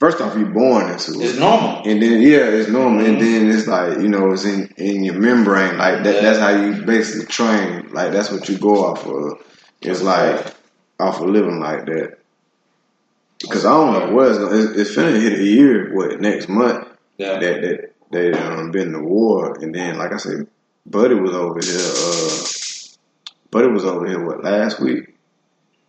first 0.00 0.20
off, 0.22 0.36
you're 0.36 0.46
born 0.46 0.90
into 0.90 1.12
it. 1.20 1.24
It's 1.24 1.38
normal. 1.38 1.82
And 1.84 2.00
then, 2.02 2.22
yeah, 2.22 2.48
it's 2.48 2.70
normal. 2.70 3.04
And 3.04 3.18
Mhm. 3.18 3.20
then 3.20 3.50
it's 3.50 3.66
like, 3.66 3.98
you 3.98 4.08
know, 4.08 4.32
it's 4.32 4.44
in, 4.46 4.72
in 4.78 5.04
your 5.04 5.14
membrane. 5.16 5.76
Like, 5.76 6.02
that, 6.04 6.14
Yeah. 6.14 6.20
that's 6.22 6.38
how 6.38 6.50
you 6.50 6.82
basically 6.82 7.26
train. 7.26 7.90
Like, 7.92 8.12
that's 8.12 8.30
what 8.30 8.48
you 8.48 8.56
go 8.56 8.84
off 8.86 9.06
of. 9.06 9.38
It's 9.82 10.00
like, 10.02 10.46
off 10.98 11.20
of 11.20 11.28
living 11.28 11.60
like 11.60 11.84
that. 11.86 12.18
Because 13.40 13.66
I 13.66 13.70
don't 13.72 13.92
know 14.08 14.14
what 14.14 14.28
it's 14.28 14.38
going 14.38 14.50
to, 14.74 14.80
it's 14.80 14.94
finna 14.96 15.20
hit 15.20 15.38
a 15.38 15.42
year, 15.42 15.94
what, 15.94 16.20
next 16.22 16.48
month 16.48 16.86
Yeah. 17.18 17.38
that 17.38 17.60
that 17.60 17.90
they 18.10 18.32
um 18.32 18.70
been 18.70 18.86
in 18.88 18.92
the 18.92 19.00
war, 19.02 19.58
and 19.60 19.74
then 19.74 19.98
like 19.98 20.12
I 20.14 20.16
said, 20.18 20.46
Buddy 20.86 21.14
was 21.16 21.32
over 21.32 21.58
here. 21.60 21.74
Uh, 21.76 22.46
Buddy 23.54 23.68
was 23.68 23.84
over 23.84 24.04
here 24.04 24.20
what 24.20 24.42
last 24.42 24.80
week? 24.80 25.14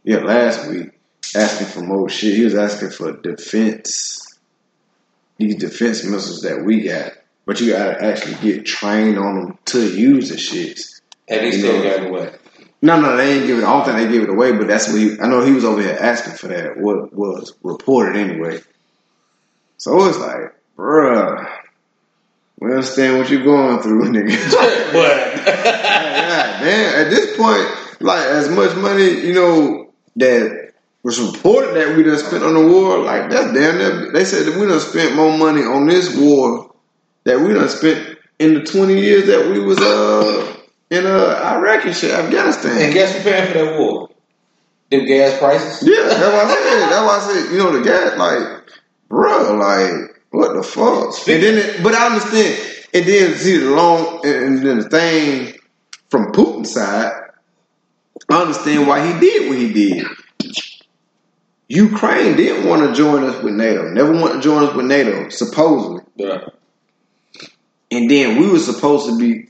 Yeah, 0.04 0.20
last 0.20 0.70
week 0.70 0.92
asking 1.36 1.66
for 1.66 1.82
more 1.82 2.08
shit. 2.08 2.36
He 2.36 2.44
was 2.44 2.54
asking 2.54 2.92
for 2.92 3.14
defense, 3.14 4.38
these 5.38 5.56
defense 5.56 6.04
missiles 6.04 6.44
that 6.44 6.64
we 6.64 6.84
got, 6.84 7.14
but 7.48 7.60
you 7.60 7.72
gotta 7.72 8.06
actually 8.06 8.36
get 8.36 8.68
trained 8.68 9.18
on 9.18 9.36
them 9.36 9.58
to 9.66 9.98
use 9.98 10.30
the 10.30 10.36
shits. 10.36 11.02
And 11.28 11.44
he 11.44 11.54
still 11.54 11.82
got 11.82 12.04
it 12.04 12.10
away. 12.12 12.36
No, 12.84 13.02
no, 13.02 13.18
they 13.18 13.34
ain't 13.34 13.48
give 13.48 13.58
it. 13.58 13.64
I 13.64 13.74
don't 13.74 13.84
think 13.84 13.98
they 13.98 14.14
gave 14.16 14.22
it 14.22 14.30
away, 14.30 14.52
but 14.52 14.68
that's 14.68 14.88
what 14.88 15.00
he. 15.00 15.20
I 15.20 15.28
know 15.28 15.44
he 15.44 15.52
was 15.52 15.66
over 15.66 15.82
here 15.82 15.98
asking 16.00 16.34
for 16.34 16.50
that. 16.50 16.78
What 16.78 17.16
was 17.16 17.56
reported 17.64 18.16
anyway. 18.16 18.60
So 19.78 20.08
it's 20.08 20.20
like, 20.20 20.54
bruh, 20.78 21.52
we 22.60 22.72
understand 22.72 23.18
what 23.18 23.30
you're 23.30 23.44
going 23.44 23.80
through, 23.80 24.04
nigga. 24.12 24.92
But 24.94 25.46
damn, 25.46 27.06
at 27.06 27.10
this 27.10 27.36
point, 27.36 28.02
like 28.02 28.26
as 28.26 28.50
much 28.50 28.76
money, 28.78 29.10
you 29.28 29.34
know, 29.34 29.94
that 30.16 30.74
was 31.04 31.20
reported 31.20 31.76
that 31.76 31.96
we 31.98 32.04
done 32.04 32.18
spent 32.18 32.44
on 32.44 32.54
the 32.54 32.66
war, 32.66 33.00
like 33.00 33.30
that's 33.30 33.54
damn 33.54 33.78
near 33.78 34.12
they 34.12 34.24
said 34.26 34.46
that 34.46 34.60
we 34.60 34.66
done 34.68 34.80
spent 34.80 35.16
more 35.16 35.38
money 35.38 35.64
on 35.64 35.86
this 35.88 36.16
war 36.16 36.74
that 37.26 37.40
we 37.40 37.54
done 37.54 37.68
spent 37.70 38.18
in 38.40 38.54
the 38.54 38.64
twenty 38.64 39.00
years 39.00 39.28
that 39.28 39.50
we 39.52 39.60
was 39.60 39.80
uh 39.80 40.56
in 40.90 41.06
uh 41.06 41.58
Iraq 41.58 41.86
and 41.86 41.96
shit, 41.96 42.12
Afghanistan. 42.12 42.82
and 42.82 42.94
guess 42.94 43.16
who 43.16 43.24
paying 43.24 43.52
for 43.52 43.54
that 43.60 43.80
war? 43.80 44.10
Them 44.92 45.06
gas 45.06 45.38
prices. 45.40 45.88
Yeah, 45.88 46.04
that's 46.08 46.20
what 46.20 46.34
I 46.34 46.54
said. 46.54 46.90
That's 46.90 47.06
why 47.06 47.18
I 47.18 47.20
said, 47.20 47.52
you 47.52 47.58
know, 47.58 47.72
the 47.72 47.84
gas, 47.84 48.18
like, 48.18 48.64
bro, 49.10 49.56
like, 49.56 50.15
what 50.36 50.56
the 50.56 50.64
fuck? 50.64 51.28
And 51.28 51.44
then, 51.44 51.58
it, 51.58 51.84
but 51.84 51.94
I 51.94 52.08
understand. 52.08 52.72
And 52.94 53.06
then 53.06 53.36
see 53.36 53.58
the 53.58 53.72
long, 53.72 54.26
and 54.26 54.66
then 54.66 54.80
the 54.80 54.90
thing 54.90 55.60
from 56.10 56.32
Putin's 56.32 56.74
side, 56.74 57.12
I 58.30 58.42
understand 58.42 58.88
why 58.88 59.06
he 59.06 59.20
did 59.20 59.50
what 59.50 59.58
he 59.58 59.74
did. 59.74 60.06
Ukraine 61.68 62.38
didn't 62.38 62.70
want 62.70 62.88
to 62.88 62.94
join 62.96 63.24
us 63.24 63.42
with 63.44 63.54
NATO. 63.56 63.90
Never 63.90 64.14
want 64.14 64.34
to 64.34 64.42
join 64.42 64.64
us 64.64 64.76
with 64.76 64.86
NATO, 64.86 65.30
supposedly. 65.30 66.04
Yeah. 66.16 66.46
And 67.92 68.10
then 68.10 68.40
we 68.40 68.50
were 68.50 68.60
supposed 68.60 69.08
to 69.10 69.18
be 69.18 69.50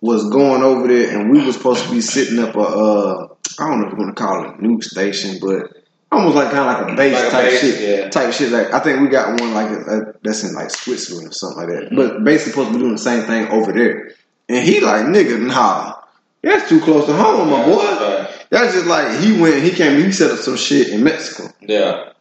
was 0.00 0.28
going 0.30 0.62
over 0.62 0.88
there, 0.88 1.16
and 1.16 1.30
we 1.30 1.44
were 1.44 1.52
supposed 1.52 1.84
to 1.84 1.90
be 1.90 2.00
sitting 2.00 2.40
up 2.40 2.56
a 2.56 2.60
uh, 2.60 3.28
I 3.58 3.68
don't 3.68 3.80
know 3.80 3.86
if 3.86 3.92
you 3.92 3.98
want 3.98 4.16
to 4.16 4.22
call 4.22 4.44
it 4.44 4.58
a 4.58 4.62
news 4.62 4.90
station, 4.90 5.38
but 5.40 5.81
almost 6.12 6.36
like 6.36 6.50
kind 6.50 6.68
of 6.68 6.86
like 6.86 6.92
a 6.92 6.96
base 6.96 7.14
Like 7.14 7.24
a 7.26 7.30
type 7.30 7.44
base, 7.50 7.60
shit, 7.60 7.98
yeah. 7.98 8.08
type 8.10 8.32
shit. 8.32 8.50
Like 8.52 8.72
I 8.72 8.78
think 8.80 9.00
we 9.00 9.08
got 9.08 9.40
one 9.40 9.54
like 9.54 9.70
uh 9.70 10.12
that's 10.22 10.44
in 10.44 10.54
like 10.54 10.70
Switzerland 10.70 11.28
or 11.28 11.32
something 11.32 11.58
like 11.58 11.68
that. 11.68 11.84
Mm-hmm. 11.86 11.96
But 11.96 12.24
basically 12.24 12.52
supposed 12.52 12.68
to 12.68 12.74
be 12.74 12.80
doing 12.80 12.92
the 12.92 12.98
same 12.98 13.24
thing 13.26 13.48
over 13.48 13.72
there. 13.72 14.12
And 14.48 14.64
he 14.66 14.80
like 14.80 15.06
nigga, 15.06 15.40
nah, 15.40 15.96
that's 16.42 16.68
too 16.68 16.80
close 16.80 17.06
to 17.06 17.12
home, 17.14 17.50
my 17.50 17.64
boy. 17.64 17.82
Yeah. 17.82 18.30
That's 18.50 18.74
just 18.74 18.86
like 18.86 19.18
he 19.20 19.40
went, 19.40 19.62
he 19.62 19.70
came, 19.70 20.02
he 20.02 20.12
set 20.12 20.30
up 20.30 20.38
some 20.38 20.56
shit 20.58 20.88
in 20.90 21.02
Mexico, 21.02 21.48
Yeah. 21.62 22.12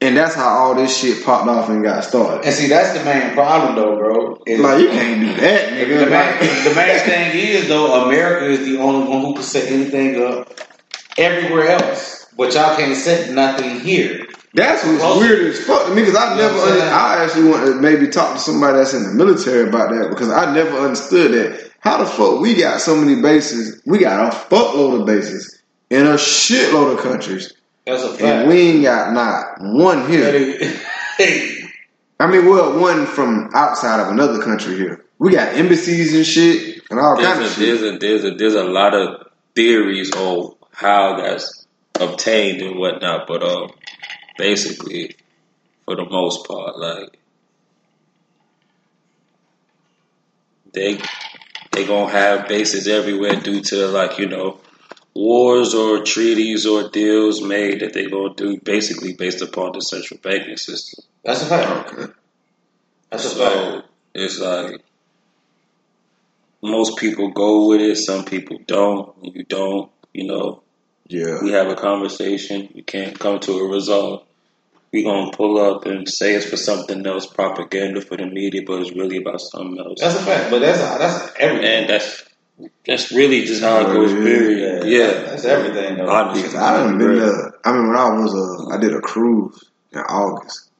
and 0.00 0.16
that's 0.16 0.34
how 0.34 0.48
all 0.48 0.74
this 0.74 0.98
shit 0.98 1.24
popped 1.24 1.46
off 1.48 1.68
and 1.68 1.84
got 1.84 2.02
started. 2.04 2.44
And 2.44 2.52
see, 2.52 2.66
that's 2.68 2.98
the 2.98 3.04
main 3.04 3.32
problem, 3.34 3.76
though, 3.76 3.96
bro. 3.96 4.42
is- 4.44 4.58
Like 4.58 4.80
you 4.80 4.88
can't 4.88 5.20
do 5.20 5.40
that, 5.40 5.68
nigga. 5.70 6.10
Like- 6.10 6.40
main, 6.40 6.64
the 6.64 6.74
main 6.74 6.98
thing 7.32 7.38
is, 7.38 7.68
though, 7.68 8.06
America 8.06 8.46
is 8.46 8.64
the 8.66 8.78
only 8.80 9.08
one 9.08 9.20
who 9.20 9.34
can 9.34 9.42
set 9.44 9.70
anything 9.70 10.20
up 10.20 10.52
everywhere 11.16 11.68
else. 11.68 12.26
But 12.38 12.54
y'all 12.54 12.74
can't 12.76 12.96
set 12.96 13.32
nothing 13.32 13.80
here. 13.80 14.24
That's 14.54 14.82
what's 14.84 15.00
Well, 15.00 15.18
weird 15.20 15.40
as 15.46 15.60
fuck 15.66 15.86
to 15.88 15.94
me 15.94 16.02
because 16.02 16.16
I 16.16 16.34
You 16.36 16.40
know 16.40 16.48
never, 16.48 16.58
I'm 16.60 16.72
under. 16.72 16.84
I 16.84 17.24
actually 17.24 17.50
want 17.50 17.66
to 17.66 17.74
maybe 17.74 18.08
talk 18.08 18.34
to 18.34 18.38
somebody 18.40 18.78
that's 18.78 18.94
in 18.94 19.02
the 19.02 19.10
military 19.10 19.68
about 19.68 19.90
that 19.90 20.08
because 20.08 20.30
I 20.30 20.54
never 20.54 20.78
understood 20.78 21.32
that. 21.32 21.70
How 21.80 21.98
the 21.98 22.06
fuck 22.06 22.40
we 22.40 22.54
got 22.54 22.80
so 22.80 22.96
many 22.96 23.20
bases? 23.20 23.82
We 23.86 23.98
got 23.98 24.32
a 24.32 24.36
fuckload 24.36 25.00
of 25.00 25.06
bases 25.06 25.60
in 25.90 26.06
a 26.06 26.14
shitload 26.14 26.94
of 26.96 27.00
countries, 27.00 27.52
That's 27.86 28.02
a 28.04 28.08
fact. 28.10 28.22
and 28.22 28.48
we 28.48 28.60
ain't 28.70 28.82
got 28.84 29.12
not 29.12 29.60
one 29.60 30.08
here. 30.08 30.78
Hey, 31.18 31.58
I 32.20 32.28
mean, 32.28 32.46
well, 32.48 32.78
one 32.80 33.04
from 33.06 33.50
outside 33.52 34.00
of 34.00 34.08
another 34.12 34.40
country 34.40 34.76
here. 34.76 35.04
We 35.18 35.32
got 35.32 35.54
embassies 35.54 36.14
and 36.14 36.24
shit 36.24 36.82
and 36.90 37.00
all 37.00 37.16
kinds 37.16 37.40
of 37.50 37.56
shit. 37.56 37.80
there's 37.80 37.82
a 37.82 37.98
there's 37.98 38.24
a 38.24 38.30
there's 38.36 38.54
a 38.54 38.62
lot 38.62 38.94
of 38.94 39.26
theories 39.56 40.12
on 40.14 40.54
how 40.70 41.16
that's 41.20 41.57
obtained 42.00 42.62
and 42.62 42.78
whatnot, 42.78 43.26
but 43.26 43.42
um, 43.42 43.70
basically, 44.36 45.16
for 45.84 45.96
the 45.96 46.04
most 46.04 46.46
part, 46.46 46.78
like 46.78 47.18
they 50.72 50.98
they 51.72 51.86
gonna 51.86 52.10
have 52.10 52.48
bases 52.48 52.88
everywhere 52.88 53.36
due 53.36 53.60
to 53.62 53.86
like 53.88 54.18
you 54.18 54.28
know 54.28 54.60
wars 55.14 55.74
or 55.74 56.04
treaties 56.04 56.66
or 56.66 56.88
deals 56.90 57.42
made 57.42 57.80
that 57.80 57.92
they 57.92 58.06
gonna 58.06 58.34
do 58.34 58.58
basically 58.60 59.14
based 59.14 59.42
upon 59.42 59.72
the 59.72 59.80
central 59.80 60.20
banking 60.22 60.56
system. 60.56 61.04
That's 61.24 61.42
a 61.42 61.46
fact. 61.46 61.92
Okay. 61.92 62.12
That's 63.10 63.32
a 63.32 63.36
fact. 63.36 63.54
So 63.54 63.82
it's 64.14 64.38
like 64.38 64.82
most 66.62 66.98
people 66.98 67.30
go 67.30 67.68
with 67.68 67.80
it, 67.80 67.96
some 67.96 68.24
people 68.24 68.58
don't. 68.66 69.14
You 69.22 69.44
don't, 69.44 69.90
you 70.12 70.26
know, 70.26 70.62
Yeah. 71.08 71.42
we 71.42 71.52
have 71.52 71.68
a 71.68 71.74
conversation, 71.74 72.68
you 72.74 72.82
can't 72.84 73.18
come 73.18 73.40
to 73.40 73.52
a 73.58 73.68
result. 73.68 74.26
We 74.92 75.02
gonna 75.04 75.30
pull 75.32 75.58
up 75.58 75.84
and 75.86 76.08
say 76.08 76.34
it's 76.34 76.46
for 76.46 76.56
something 76.56 77.06
else, 77.06 77.26
propaganda 77.26 78.00
for 78.00 78.16
the 78.16 78.26
media, 78.26 78.62
but 78.66 78.80
it's 78.80 78.92
really 78.92 79.18
about 79.18 79.40
something 79.40 79.78
else. 79.78 80.00
That's 80.00 80.16
a 80.16 80.22
fact. 80.22 80.50
But 80.50 80.60
that's 80.60 80.78
that's 80.78 81.32
everything. 81.38 81.66
and 81.66 81.90
that's 81.90 82.24
that's 82.86 83.12
really 83.12 83.44
just 83.44 83.62
how 83.62 83.80
it 83.80 83.84
goes. 83.84 84.12
yeah. 84.12 84.18
Period. 84.18 84.84
Yeah, 84.86 85.12
that's 85.30 85.44
everything. 85.44 85.98
Though. 85.98 86.08
Honestly. 86.08 86.42
Because 86.42 86.56
I 86.56 86.76
done 86.78 86.98
been 86.98 87.18
to, 87.18 87.52
I 87.64 87.72
mean, 87.72 87.88
when 87.88 87.96
I 87.96 88.10
was, 88.18 88.34
uh, 88.34 88.74
I 88.74 88.78
did 88.78 88.94
a 88.94 89.00
cruise 89.00 89.62
in 89.92 90.00
August 90.00 90.70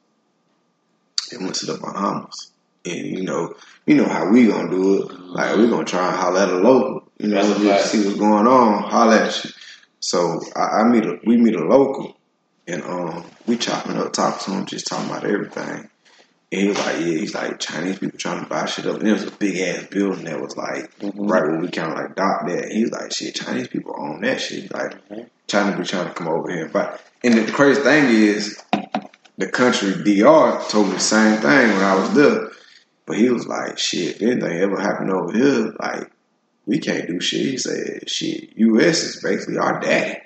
and 1.31 1.43
went 1.43 1.55
to 1.55 1.67
the 1.67 1.77
Bahamas. 1.77 2.51
And, 2.85 3.05
you 3.05 3.23
know, 3.23 3.53
you 3.85 3.95
know 3.95 4.07
how 4.07 4.29
we 4.29 4.47
gonna 4.47 4.69
do 4.69 5.03
it. 5.03 5.19
Like, 5.19 5.55
we 5.55 5.69
gonna 5.69 5.85
try 5.85 6.07
and 6.07 6.15
holler 6.15 6.39
at 6.41 6.49
a 6.49 6.55
local, 6.57 7.03
you 7.17 7.27
know, 7.27 7.41
just 7.59 7.91
see 7.91 8.05
what's 8.05 8.17
going 8.17 8.47
on, 8.47 8.83
holler 8.83 9.15
at 9.15 9.45
you. 9.45 9.51
So, 9.99 10.39
I, 10.55 10.81
I 10.81 10.83
meet 10.89 11.05
a, 11.05 11.17
we 11.25 11.37
meet 11.37 11.55
a 11.55 11.63
local 11.65 12.15
and, 12.67 12.83
um, 12.83 13.25
we 13.47 13.57
chopping 13.57 13.97
up, 13.97 14.13
talking 14.13 14.53
to 14.53 14.59
him, 14.59 14.65
just 14.65 14.87
talking 14.87 15.09
about 15.09 15.25
everything. 15.25 15.89
And 16.51 16.61
he 16.61 16.67
was 16.67 16.77
like, 16.79 16.95
yeah, 16.97 17.05
he's 17.05 17.35
like, 17.35 17.59
Chinese 17.59 17.99
people 17.99 18.17
trying 18.17 18.43
to 18.43 18.49
buy 18.49 18.65
shit 18.65 18.87
up. 18.87 18.97
And 18.97 19.05
there 19.05 19.13
was 19.13 19.25
a 19.25 19.31
big 19.31 19.57
ass 19.59 19.85
building 19.91 20.25
that 20.25 20.41
was 20.41 20.57
like, 20.57 20.97
Mhm. 20.99 21.13
right 21.29 21.43
where 21.43 21.59
we 21.59 21.69
kind 21.69 21.91
of 21.91 21.97
like 21.97 22.15
docked 22.15 22.47
that. 22.47 22.69
He 22.71 22.83
was 22.83 22.91
like, 22.91 23.13
shit, 23.13 23.35
Chinese 23.35 23.67
people 23.67 23.95
own 23.99 24.21
that 24.21 24.41
shit. 24.41 24.63
He's 24.63 24.71
like, 24.71 24.95
China 25.47 25.77
be 25.77 25.83
trying 25.83 26.07
to 26.07 26.13
come 26.13 26.27
over 26.27 26.49
here. 26.51 26.67
But 26.71 27.01
and 27.23 27.35
the 27.35 27.51
crazy 27.51 27.81
thing 27.81 28.05
is, 28.09 28.59
the 29.37 29.47
country 29.47 29.91
DR 30.03 30.59
told 30.69 30.87
me 30.87 30.93
the 30.93 30.99
same 30.99 31.39
thing 31.39 31.69
when 31.69 31.83
I 31.83 31.95
was 31.95 32.13
there. 32.13 32.49
But 33.05 33.17
he 33.17 33.29
was 33.29 33.47
like, 33.47 33.77
shit, 33.77 34.15
if 34.15 34.21
anything 34.21 34.57
ever 34.59 34.79
happened 34.79 35.11
over 35.11 35.31
here, 35.31 35.73
like, 35.79 36.11
we 36.69 36.77
can't 36.77 37.07
do 37.07 37.19
shit. 37.19 37.41
He 37.41 37.57
said, 37.57 38.07
shit, 38.07 38.51
US 38.55 39.03
is 39.03 39.23
basically 39.23 39.57
our 39.57 39.79
daddy. 39.79 40.19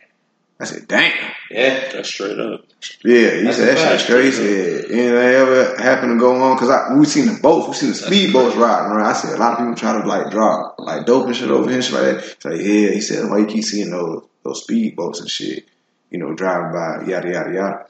I 0.59 0.65
said, 0.65 0.89
damn. 0.89 1.13
Yeah. 1.49 1.91
that's 1.93 2.09
straight 2.09 2.37
up. 2.37 2.65
Yeah, 3.03 3.31
he 3.31 3.43
That's 3.43 3.57
said 3.57 3.77
that 3.77 3.91
shit 3.91 3.99
straight. 4.01 4.25
He 4.25 4.31
said, 4.31 4.85
anything 4.91 5.13
ever 5.13 5.81
happen 5.81 6.09
to 6.09 6.19
go 6.19 6.35
on? 6.41 6.55
Because 6.55 6.69
I 6.69 6.95
we 6.95 7.05
seen 7.05 7.27
the 7.27 7.39
boats, 7.41 7.69
we 7.69 7.73
seen 7.75 7.89
the 7.91 7.95
speedboats 7.95 8.57
riding 8.57 8.91
around. 8.91 9.05
I 9.05 9.13
said, 9.13 9.35
a 9.35 9.39
lot 9.39 9.53
of 9.53 9.59
people 9.59 9.75
try 9.75 10.01
to 10.01 10.05
like 10.05 10.31
drop 10.31 10.75
like 10.79 11.05
dope 11.05 11.27
and 11.27 11.35
shit 11.35 11.49
over 11.49 11.69
here 11.69 11.75
and 11.75 11.83
shit 11.83 11.93
like 11.93 12.03
that. 12.03 12.23
He's 12.23 12.45
like, 12.45 12.59
yeah, 12.59 12.89
he 12.91 13.01
said, 13.01 13.29
why 13.29 13.37
you 13.37 13.45
keep 13.45 13.63
seeing 13.63 13.91
those 13.91 14.25
those 14.43 14.63
speed 14.63 14.97
boats 14.97 15.21
and 15.21 15.29
shit, 15.29 15.65
you 16.11 16.19
know, 16.19 16.33
driving 16.33 16.73
by, 16.73 17.09
yada, 17.09 17.31
yada, 17.31 17.53
yada. 17.53 17.85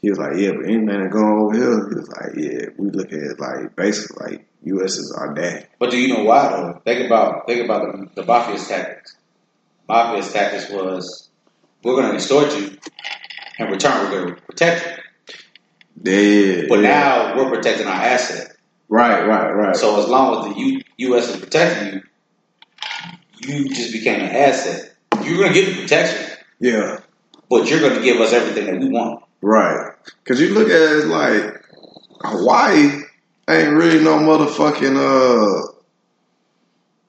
He 0.00 0.10
was 0.10 0.18
like, 0.18 0.36
yeah, 0.36 0.50
but 0.50 0.64
anything 0.64 0.86
that 0.86 1.10
going 1.10 1.38
over 1.38 1.54
here, 1.54 1.88
he 1.88 1.94
was 1.94 2.08
like, 2.08 2.34
yeah, 2.36 2.66
we 2.76 2.90
look 2.90 3.12
at 3.12 3.18
it 3.20 3.38
like 3.38 3.76
basically 3.76 4.26
like 4.26 4.46
U.S. 4.64 4.96
is 4.96 5.12
our 5.12 5.34
dad. 5.34 5.66
But 5.78 5.90
do 5.90 5.98
you 5.98 6.14
know 6.14 6.24
why 6.24 6.48
though? 6.50 6.80
Think 6.84 7.06
about 7.06 7.46
think 7.46 7.64
about 7.64 7.92
the, 8.14 8.22
the 8.22 8.26
mafia's 8.26 8.66
tactics. 8.68 9.16
Mafia's 9.88 10.32
tactics 10.32 10.70
was 10.70 11.28
we're 11.82 11.94
going 11.96 12.08
to 12.08 12.14
extort 12.14 12.54
you, 12.56 12.76
in 13.58 13.66
return 13.70 14.04
we're 14.04 14.20
going 14.20 14.34
to 14.36 14.40
protect 14.42 14.86
you. 14.86 14.92
Yeah, 16.04 16.62
But 16.68 16.76
yeah. 16.80 16.88
now 16.90 17.36
we're 17.36 17.50
protecting 17.50 17.86
our 17.86 17.92
asset. 17.94 18.56
right, 18.88 19.26
right, 19.26 19.50
right. 19.50 19.76
So 19.76 20.00
as 20.00 20.08
long 20.08 20.38
as 20.48 20.54
the 20.54 20.60
U, 20.60 20.80
U.S. 21.08 21.28
is 21.28 21.40
protecting 21.40 22.02
you, 23.40 23.54
you 23.54 23.68
just 23.68 23.92
became 23.92 24.20
an 24.20 24.30
asset. 24.30 24.94
You're 25.24 25.36
going 25.38 25.52
to 25.52 25.54
get 25.60 25.74
the 25.74 25.82
protection, 25.82 26.36
yeah, 26.60 27.00
but 27.50 27.68
you're 27.68 27.80
going 27.80 27.94
to 27.96 28.02
give 28.02 28.20
us 28.20 28.32
everything 28.32 28.66
that 28.66 28.80
we 28.80 28.88
want. 28.88 29.22
right. 29.40 29.90
Because 30.24 30.40
you 30.40 30.54
look 30.54 30.68
at 30.68 30.80
it 30.80 31.06
like 31.06 31.62
Hawaii 32.22 33.02
ain't 33.48 33.72
really 33.72 34.02
no 34.02 34.18
motherfucking 34.18 34.96
uh. 34.96 35.68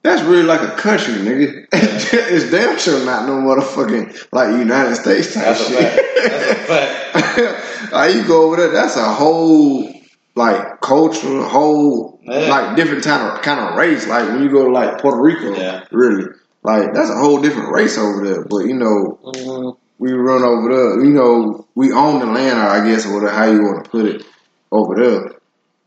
That's 0.04 0.22
really 0.24 0.44
like 0.44 0.62
a 0.62 0.76
country, 0.76 1.14
nigga. 1.14 1.66
it's 1.72 2.52
damn 2.52 2.78
sure 2.78 3.06
not 3.06 3.26
no 3.26 3.34
motherfucking 3.38 4.28
like 4.34 4.50
United 4.50 4.96
States 4.98 5.34
type 5.34 5.46
That's 5.46 5.62
a 5.62 5.64
shit. 5.64 5.80
fact. 5.80 6.02
That's 6.16 6.52
a 6.52 7.54
fact. 7.54 7.92
like 7.94 8.16
you 8.16 8.28
go 8.28 8.48
over 8.48 8.58
there, 8.58 8.72
that's 8.72 8.98
a 8.98 9.14
whole 9.14 9.90
like 10.36 10.82
culture, 10.82 11.44
whole 11.44 12.20
Yeah. 12.24 12.50
like 12.50 12.76
different 12.76 13.04
kind 13.06 13.24
of 13.32 13.42
kind 13.44 13.62
of 13.62 13.76
race. 13.78 14.06
Like 14.06 14.28
when 14.28 14.44
you 14.44 14.50
go 14.50 14.66
to 14.66 14.72
like 14.72 15.00
Puerto 15.00 15.22
Rico, 15.22 15.56
Yeah. 15.56 15.86
really, 15.92 16.26
like 16.64 16.94
that's 16.94 17.10
a 17.10 17.16
whole 17.16 17.42
different 17.42 17.72
race 17.72 17.98
over 17.98 18.28
there. 18.28 18.44
But 18.44 18.66
you 18.66 18.74
know, 18.74 19.20
Mhm. 19.24 19.78
we 20.00 20.12
run 20.12 20.44
over 20.44 20.68
there. 20.68 21.02
You 21.06 21.14
know, 21.14 21.66
we 21.76 21.94
own 21.94 22.20
the 22.20 22.26
land, 22.26 22.60
or 22.60 22.64
I 22.68 22.86
guess, 22.86 23.06
or 23.06 23.14
whatever 23.14 23.34
how 23.38 23.46
you 23.46 23.62
want 23.62 23.86
to 23.86 23.90
put 23.90 24.06
it 24.06 24.26
over 24.70 24.96
there. 24.96 25.32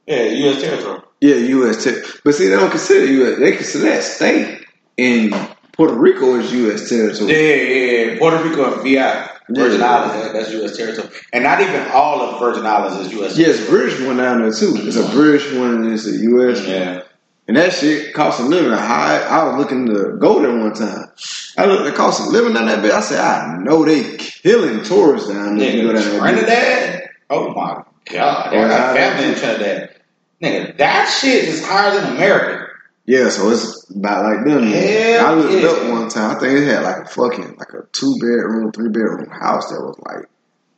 Yeah, 0.06 0.22
U.S. 0.22 0.60
territory. 0.62 1.00
Yeah, 1.20 1.34
U.S. 1.34 1.82
territory. 1.84 2.20
but 2.24 2.34
see, 2.34 2.48
they 2.48 2.56
don't 2.56 2.70
consider 2.70 3.06
U.S. 3.12 3.38
They 3.38 3.56
consider 3.56 3.84
that 3.86 4.02
state, 4.02 4.66
in 4.96 5.30
Puerto 5.72 5.94
Rico 5.94 6.36
is 6.36 6.52
U.S. 6.52 6.88
Territory. 6.88 7.30
yeah, 7.32 7.54
yeah. 7.54 8.12
yeah. 8.12 8.18
Puerto 8.18 8.42
Rico 8.42 8.74
and 8.74 8.82
VI. 8.82 9.30
Virgin 9.48 9.78
Yeah. 9.80 9.86
Islands, 9.86 10.32
that's 10.32 10.50
U.S. 10.52 10.76
territory. 10.76 11.08
And 11.32 11.44
not 11.44 11.60
even 11.60 11.80
all 11.92 12.20
of 12.20 12.40
Virgin 12.40 12.66
Islands 12.66 13.06
is 13.06 13.12
U.S. 13.12 13.38
Yes, 13.38 13.64
British 13.68 14.00
one 14.04 14.16
down 14.16 14.40
there 14.40 14.52
too. 14.52 14.74
It's 14.78 14.96
a 14.96 15.08
British 15.10 15.52
one 15.52 15.84
and 15.84 15.92
it's 15.92 16.04
a 16.06 16.16
U.S. 16.16 16.58
one. 16.62 16.68
Yeah. 16.68 17.02
And 17.46 17.56
that 17.56 17.72
shit 17.72 18.12
cost 18.12 18.40
a 18.40 18.42
living. 18.42 18.72
I, 18.72 19.22
I 19.22 19.44
was 19.44 19.56
looking 19.58 19.86
to 19.86 20.16
go 20.18 20.42
there 20.42 20.50
one 20.50 20.74
time. 20.74 21.12
I 21.56 21.66
looked, 21.66 21.86
it 21.86 21.94
cost 21.94 22.20
a 22.26 22.30
living 22.30 22.54
down 22.54 22.66
that 22.66 22.82
bit. 22.82 22.90
I 22.90 23.00
said, 23.00 23.20
I 23.20 23.56
know 23.58 23.84
they 23.84 24.16
killing 24.16 24.82
tourists 24.82 25.28
down 25.28 25.56
there. 25.56 25.70
you 25.76 25.82
go 25.82 25.92
down 25.92 26.02
there. 26.02 26.20
Trinidad? 26.20 27.08
Oh 27.30 27.54
my 27.54 27.84
God. 28.06 28.48
I 28.48 28.52
got 28.52 28.52
yeah. 28.52 28.94
family 28.94 29.28
in 29.28 29.34
Trinidad. 29.38 29.95
Nigga, 30.42 30.76
that 30.78 31.06
shit 31.06 31.44
is 31.44 31.64
higher 31.64 31.98
than 31.98 32.16
America. 32.16 32.66
Yeah, 33.06 33.28
so 33.28 33.50
it's 33.50 33.88
about 33.90 34.24
like 34.24 34.44
them. 34.44 34.66
Hell 34.66 35.26
I 35.26 35.34
looked 35.34 35.62
yeah. 35.62 35.68
up 35.68 35.90
one 35.90 36.08
time. 36.08 36.36
I 36.36 36.40
think 36.40 36.58
it 36.58 36.66
had 36.66 36.82
like 36.82 37.06
a 37.06 37.08
fucking 37.08 37.56
like 37.56 37.72
a 37.72 37.86
two 37.92 38.14
bedroom, 38.14 38.72
three 38.72 38.88
bedroom 38.88 39.30
house 39.30 39.70
that 39.70 39.80
was 39.80 39.96
like 40.00 40.28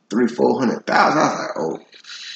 three, 0.09 0.27
four 0.27 0.59
hundred 0.59 0.85
thousand. 0.85 1.19
I 1.19 1.23
was 1.23 1.39
like, 1.39 1.57
oh, 1.57 1.79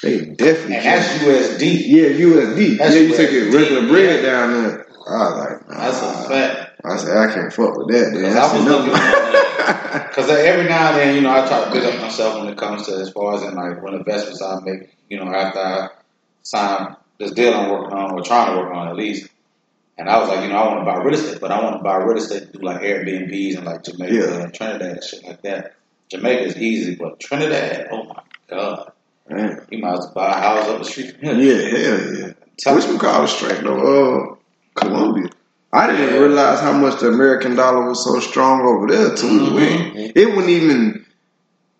they 0.01 0.25
definitely. 0.33 0.75
And 0.77 0.85
that's 0.85 1.23
USD. 1.23 1.83
yeah, 1.85 2.09
USD. 2.09 2.77
That's 2.79 2.95
yeah, 2.95 3.01
you 3.01 3.15
take 3.15 3.29
it 3.29 3.51
USD, 3.51 3.53
regular 3.53 3.87
bread 3.87 4.23
yeah. 4.23 4.31
down 4.31 4.63
there. 4.63 4.87
I 5.07 5.29
was 5.29 5.39
like, 5.39 5.69
nah. 5.69 5.77
That's 5.77 6.01
a 6.01 6.29
fact. 6.29 6.81
I 6.85 6.97
said, 6.97 7.17
I 7.17 7.33
can't 7.33 7.53
fuck 7.53 7.77
with 7.77 7.87
that. 7.89 8.11
Because 8.13 8.35
I 8.35 8.57
was 8.57 8.65
looking 8.65 8.93
Because 10.09 10.29
every 10.29 10.67
now 10.67 10.89
and 10.89 10.97
then, 10.97 11.15
you 11.15 11.21
know, 11.21 11.31
I 11.31 11.47
try 11.47 11.63
to 11.63 11.71
pick 11.71 11.83
up 11.83 12.01
myself 12.01 12.39
when 12.39 12.51
it 12.51 12.57
comes 12.57 12.87
to 12.87 12.95
as 12.95 13.11
far 13.11 13.35
as 13.35 13.43
in 13.43 13.55
like 13.55 13.81
what 13.81 13.93
investments 13.93 14.41
I 14.41 14.59
make, 14.61 14.97
you 15.09 15.17
know, 15.17 15.31
after 15.33 15.59
I 15.59 15.89
sign 16.41 16.95
this 17.19 17.31
deal 17.31 17.53
I'm 17.53 17.69
working 17.69 17.97
on 17.97 18.11
or 18.11 18.21
trying 18.21 18.51
to 18.53 18.57
work 18.61 18.73
on 18.73 18.87
at 18.87 18.95
least. 18.95 19.29
And 19.97 20.09
I 20.09 20.19
was 20.19 20.29
like, 20.29 20.41
you 20.41 20.49
know, 20.49 20.55
I 20.57 20.67
want 20.67 20.79
to 20.79 20.91
buy 20.91 20.97
real 21.03 21.13
estate, 21.13 21.39
but 21.39 21.51
I 21.51 21.61
want 21.63 21.77
to 21.77 21.83
buy 21.83 21.97
real 21.97 22.17
estate 22.17 22.51
to 22.51 22.57
do 22.57 22.65
like 22.65 22.81
Airbnbs 22.81 23.57
and 23.57 23.65
like 23.65 23.83
Jamaica 23.83 24.13
Yeah. 24.13 24.41
and 24.43 24.53
Trinidad 24.53 24.91
and 24.91 25.03
shit 25.03 25.23
like 25.23 25.41
that. 25.43 25.75
Jamaica 26.09 26.43
is 26.43 26.57
easy, 26.57 26.95
but 26.95 27.19
Trinidad, 27.19 27.87
oh 27.91 28.03
my 28.05 28.21
god, 28.49 28.91
Man. 29.29 29.65
you 29.69 29.77
might 29.79 29.93
as 29.93 29.99
well 29.99 30.11
buy 30.15 30.31
a 30.31 30.35
house 30.41 30.67
up 30.67 30.79
the 30.79 30.85
street 30.85 31.11
from 31.19 31.39
here. 31.39 31.61
Yeah, 31.61 31.77
hell 31.77 32.15
yeah. 32.15 32.33
Tell 32.57 32.75
Which 32.75 32.85
we 32.87 32.97
call 32.97 33.23
it 33.23 33.27
straight 33.27 33.61
though? 33.63 34.31
Uh, 34.31 34.35
Colombia. 34.75 35.29
I 35.71 35.87
didn't 35.91 36.19
realize 36.21 36.59
how 36.59 36.73
much 36.73 36.99
the 36.99 37.07
American 37.07 37.55
dollar 37.55 37.87
was 37.87 38.03
so 38.03 38.19
strong 38.19 38.61
over 38.61 38.87
there 38.87 39.15
too. 39.15 39.27
Mhm. 39.27 40.11
It 40.15 40.27
wouldn't 40.27 40.49
even 40.49 41.02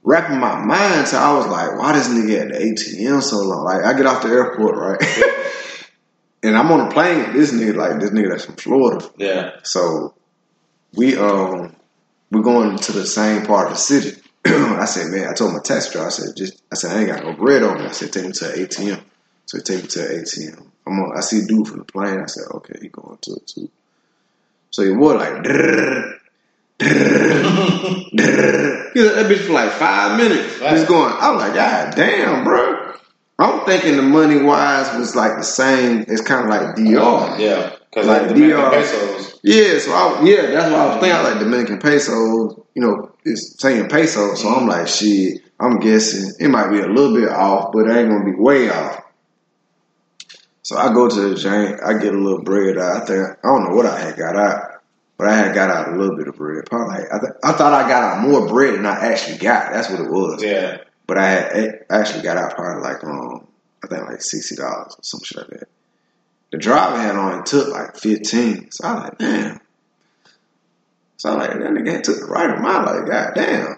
wrap 0.04 0.30
in 0.30 0.40
my 0.40 0.60
mind 0.64 1.08
till 1.08 1.20
I 1.20 1.34
was 1.34 1.48
like, 1.48 1.78
why 1.78 1.94
this 1.94 2.10
nigga 2.10 2.42
at 2.42 2.48
the 2.50 2.60
ATM 2.60 3.22
so 3.22 3.42
long? 3.42 3.64
Like 3.64 3.84
I 3.84 3.94
get 3.94 4.06
off 4.06 4.22
the 4.22 4.30
airport, 4.30 4.76
right? 4.76 5.02
and 6.44 6.58
I'm 6.58 6.72
on 6.72 6.88
a 6.88 6.92
plane 6.92 7.20
with 7.20 7.34
this 7.34 7.54
nigga, 7.54 7.76
like 7.76 8.00
this 8.00 8.12
nigga 8.12 8.30
that's 8.30 8.46
from 8.46 8.56
Florida. 8.56 9.10
Yeah, 9.18 9.58
So 9.64 10.14
we 10.94 11.18
um 11.18 11.76
we're 12.32 12.42
going 12.42 12.78
to 12.78 12.92
the 12.92 13.06
same 13.06 13.46
part 13.46 13.68
of 13.68 13.74
the 13.74 13.80
city. 13.80 14.20
I 14.46 14.86
said, 14.86 15.12
man, 15.12 15.30
I 15.30 15.34
told 15.34 15.54
my 15.54 15.60
taxi 15.60 15.92
driver, 15.92 16.08
I 16.08 16.10
said, 16.10 16.36
just 16.36 16.62
I 16.72 16.76
said, 16.76 16.96
I 16.96 17.00
ain't 17.00 17.10
got 17.10 17.24
no 17.24 17.34
bread 17.34 17.64
on 17.64 17.80
me. 17.80 17.86
I 17.86 17.92
said, 17.92 18.12
take 18.12 18.26
me 18.26 18.32
to 18.34 18.54
an 18.54 18.60
ATM. 18.60 19.02
So 19.46 19.58
he 19.58 19.64
take 19.64 19.84
me 19.84 19.88
to 19.90 20.02
an 20.02 20.22
ATM. 20.24 20.68
I'm 20.86 21.00
on, 21.00 21.18
I 21.18 21.22
see 21.22 21.40
a 21.40 21.46
dude 21.46 21.68
from 21.68 21.80
the 21.80 21.86
plane. 21.86 22.20
I 22.20 22.26
said, 22.26 22.44
okay, 22.56 22.78
he 22.82 22.90
going 22.90 23.18
to 23.22 23.32
it 23.36 23.48
too. 23.48 23.70
So 24.72 24.84
he 24.84 24.92
was 24.92 25.16
like, 25.16 25.44
drrrr, 25.44 26.18
that 26.80 26.88
bitch 29.30 29.46
for 29.48 29.54
like 29.54 29.72
five 29.72 30.18
minutes. 30.18 30.60
Right. 30.60 30.76
He's 30.78 30.86
going, 30.86 31.14
I 31.20 31.32
was 31.32 31.42
like, 31.42 31.54
God 31.54 31.96
damn, 31.96 32.44
bro. 32.44 32.94
I'm 33.40 33.66
thinking 33.66 33.96
the 33.98 34.04
money 34.04 34.42
wise 34.42 34.96
was 34.98 35.16
like 35.16 35.38
the 35.38 35.44
same. 35.44 36.06
It's 36.08 36.22
kind 36.22 36.44
of 36.44 36.50
like 36.50 36.76
DR. 36.76 37.38
Yeah, 37.40 37.76
because 37.90 38.08
Like 38.08 38.22
like 38.24 38.30
Dominican 38.30 38.60
DR. 38.60 38.70
pesos. 38.72 39.40
Yeah, 39.44 39.80
so 39.80 39.92
I, 39.92 40.22
yeah, 40.24 40.42
that's 40.52 40.72
what 40.72 40.80
I 40.80 40.86
was 40.88 40.94
thinking. 41.02 41.12
I 41.12 41.22
like 41.22 41.40
Dominican 41.40 41.80
pesos. 41.80 42.60
You 42.76 42.82
know, 42.82 43.12
it's 43.26 43.60
saying 43.62 43.90
pesos, 43.90 44.42
so 44.42 44.50
I'm 44.50 44.68
like, 44.68 44.88
shit. 44.88 45.42
I'm 45.60 45.80
guessing 45.80 46.34
it 46.40 46.50
might 46.50 46.70
be 46.72 46.80
a 46.80 46.88
little 46.88 47.14
bit 47.16 47.30
off, 47.30 47.72
but 47.74 47.88
it 47.88 47.96
ain't 47.96 48.10
gonna 48.10 48.26
be 48.26 48.34
way 48.36 48.70
off. 48.70 49.02
So 50.62 50.78
I 50.78 50.94
go 50.94 51.08
to 51.10 51.22
the 51.30 51.36
jank. 51.36 51.82
I 51.84 51.94
get 52.02 52.14
a 52.14 52.18
little 52.18 52.42
bread 52.44 52.78
out. 52.78 53.04
I 53.04 53.06
think 53.06 53.28
I 53.44 53.48
don't 53.48 53.70
know 53.70 53.76
what 53.76 53.86
I 53.86 54.00
had 54.00 54.18
got 54.18 54.36
out, 54.36 54.73
but 55.18 55.28
I 55.28 55.36
had 55.36 55.54
got 55.56 55.70
out 55.70 55.90
a 55.94 55.96
little 55.96 56.18
bit 56.18 56.28
of 56.28 56.36
bread. 56.36 56.66
Probably 56.66 56.96
like, 56.96 57.14
I, 57.14 57.20
th- 57.20 57.34
I 57.44 57.52
thought 57.54 57.74
I 57.74 57.88
got 57.88 58.04
out 58.04 58.28
more 58.28 58.48
bread 58.48 58.74
than 58.76 58.86
I 58.86 59.08
actually 59.08 59.38
got. 59.38 59.72
That's 59.72 59.90
what 59.90 60.00
it 60.02 60.10
was. 60.10 60.44
Yeah, 60.44 60.78
But 61.08 61.18
I 61.18 61.30
had 61.30 61.86
I 61.90 62.00
actually 62.00 62.24
got 62.24 62.38
out 62.38 62.56
probably 62.56 62.84
like 62.84 63.04
um 63.04 63.48
I 63.84 63.88
think 63.88 64.08
like 64.08 64.22
sixty 64.22 64.56
dollars 64.56 64.96
or 64.98 65.04
some 65.04 65.22
shit 65.24 65.38
like 65.38 65.60
that. 65.60 65.70
The 66.52 66.58
driver 66.58 66.98
had 66.98 67.16
only 67.16 67.44
took 67.44 67.68
like 67.70 67.98
fifteen. 67.98 68.70
So 68.72 68.88
I 68.88 68.94
was 68.94 69.04
like, 69.04 69.18
damn. 69.18 69.60
So 71.18 71.30
I 71.30 71.36
was 71.36 71.48
like, 71.48 71.58
that 71.58 71.72
nigga 71.72 72.04
took 72.04 72.20
the 72.20 72.26
right 72.26 72.50
amount, 72.50 72.86
like, 72.86 73.06
god 73.10 73.32
damn. 73.36 73.78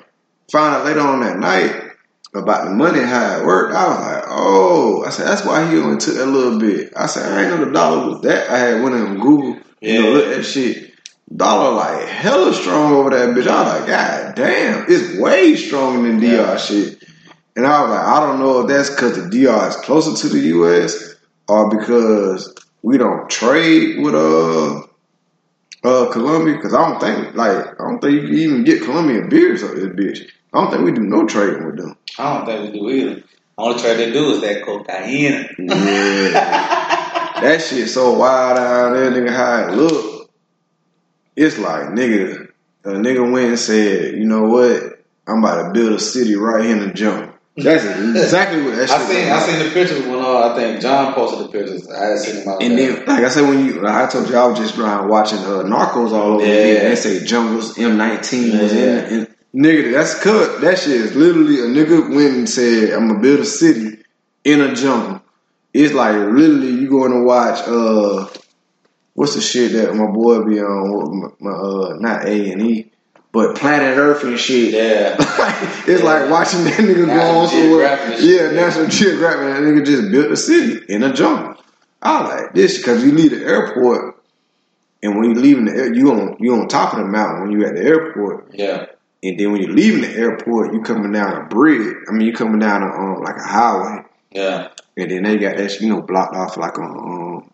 Found 0.51 0.75
out 0.75 0.85
later 0.85 1.01
on 1.01 1.21
that 1.21 1.37
night 1.37 1.91
about 2.33 2.65
the 2.65 2.71
money 2.71 2.99
how 3.01 3.39
it 3.39 3.45
worked. 3.45 3.73
I 3.75 3.87
was 3.87 3.99
like, 3.99 4.23
oh, 4.27 5.03
I 5.05 5.09
said, 5.09 5.27
that's 5.27 5.45
why 5.45 5.69
he 5.69 5.77
only 5.77 5.97
took 5.97 6.15
a 6.17 6.25
little 6.25 6.59
bit. 6.59 6.91
I 6.95 7.05
said, 7.05 7.31
I 7.31 7.43
ain't 7.43 7.51
know 7.59 7.65
the 7.65 7.71
dollar 7.71 8.09
was 8.09 8.21
that. 8.21 8.49
I 8.49 8.57
had 8.57 8.83
went 8.83 8.95
on 8.95 9.19
Google, 9.19 9.59
you 9.79 10.01
know, 10.01 10.11
look 10.11 10.25
at 10.37 10.43
shit. 10.45 10.94
Dollar 11.33 11.71
like 11.75 12.07
hella 12.07 12.53
strong 12.53 12.93
over 12.93 13.09
that 13.09 13.29
bitch. 13.29 13.47
I 13.47 13.63
was 13.63 13.79
like, 13.79 13.87
God 13.87 14.35
damn, 14.35 14.85
it's 14.87 15.17
way 15.19 15.55
stronger 15.55 16.07
than 16.07 16.19
DR 16.19 16.25
Yeah. 16.35 16.57
shit. 16.57 17.03
And 17.55 17.65
I 17.65 17.81
was 17.81 17.89
like, 17.91 18.05
I 18.05 18.19
don't 18.19 18.39
know 18.39 18.59
if 18.61 18.67
that's 18.67 18.89
because 18.91 19.15
the 19.15 19.29
DR 19.29 19.67
is 19.69 19.75
closer 19.77 20.15
to 20.27 20.33
the 20.33 20.39
US 20.59 21.15
or 21.47 21.69
because 21.69 22.53
we 22.83 22.97
don't 22.97 23.29
trade 23.29 23.99
with 24.03 24.13
uh 24.13 24.81
uh 25.83 26.11
Colombia. 26.11 26.55
Because 26.55 26.73
I 26.73 26.87
don't 26.89 26.99
think 27.01 27.35
like 27.35 27.67
I 27.81 27.83
don't 27.89 27.99
think 27.99 28.13
you 28.21 28.27
can 28.27 28.37
even 28.37 28.63
get 28.63 28.83
Colombian 28.83 29.27
beers 29.29 29.63
up 29.63 29.73
this 29.73 29.85
bitch. 29.85 30.29
I 30.53 30.61
don't 30.61 30.71
think 30.71 30.83
we 30.85 30.91
do 30.91 31.01
no 31.01 31.25
trading 31.25 31.65
with 31.65 31.77
them. 31.77 31.97
I 32.19 32.37
don't 32.37 32.45
think 32.45 32.71
we 32.73 32.79
do 32.79 32.89
either. 32.89 33.23
Only 33.57 33.81
trade 33.81 33.97
they 33.97 34.11
do 34.11 34.31
is 34.31 34.41
that 34.41 34.63
cocaine. 34.63 35.49
Yeah, 35.57 36.29
that 37.41 37.61
shit 37.67 37.89
so 37.89 38.13
wild 38.13 38.57
out 38.59 38.93
there, 38.93 39.11
nigga. 39.11 39.31
How 39.31 39.69
it 39.69 39.75
look? 39.75 40.14
It's 41.35 41.57
like 41.57 41.87
nigga, 41.89 42.49
a 42.85 42.89
nigga 42.89 43.31
went 43.31 43.49
and 43.49 43.59
said, 43.59 44.15
you 44.15 44.25
know 44.25 44.43
what? 44.43 45.03
I'm 45.27 45.39
about 45.43 45.63
to 45.67 45.73
build 45.73 45.93
a 45.93 45.99
city 45.99 46.35
right 46.35 46.63
here 46.63 46.75
in 46.77 46.87
the 46.87 46.93
jungle. 46.93 47.31
That's 47.57 47.83
exactly 47.85 48.61
what 48.63 48.75
that 48.75 48.89
shit. 48.89 48.97
I 48.97 49.05
seen 49.05 49.29
was. 49.29 49.43
I 49.43 49.47
seen 49.47 49.59
the 49.67 49.73
pictures 49.73 50.05
when 50.05 50.19
uh, 50.19 50.49
I 50.49 50.55
think 50.55 50.81
John 50.81 51.13
posted 51.13 51.47
the 51.47 51.51
pictures. 51.51 51.89
I 51.89 52.05
had 52.07 52.19
seen 52.19 52.35
them 52.39 52.49
out 52.49 52.61
And 52.61 52.77
there. 52.77 52.95
then, 52.97 53.05
like 53.05 53.23
I 53.23 53.29
said, 53.29 53.47
when 53.49 53.65
you, 53.65 53.81
like 53.81 53.95
I 53.95 54.07
told 54.09 54.29
you, 54.29 54.35
I 54.37 54.45
was 54.45 54.59
just 54.59 54.77
around 54.77 55.07
watching 55.09 55.39
uh, 55.39 55.63
Narcos 55.63 56.11
all 56.11 56.33
over 56.33 56.45
Yeah. 56.45 56.51
again. 56.51 56.89
They 56.89 56.95
say 56.95 57.25
jungles 57.25 57.75
M19 57.77 58.61
was 58.61 58.73
Yeah. 58.73 59.07
in, 59.07 59.13
in. 59.19 59.35
Nigga, 59.63 59.93
that's 59.93 60.19
cut. 60.21 60.59
That 60.61 60.77
shit 60.79 60.99
is 60.99 61.15
literally 61.15 61.59
a 61.61 61.63
nigga 61.63 62.13
went 62.13 62.35
and 62.35 62.49
said, 62.49 62.91
"I'm 62.91 63.07
gonna 63.07 63.21
build 63.21 63.39
a 63.39 63.45
city 63.45 63.99
in 64.43 64.59
a 64.59 64.75
jungle." 64.75 65.21
It's 65.73 65.93
like 65.93 66.13
literally 66.13 66.71
you 66.71 66.89
going 66.89 67.11
to 67.13 67.23
watch 67.23 67.59
uh, 67.65 68.27
what's 69.15 69.33
the 69.35 69.41
shit 69.41 69.71
that 69.73 69.95
my 69.95 70.05
boy 70.11 70.43
be 70.43 70.59
on? 70.61 71.19
My, 71.19 71.27
my 71.39 71.51
uh, 71.57 71.95
not 71.99 72.25
A 72.25 72.51
and 72.51 72.61
E, 72.61 72.91
but 73.31 73.55
Planet 73.57 73.97
Earth 73.97 74.23
and 74.23 74.39
shit. 74.39 74.73
Yeah. 74.73 75.15
it's 75.87 76.03
like 76.03 76.29
watching 76.29 76.63
that 76.65 76.73
nigga 76.79 77.05
go 77.07 77.21
on 77.39 77.47
somewhere. 77.49 77.67
Geographic 77.67 78.13
and 78.13 78.19
shit, 78.21 78.29
Yeah, 78.41 78.51
yeah. 78.51 78.61
National 78.61 78.87
Geographic. 78.87 79.39
That 79.39 79.61
nigga 79.63 79.85
just 79.85 80.11
built 80.11 80.31
a 80.31 80.37
city 80.37 80.85
in 80.93 81.03
a 81.03 81.11
jungle. 81.13 81.55
I 82.01 82.21
like 82.23 82.53
this 82.53 82.77
because 82.77 83.03
you 83.03 83.11
leave 83.13 83.31
the 83.31 83.43
airport, 83.43 84.21
and 85.01 85.15
when 85.17 85.31
you 85.31 85.33
leaving 85.33 85.65
the 85.65 85.71
air, 85.71 85.93
you 85.93 86.11
on 86.11 86.37
you 86.39 86.53
on 86.53 86.67
top 86.67 86.93
of 86.93 86.99
the 86.99 87.05
mountain 87.05 87.41
when 87.49 87.51
you 87.59 87.65
at 87.65 87.73
the 87.75 87.81
airport, 87.81 88.53
Yeah. 88.53 88.85
and 89.23 89.39
then 89.39 89.51
when 89.51 89.61
you're 89.61 89.71
leaving 89.73 90.01
the 90.01 90.15
airport, 90.15 90.71
you 90.73 90.81
coming 90.81 91.11
down 91.13 91.33
a 91.41 91.47
bridge. 91.47 91.95
I 92.07 92.11
mean, 92.11 92.27
you 92.27 92.33
coming 92.33 92.59
down 92.59 92.83
a, 92.83 92.85
um, 92.87 93.23
like 93.23 93.37
a 93.37 93.47
highway, 93.47 94.03
Yeah. 94.31 94.67
and 94.97 95.09
then 95.09 95.23
they 95.23 95.37
got 95.37 95.57
that 95.57 95.81
you 95.81 95.89
know 95.89 96.01
blocked 96.03 96.35
off 96.35 96.57
like 96.57 96.77
on 96.77 96.91
um 97.41 97.51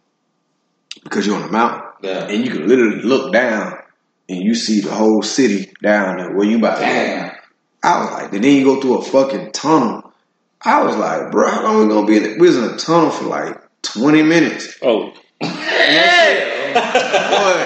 because 1.03 1.25
you're 1.25 1.35
on 1.35 1.43
the 1.43 1.51
mountain, 1.51 1.81
Yeah. 2.01 2.27
and 2.27 2.45
you 2.45 2.51
can 2.51 2.67
literally 2.67 3.01
look 3.01 3.31
down 3.33 3.77
and 4.29 4.39
you 4.41 4.55
see 4.55 4.81
the 4.81 4.91
whole 4.91 5.21
city 5.21 5.71
down 5.81 6.17
there 6.17 6.31
where 6.31 6.45
you 6.47 6.57
about 6.57 6.75
to. 6.77 6.81
Damn. 6.85 7.31
I 7.83 7.99
was 8.01 8.11
like, 8.11 8.33
and 8.33 8.43
then 8.43 8.55
you 8.57 8.63
go 8.63 8.79
through 8.79 8.97
a 8.99 9.01
fucking 9.01 9.51
tunnel. 9.53 10.13
I 10.63 10.83
was 10.83 10.95
like, 10.95 11.31
bro, 11.31 11.49
how 11.49 11.63
long 11.63 11.87
we 11.87 11.93
gonna 11.93 12.05
be 12.07 12.17
in 12.17 12.23
it? 12.25 12.39
We 12.39 12.47
was 12.47 12.57
in 12.57 12.63
a 12.65 12.77
tunnel 12.77 13.09
for 13.09 13.25
like 13.25 13.57
20 13.81 14.21
minutes. 14.21 14.77
Oh, 14.83 15.11
Boy, 15.41 15.47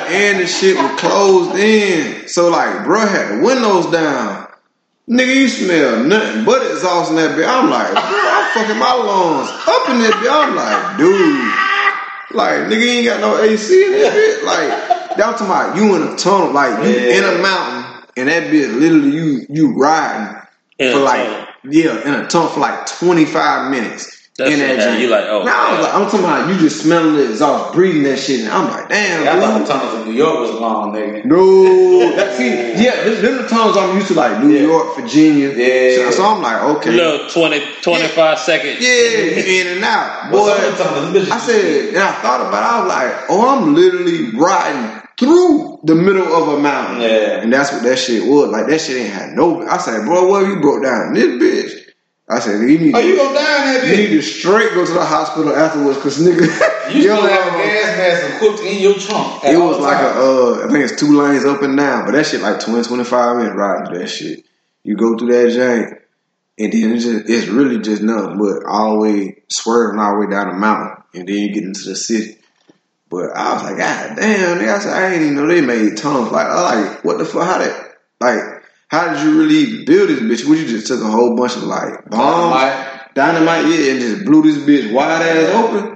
and 0.09 0.39
the 0.39 0.47
shit 0.47 0.75
was 0.77 0.99
closed 0.99 1.55
in. 1.59 2.27
So 2.27 2.49
like, 2.49 2.85
bro 2.85 2.99
had 3.05 3.37
the 3.39 3.43
windows 3.43 3.87
down. 3.91 4.47
Nigga, 5.09 5.35
you 5.35 5.47
smell 5.49 6.03
nothing 6.03 6.45
but 6.45 6.65
exhaust 6.71 7.11
in 7.11 7.17
that 7.17 7.37
bitch. 7.37 7.45
I'm 7.47 7.69
like, 7.69 7.91
bro, 7.91 8.01
I'm 8.01 8.53
fucking 8.53 8.79
my 8.79 8.93
lungs 8.93 9.49
up 9.49 9.89
in 9.89 9.99
that 9.99 10.13
bitch. 10.17 10.31
I'm 10.31 10.55
like, 10.55 10.97
dude. 10.97 11.64
Like, 12.35 12.59
nigga, 12.67 12.85
ain't 12.87 13.07
got 13.07 13.21
no 13.21 13.37
AC 13.41 13.85
in 13.85 13.91
that 13.93 14.13
bitch. 14.13 14.43
Like, 14.43 15.17
I'm 15.19 15.33
talking 15.33 15.47
about 15.47 15.77
you 15.77 15.95
in 15.95 16.03
a 16.13 16.17
tunnel, 16.17 16.51
like 16.51 16.83
you 16.85 16.91
Yeah. 16.95 17.17
in 17.19 17.23
a 17.25 17.41
mountain, 17.41 18.03
and 18.17 18.29
that 18.29 18.43
bitch 18.51 18.79
literally 18.79 19.11
you 19.11 19.47
you 19.49 19.75
riding 19.77 20.41
In 20.79 20.93
for 20.93 20.99
like 20.99 21.27
tunnel. 21.27 21.47
yeah, 21.65 22.07
in 22.07 22.13
a 22.15 22.27
tunnel 22.27 22.49
for 22.49 22.61
like 22.61 22.85
25 22.87 23.71
minutes. 23.71 24.14
That's 24.37 24.51
in 24.51 24.59
that 24.59 24.75
it. 24.75 24.79
joint. 24.83 24.99
You 24.99 25.07
like, 25.07 25.25
oh, 25.29 25.43
Now 25.43 25.55
I 25.67 25.71
was 25.77 25.85
like, 25.85 25.95
I'm 25.95 26.05
talking 26.05 26.19
about 26.19 26.49
you 26.49 26.59
just 26.59 26.81
smelling 26.83 27.15
the 27.15 27.29
exhaust, 27.31 27.73
breathing 27.73 28.03
that 28.03 28.19
shit, 28.19 28.41
and 28.41 28.49
I'm 28.49 28.67
like, 28.69 28.89
damn, 28.89 29.23
I 29.25 29.39
thought 29.39 29.53
the 29.53 29.59
dude. 29.59 29.67
tunnels 29.67 29.93
in 30.01 30.07
New 30.11 30.17
York 30.17 30.39
was 30.39 30.51
long, 30.59 30.91
nigga. 30.93 31.23
No, 31.23 32.15
that, 32.17 32.35
see, 32.35 32.49
yeah, 32.83 33.03
them, 33.05 33.21
them 33.21 33.41
the 33.43 33.47
tunnels 33.47 33.77
I'm 33.77 33.95
used 33.95 34.09
to, 34.09 34.13
like 34.15 34.43
New 34.43 34.51
Yeah. 34.53 34.67
York, 34.67 34.95
Virginia. 34.97 35.49
Yeah. 35.55 35.95
So, 35.95 36.11
so 36.11 36.25
I'm 36.25 36.41
like, 36.41 36.61
okay, 36.77 36.91
little 36.91 37.29
20, 37.29 37.61
25 37.81 38.39
second. 38.39 38.77
yeah, 38.81 38.89
you 38.89 39.61
in 39.61 39.67
and 39.77 39.83
out, 39.85 40.31
But 40.31 40.37
boy. 40.37 40.51
of 40.51 40.77
the 40.77 40.83
tunnels, 40.83 41.15
bitches- 41.15 41.31
I 41.31 41.37
said, 41.39 41.87
and 41.89 41.97
I 41.97 42.11
thought 42.21 42.41
about 42.47 42.61
it. 42.63 42.67
I 42.67 42.79
was 42.83 42.89
like, 42.89 43.29
oh, 43.29 43.55
I'm 43.57 43.73
literally 43.73 44.31
riding 44.31 45.01
through 45.17 45.79
the 45.85 45.95
middle 45.95 46.27
of 46.35 46.57
a 46.57 46.59
mountain. 46.59 46.99
Yeah. 47.03 47.39
And 47.39 47.53
that's 47.53 47.71
what 47.71 47.83
that 47.83 47.97
shit 47.97 48.27
was. 48.27 48.49
Like, 48.49 48.67
that 48.67 48.81
shit 48.81 48.97
ain't 48.97 49.13
had 49.13 49.29
no. 49.31 49.65
I 49.65 49.77
said, 49.77 50.03
bro, 50.03 50.27
what 50.27 50.45
you 50.45 50.59
broke 50.59 50.83
down 50.83 51.13
this 51.13 51.27
bitch? 51.41 51.84
I 52.27 52.39
said, 52.39 52.61
you 52.68 52.80
need 52.80 52.95
Oh, 52.95 53.02
to, 53.02 53.07
you 53.07 53.15
gonna 53.18 53.35
die 53.35 53.76
in 53.76 53.81
that 53.81 53.88
you 53.88 53.97
need 53.97 54.07
to 54.15 54.22
straight 54.22 54.73
go 54.73 54.84
to 54.85 54.91
the 54.93 55.06
hospital 55.06 55.56
afterwards 55.56 55.97
because 55.97 56.18
nigga, 56.18 56.41
You 56.93 57.02
yo, 57.02 57.15
still 57.18 57.27
have 57.30 57.53
a 57.53 57.57
gas 57.57 57.97
mask 57.97 58.35
equipped 58.35 58.60
in 58.61 58.81
your 58.81 58.95
trunk. 58.95 59.43
it 59.43 59.57
was 59.57 59.80
like 59.80 59.99
a, 60.02 60.10
uh, 60.19 60.65
I 60.65 60.72
think 60.72 60.84
it's 60.89 60.99
two 60.99 61.22
lanes 61.22 61.45
up 61.45 61.61
and 61.61 61.77
down, 61.77 62.06
but 62.06 62.14
that 62.14 62.26
shit 62.26 62.41
like 62.41 62.60
20, 62.60 62.84
25 62.88 63.38
minutes 63.38 63.56
riding 63.56 63.85
through 63.88 63.99
that 63.99 64.07
shit. 64.07 64.43
You 64.84 64.95
go 64.95 65.15
through 65.18 65.31
that 65.34 65.52
jank, 65.53 65.99
and 66.57 66.73
then 66.73 66.91
it's 66.93 67.03
just, 67.06 67.30
it's 67.30 67.47
really 67.47 67.80
just 67.80 68.02
nothing 68.02 68.38
but 68.39 68.64
all 68.68 68.93
the 68.93 68.99
way 68.99 69.43
swerving 69.49 69.99
all 69.99 70.14
the 70.19 70.26
way 70.26 70.31
down 70.31 70.47
the 70.47 70.53
mountain, 70.56 71.03
and 71.14 71.27
then 71.30 71.35
you 71.35 71.53
get 71.53 71.64
into 71.64 71.88
the 71.88 71.95
city. 71.95 72.38
But 73.07 73.35
I 73.35 73.53
was 73.53 73.64
like, 73.64 73.77
God 73.77 74.15
damn, 74.18 74.57
nigga, 74.57 74.76
I 74.76 74.80
said, 74.80 74.93
I 74.93 75.14
ain't 75.14 75.22
even 75.22 75.35
know 75.35 75.47
they 75.47 75.61
made 75.61 75.95
tunnels. 75.97 76.31
Like, 76.31 76.47
I 76.47 76.85
like, 76.85 77.03
what 77.06 77.19
the 77.19 77.26
fuck, 77.26 77.43
how 77.45 77.60
that, 77.60 77.97
like, 78.19 78.55
how 78.95 79.13
did 79.13 79.23
you 79.23 79.38
really 79.38 79.84
build 79.85 80.09
this 80.09 80.19
bitch? 80.22 80.47
Would 80.47 80.59
you 80.59 80.67
just 80.67 80.88
took 80.88 81.01
a 81.01 81.07
whole 81.07 81.35
bunch 81.35 81.55
of 81.57 81.63
like 81.63 82.09
bombs, 82.09 82.53
Dynamite. 82.55 83.13
dynamite, 83.15 83.65
yeah, 83.67 83.91
and 83.91 83.99
just 83.99 84.26
blew 84.26 84.41
this 84.43 84.57
bitch 84.57 84.93
wide 84.93 85.22
ass 85.22 85.55
open? 85.55 85.91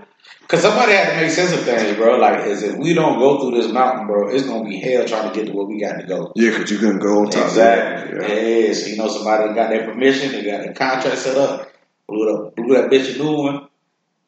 Cause 0.49 0.61
somebody 0.63 0.93
had 0.93 1.11
to 1.11 1.15
make 1.21 1.29
sense 1.29 1.51
of 1.53 1.59
things, 1.61 1.95
bro. 1.95 2.17
Like, 2.17 2.47
is 2.47 2.63
if 2.63 2.75
we 2.75 2.95
don't 2.95 3.19
go 3.19 3.39
through 3.39 3.61
this 3.61 3.71
mountain, 3.71 4.07
bro, 4.07 4.29
it's 4.29 4.47
gonna 4.47 4.67
be 4.67 4.79
hell 4.79 5.05
trying 5.05 5.31
to 5.31 5.35
get 5.39 5.45
to 5.45 5.53
where 5.55 5.65
we 5.67 5.79
got 5.79 5.97
to 6.01 6.07
go. 6.07 6.33
Yeah, 6.35 6.49
because 6.49 6.71
you 6.71 6.79
couldn't 6.79 6.99
go 6.99 7.19
on 7.21 7.29
top 7.29 7.45
Exactly. 7.45 8.17
of 8.17 8.23
it. 8.23 8.67
Yeah. 8.67 8.73
So 8.73 8.87
you 8.87 8.97
know 8.97 9.07
somebody 9.07 9.53
got 9.53 9.69
their 9.69 9.85
permission, 9.85 10.31
they 10.31 10.43
got 10.43 10.63
their 10.63 10.73
contract 10.73 11.19
set 11.19 11.37
up, 11.37 11.71
blew 12.07 12.47
it 12.47 12.55
blew 12.55 12.75
that 12.75 12.89
bitch 12.89 13.15
a 13.15 13.23
new 13.23 13.37
one, 13.37 13.67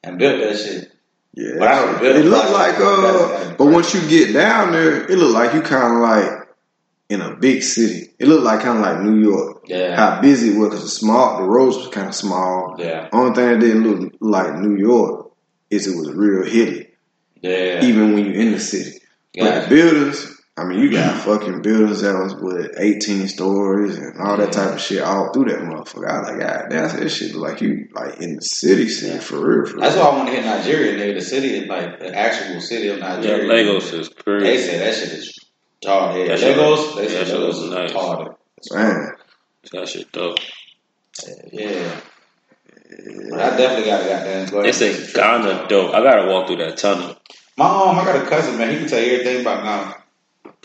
and 0.03 0.19
built 0.19 0.39
that 0.41 0.55
shit. 0.57 0.91
Yeah, 1.33 1.55
But 1.57 1.67
I 1.69 1.85
don't 1.85 1.95
it 1.95 2.01
build 2.01 2.25
looked 2.25 2.49
a 2.49 2.51
like 2.51 2.75
uh, 2.77 3.55
but 3.57 3.65
once 3.65 3.93
you 3.95 4.07
get 4.07 4.31
down 4.33 4.73
there, 4.73 5.09
it 5.11 5.17
looked 5.17 5.33
like 5.33 5.53
you 5.55 5.61
kind 5.61 5.95
of 5.95 6.01
like 6.01 6.40
in 7.11 7.21
a 7.21 7.35
big 7.35 7.61
city. 7.61 8.11
It 8.19 8.27
looked 8.27 8.43
like 8.43 8.61
kind 8.61 8.77
of 8.77 8.83
like 8.83 9.01
New 9.01 9.19
York. 9.21 9.65
Yeah. 9.67 9.95
How 9.95 10.21
busy 10.21 10.49
it 10.55 10.57
was 10.57 10.69
because 10.69 10.83
the 10.83 10.89
small, 10.89 11.37
the 11.41 11.43
roads 11.47 11.77
was 11.77 11.87
kind 11.89 12.07
of 12.07 12.15
small. 12.15 12.75
Yeah. 12.79 13.09
Only 13.11 13.35
thing 13.35 13.49
that 13.49 13.59
didn't 13.59 13.83
look 13.83 14.13
like 14.21 14.55
New 14.55 14.77
York 14.77 15.31
is 15.69 15.87
it 15.87 15.95
was 15.97 16.11
real 16.11 16.43
hilly, 16.45 16.89
Yeah. 17.41 17.83
even 17.83 18.13
when 18.13 18.25
you're 18.25 18.35
in 18.41 18.51
the 18.53 18.59
city. 18.59 18.99
But 19.35 19.43
Yeah. 19.43 19.59
the 19.61 19.67
buildings, 19.69 20.37
I 20.57 20.65
mean, 20.65 20.79
you 20.79 20.91
got 20.91 21.15
fucking 21.23 21.61
buildings 21.61 22.01
that 22.01 22.13
was 22.13 22.35
with 22.35 22.71
18 22.77 23.27
stories 23.27 23.97
and 23.97 24.13
all 24.19 24.37
that 24.37 24.51
type 24.51 24.73
of 24.73 24.81
shit 24.81 25.01
all 25.01 25.31
through 25.33 25.45
that 25.45 25.59
motherfucker. 25.59 26.07
I 26.09 26.19
was 26.19 26.29
like, 26.29 26.39
God 26.39 26.65
damn, 26.69 26.99
that 26.99 27.09
shit 27.09 27.33
look 27.33 27.49
like 27.49 27.61
you 27.61 27.87
like 27.93 28.19
in 28.21 28.35
the 28.35 28.41
city, 28.41 28.87
city 28.89 29.13
Yeah. 29.13 29.19
for 29.21 29.35
real. 29.39 29.65
For 29.65 29.73
real. 29.77 29.81
That's 29.81 29.95
why 29.95 30.03
I 30.03 30.15
want 30.17 30.27
to 30.29 30.35
hit 30.35 30.45
Nigeria, 30.45 30.97
nigga. 30.97 31.19
The 31.19 31.25
city, 31.25 31.65
like 31.65 31.99
the 31.99 32.13
actual 32.13 32.59
city 32.61 32.89
of 32.89 32.99
Yeah, 32.99 33.15
Nigeria. 33.15 33.47
Lagos 33.47 33.93
is 33.93 34.09
crazy. 34.09 34.45
They 34.45 34.53
pretty. 34.53 34.57
say 34.63 34.77
that 34.79 34.93
shit 34.95 35.09
is 35.13 35.39
retarded. 35.83 36.27
That 36.27 36.39
shit- 36.39 36.57
Lagos, 36.57 36.95
they 36.95 37.07
say 37.07 37.17
that 37.19 37.27
shit 37.27 37.39
was 37.39 37.59
is 37.59 37.69
nice. 37.69 37.91
retarded. 37.93 38.35
Man. 38.73 39.11
That 39.73 39.87
shit 39.89 40.11
dope. 40.11 40.37
Yeah. 41.51 41.99
But 43.29 43.39
I 43.39 43.57
definitely 43.57 43.85
got 43.85 44.01
to 44.03 44.09
goddamn 44.09 44.49
go 44.49 44.61
They 44.63 44.69
ahead. 44.69 44.75
say 44.75 45.13
Ghana 45.13 45.67
dope. 45.67 45.93
I 45.93 46.01
gotta 46.03 46.29
walk 46.31 46.47
through 46.47 46.57
that 46.57 46.77
tunnel. 46.77 47.15
My 47.57 47.65
um, 47.65 47.97
I 47.99 48.05
got 48.05 48.25
a 48.25 48.29
cousin 48.29 48.57
man. 48.57 48.71
He 48.71 48.77
can 48.79 48.87
tell 48.87 49.01
you 49.01 49.13
everything 49.13 49.41
about 49.41 49.63
Ghana. 49.63 49.95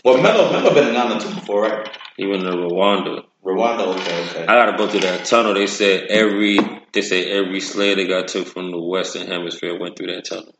Well, 0.03 0.21
Melo 0.21 0.51
Melo 0.51 0.73
been 0.73 0.87
in 0.89 0.93
Ghana 0.93 1.19
too 1.19 1.33
before, 1.35 1.61
right? 1.63 1.89
Even 2.17 2.41
in 2.45 2.53
Rwanda. 2.53 3.23
Rwanda, 3.45 3.95
okay, 3.95 4.23
okay. 4.29 4.43
I 4.43 4.45
gotta 4.55 4.77
go 4.77 4.87
through 4.89 5.01
that 5.01 5.25
tunnel. 5.25 5.53
They 5.53 5.67
said 5.67 6.07
every 6.09 6.59
they 6.91 7.01
say 7.01 7.31
every 7.31 7.59
slave 7.61 7.97
they 7.97 8.07
got 8.07 8.27
took 8.27 8.47
from 8.47 8.71
the 8.71 8.79
Western 8.81 9.27
Hemisphere 9.27 9.79
went 9.79 9.97
through 9.97 10.07
that 10.15 10.25
tunnel. 10.25 10.53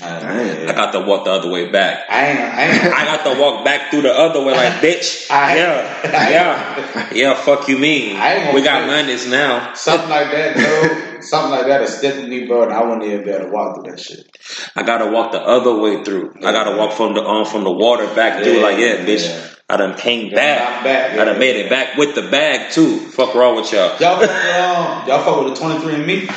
I, 0.00 0.68
I 0.68 0.72
got 0.72 0.92
to 0.92 1.00
walk 1.00 1.26
the 1.26 1.32
other 1.32 1.50
way 1.50 1.70
back. 1.70 2.06
I 2.08 2.26
ain't, 2.28 2.40
I 2.40 2.62
ain't. 2.62 2.94
I 2.94 3.04
got 3.04 3.34
to 3.34 3.38
walk 3.40 3.62
back 3.62 3.90
through 3.90 4.02
the 4.02 4.12
other 4.14 4.40
way, 4.42 4.52
like 4.54 4.72
bitch. 4.80 5.30
I- 5.30 5.56
yeah, 5.56 6.00
I- 6.04 6.30
yeah, 6.30 7.10
yeah. 7.12 7.34
Fuck 7.34 7.68
you, 7.68 7.78
mean? 7.78 8.16
I 8.16 8.34
ain't 8.36 8.54
We 8.54 8.62
got 8.62 8.88
say- 8.88 9.28
now. 9.30 9.74
Something 9.74 10.08
like 10.08 10.30
that, 10.30 10.54
bro. 10.56 11.20
Something 11.20 11.50
like 11.52 11.66
that 11.66 11.82
is 11.82 11.94
stiff 11.98 12.16
with 12.16 12.28
me, 12.28 12.46
bro, 12.46 12.62
and 12.64 12.72
I 12.72 12.82
wouldn't 12.82 13.04
even 13.04 13.22
be 13.24 13.30
able 13.30 13.44
to 13.46 13.50
walk 13.52 13.76
through 13.76 13.90
that 13.92 14.00
shit. 14.00 14.26
I 14.74 14.82
gotta 14.82 15.10
walk 15.10 15.32
the 15.32 15.40
other 15.42 15.78
way 15.78 16.02
through. 16.02 16.34
I 16.38 16.52
gotta 16.52 16.74
walk 16.76 16.92
from 16.94 17.12
the 17.14 17.22
um 17.22 17.44
from 17.44 17.64
the 17.64 17.70
water 17.70 18.06
back 18.14 18.42
through. 18.42 18.60
Like 18.62 18.78
yeah, 18.78 19.04
bitch. 19.04 19.26
yeah. 19.28 19.48
I 19.68 19.76
done 19.76 19.96
came 19.96 20.28
Yeah, 20.30 20.34
back. 20.36 20.78
I'm 20.78 20.84
back, 20.84 21.10
I 21.12 21.24
done 21.24 21.34
yeah, 21.34 21.38
made 21.38 21.56
yeah. 21.56 21.64
it 21.64 21.70
back 21.70 21.96
with 21.96 22.14
the 22.14 22.22
bag 22.22 22.72
too. 22.72 22.98
Fuck 22.98 23.34
wrong 23.34 23.56
with 23.56 23.72
y'all? 23.72 23.96
Y'all, 24.00 24.18
fuck 24.18 24.20
with, 24.20 24.30
um, 24.30 25.06
y'all 25.08 25.22
fuck 25.22 25.44
with 25.44 25.54
the 25.54 25.60
23andMe? 25.60 25.70
Who 25.70 25.70
that? 25.70 25.72
Twenty 25.72 25.80
three 25.80 25.94
and 25.94 26.06
me. 26.06 26.28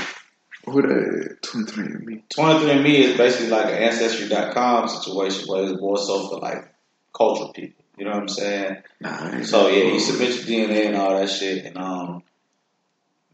23andMe 0.66 2.24
23andMe 2.30 2.94
is 2.96 3.18
basically 3.18 3.50
like 3.50 3.68
an 3.68 3.84
Ancestry.com 3.84 4.88
situation 4.88 5.48
where 5.48 5.64
it's 5.64 5.80
more 5.80 5.98
so 5.98 6.28
for 6.30 6.40
like 6.40 6.74
cultural 7.14 7.54
people. 7.54 7.84
You 7.98 8.06
know 8.06 8.12
what 8.12 8.22
I'm 8.22 8.28
saying? 8.28 8.78
Nah, 9.00 9.42
So 9.44 9.70
yeah, 9.70 9.86
you 9.86 10.00
submit 10.00 10.36
your 10.36 10.68
DNA 10.68 10.88
and 10.88 10.96
all 10.98 11.18
that 11.18 11.30
shit, 11.30 11.66
and 11.66 11.78
um, 11.78 12.24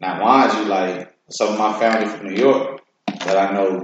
now 0.00 0.20
mind 0.20 0.52
you, 0.58 0.64
like 0.66 1.14
some 1.28 1.54
of 1.54 1.58
my 1.58 1.78
family 1.78 2.08
from 2.08 2.28
New 2.28 2.36
York 2.40 2.80
that 3.06 3.36
I 3.36 3.52
know, 3.54 3.82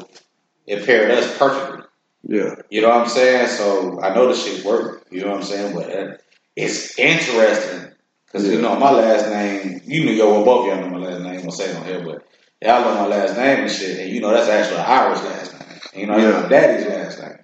it 0.66 0.86
paired 0.86 1.10
us 1.10 1.36
perfectly. 1.36 1.84
Yeah. 2.22 2.56
You 2.70 2.82
know 2.82 2.90
what 2.90 3.02
I'm 3.02 3.08
saying? 3.08 3.48
So 3.48 4.00
I 4.00 4.14
know 4.14 4.28
the 4.28 4.34
shit 4.34 4.64
work. 4.64 5.06
You 5.10 5.22
know 5.22 5.28
what 5.28 5.38
I'm 5.38 5.42
saying? 5.42 5.74
But 5.74 5.90
uh, 5.90 6.16
it's 6.54 6.98
interesting 6.98 7.92
because 8.26 8.48
you 8.48 8.60
know 8.60 8.76
my 8.76 8.90
last 8.92 9.28
name. 9.30 9.80
You 9.84 10.04
know, 10.04 10.12
yo, 10.12 10.30
well, 10.30 10.44
both 10.44 10.66
y'all 10.66 10.80
know 10.80 10.98
my 10.98 11.06
last 11.06 11.22
name. 11.22 11.34
I'm 11.34 11.38
gonna 11.40 11.52
say 11.52 11.70
it 11.70 11.76
on 11.76 11.84
here, 11.86 12.04
but 12.04 12.26
y'all 12.62 12.82
know 12.82 12.94
my 12.94 13.06
last 13.06 13.36
name 13.36 13.60
and 13.60 13.70
shit. 13.70 13.98
And 14.00 14.10
you 14.10 14.20
know 14.20 14.30
that's 14.32 14.48
actually 14.48 14.78
Irish 14.78 15.22
last 15.22 15.52
name. 15.52 15.80
And, 15.92 16.00
you 16.00 16.06
know, 16.06 16.16
Yeah. 16.16 16.42
my 16.42 16.48
daddy's 16.48 16.86
last 16.86 17.20
name. 17.20 17.38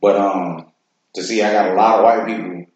But 0.00 0.16
um, 0.16 0.72
to 1.14 1.22
see 1.22 1.42
I 1.42 1.52
got 1.52 1.70
a 1.70 1.74
lot 1.74 1.98
of 1.98 2.04
white 2.04 2.26
people 2.26 2.66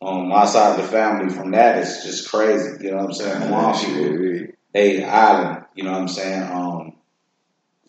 on 0.00 0.28
my 0.28 0.44
side 0.44 0.78
of 0.78 0.84
the 0.84 0.90
family 0.90 1.32
from 1.32 1.52
that 1.52 1.78
is 1.78 2.02
just 2.04 2.28
crazy. 2.28 2.84
You 2.84 2.90
know 2.90 2.96
what 2.98 3.06
I'm 3.06 3.12
saying? 3.12 3.50
Mom 3.50 3.74
people 3.74 4.54
they 4.72 5.04
island. 5.04 5.64
You 5.74 5.84
know 5.84 5.92
what 5.92 6.00
I'm 6.02 6.08
saying? 6.08 6.42
Um, 6.42 6.96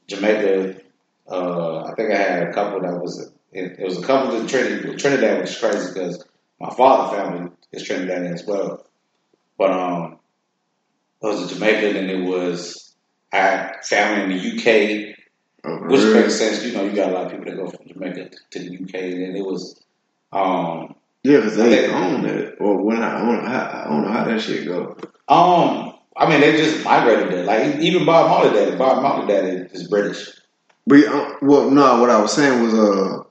Jamaica. 0.07 0.79
Uh, 1.25 1.83
I 1.85 1.95
think 1.95 2.11
I 2.11 2.17
had 2.17 2.43
a 2.43 2.53
couple 2.53 2.81
that 2.81 2.99
was 3.01 3.31
it, 3.53 3.79
it 3.79 3.85
was 3.85 3.97
a 3.97 4.05
couple 4.05 4.35
in 4.39 4.47
Trinidad, 4.47 4.99
Trinidad, 4.99 5.39
which 5.39 5.51
is 5.51 5.57
crazy 5.57 5.93
because 5.93 6.25
my 6.59 6.69
father 6.73 7.15
family 7.15 7.51
is 7.71 7.87
Trinidadian 7.87 8.33
as 8.33 8.45
well. 8.45 8.85
But 9.57 9.71
um, 9.71 10.19
it 11.21 11.27
was 11.27 11.49
a 11.49 11.53
Jamaican, 11.55 11.95
and 11.95 12.09
it 12.11 12.23
was 12.27 12.82
I 13.33 13.37
had 13.37 13.85
family 13.85 14.23
in 14.23 14.29
the 14.29 14.51
UK, 15.09 15.15
Oh, 15.65 15.77
which 15.87 16.01
really? 16.01 16.21
makes 16.21 16.35
sense. 16.35 16.63
You 16.63 16.73
know, 16.73 16.83
you 16.83 16.91
got 16.91 17.09
a 17.09 17.13
lot 17.13 17.25
of 17.25 17.31
people 17.31 17.45
that 17.45 17.55
go 17.55 17.69
from 17.69 17.87
Jamaica 17.87 18.29
to 18.51 18.59
the 18.59 18.75
UK, 18.83 18.95
and 18.95 19.35
it 19.37 19.45
was 19.45 19.81
um, 20.33 20.95
Yeah, 21.23 21.37
because 21.37 21.55
they 21.55 21.69
They- 21.69 21.87
own 21.87 22.25
it. 22.25 22.57
Or 22.59 22.81
when 22.83 23.01
I, 23.01 23.15
I 23.15 23.25
don't 23.25 23.43
know 23.43 23.49
how 23.49 23.81
I 23.85 23.89
don't 23.89 24.03
know 24.03 24.11
how 24.11 24.23
that 24.25 24.41
shit 24.41 24.65
go. 24.65 24.97
um, 25.29 25.93
I 26.17 26.29
mean, 26.29 26.41
they 26.41 26.55
just 26.57 26.83
migrated 26.85 27.31
there. 27.31 27.45
Like 27.45 27.79
even 27.79 28.05
Bob 28.05 28.29
Marley 28.29 28.53
Daddy, 28.59 28.75
Bob 28.77 29.01
Marley 29.01 29.27
Daddy 29.27 29.67
is 29.71 29.87
British. 29.87 30.29
But 30.85 31.05
uh, 31.05 31.35
well, 31.41 31.71
no, 31.71 32.01
what 32.01 32.09
I 32.09 32.21
was 32.21 32.33
saying 32.33 32.61
was 32.61 32.73
uh, 32.73 33.23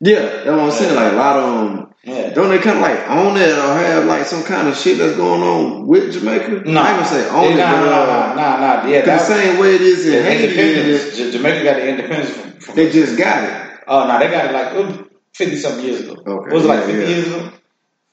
yeah, 0.00 0.20
that's 0.20 0.46
what 0.46 0.60
I'm 0.60 0.70
saying. 0.70 0.94
Like 0.94 1.12
a 1.12 1.16
lot 1.16 1.36
of 1.36 1.44
them, 1.76 1.89
Yeah. 2.02 2.30
don't 2.30 2.48
they 2.48 2.58
kind 2.58 2.78
of 2.78 2.82
like 2.82 2.98
own 3.10 3.36
it 3.36 3.50
or 3.50 3.74
have 3.76 4.06
like 4.06 4.24
some 4.24 4.42
kind 4.42 4.68
of 4.68 4.76
shit 4.76 4.96
that's 4.96 5.16
going 5.16 5.42
on 5.42 5.86
with 5.86 6.14
Jamaica? 6.14 6.62
No, 6.64 6.80
I 6.80 6.92
ain't 6.92 6.96
gonna 6.96 7.04
say 7.04 7.28
own 7.28 7.52
it, 7.52 7.56
nah, 7.56 7.72
but 7.72 7.84
nah, 7.84 8.02
uh, 8.02 8.06
nah, 8.06 8.34
nah, 8.34 8.82
nah. 8.82 8.88
Yeah, 8.88 9.00
the 9.00 9.06
that, 9.06 9.20
same 9.20 9.58
way 9.60 9.74
it 9.74 9.82
is 9.82 10.06
in 10.06 10.12
the 10.12 10.22
Haiti, 10.22 10.44
and 10.44 10.52
independence. 10.58 11.18
it, 11.18 11.32
Jamaica 11.32 11.64
got 11.64 11.76
the 11.76 11.88
independence 11.88 12.30
from. 12.30 12.52
from 12.52 12.74
they 12.76 12.90
just 12.90 13.18
got 13.18 13.44
it. 13.44 13.80
oh 13.86 14.06
no, 14.06 14.18
they 14.18 14.30
got 14.30 14.46
it 14.46 14.52
like 14.52 14.74
it 14.74 15.10
fifty 15.34 15.56
something 15.56 15.84
years 15.84 16.00
ago. 16.00 16.14
Okay, 16.26 16.54
was 16.54 16.64
it 16.64 16.68
like 16.68 16.84
fifty 16.84 17.02
yeah. 17.02 17.08
years 17.08 17.26
ago? 17.26 17.52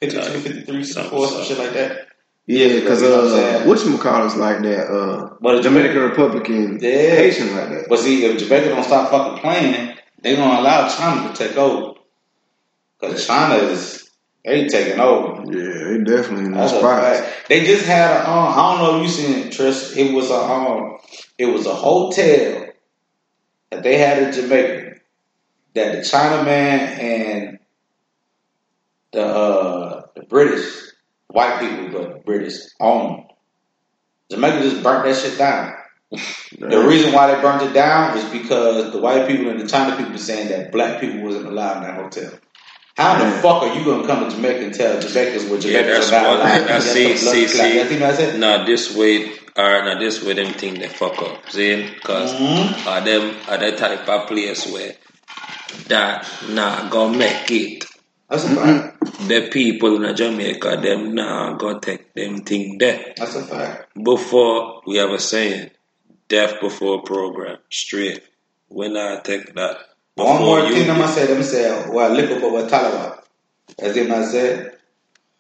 52, 0.02 0.20
Uh, 0.20 0.24
53, 0.42 0.84
something, 0.84 1.10
54, 1.10 1.28
some 1.28 1.44
shit 1.44 1.58
like 1.58 1.74
that. 1.74 2.08
Yeah, 2.46 2.80
because 2.80 3.02
You 3.02 3.10
know 3.10 3.16
what 3.16 3.26
I'm 3.26 3.32
uh, 3.32 3.36
saying? 3.36 3.70
which 3.70 3.80
McCall 3.80 4.38
like 4.38 4.62
that. 4.62 4.88
Uh, 4.88 5.30
But 5.42 5.56
the 5.58 5.62
Dominican 5.64 6.02
Republican 6.04 6.80
Yeah. 6.82 7.16
Haitian 7.16 7.56
like 7.56 7.70
that. 7.70 7.86
But 7.90 8.00
see, 8.00 8.24
if 8.26 8.38
Jamaica 8.38 8.70
don't 8.70 8.84
stop 8.84 9.10
fucking 9.12 9.40
playing, 9.40 9.98
they 10.22 10.36
gonna 10.36 10.62
allow 10.62 10.88
China 10.88 11.28
to 11.28 11.36
take 11.36 11.58
over. 11.58 11.97
Cause 13.00 13.28
China 13.28 13.56
is 13.56 14.10
they 14.44 14.68
taking 14.68 15.00
over. 15.00 15.44
Yeah, 15.52 15.98
they 15.98 16.04
definitely 16.04 16.46
in 16.46 16.52
the 16.52 16.58
That's 16.58 16.74
a 16.74 16.80
spots. 16.80 17.20
fact. 17.20 17.50
They 17.50 17.66
just 17.66 17.86
had 17.86 18.12
a 18.12 18.30
um, 18.30 18.48
I 18.54 18.56
don't 18.56 18.80
know 18.80 18.96
if 18.98 19.04
you 19.04 19.10
seen 19.10 19.40
it, 19.40 19.54
Trish. 19.54 19.96
It 19.96 20.14
was 20.14 20.30
a 20.32 20.36
um, 20.36 20.98
it 21.38 21.46
was 21.48 21.66
a 21.66 21.76
hotel 21.76 22.68
that 23.72 23.84
they 23.84 23.98
had 23.98 24.24
in 24.24 24.32
Jamaica 24.34 24.96
that 25.76 25.92
the 25.92 26.00
Chinaman 26.00 27.00
and 27.00 27.60
the 29.12 29.26
uh 29.26 30.02
the 30.16 30.24
British 30.24 30.66
white 31.28 31.60
people, 31.60 31.90
but 32.02 32.26
British 32.26 32.56
owned. 32.80 33.26
Jamaica 34.32 34.62
just 34.62 34.84
burnt 34.84 35.06
that 35.06 35.16
shit 35.16 35.38
down. 35.38 35.74
The 36.60 36.80
reason 36.88 37.14
why 37.14 37.34
they 37.36 37.42
burnt 37.42 37.62
it 37.62 37.74
down 37.74 38.16
was 38.16 38.24
because 38.26 38.92
the 38.92 39.00
white 39.00 39.28
people 39.28 39.50
and 39.50 39.60
the 39.60 39.68
China 39.68 39.96
people 39.96 40.14
were 40.14 40.18
saying 40.18 40.48
that 40.50 40.72
black 40.72 41.00
people 41.00 41.22
wasn't 41.22 41.46
allowed 41.46 41.78
in 41.78 41.84
that 41.84 41.96
hotel. 42.02 42.32
How 42.98 43.24
the 43.24 43.32
fuck 43.42 43.62
are 43.62 43.78
you 43.78 43.86
gonna 43.86 44.08
come 44.08 44.28
to 44.28 44.36
Jamaica 44.36 44.66
and 44.66 44.74
tell 44.74 45.00
Jamaicans 45.00 45.46
what 45.52 45.64
Yeah, 45.64 45.84
Jamaicans 45.84 46.10
that's 46.10 46.12
are 46.12 46.12
not 46.24 46.28
one 46.30 46.38
allowed? 46.40 46.62
I 46.62 46.68
That's 46.68 46.86
see, 46.92 47.18
see, 47.18 47.24
clot. 47.24 47.34
see. 47.36 47.78
You 47.78 47.86
see 47.88 47.94
what 48.00 48.02
I 48.04 48.16
said? 48.16 48.40
Now 48.40 48.66
this 48.66 48.96
way, 48.96 49.32
alright, 49.56 49.86
now 49.86 50.00
this 50.00 50.24
way 50.24 50.34
them 50.34 50.54
think 50.54 50.80
they 50.80 50.88
fuck 50.88 51.22
up. 51.22 51.48
See, 51.52 51.90
cause 52.04 52.34
Mhm. 52.34 52.88
are 52.88 53.02
them 53.02 53.36
are 53.48 53.58
that 53.60 53.78
type 53.78 54.10
of 54.10 54.28
place 54.28 54.66
where 54.72 54.96
that 55.90 56.28
not 56.50 56.90
gonna 56.90 57.16
make 57.18 57.52
it. 57.52 57.86
That's 58.30 58.46
a 58.46 58.50
fact. 58.50 59.28
The 59.28 59.48
people 59.52 60.04
in 60.04 60.16
Jamaica, 60.16 60.80
them 60.82 61.14
not 61.14 61.60
gonna 61.60 61.80
take 61.80 62.14
them 62.16 62.44
thing 62.44 62.78
there. 62.80 63.14
That's 63.16 63.36
a 63.36 63.44
fact. 63.44 63.94
Before 64.04 64.82
we 64.88 64.98
have 64.98 65.12
a 65.12 65.20
saying, 65.20 65.70
death 66.28 66.60
before 66.62 67.04
program, 67.04 67.58
straight. 67.70 68.24
When 68.70 68.98
I 68.98 69.20
take 69.24 69.54
that. 69.54 69.78
One 70.26 70.42
more 70.42 70.60
you 70.62 70.74
thing 70.74 70.90
I'm 70.90 70.98
get- 70.98 71.02
gonna 71.02 71.12
say, 71.12 71.26
them 71.28 71.44
say, 71.44 71.90
well, 71.90 72.12
look 72.12 72.32
up 72.32 72.52
what 72.52 72.70
Talawa. 72.70 73.22
As 73.80 73.96
in 73.96 74.12
I 74.12 74.24
said, 74.26 74.78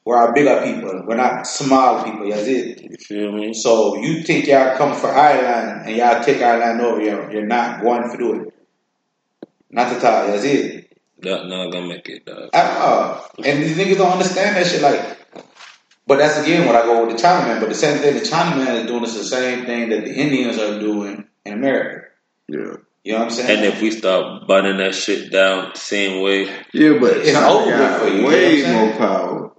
we're 0.05 0.15
our 0.17 0.33
bigger 0.33 0.61
people. 0.63 1.03
We're 1.05 1.15
not 1.15 1.47
small 1.47 2.03
people. 2.03 2.29
That's 2.29 2.45
see? 2.45 2.77
You 2.89 2.95
feel 2.97 3.31
me? 3.31 3.53
So 3.53 3.97
you 3.97 4.23
think 4.23 4.45
y'all 4.47 4.77
come 4.77 4.95
for 4.95 5.09
Ireland 5.13 5.87
and 5.87 5.95
y'all 5.97 6.23
take 6.23 6.41
Ireland 6.41 6.79
over, 6.81 7.01
you're, 7.01 7.31
you're 7.31 7.45
not 7.45 7.81
going 7.81 8.09
to 8.09 8.17
do 8.17 8.41
it. 8.41 8.53
Not 9.69 9.91
at 9.91 10.03
all. 10.03 10.27
That's 10.27 10.43
it. 10.43 10.97
That 11.19 11.47
not 11.47 11.71
gonna 11.71 11.87
make 11.87 12.07
it, 12.07 12.25
dog. 12.25 12.49
At 12.53 12.77
all. 12.79 13.25
And 13.43 13.63
these 13.63 13.75
niggas 13.77 13.97
don't 13.97 14.11
understand 14.11 14.55
that 14.55 14.67
shit. 14.67 14.81
Like, 14.81 15.17
but 16.05 16.19
that's 16.19 16.37
again 16.39 16.65
what 16.67 16.75
I 16.75 16.83
go 16.83 17.05
with 17.05 17.17
the 17.17 17.21
Chinaman. 17.21 17.59
But 17.59 17.69
the 17.69 17.75
same 17.75 17.97
thing 17.97 18.13
the 18.13 18.21
Chinaman 18.21 18.81
is 18.81 18.85
doing 18.87 19.03
is 19.03 19.15
the 19.15 19.23
same 19.23 19.65
thing 19.65 19.89
that 19.89 20.05
the 20.05 20.13
Indians 20.13 20.57
are 20.59 20.79
doing 20.79 21.27
in 21.43 21.53
America. 21.53 22.07
Yeah, 22.47 22.75
You 23.03 23.13
know 23.13 23.19
what 23.19 23.25
I'm 23.25 23.31
saying? 23.31 23.57
And 23.59 23.65
if 23.73 23.81
we 23.81 23.91
start 23.91 24.47
burning 24.47 24.77
that 24.77 24.93
shit 24.93 25.31
down 25.31 25.71
the 25.73 25.79
same 25.79 26.21
way, 26.21 26.45
yeah, 26.73 26.97
but 26.99 27.17
It's 27.17 27.31
China 27.31 27.47
over 27.53 27.71
got 27.71 28.01
for 28.01 28.07
you, 28.07 28.15
you 28.15 28.21
know 28.21 28.27
way 28.27 28.43
what 28.43 28.51
I'm 28.51 28.59
saying? 28.59 28.87
more 28.89 28.97
power. 28.97 29.51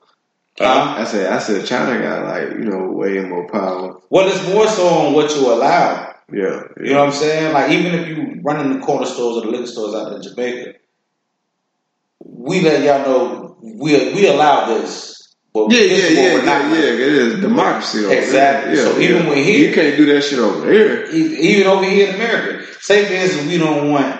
Huh? 0.58 0.94
I 0.98 1.04
said, 1.04 1.32
I 1.32 1.38
said, 1.38 1.66
China 1.66 2.00
got 2.02 2.24
like 2.24 2.58
you 2.58 2.64
know 2.64 2.90
way 2.92 3.20
more 3.20 3.48
power. 3.48 4.00
Well, 4.10 4.28
it's 4.28 4.46
more 4.48 4.66
so 4.66 4.86
on 4.88 5.14
what 5.14 5.34
you 5.34 5.52
allow. 5.52 6.14
Yeah, 6.30 6.62
You 6.78 6.92
know 6.92 6.98
what 6.98 7.06
I'm 7.06 7.12
saying? 7.12 7.54
Like 7.54 7.70
even 7.70 7.94
if 7.94 8.08
you 8.08 8.40
run 8.42 8.60
in 8.60 8.78
the 8.78 8.84
corner 8.84 9.06
stores 9.06 9.36
or 9.38 9.42
the 9.42 9.48
liquor 9.48 9.66
stores 9.66 9.94
out 9.94 10.12
in 10.12 10.20
Jamaica, 10.20 10.74
we 12.20 12.60
let 12.60 12.82
y'all 12.82 13.06
know 13.06 13.56
we 13.62 14.12
we 14.14 14.26
allow 14.28 14.66
this. 14.66 15.17
But 15.66 15.76
Yeah, 15.76 15.82
yeah, 15.82 16.08
yeah, 16.08 16.44
not 16.44 16.70
yeah, 16.70 16.78
yeah. 16.78 16.92
It 16.92 17.00
is 17.00 17.40
democracy 17.40 17.98
over 18.04 18.08
there. 18.08 18.22
Exactly. 18.22 18.76
Yeah, 18.76 18.84
So 18.84 18.98
even 19.00 19.26
when 19.26 19.38
he- 19.38 19.66
you 19.66 19.72
can't 19.74 19.96
do 19.96 20.06
that 20.06 20.22
shit 20.22 20.38
over 20.38 20.70
here. 20.72 21.04
Even 21.12 21.66
over 21.66 21.84
here 21.84 22.08
in 22.08 22.14
America. 22.14 22.64
Say 22.80 23.04
for 23.06 23.14
instance, 23.14 23.48
we 23.50 23.58
don't 23.58 23.90
want 23.90 24.14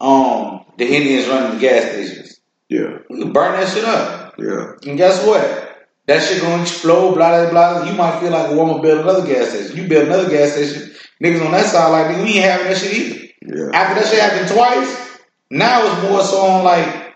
um 0.00 0.64
the 0.78 0.86
Indians 0.86 1.28
running 1.28 1.54
the 1.54 1.60
gas 1.60 1.82
stations. 1.90 2.40
Yeah, 2.68 2.98
We 3.10 3.20
can 3.22 3.32
burn 3.32 3.52
that 3.60 3.68
shit 3.72 3.84
up. 3.84 4.34
yeah, 4.38 4.72
And 4.86 4.96
guess 4.96 5.24
what? 5.26 5.70
That 6.06 6.22
shit 6.22 6.42
gonna 6.42 6.62
explode, 6.62 7.14
blah 7.14 7.50
blah 7.50 7.50
blah. 7.50 7.84
You 7.90 7.94
might 7.96 8.20
feel 8.20 8.30
like, 8.30 8.50
well, 8.50 8.60
I'm 8.62 8.68
gonna 8.68 8.82
build 8.82 9.00
another 9.00 9.26
gas 9.26 9.48
station. 9.50 9.76
You 9.76 9.88
build 9.88 10.06
another 10.08 10.28
gas 10.28 10.52
station, 10.52 10.92
niggas 11.22 11.44
on 11.44 11.52
that 11.52 11.66
side 11.66 11.88
like 11.90 12.16
we 12.22 12.32
ain't 12.34 12.44
having 12.44 12.66
that 12.68 12.76
shit 12.76 12.92
either. 12.92 13.20
yeah. 13.42 13.70
After 13.72 14.00
that 14.00 14.08
shit 14.10 14.20
happened 14.20 14.48
twice, 14.48 15.18
now 15.50 15.86
it's 15.86 16.02
more 16.02 16.22
so 16.22 16.38
on 16.42 16.64
like, 16.64 17.14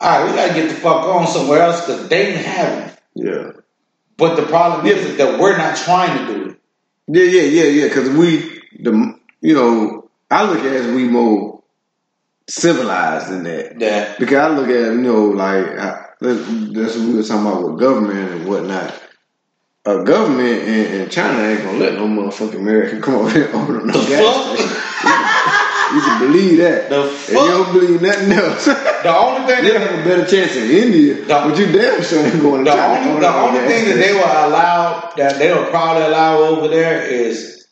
all 0.00 0.20
right, 0.24 0.30
we 0.30 0.36
gotta 0.36 0.54
get 0.54 0.68
the 0.68 0.74
fuck 0.76 1.04
on 1.04 1.26
somewhere 1.26 1.62
else 1.62 1.80
because 1.86 2.08
they 2.08 2.28
ain't 2.28 2.44
having 2.44 2.88
it. 2.88 2.93
Yeah. 3.14 3.52
But 4.16 4.36
the 4.36 4.46
problem 4.46 4.86
is 4.86 5.16
that 5.16 5.40
we're 5.40 5.56
not 5.56 5.76
trying 5.76 6.18
to 6.26 6.34
do 6.34 6.50
it. 6.50 6.60
Yeah, 7.06 7.40
yeah, 7.40 7.62
yeah, 7.62 7.68
yeah. 7.82 7.88
Because 7.88 8.10
we 8.10 8.62
the 8.80 9.18
you 9.40 9.54
know 9.54 10.08
I 10.30 10.44
look 10.48 10.60
at 10.60 10.66
it 10.66 10.84
as 10.84 10.94
we 10.94 11.04
more 11.08 11.62
civilized 12.48 13.28
than 13.30 13.44
that. 13.44 13.80
Yeah. 13.80 14.14
Because 14.18 14.36
I 14.38 14.48
look 14.48 14.68
at 14.68 14.92
you 14.92 15.00
know 15.02 15.26
like 15.26 15.66
I- 15.78 16.00
that's 16.20 16.96
what 16.96 17.06
we 17.06 17.14
were 17.16 17.22
talking 17.22 17.46
about 17.46 17.64
with 17.70 17.78
government 17.80 18.30
and 18.30 18.48
whatnot. 18.48 18.94
A 19.84 20.02
government 20.02 20.62
in, 20.62 21.02
in 21.02 21.10
China 21.10 21.42
ain't 21.42 21.62
gonna 21.62 21.76
let 21.76 21.94
no 21.94 22.06
motherfucking 22.06 22.54
American 22.54 23.02
come 23.02 23.16
over 23.16 23.30
here 23.30 23.46
and 23.48 23.54
open 23.54 23.86
no 23.88 23.92
gas 24.06 24.56
station. 24.56 25.60
You 25.94 26.00
can 26.00 26.18
believe 26.20 26.58
that. 26.58 26.88
The 26.90 27.04
If 27.06 27.28
you 27.30 27.34
don't 27.36 27.72
believe 27.72 28.02
nothing 28.02 28.32
else, 28.32 28.64
The 28.66 29.14
only 29.16 29.46
thing 29.46 29.64
you 29.64 29.72
that 29.72 29.80
have 29.88 30.00
a 30.00 30.04
better 30.08 30.26
chance 30.26 30.56
in 30.56 30.70
India. 30.70 31.14
The- 31.14 31.24
but 31.26 31.58
you 31.58 31.66
damn 31.72 32.02
sure 32.02 32.24
ain't 32.24 32.40
going 32.42 32.64
to 32.64 32.70
The 32.70 32.76
China. 32.76 33.08
only, 33.10 33.20
the 33.20 33.34
only 33.34 33.60
thing 33.68 33.84
that 33.88 33.96
they 33.96 34.12
will 34.12 34.20
allow 34.24 35.12
that 35.16 35.38
they 35.38 35.52
will 35.52 35.66
probably 35.66 36.02
allow 36.04 36.38
over 36.38 36.68
there 36.68 37.02
is 37.02 37.66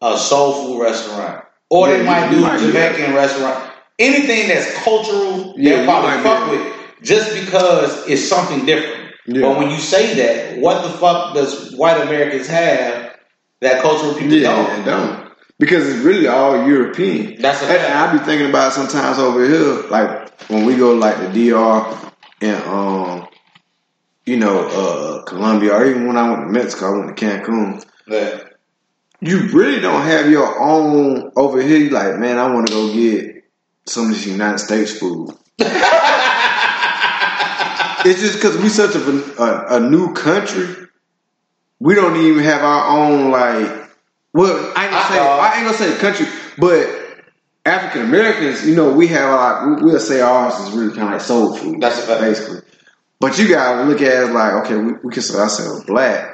a 0.00 0.16
soul 0.18 0.52
food 0.66 0.82
restaurant, 0.82 1.44
or 1.70 1.88
Yeah, 1.88 1.98
they 1.98 2.02
might 2.04 2.30
do 2.30 2.40
might 2.40 2.56
a 2.56 2.58
do 2.58 2.72
Jamaican 2.72 3.14
restaurant. 3.14 3.70
Anything 3.98 4.48
that's 4.48 4.72
cultural, 4.82 5.54
Yeah, 5.56 5.76
they'll 5.76 5.84
probably 5.84 6.22
fuck 6.22 6.50
with 6.50 6.62
just 7.02 7.34
because 7.34 8.08
it's 8.08 8.26
something 8.28 8.64
different. 8.66 9.12
Yeah. 9.26 9.42
But 9.42 9.58
when 9.58 9.70
you 9.70 9.78
say 9.78 10.14
that, 10.14 10.58
what 10.58 10.82
the 10.82 10.88
fuck 10.98 11.34
does 11.34 11.74
white 11.76 12.00
Americans 12.00 12.48
have 12.48 13.12
that 13.60 13.80
cultural 13.82 14.14
people 14.14 14.34
Yeah, 14.34 14.56
don't? 14.56 14.84
don't. 14.84 15.21
Because 15.62 15.86
it's 15.88 16.02
really 16.04 16.26
all 16.26 16.66
European. 16.66 17.40
That's 17.40 17.62
a 17.62 17.66
and, 17.66 17.94
I 17.94 18.12
be 18.12 18.18
thinking 18.24 18.48
about 18.48 18.72
it 18.72 18.74
sometimes 18.74 19.20
over 19.20 19.46
here, 19.48 19.88
like 19.90 20.28
when 20.50 20.64
we 20.66 20.76
go 20.76 20.92
like 20.94 21.16
the 21.18 21.28
DR 21.50 22.12
and 22.40 22.62
um, 22.64 23.28
you 24.26 24.38
know, 24.38 24.66
uh, 24.66 25.22
Colombia, 25.22 25.72
or 25.74 25.86
even 25.86 26.08
when 26.08 26.16
I 26.16 26.28
went 26.28 26.42
to 26.42 26.48
Mexico, 26.48 26.86
I 26.86 26.90
went 26.98 27.16
to 27.16 27.24
Cancun. 27.24 27.84
That- 28.08 28.56
You 29.20 29.46
really 29.52 29.78
don't 29.80 30.02
have 30.02 30.28
your 30.28 30.60
own 30.60 31.30
over 31.36 31.62
here. 31.62 31.92
Like, 31.92 32.18
man, 32.18 32.38
I 32.40 32.52
want 32.52 32.66
to 32.66 32.72
go 32.72 32.92
get 32.92 33.44
some 33.86 34.06
of 34.06 34.10
this 34.14 34.26
United 34.26 34.58
States 34.58 34.98
food. 34.98 35.30
it's 35.58 35.70
just 38.20 38.34
because 38.34 38.56
we 38.58 38.68
such 38.68 38.96
a, 38.96 39.00
a 39.40 39.76
a 39.76 39.80
new 39.88 40.12
country. 40.12 40.88
We 41.78 41.94
don't 41.94 42.16
even 42.16 42.42
have 42.42 42.62
our 42.62 42.98
own 42.98 43.30
like. 43.30 43.81
Well, 44.34 44.72
I 44.76 44.84
ain't 44.84 44.92
gonna 44.92 45.08
say 45.08 45.18
Uh-oh. 45.18 45.40
I 45.40 45.54
ain't 45.56 45.64
gonna 45.66 45.76
say 45.78 45.98
country, 45.98 46.26
but 46.58 46.88
African 47.64 48.02
Americans, 48.02 48.66
you 48.66 48.74
know, 48.74 48.92
we 48.92 49.06
have 49.08 49.30
like 49.68 49.80
we- 49.82 49.84
we'll 49.90 50.00
say 50.00 50.20
ours 50.20 50.58
is 50.60 50.70
really 50.74 50.90
kind 50.94 51.08
of 51.08 51.12
like 51.12 51.20
soul 51.20 51.54
food. 51.54 51.80
That's 51.80 51.98
a 51.98 52.02
fact. 52.02 52.20
basically. 52.22 52.60
But 53.20 53.38
you 53.38 53.48
gotta 53.48 53.84
look 53.84 54.00
at 54.02 54.24
it 54.24 54.32
like, 54.32 54.52
okay, 54.64 54.76
we, 54.76 54.92
we 55.04 55.12
consider 55.12 55.40
ourselves 55.42 55.84
black. 55.84 56.30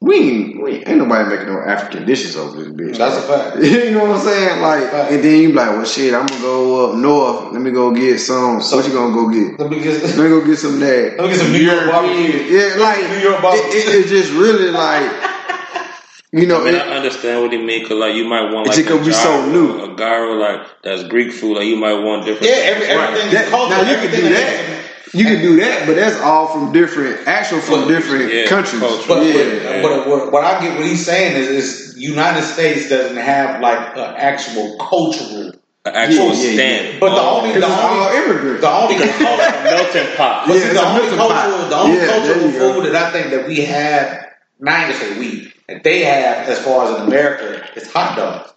We 0.00 0.14
ain't, 0.14 0.62
we 0.62 0.70
ain't, 0.74 0.88
ain't 0.88 0.98
nobody 0.98 1.28
making 1.28 1.48
no 1.52 1.58
African 1.60 2.06
dishes 2.06 2.36
over 2.36 2.56
this 2.62 2.68
bitch. 2.68 2.96
That's 2.98 3.16
a 3.16 3.22
fact. 3.22 3.56
you 3.64 3.90
know 3.90 4.04
what 4.04 4.18
I'm 4.18 4.24
saying? 4.24 4.62
Like, 4.62 4.92
and 5.10 5.24
then 5.24 5.42
you 5.42 5.48
be 5.48 5.54
like, 5.54 5.70
well, 5.70 5.84
shit, 5.84 6.14
I'm 6.14 6.24
gonna 6.26 6.40
go 6.40 6.90
up 6.92 6.96
north. 6.98 7.52
Let 7.52 7.60
me 7.62 7.72
go 7.72 7.90
get 7.92 8.18
some. 8.20 8.62
So- 8.62 8.76
what 8.76 8.86
you 8.86 8.92
gonna 8.92 9.12
go 9.12 9.28
get? 9.28 9.58
Let 9.58 9.70
me 9.70 9.80
get, 9.82 10.00
Let 10.04 10.16
me 10.18 10.28
go 10.28 10.46
get 10.46 10.56
some 10.56 10.74
of 10.74 10.80
that. 10.80 11.16
let 11.18 11.22
me 11.24 11.28
get 11.30 11.40
some 11.40 11.50
New 11.52 11.58
York 11.58 11.90
barbecue. 11.90 12.42
Yeah, 12.44 12.76
like 12.76 13.00
New 13.10 13.18
York 13.18 13.42
barbecue. 13.42 13.70
it, 13.70 13.88
it, 13.88 13.94
it's 14.02 14.08
just 14.10 14.32
really 14.34 14.70
like, 14.70 15.10
you 16.32 16.46
know, 16.46 16.60
I 16.60 16.64
mean, 16.64 16.74
it- 16.74 16.82
I 16.82 16.96
understand 16.96 17.42
what 17.42 17.52
he 17.52 17.58
mean 17.58 17.82
because 17.82 17.98
like 17.98 18.14
you 18.14 18.24
might 18.24 18.52
want 18.52 18.66
It's 18.68 18.76
like 18.76 18.86
just 18.86 18.98
'cause 18.98 19.06
we 19.06 19.12
so 19.12 19.30
gyro, 19.40 19.46
new. 19.52 19.92
a 19.92 19.96
gyro 19.96 20.32
like 20.34 20.60
that's 20.82 21.02
Greek 21.04 21.32
food. 21.32 21.56
Like 21.56 21.66
you 21.66 21.76
might 21.76 21.94
want 22.02 22.24
different. 22.26 22.46
Yeah, 22.52 22.70
every, 22.72 22.86
everything 22.86 23.30
That- 23.32 23.44
is 23.44 23.50
cultural. 23.50 23.82
now 23.84 23.90
you 23.90 23.96
can 23.96 24.10
do 24.20 24.28
that. 24.28 24.64
You 25.14 25.24
can 25.24 25.40
do 25.40 25.56
that, 25.60 25.86
but 25.86 25.96
that's 25.96 26.20
all 26.20 26.48
from 26.48 26.70
different, 26.70 27.26
actual 27.26 27.60
from 27.60 27.80
But- 27.82 27.88
different 27.88 28.30
Yeah, 28.32 28.44
countries. 28.44 28.78
culture. 28.82 29.08
But, 29.08 29.24
yeah. 29.24 29.80
but, 29.80 30.04
but 30.04 30.06
what, 30.08 30.32
what 30.32 30.44
I 30.44 30.60
get 30.60 30.76
what 30.76 30.84
he's 30.86 31.06
saying 31.06 31.34
is, 31.34 31.48
is 31.48 31.94
United 31.96 32.42
States 32.42 32.90
doesn't 32.90 33.16
have 33.16 33.62
like 33.62 33.96
an 33.96 34.14
actual 34.18 34.76
cultural. 34.76 35.52
An 35.86 35.94
actual 35.94 36.26
Yeah, 36.26 36.32
yeah, 36.34 36.42
yeah. 36.50 36.54
stand. 36.54 37.00
But 37.00 37.14
the 37.14 37.22
only, 37.22 37.52
the 37.52 37.58
it's 37.58 37.66
all 37.66 38.00
only, 38.04 38.16
immigrants. 38.18 38.60
the 38.60 38.70
only, 38.70 38.94
a 39.00 39.64
melting 39.64 40.16
pot. 40.18 40.44
but 40.46 40.54
Yeah, 40.56 40.60
see, 40.60 40.68
the 40.74 40.84
only 40.84 41.00
melting 41.00 41.16
cultural, 41.16 41.58
pot. 41.58 41.70
the 41.70 41.76
only 41.78 41.96
Yeah, 41.96 42.06
cultural 42.06 42.50
food 42.50 42.84
that 42.92 42.94
I 42.94 43.10
think 43.10 43.30
that 43.30 43.46
we 43.48 43.64
have, 43.64 44.27
not 44.60 44.88
even 44.88 44.96
say 45.00 45.18
we, 45.18 45.52
that 45.68 45.82
they 45.84 46.04
have 46.04 46.48
as 46.48 46.58
far 46.60 46.86
as 46.92 47.00
in 47.00 47.06
America 47.06 47.66
is 47.76 47.90
hot 47.92 48.16
dogs. 48.16 48.52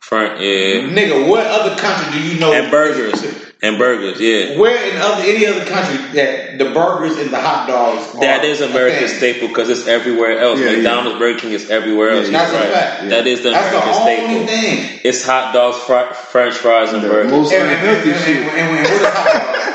Front, 0.00 0.40
yeah. 0.40 0.82
Nigga, 0.88 1.28
what 1.28 1.46
other 1.46 1.74
country 1.76 2.12
do 2.12 2.28
you 2.28 2.38
know? 2.38 2.52
And 2.52 2.70
burgers. 2.70 3.24
And 3.62 3.78
burgers, 3.78 4.20
yeah. 4.20 4.56
Where 4.58 4.76
in 4.90 4.96
other 5.00 5.22
any 5.22 5.46
other 5.46 5.64
country 5.64 5.96
that 6.14 6.58
the 6.58 6.66
burgers 6.72 7.16
and 7.16 7.30
the 7.30 7.40
hot 7.40 7.66
dogs? 7.66 8.12
That 8.20 8.44
are 8.44 8.46
is 8.46 8.60
America's 8.60 9.16
staple 9.16 9.48
because 9.48 9.68
it's 9.68 9.88
everywhere 9.88 10.38
else. 10.38 10.60
Yeah, 10.60 10.66
yeah. 10.66 10.76
McDonald's, 10.76 11.18
Burger 11.18 11.38
King 11.40 11.52
is 11.52 11.70
everywhere 11.70 12.10
else. 12.10 12.28
Yeah, 12.28 12.38
That's 12.38 12.52
You're 12.52 12.60
a 12.60 12.64
right. 12.64 12.72
fact. 12.74 13.08
That 13.08 13.26
is 13.26 13.42
the 13.42 13.50
That's 13.50 13.70
the 13.70 13.78
American 13.78 14.34
only 14.34 14.46
staple. 14.46 14.46
thing. 14.92 15.00
It's 15.04 15.24
hot 15.26 15.52
dogs, 15.54 15.78
fr- 15.78 16.14
French 16.14 16.54
fries, 16.54 16.92
and 16.92 17.02
The 17.02 17.08
burgers. 17.08 17.32
most 17.32 17.52
And, 17.52 17.62
and, 17.62 17.70
and, 17.72 17.88
unhealthy 17.88 18.10
and, 18.12 18.20
shit. 18.20 18.36
and, 18.36 18.50
and 18.60 18.70
what 18.70 18.90
is 18.90 19.00
hot 19.02 19.74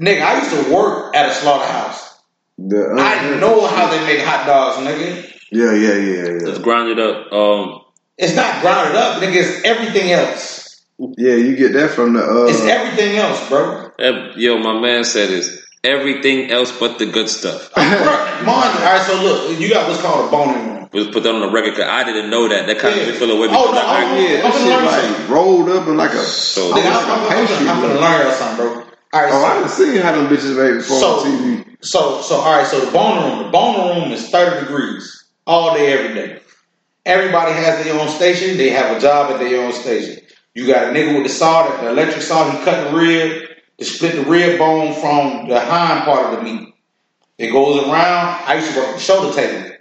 Nigga, 0.00 0.22
I 0.22 0.38
used 0.40 0.50
to 0.68 0.74
work 0.74 1.14
at 1.16 1.30
a 1.30 1.34
slaughterhouse. 1.34 2.13
The 2.58 2.94
I 2.98 3.38
know 3.40 3.66
how 3.66 3.90
they 3.90 3.98
make 4.06 4.24
hot 4.24 4.46
dogs, 4.46 4.76
nigga. 4.78 5.30
Yeah, 5.50 5.72
yeah, 5.72 5.94
yeah, 5.94 5.94
yeah. 5.98 6.48
It's 6.50 6.58
yeah. 6.58 6.64
grounded 6.64 7.00
up. 7.00 7.32
Um, 7.32 7.80
It's 8.16 8.36
not 8.36 8.60
grounded 8.62 8.94
up, 8.96 9.20
nigga. 9.22 9.36
It's 9.36 9.64
everything 9.64 10.12
else. 10.12 10.84
Yeah, 11.18 11.34
you 11.34 11.56
get 11.56 11.72
that 11.72 11.90
from 11.90 12.12
the. 12.14 12.22
Uh, 12.22 12.46
It's 12.46 12.60
everything 12.62 13.16
else, 13.16 13.48
bro. 13.48 13.90
yo, 14.36 14.58
my 14.58 14.78
man 14.80 15.02
said 15.02 15.30
it's 15.30 15.50
everything 15.82 16.50
else 16.52 16.70
but 16.78 16.98
the 17.00 17.06
good 17.06 17.28
stuff. 17.28 17.70
Bro, 17.74 17.82
mind 17.84 18.46
all 18.46 18.84
right. 18.84 19.02
So 19.04 19.20
look, 19.20 19.58
you 19.60 19.68
got 19.68 19.88
what's 19.88 20.00
called 20.00 20.28
a 20.28 20.30
boning 20.30 20.54
room. 20.68 20.88
Let's 20.92 21.10
put 21.10 21.24
that 21.24 21.34
on 21.34 21.40
the 21.40 21.50
record 21.50 21.72
because 21.74 21.90
I 21.90 22.04
didn't 22.04 22.30
know 22.30 22.48
that. 22.48 22.66
That 22.68 22.78
kind 22.78 22.94
Yeah. 22.94 23.02
of 23.02 23.08
made 23.08 23.12
me 23.14 23.18
feel 23.18 23.36
away. 23.36 23.48
Oh, 23.50 23.72
no, 23.72 23.80
I- 23.80 24.04
I'm- 24.04 24.22
yeah, 24.22 24.36
that 24.42 24.44
I'm 24.46 24.52
shit 24.52 24.60
gonna 24.62 24.76
learn 24.76 24.84
like 24.86 25.00
something. 25.04 25.28
rolled 25.34 25.68
up 25.70 25.88
in 25.88 25.96
like 25.96 26.12
a. 26.14 26.22
So- 26.22 26.72
Nigga, 26.72 26.86
almost 26.86 27.08
I'm, 27.08 27.22
like 27.24 27.32
I'm, 27.32 27.44
a 27.44 27.56
I'm. 27.56 27.68
I'm 27.68 27.80
gonna 27.82 28.00
learn 28.00 28.26
y'all 28.26 28.32
something, 28.32 28.56
bro. 28.64 28.82
All 29.12 29.22
right, 29.22 29.32
Oh, 29.32 29.40
so, 29.40 29.44
I 29.44 29.60
done 29.60 29.68
seen 29.68 29.96
how 30.00 30.12
them 30.12 30.28
bitches 30.28 30.56
made 30.56 30.78
before 30.78 31.00
So- 31.00 31.18
on 31.18 31.26
TV. 31.26 31.73
So, 31.84 32.22
so 32.22 32.36
all 32.36 32.56
right. 32.56 32.66
So 32.66 32.84
the 32.84 32.90
boner 32.90 33.28
room, 33.28 33.44
the 33.44 33.50
boner 33.50 34.00
room 34.00 34.12
is 34.12 34.30
thirty 34.30 34.64
degrees 34.64 35.24
all 35.46 35.74
day, 35.74 35.92
every 35.92 36.14
day. 36.14 36.40
Everybody 37.04 37.52
has 37.52 37.84
their 37.84 38.00
own 38.00 38.08
station. 38.08 38.56
They 38.56 38.70
have 38.70 38.96
a 38.96 39.00
job 39.00 39.30
at 39.30 39.38
their 39.38 39.62
own 39.62 39.72
station. 39.72 40.24
You 40.54 40.66
got 40.66 40.88
a 40.88 40.92
nigga 40.92 41.14
with 41.14 41.24
the 41.24 41.28
saw, 41.28 41.68
that 41.68 41.82
the 41.82 41.90
electric 41.90 42.22
saw. 42.22 42.50
He 42.50 42.64
cut 42.64 42.90
the 42.90 42.96
rib 42.96 43.48
to 43.78 43.84
split 43.84 44.14
the 44.14 44.22
rib 44.22 44.58
bone 44.58 44.94
from 44.94 45.48
the 45.48 45.60
hind 45.60 46.04
part 46.04 46.32
of 46.32 46.38
the 46.38 46.42
meat. 46.42 46.74
It 47.36 47.50
goes 47.50 47.82
around. 47.82 48.42
I 48.46 48.54
used 48.54 48.72
to 48.72 48.80
work 48.80 48.94
the 48.94 49.00
shoulder 49.00 49.34
table. 49.34 49.76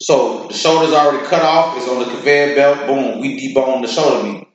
So 0.00 0.46
the 0.46 0.54
shoulder's 0.54 0.92
already 0.92 1.26
cut 1.26 1.42
off. 1.42 1.76
It's 1.76 1.88
on 1.88 1.98
the 1.98 2.04
conveyor 2.04 2.54
belt. 2.54 2.86
Boom. 2.86 3.20
We 3.20 3.52
debone 3.52 3.82
the 3.82 3.88
shoulder 3.88 4.22
meat. 4.22 4.46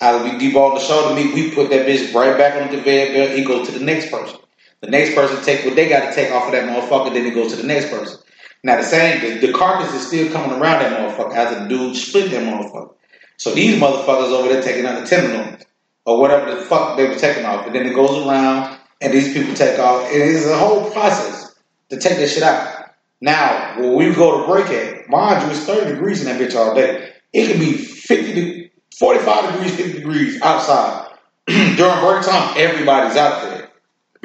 After 0.00 0.24
we 0.24 0.30
debone 0.32 0.74
the 0.74 0.80
shoulder 0.80 1.14
meat, 1.14 1.32
we 1.32 1.54
put 1.54 1.70
that 1.70 1.86
bitch 1.86 2.12
right 2.12 2.36
back 2.36 2.60
on 2.60 2.68
the 2.68 2.76
conveyor 2.76 3.12
belt. 3.12 3.38
It 3.38 3.46
goes 3.46 3.68
to 3.68 3.78
the 3.78 3.84
next 3.84 4.10
person. 4.10 4.40
The 4.82 4.90
next 4.90 5.14
person 5.14 5.42
take 5.44 5.64
what 5.64 5.74
they 5.74 5.88
got 5.88 6.08
to 6.08 6.14
take 6.14 6.30
off 6.32 6.46
of 6.46 6.52
that 6.52 6.68
motherfucker. 6.68 7.12
Then 7.12 7.26
it 7.26 7.34
goes 7.34 7.52
to 7.52 7.56
the 7.56 7.66
next 7.66 7.90
person. 7.90 8.18
Now 8.62 8.76
the 8.76 8.82
same, 8.82 9.20
the, 9.20 9.46
the 9.46 9.52
carcass 9.52 9.94
is 9.94 10.06
still 10.06 10.32
coming 10.32 10.50
around 10.50 10.82
that 10.82 10.98
motherfucker 10.98 11.34
as 11.34 11.56
the 11.56 11.68
dude 11.68 11.96
split 11.96 12.30
that 12.30 12.42
motherfucker. 12.42 12.94
So 13.38 13.54
these 13.54 13.80
motherfuckers 13.80 14.32
over 14.32 14.48
there 14.48 14.62
taking 14.62 14.86
out 14.86 15.00
the 15.00 15.06
tenderloins 15.06 15.62
or 16.04 16.20
whatever 16.20 16.54
the 16.54 16.62
fuck 16.62 16.96
they 16.96 17.06
were 17.06 17.14
taking 17.14 17.44
off, 17.44 17.66
and 17.66 17.74
then 17.74 17.86
it 17.86 17.94
goes 17.94 18.26
around 18.26 18.78
and 19.00 19.12
these 19.12 19.32
people 19.32 19.54
take 19.54 19.78
off. 19.78 20.08
It's 20.10 20.46
a 20.46 20.56
whole 20.56 20.90
process 20.90 21.54
to 21.90 21.98
take 21.98 22.16
this 22.16 22.34
shit 22.34 22.42
out. 22.42 22.90
Now, 23.20 23.78
when 23.78 23.94
we 23.94 24.14
go 24.14 24.40
to 24.40 24.46
break 24.46 24.66
at, 24.66 25.08
mind 25.08 25.42
you, 25.42 25.50
it's 25.50 25.64
30 25.64 25.92
degrees 25.92 26.24
in 26.24 26.26
that 26.26 26.40
bitch 26.40 26.56
all 26.56 26.74
day. 26.74 27.12
It 27.32 27.50
can 27.50 27.58
be 27.58 27.72
50 27.74 28.34
to 28.34 28.68
45 28.98 29.52
degrees, 29.52 29.76
50 29.76 29.92
degrees 29.92 30.42
outside. 30.42 31.12
During 31.46 31.76
break 31.76 32.24
time, 32.24 32.54
everybody's 32.56 33.16
out 33.16 33.42
there. 33.42 33.45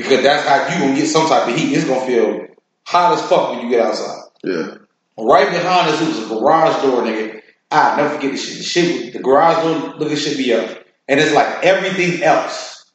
Because 0.02 0.24
that's 0.24 0.48
how 0.48 0.74
you 0.74 0.82
gonna 0.82 0.96
get 0.96 1.08
some 1.08 1.28
type 1.28 1.48
of 1.48 1.56
heat. 1.56 1.74
It's 1.76 1.86
gonna 1.86 2.06
feel 2.06 2.48
hot 2.86 3.14
as 3.14 3.30
fuck 3.30 3.52
when 3.52 3.62
you 3.62 3.70
get 3.70 3.86
outside. 3.86 4.24
Yeah. 4.44 4.78
Right 5.18 5.52
behind 5.52 5.90
us, 5.90 6.02
it 6.02 6.08
was 6.08 6.26
a 6.26 6.34
garage 6.34 6.82
door, 6.82 7.04
nigga. 7.04 7.42
I'll 7.70 7.98
never 7.98 8.16
forget 8.16 8.32
this 8.32 8.44
shit. 8.44 8.58
The 8.58 8.64
shit, 8.64 9.14
the 9.14 9.20
garage 9.20 9.64
door 9.64 9.96
looking 9.98 10.18
should 10.18 10.38
be 10.38 10.54
up. 10.54 10.86
And 11.08 11.20
it's 11.20 11.34
like 11.34 11.64
everything 11.64 12.24
else 12.24 12.92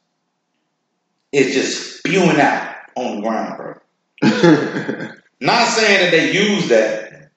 is 1.31 1.53
just 1.53 1.97
spewing 1.97 2.39
out 2.39 2.75
on 2.95 3.15
the 3.15 3.21
ground, 3.21 3.57
bro. 3.57 3.73
Not 5.39 5.67
saying 5.67 6.01
that 6.01 6.11
they 6.11 6.31
use 6.31 6.67
that, 6.69 7.31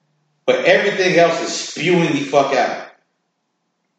but 0.46 0.64
everything 0.64 1.18
else 1.18 1.40
is 1.42 1.54
spewing 1.54 2.12
the 2.12 2.20
fuck 2.20 2.54
out. 2.54 2.88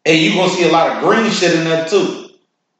And 0.04 0.18
you 0.18 0.34
gonna 0.34 0.50
see 0.50 0.68
a 0.68 0.72
lot 0.72 0.96
of 0.96 1.02
green 1.02 1.30
shit 1.30 1.54
in 1.54 1.64
there 1.64 1.88
too. 1.88 2.21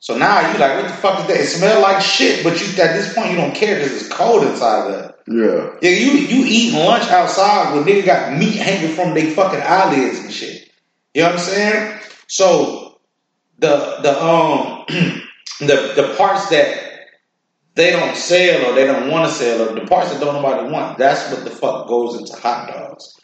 So 0.02 0.18
now 0.18 0.40
you're 0.50 0.58
like, 0.58 0.82
what 0.82 0.88
the 0.88 0.96
fuck 0.96 1.20
is 1.20 1.26
that? 1.28 1.36
It 1.36 1.46
smell 1.46 1.80
like 1.80 2.02
shit, 2.02 2.42
but 2.42 2.60
you 2.60 2.66
at 2.82 2.96
this 2.96 3.14
point 3.14 3.30
you 3.30 3.36
don't 3.36 3.54
care 3.54 3.76
because 3.76 3.92
it's 3.92 4.12
cold 4.12 4.42
inside 4.42 4.88
of 4.88 4.92
that. 4.94 5.18
yeah. 5.28 5.76
Yeah, 5.80 5.96
you 5.96 6.10
you 6.18 6.44
eating 6.44 6.80
lunch 6.80 7.08
outside 7.08 7.72
when 7.72 7.84
nigga 7.84 8.04
got 8.04 8.36
meat 8.36 8.56
hanging 8.56 8.96
from 8.96 9.14
their 9.14 9.30
fucking 9.30 9.60
eyelids 9.62 10.18
and 10.18 10.32
shit. 10.32 10.72
You 11.14 11.22
know 11.22 11.28
what 11.28 11.38
I'm 11.38 11.44
saying? 11.44 12.00
So 12.26 12.98
the 13.60 13.98
the 14.02 14.20
um 14.20 14.84
the 15.60 15.92
the 15.94 16.14
parts 16.18 16.48
that 16.48 16.82
they 17.76 17.92
don't 17.92 18.16
sell 18.16 18.72
or 18.72 18.74
they 18.74 18.86
don't 18.88 19.08
want 19.08 19.28
to 19.28 19.32
sell 19.32 19.68
or 19.68 19.74
the 19.78 19.86
parts 19.86 20.10
that 20.10 20.18
don't 20.20 20.34
nobody 20.34 20.68
want, 20.68 20.98
that's 20.98 21.30
what 21.30 21.44
the 21.44 21.50
fuck 21.50 21.86
goes 21.86 22.18
into 22.18 22.34
hot 22.40 22.66
dogs. 22.66 23.20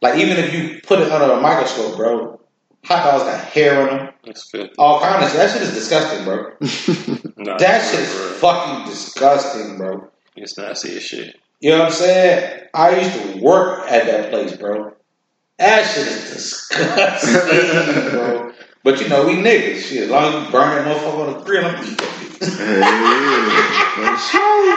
Like 0.00 0.18
even 0.18 0.38
if 0.38 0.54
you 0.54 0.80
put 0.80 0.98
it 0.98 1.12
under 1.12 1.34
a 1.34 1.40
microscope, 1.42 1.94
bro, 1.94 2.40
hot 2.86 3.04
dogs 3.04 3.24
got 3.24 3.44
hair 3.48 3.82
on 3.82 3.96
them. 3.98 4.11
That's 4.24 4.50
good. 4.50 4.70
All 4.78 5.00
kinds 5.00 5.26
of. 5.32 5.36
That 5.36 5.50
shit 5.50 5.62
is 5.62 5.74
disgusting, 5.74 6.24
bro. 6.24 6.52
Nah, 7.36 7.56
That 7.58 7.82
shit 7.90 8.00
is 8.00 8.14
bro. 8.14 8.28
fucking 8.34 8.88
disgusting, 8.88 9.76
bro. 9.76 10.08
It's 10.36 10.56
nasty 10.56 10.96
as 10.96 11.02
shit. 11.02 11.36
You 11.60 11.70
know 11.70 11.78
what 11.80 11.86
I'm 11.86 11.92
saying? 11.92 12.68
I 12.72 13.00
used 13.00 13.20
to 13.36 13.40
work 13.42 13.90
at 13.90 14.06
that 14.06 14.30
place, 14.30 14.56
bro. 14.56 14.94
That 15.58 15.84
shit 15.84 16.06
is 16.06 16.30
disgusting, 16.32 18.10
bro. 18.10 18.52
But 18.84 19.00
you 19.00 19.08
know, 19.08 19.26
we 19.26 19.34
niggas. 19.34 19.78
Shit, 19.82 20.04
as 20.04 20.10
long 20.10 20.34
as 20.34 20.46
you 20.46 20.52
burn 20.52 20.84
that 20.84 20.86
motherfucker 20.96 21.26
on 21.34 21.38
the 21.38 21.44
grill, 21.44 21.64
I'm 21.64 21.82
eating 21.82 21.96
that 21.96 22.08
bitch. 22.40 22.42
Hell. 22.58 23.94
For 23.96 24.16
sure. 24.30 24.76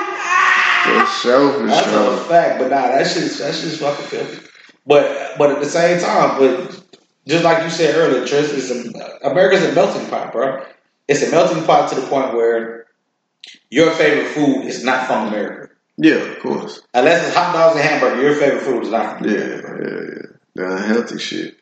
For 0.86 1.06
sure, 1.22 1.68
That's 1.68 1.88
a 1.88 1.90
sure. 1.92 2.18
fact. 2.26 2.60
But 2.60 2.70
nah, 2.70 2.82
that 2.88 3.08
shit's 3.08 3.40
that 3.40 3.54
shit's 3.56 3.78
fucking 3.80 4.06
filthy. 4.08 4.48
But 4.86 5.38
but 5.38 5.52
at 5.52 5.60
the 5.60 5.66
same 5.70 6.00
time, 6.00 6.38
but 6.40 6.85
just 7.28 7.44
like 7.44 7.64
you 7.64 7.70
said 7.70 7.96
earlier, 7.96 8.26
Tris, 8.26 8.52
it's 8.54 8.70
a, 8.72 9.30
America's 9.30 9.64
a 9.64 9.74
melting 9.74 10.08
pot, 10.10 10.32
bro. 10.32 10.64
It's 11.08 11.24
a 11.24 11.32
melting 11.32 11.64
pot 11.64 11.90
to 11.90 11.96
the 11.96 12.08
point 12.08 12.34
where 12.34 12.86
your 13.70 13.92
favorite 13.92 14.28
food 14.30 14.66
is 14.66 14.84
not 14.84 15.08
from 15.08 15.28
America. 15.28 15.74
Yeah, 15.98 16.16
of 16.16 16.40
course. 16.40 16.82
Unless 16.94 17.28
it's 17.28 17.36
hot 17.36 17.54
dogs 17.54 17.80
and 17.80 17.86
hamburger, 17.88 18.22
your 18.22 18.36
favorite 18.36 18.62
food 18.64 18.84
is 18.84 18.90
not 18.90 19.18
from 19.20 19.28
Yeah, 19.30 19.36
America. 19.36 19.68
bro. 19.68 19.88
yeah, 19.88 20.02
yeah. 20.16 20.22
The 20.56 20.76
unhealthy 20.78 21.20
shit. 21.20 21.58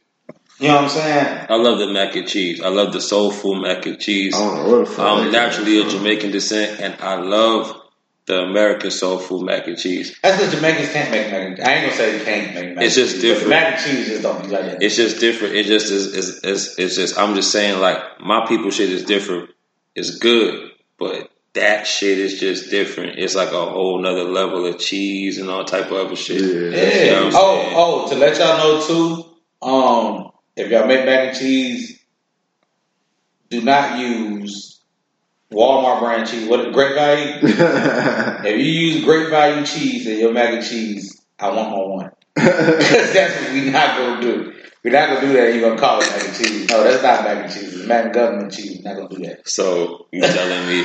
You 0.59 0.67
know 0.67 0.75
what 0.75 0.83
I'm 0.83 0.89
saying? 0.89 1.45
I 1.49 1.55
love 1.55 1.79
the 1.79 1.91
mac 1.91 2.15
and 2.15 2.27
cheese. 2.27 2.61
I 2.61 2.69
love 2.69 2.93
the 2.93 3.01
soulful 3.01 3.59
mac 3.61 3.85
and 3.85 3.99
cheese. 3.99 4.33
I 4.35 4.39
don't 4.39 4.55
know 4.55 4.77
what 4.77 4.85
the 4.87 4.91
fuck. 4.93 5.05
I'm 5.05 5.31
naturally 5.31 5.77
got 5.79 5.87
of. 5.87 5.91
Jamaican 5.93 6.31
descent, 6.31 6.79
and 6.79 6.95
I 7.01 7.15
love 7.15 7.81
the 8.25 8.39
American 8.39 8.91
soul 8.91 9.19
food 9.19 9.45
mac 9.45 9.67
and 9.67 9.77
cheese. 9.77 10.17
That's 10.21 10.37
because 10.37 10.53
Jamaicans 10.53 10.89
can't 10.91 11.11
make 11.11 11.31
mac 11.31 11.41
and 11.41 11.57
cheese. 11.57 11.65
I 11.65 11.73
ain't 11.73 11.85
gonna 11.85 11.97
say 11.97 12.17
you 12.17 12.23
can't 12.23 12.55
make 12.55 12.75
mac 12.75 12.85
It's 12.85 12.97
and 12.97 13.05
just 13.07 13.15
cheese, 13.15 13.21
but 13.21 13.27
different. 13.27 13.49
Mac 13.49 13.73
and 13.73 13.85
cheese 13.85 14.07
just 14.07 14.21
don't 14.21 14.41
be 14.43 14.47
like 14.49 14.65
that. 14.65 14.83
It's 14.83 14.95
just 14.95 15.19
different. 15.19 15.55
It 15.55 15.65
just 15.65 15.91
is. 15.91 16.15
is, 16.15 16.43
is 16.43 16.75
it's 16.77 16.95
just. 16.95 17.17
I'm 17.17 17.35
just 17.35 17.51
saying, 17.51 17.79
like 17.79 17.99
my 18.21 18.45
people 18.45 18.71
shit 18.71 18.89
is 18.89 19.03
different. 19.03 19.49
It's 19.95 20.17
good, 20.17 20.71
but 20.97 21.29
that 21.53 21.85
shit 21.85 22.17
is 22.17 22.39
just 22.39 22.69
different. 22.69 23.19
It's 23.19 23.35
like 23.35 23.49
a 23.49 23.65
whole 23.65 24.01
nother 24.01 24.23
level 24.23 24.65
of 24.65 24.79
cheese 24.79 25.37
and 25.37 25.49
all 25.49 25.65
type 25.65 25.87
of 25.87 25.93
other 25.93 26.15
shit. 26.15 26.41
Yeah. 26.41 26.77
Yeah. 26.77 27.03
You 27.03 27.11
know 27.11 27.29
oh, 27.33 27.71
oh, 27.75 28.09
to 28.09 28.15
let 28.15 28.37
y'all 28.37 28.57
know 28.57 28.87
too, 28.87 29.67
um, 29.67 30.31
if 30.55 30.71
y'all 30.71 30.87
make 30.87 31.05
mac 31.05 31.29
and 31.29 31.37
cheese, 31.37 31.99
do 33.49 33.61
not 33.61 33.99
use 33.99 34.72
Walmart 35.53 35.99
brand 35.99 36.27
cheese. 36.27 36.47
What 36.47 36.71
great 36.73 36.95
value? 36.95 37.39
if 37.43 38.59
you 38.59 38.71
use 38.71 39.03
great 39.03 39.29
value 39.29 39.65
cheese 39.65 40.07
in 40.07 40.19
your 40.19 40.33
mac 40.33 40.53
and 40.53 40.65
cheese, 40.65 41.21
I 41.39 41.49
want 41.49 41.71
my 41.71 41.77
one. 41.77 42.11
Because 42.35 43.13
that's 43.13 43.41
what 43.41 43.53
we 43.53 43.69
not 43.69 43.97
gonna 43.97 44.21
do. 44.21 44.53
We're 44.83 44.91
not 44.91 45.09
gonna 45.09 45.21
do 45.21 45.33
that. 45.33 45.53
You're 45.53 45.69
gonna 45.69 45.79
call 45.79 46.01
it 46.01 46.09
mac 46.09 46.27
and 46.27 46.35
cheese. 46.35 46.69
No, 46.69 46.83
that's 46.83 47.03
not 47.03 47.23
mac 47.23 47.45
and 47.45 47.53
cheese. 47.53 47.73
It's 47.75 47.87
mac 47.87 48.05
and 48.05 48.13
government 48.13 48.51
cheese. 48.51 48.81
We're 48.83 48.91
not 48.93 48.97
gonna 49.01 49.15
do 49.15 49.27
that. 49.27 49.47
So 49.47 50.07
you 50.11 50.21
telling 50.21 50.67
me 50.67 50.83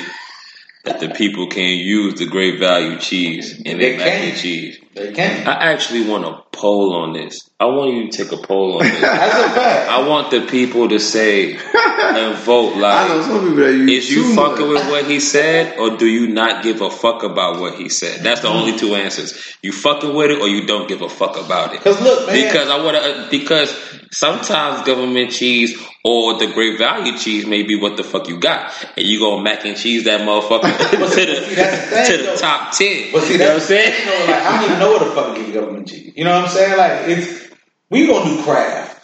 that 0.84 1.00
the 1.00 1.08
people 1.08 1.48
can 1.48 1.70
use 1.70 2.14
the 2.14 2.26
great 2.26 2.60
value 2.60 2.98
cheese 2.98 3.60
in 3.60 3.78
They 3.78 3.96
their 3.96 3.98
mac 3.98 4.08
and 4.08 4.36
cheese? 4.36 4.78
They 4.94 5.12
can't. 5.12 5.48
I 5.48 5.72
actually 5.72 6.08
want 6.08 6.24
a 6.24 6.42
poll 6.52 6.94
on 6.94 7.12
this. 7.12 7.47
I 7.60 7.64
want 7.64 7.92
you 7.92 8.08
to 8.08 8.16
take 8.16 8.30
a 8.30 8.36
poll 8.36 8.74
on 8.78 8.84
this. 8.84 9.00
That's 9.00 9.34
a 9.34 9.54
fact. 9.54 9.90
I 9.90 10.06
want 10.06 10.30
the 10.30 10.42
people 10.46 10.88
to 10.90 11.00
say 11.00 11.54
and 11.54 12.36
vote 12.38 12.74
I 12.76 13.08
know 13.08 13.16
like. 13.16 13.24
some 13.24 13.40
people 13.40 13.56
that 13.56 13.72
use 13.72 14.04
Is 14.04 14.10
you 14.12 14.36
fucking 14.36 14.72
much. 14.72 14.84
with 14.84 14.90
what 14.92 15.04
he 15.06 15.18
said, 15.18 15.76
or 15.76 15.96
do 15.96 16.06
you 16.06 16.28
not 16.28 16.62
give 16.62 16.80
a 16.82 16.88
fuck 16.88 17.24
about 17.24 17.58
what 17.60 17.74
he 17.74 17.88
said? 17.88 18.22
That's 18.22 18.42
the 18.42 18.48
only 18.48 18.78
two 18.78 18.94
answers. 18.94 19.56
You 19.60 19.72
fucking 19.72 20.14
with 20.14 20.30
it, 20.30 20.40
or 20.40 20.46
you 20.46 20.68
don't 20.68 20.86
give 20.88 21.02
a 21.02 21.08
fuck 21.08 21.36
about 21.36 21.74
it. 21.74 21.80
Cause 21.80 22.00
look, 22.00 22.28
man. 22.28 22.44
Because 22.46 22.68
I 22.70 22.76
want 22.84 22.96
to. 22.96 23.02
Uh, 23.02 23.28
because 23.30 23.74
sometimes 24.12 24.86
government 24.86 25.32
cheese 25.32 25.76
or 26.04 26.38
the 26.38 26.46
great 26.46 26.78
value 26.78 27.18
cheese 27.18 27.44
may 27.44 27.64
be 27.64 27.74
what 27.74 27.96
the 27.96 28.04
fuck 28.04 28.28
you 28.28 28.38
got, 28.38 28.72
and 28.96 29.04
you 29.04 29.18
gonna 29.18 29.42
mac 29.42 29.64
and 29.64 29.76
cheese 29.76 30.04
that 30.04 30.20
motherfucker 30.20 30.62
to 30.90 30.96
the 30.96 31.08
see, 31.08 31.54
that's 31.56 32.08
the 32.10 32.16
to 32.16 32.22
the 32.22 32.36
top 32.36 32.72
ten. 32.72 33.10
But 33.12 33.22
see, 33.24 33.32
you 33.32 33.38
know 33.40 33.46
what 33.46 33.54
I'm 33.54 33.60
saying? 33.60 33.94
You 33.98 34.06
know, 34.06 34.32
like 34.32 34.42
I 34.42 34.60
don't 34.60 34.64
even 34.70 34.78
know 34.78 34.90
what 34.92 35.00
the 35.04 35.10
fuck 35.10 35.34
to 35.36 35.42
give 35.42 35.54
government 35.54 35.88
cheese. 35.88 36.12
You 36.14 36.22
know 36.22 36.34
what 36.36 36.44
I'm 36.44 36.50
saying? 36.50 36.78
Like 36.78 37.08
it's 37.08 37.47
we 37.90 38.06
gonna 38.06 38.36
do 38.36 38.42
Kraft. 38.42 38.94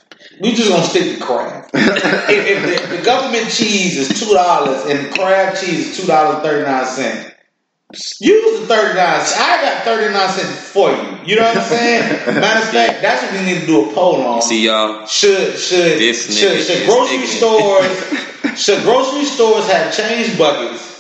We 0.41 0.55
just 0.55 0.69
gonna 0.69 0.85
stick 0.85 1.19
to 1.19 1.25
Kraft. 1.25 1.71
if, 1.75 2.29
if 2.31 2.91
the, 2.91 2.97
the 2.97 3.03
government 3.03 3.51
cheese 3.51 3.97
is 3.97 4.21
two 4.21 4.33
dollars 4.35 4.85
and 4.87 5.07
the 5.07 5.11
Kraft 5.11 5.65
cheese 5.65 5.89
is 5.91 5.97
two 6.01 6.07
dollars 6.07 6.43
thirty 6.43 6.65
nine 6.65 6.87
cent, 6.87 7.35
use 8.21 8.61
the 8.61 8.67
thirty 8.67 8.95
nine. 8.95 9.21
I 9.21 9.59
got 9.63 9.85
thirty 9.85 10.13
nine 10.13 10.29
cents 10.31 10.69
for 10.71 10.91
you. 10.91 11.19
You 11.25 11.37
know 11.37 11.43
what 11.45 11.57
I'm 11.57 11.63
saying? 11.65 12.27
Matter 12.41 12.67
of 12.67 12.69
fact, 12.73 13.03
that's 13.03 13.23
what 13.23 13.33
we 13.33 13.47
need 13.47 13.61
to 13.61 13.67
do 13.67 13.91
a 13.91 13.95
poll 13.95 14.23
on. 14.23 14.43
See 14.43 14.67
y'all. 14.67 15.07
Should 15.07 15.59
should 15.59 15.99
This 15.99 16.39
should, 16.39 16.63
should 16.63 16.87
grocery 16.87 17.25
ignorant. 17.25 17.31
stores 17.31 18.59
should 18.65 18.83
grocery 18.83 19.25
stores 19.25 19.67
have 19.71 19.95
change 19.97 20.37
buckets 20.39 20.94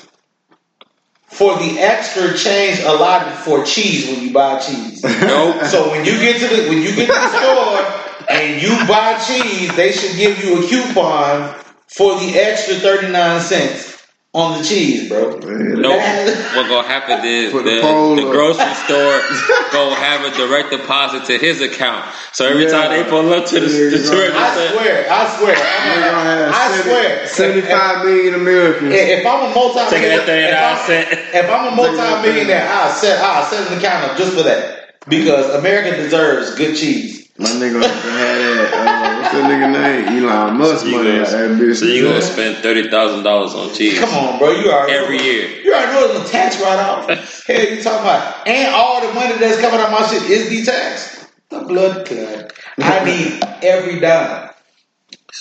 for 1.34 1.58
the 1.58 1.78
extra 1.80 2.36
change 2.38 2.78
allotted 2.80 3.34
for 3.38 3.64
cheese 3.64 4.08
when 4.08 4.22
you 4.22 4.32
buy 4.32 4.60
cheese? 4.60 5.02
Nope. 5.02 5.64
So 5.64 5.90
when 5.90 6.04
you 6.04 6.12
get 6.12 6.38
to 6.40 6.56
the 6.56 6.68
when 6.68 6.80
you 6.82 6.94
get 6.94 7.06
to 7.06 7.12
the 7.12 7.38
store 7.40 8.28
and 8.30 8.62
you 8.62 8.70
buy 8.86 9.18
cheese, 9.18 9.74
they 9.74 9.90
should 9.92 10.16
give 10.16 10.42
you 10.42 10.64
a 10.64 10.68
coupon 10.68 11.54
for 11.88 12.18
the 12.20 12.38
extra 12.38 12.76
thirty 12.76 13.10
nine 13.10 13.40
cents 13.40 13.93
on 14.34 14.58
the 14.58 14.64
cheese, 14.64 15.08
bro. 15.08 15.38
Man, 15.38 15.80
Nope. 15.80 16.00
What 16.54 16.68
gonna 16.68 16.88
happen 16.88 17.24
is 17.24 17.52
Put 17.52 17.64
the 17.64 17.78
the, 17.80 18.14
the 18.22 18.30
grocery 18.30 18.74
store 18.84 19.22
gonna 19.72 19.94
have 19.94 20.24
a 20.26 20.36
direct 20.36 20.70
deposit 20.70 21.24
to 21.26 21.38
his 21.38 21.60
account. 21.60 22.04
So 22.32 22.44
every 22.46 22.64
Yeah. 22.64 22.70
time 22.70 22.90
they 22.90 23.08
pull 23.08 23.32
up 23.32 23.46
to 23.46 23.60
the, 23.60 23.66
Yeah, 23.66 23.90
the 23.90 23.98
store, 23.98 24.26
gonna- 24.28 24.34
I 24.38 24.70
swear, 24.74 25.06
I 25.10 25.36
swear, 25.38 25.54
We're 25.54 26.10
gonna 26.10 26.24
have 26.24 26.54
I 26.54 26.76
70 26.76 26.82
swear, 26.90 27.26
75 27.28 28.04
million 28.04 28.34
Americans. 28.34 28.92
If 28.92 29.20
if 29.20 29.26
I'm 29.26 29.50
a 29.50 29.54
multi 29.54 29.80
Taking 29.90 30.08
that 30.08 30.26
thing 30.26 30.44
if, 30.44 30.54
out, 30.54 30.78
I'm- 30.78 30.86
set. 30.86 31.12
if 31.12 31.50
I'm 31.50 31.72
a 31.72 31.76
multi-millionaire, 31.76 32.68
I'll 32.70 32.92
set 32.92 33.20
I'll 33.22 33.44
set 33.44 33.70
an 33.70 33.78
account 33.78 34.10
up 34.10 34.16
just 34.18 34.32
for 34.36 34.42
that. 34.42 34.96
Because 35.08 35.54
America 35.54 35.96
deserves 35.96 36.54
good 36.56 36.76
cheese. 36.76 37.23
My 37.36 37.46
nigga 37.46 37.82
had 37.82 38.38
that, 38.38 38.74
uh, 38.74 39.20
what's 39.20 39.32
that 39.32 39.44
nigga 39.50 39.72
name? 39.72 40.24
Elon 40.24 40.56
Musk 40.56 40.86
you 40.86 40.92
money 40.92 41.10
gonna- 41.18 41.24
that 41.24 41.50
bitch. 41.60 41.76
so 41.80 41.86
you 41.86 42.04
gonna 42.04 42.22
spend 42.22 42.58
thirty 42.58 42.88
thousand 42.88 43.24
dollars 43.24 43.54
on 43.54 43.74
cheese 43.74 43.98
Come 43.98 44.10
on, 44.14 44.38
bro. 44.38 44.52
You 44.52 44.70
already 44.70 44.92
every 44.92 45.16
know, 45.18 45.24
year? 45.24 45.48
You 45.64 45.74
already 45.74 45.92
know 45.92 46.20
it's 46.20 46.30
a 46.30 46.32
tax 46.32 46.60
write-off. 46.60 47.08
Hell, 47.46 47.60
you 47.60 47.82
talking 47.82 48.00
about? 48.00 48.46
And 48.46 48.72
all 48.74 49.00
the 49.06 49.12
money 49.14 49.34
that's 49.38 49.60
coming 49.60 49.80
out 49.80 49.86
of 49.86 50.00
my 50.00 50.06
shit 50.06 50.22
is 50.30 50.48
de-taxed. 50.48 51.26
The 51.48 51.60
blood 51.64 52.06
clot. 52.06 52.52
I 52.78 53.04
need 53.04 53.42
every 53.64 53.98
dime. 53.98 54.50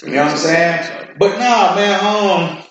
You 0.04 0.10
know 0.14 0.24
what 0.24 0.32
I'm 0.32 0.38
saying? 0.38 1.16
But 1.20 1.38
nah, 1.38 1.76
man. 1.76 2.00
Um, 2.04 2.64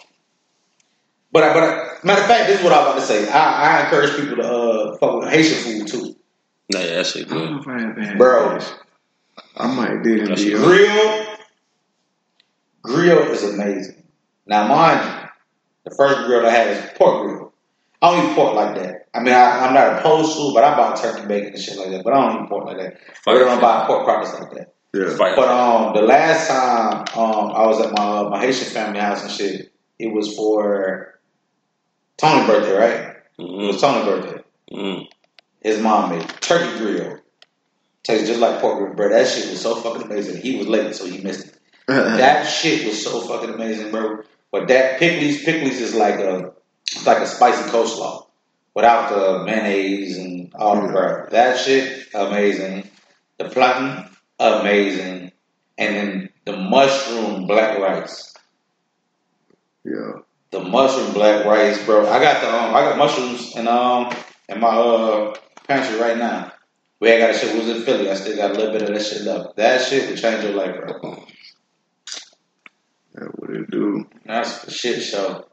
but 1.30 1.44
I, 1.44 1.54
but 1.54 1.62
I, 1.62 1.88
matter 2.02 2.22
of 2.22 2.26
fact, 2.26 2.48
this 2.48 2.58
is 2.58 2.64
what 2.64 2.72
I'm 2.72 2.82
about 2.88 2.94
to 2.96 3.02
say. 3.02 3.30
I, 3.30 3.78
I 3.80 3.84
encourage 3.84 4.16
people 4.16 4.36
to 4.38 4.42
uh 4.52 4.96
fuck 4.98 5.20
with 5.20 5.28
Haitian 5.30 5.58
food 5.58 5.86
too. 5.86 6.16
Nah, 6.72 6.80
yeah, 6.80 6.96
that 6.96 7.06
shit 7.06 7.30
I 7.30 7.34
don't 7.34 7.52
know 7.52 7.58
good. 7.58 7.60
if 7.62 7.68
I 7.68 7.90
ever 7.90 8.00
had 8.02 8.18
Bro. 8.18 8.58
I 9.56 9.66
might 9.74 10.02
That 10.02 10.30
it. 10.30 10.38
shit. 10.38 10.56
Grill, 10.56 11.26
grill 12.82 13.18
is 13.30 13.44
amazing. 13.44 14.02
Now, 14.46 14.66
mind 14.68 15.00
you, 15.04 15.28
the 15.90 15.96
first 15.96 16.26
grill 16.26 16.46
I 16.46 16.50
had 16.50 16.68
is 16.68 16.90
pork 16.96 17.22
grill. 17.22 17.52
I 18.00 18.10
don't 18.16 18.30
eat 18.30 18.34
pork 18.34 18.54
like 18.54 18.74
that. 18.76 19.08
I 19.14 19.20
mean, 19.20 19.34
I, 19.34 19.66
I'm 19.66 19.74
not 19.74 19.98
opposed 19.98 20.36
to, 20.36 20.48
it, 20.48 20.54
but 20.54 20.64
I 20.64 20.76
buy 20.76 20.94
turkey 20.96 21.26
bacon 21.26 21.52
and 21.54 21.62
shit 21.62 21.76
like 21.76 21.90
that. 21.90 22.02
But 22.02 22.14
I 22.14 22.32
don't 22.32 22.44
eat 22.44 22.48
pork 22.48 22.64
like 22.66 22.78
that. 22.78 22.94
I 23.26 23.34
don't 23.34 23.60
buy 23.60 23.86
pork 23.86 24.04
products 24.04 24.32
like 24.40 24.50
that. 24.52 24.74
Yeah. 24.94 25.14
But 25.16 25.48
um, 25.48 25.94
the 25.94 26.02
last 26.02 26.48
time 26.48 27.00
um, 27.16 27.52
I 27.52 27.66
was 27.66 27.80
at 27.80 27.92
my 27.96 28.28
my 28.28 28.40
Haitian 28.40 28.68
family 28.68 29.00
house 29.00 29.22
and 29.22 29.30
shit, 29.30 29.72
it 29.98 30.12
was 30.12 30.34
for 30.36 31.20
Tony's 32.18 32.46
birthday, 32.46 32.76
right? 32.76 33.16
It 33.38 33.42
Mhm, 33.42 33.66
was 33.68 33.80
Tony's 33.80 34.04
birthday. 34.04 34.42
mhm. 34.72 35.06
His 35.62 35.80
mom 35.80 36.10
made 36.10 36.28
turkey 36.40 36.76
grill. 36.78 37.18
Tastes 38.04 38.26
just 38.28 38.40
like 38.40 38.60
pork 38.60 38.78
grill, 38.78 38.94
bro. 38.94 39.08
That 39.10 39.28
shit 39.28 39.48
was 39.50 39.60
so 39.60 39.76
fucking 39.76 40.02
amazing. 40.02 40.42
He 40.42 40.56
was 40.56 40.66
late, 40.66 40.94
so 40.94 41.06
he 41.06 41.22
missed 41.22 41.46
it. 41.48 41.58
That 41.86 42.44
shit 42.48 42.86
was 42.86 43.02
so 43.02 43.20
fucking 43.20 43.50
amazing, 43.54 43.90
bro. 43.90 44.22
But 44.50 44.68
that 44.68 45.00
pikliz, 45.00 45.44
pikliz 45.44 45.80
is 45.80 45.94
like 45.94 46.16
a, 46.18 46.52
it's 46.90 47.06
like 47.06 47.18
a 47.18 47.26
spicy 47.26 47.70
coleslaw 47.70 48.26
without 48.74 49.10
the 49.10 49.44
mayonnaise 49.44 50.18
and 50.18 50.52
all 50.56 50.76
the. 50.80 51.28
That 51.30 51.58
shit 51.58 52.08
amazing. 52.14 52.88
The 53.38 53.48
plantain 53.48 54.08
amazing, 54.38 55.32
and 55.78 55.96
then 55.96 56.28
the 56.44 56.56
mushroom 56.56 57.46
black 57.46 57.78
rice. 57.78 58.34
yeah. 59.84 60.12
The 60.50 60.60
mushroom 60.60 61.14
black 61.14 61.46
rice, 61.46 61.82
bro. 61.86 62.06
I 62.10 62.20
got 62.20 62.40
the 62.42 62.48
um, 62.48 62.74
I 62.74 62.82
got 62.82 62.98
mushrooms 62.98 63.56
in 63.56 63.66
um 63.68 64.12
in 64.48 64.60
my 64.60 64.68
uh 64.68 65.34
pantry 65.66 65.98
right 65.98 66.18
now. 66.18 66.51
We 67.02 67.10
ain't 67.10 67.20
got 67.20 67.32
that 67.32 67.40
shit. 67.40 67.52
We 67.52 67.58
was 67.58 67.68
in 67.68 67.82
Philly. 67.82 68.08
I 68.08 68.14
still 68.14 68.36
got 68.36 68.52
a 68.52 68.54
little 68.54 68.72
bit 68.72 68.82
of 68.82 68.94
that 68.94 69.02
shit 69.04 69.22
left. 69.22 69.56
That 69.56 69.80
shit 69.84 70.08
would 70.08 70.16
change 70.16 70.44
your 70.44 70.54
life, 70.54 70.76
bro. 70.76 71.26
That's 73.12 73.32
what 73.34 73.50
it 73.50 73.68
do. 73.72 74.08
That's 74.24 74.62
a 74.68 74.70
shit 74.70 75.02
show. 75.02 75.44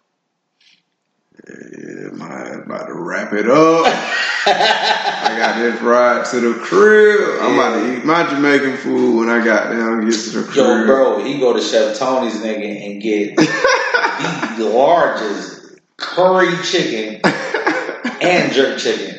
Yeah, 1.48 2.10
my 2.14 2.50
about 2.50 2.86
to 2.86 2.94
wrap 2.94 3.34
it 3.34 3.50
up. 3.50 3.86
I 4.46 5.36
got 5.40 5.58
this 5.58 5.82
ride 5.82 6.26
to 6.26 6.40
the 6.40 6.60
crib. 6.60 7.42
I'm 7.42 7.56
about 7.56 7.80
to 7.80 7.98
eat 7.98 8.06
my 8.06 8.30
Jamaican 8.30 8.78
food 8.78 9.18
when 9.18 9.30
I 9.32 9.44
got 9.44 9.72
down 9.72 10.08
get 10.08 10.20
to 10.20 10.30
the 10.30 10.44
crib. 10.44 10.56
Yo, 10.56 10.86
bro, 10.86 11.24
he 11.24 11.40
go 11.40 11.54
to 11.54 11.62
Chef 11.62 11.98
Tony's 11.98 12.36
nigga 12.44 12.92
and 12.92 13.02
get 13.02 13.36
the 14.58 14.72
largest 14.72 15.80
curry 15.98 16.56
chicken 16.62 17.22
and 18.22 18.54
jerk 18.54 18.78
chicken. 18.78 19.19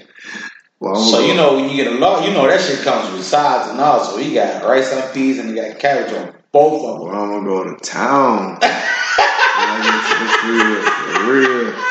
Well, 0.80 0.96
So 0.96 1.20
you 1.20 1.34
know 1.34 1.56
when 1.56 1.68
you 1.68 1.76
get 1.76 1.92
a 1.92 1.96
lot, 1.96 2.26
you 2.26 2.32
know 2.32 2.48
that 2.48 2.58
shit 2.58 2.80
comes 2.80 3.12
with 3.12 3.22
sides 3.22 3.70
and 3.70 3.78
all. 3.78 4.02
So 4.02 4.16
he 4.16 4.32
got 4.32 4.64
rice 4.64 4.90
and 4.90 5.12
peas 5.12 5.38
and 5.38 5.50
he 5.50 5.54
got 5.54 5.78
cabbage 5.78 6.14
on 6.14 6.34
both 6.52 6.82
of 6.82 7.00
them. 7.00 7.08
Well, 7.08 7.22
I'm 7.22 7.44
gonna 7.44 7.46
go 7.46 7.64
to 7.64 7.76
town. 7.84 8.58
when 8.60 8.60
I 8.62 9.76
get 9.84 10.00
to 10.08 10.24
the 10.24 10.32
crib, 10.40 10.84
for 11.12 11.32
real. 11.32 11.90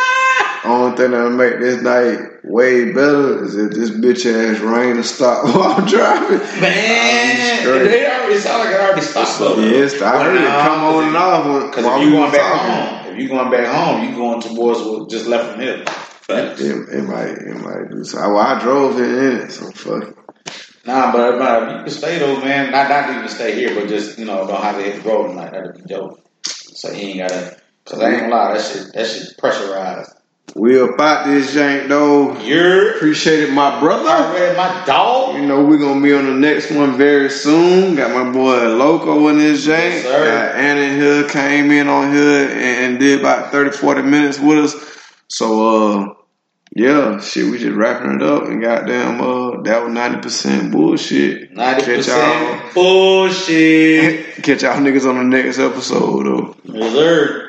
Only 0.65 0.97
thing 0.97 1.11
that'll 1.11 1.29
make 1.29 1.59
this 1.59 1.83
night 1.83 2.43
way 2.43 2.91
better 2.91 3.45
is 3.45 3.55
if 3.55 3.71
this 3.71 3.91
bitch 3.91 4.25
ass 4.25 4.59
rain 4.59 4.95
to 4.95 5.03
stop 5.03 5.45
while 5.55 5.73
I'm 5.73 5.85
driving. 5.87 6.39
Man, 6.59 7.59
straight. 7.61 7.91
it 7.91 8.11
already 8.11 8.39
sound 8.39 8.65
like 8.65 8.73
it 8.73 8.81
already 8.81 9.01
stopped. 9.01 9.37
Though. 9.37 9.53
I 9.53 10.23
heard 10.23 10.35
it 10.35 10.47
come 10.47 10.83
on 10.83 11.03
and 11.03 11.15
off 11.15 11.69
Because 11.69 11.85
if 11.85 12.03
you 12.03 12.11
going 12.11 12.31
back 12.31 12.59
home, 12.59 13.13
if 13.13 13.19
you 13.19 13.27
going 13.29 13.51
back 13.51 13.67
home, 13.67 14.09
you 14.09 14.15
going 14.15 14.41
towards 14.41 14.81
what 14.81 15.09
just 15.09 15.27
left 15.27 15.51
from 15.51 15.61
here. 15.61 15.85
Facts. 16.29 16.61
It, 16.61 16.89
it 16.89 17.03
might, 17.03 17.29
it 17.29 17.57
might 17.57 17.89
do 17.89 18.03
so. 18.03 18.19
Well, 18.19 18.37
I 18.37 18.59
drove 18.59 18.95
here 18.95 19.31
in 19.31 19.37
it, 19.37 19.51
so 19.51 19.71
fuck. 19.71 20.09
it. 20.09 20.15
Nah, 20.85 21.11
but 21.11 21.39
man, 21.39 21.77
you 21.77 21.83
can 21.83 21.89
stay 21.89 22.19
though, 22.19 22.39
man. 22.39 22.71
Not 22.71 22.89
not 22.89 23.09
even 23.09 23.27
stay 23.27 23.55
here, 23.55 23.73
but 23.73 23.89
just 23.89 24.17
you 24.17 24.25
know 24.25 24.47
don't 24.47 24.61
have 24.61 24.75
to 24.77 24.83
hit 24.83 25.03
the 25.03 25.09
road 25.09 25.29
tonight. 25.29 25.51
That'd 25.51 25.75
be 25.75 25.81
dope. 25.81 26.19
So 26.45 26.91
you 26.91 27.07
ain't 27.07 27.19
gotta. 27.19 27.57
Cause 27.85 27.99
I 27.99 28.11
ain't 28.11 28.19
gonna 28.21 28.35
lie, 28.35 28.53
that 28.53 28.63
shit 28.63 28.93
that 28.93 29.07
shit 29.07 29.37
pressurized. 29.39 30.11
We 30.55 30.79
about 30.79 31.25
this 31.25 31.55
jank 31.55 31.89
though. 31.89 32.39
You're 32.41 32.95
Appreciate 32.95 33.49
it, 33.49 33.51
my 33.51 33.79
brother. 33.79 34.09
I 34.09 34.33
read 34.33 34.57
my 34.57 34.85
dog. 34.85 35.35
You 35.35 35.47
know, 35.47 35.65
we're 35.65 35.79
gonna 35.79 36.01
be 36.01 36.13
on 36.13 36.25
the 36.25 36.33
next 36.33 36.71
one 36.71 36.97
very 36.97 37.29
soon. 37.29 37.95
Got 37.95 38.11
my 38.11 38.31
boy 38.31 38.67
Loco 38.67 39.27
in 39.29 39.37
this 39.39 39.65
jank. 39.65 39.89
Yes, 39.89 40.03
sir. 40.03 40.25
Got 40.25 40.55
Anna 40.55 40.95
here 40.95 41.27
came 41.27 41.71
in 41.71 41.87
on 41.87 42.13
here 42.13 42.49
and, 42.49 42.93
and 42.93 42.99
did 42.99 43.19
about 43.19 43.51
30, 43.51 43.77
40 43.77 44.01
minutes 44.03 44.39
with 44.39 44.59
us. 44.59 44.75
So 45.27 46.05
uh 46.07 46.18
yeah, 46.75 47.19
shit, 47.19 47.49
we 47.49 47.57
just 47.57 47.75
wrapping 47.75 48.15
it 48.15 48.21
up 48.21 48.43
and 48.43 48.61
goddamn 48.61 49.21
uh 49.21 49.61
that 49.63 49.83
was 49.83 49.93
ninety 49.93 50.21
percent 50.21 50.71
bullshit. 50.71 51.51
Ninety 51.51 51.81
Catch 51.83 52.07
y'all 52.07 52.57
percent 52.57 52.73
bullshit. 52.73 54.35
catch 54.43 54.63
y'all 54.63 54.77
niggas 54.77 55.09
on 55.09 55.17
the 55.17 55.23
next 55.23 55.59
episode 55.59 56.25
though. 56.25 56.55
Yes, 56.65 56.93
sir. 56.93 57.48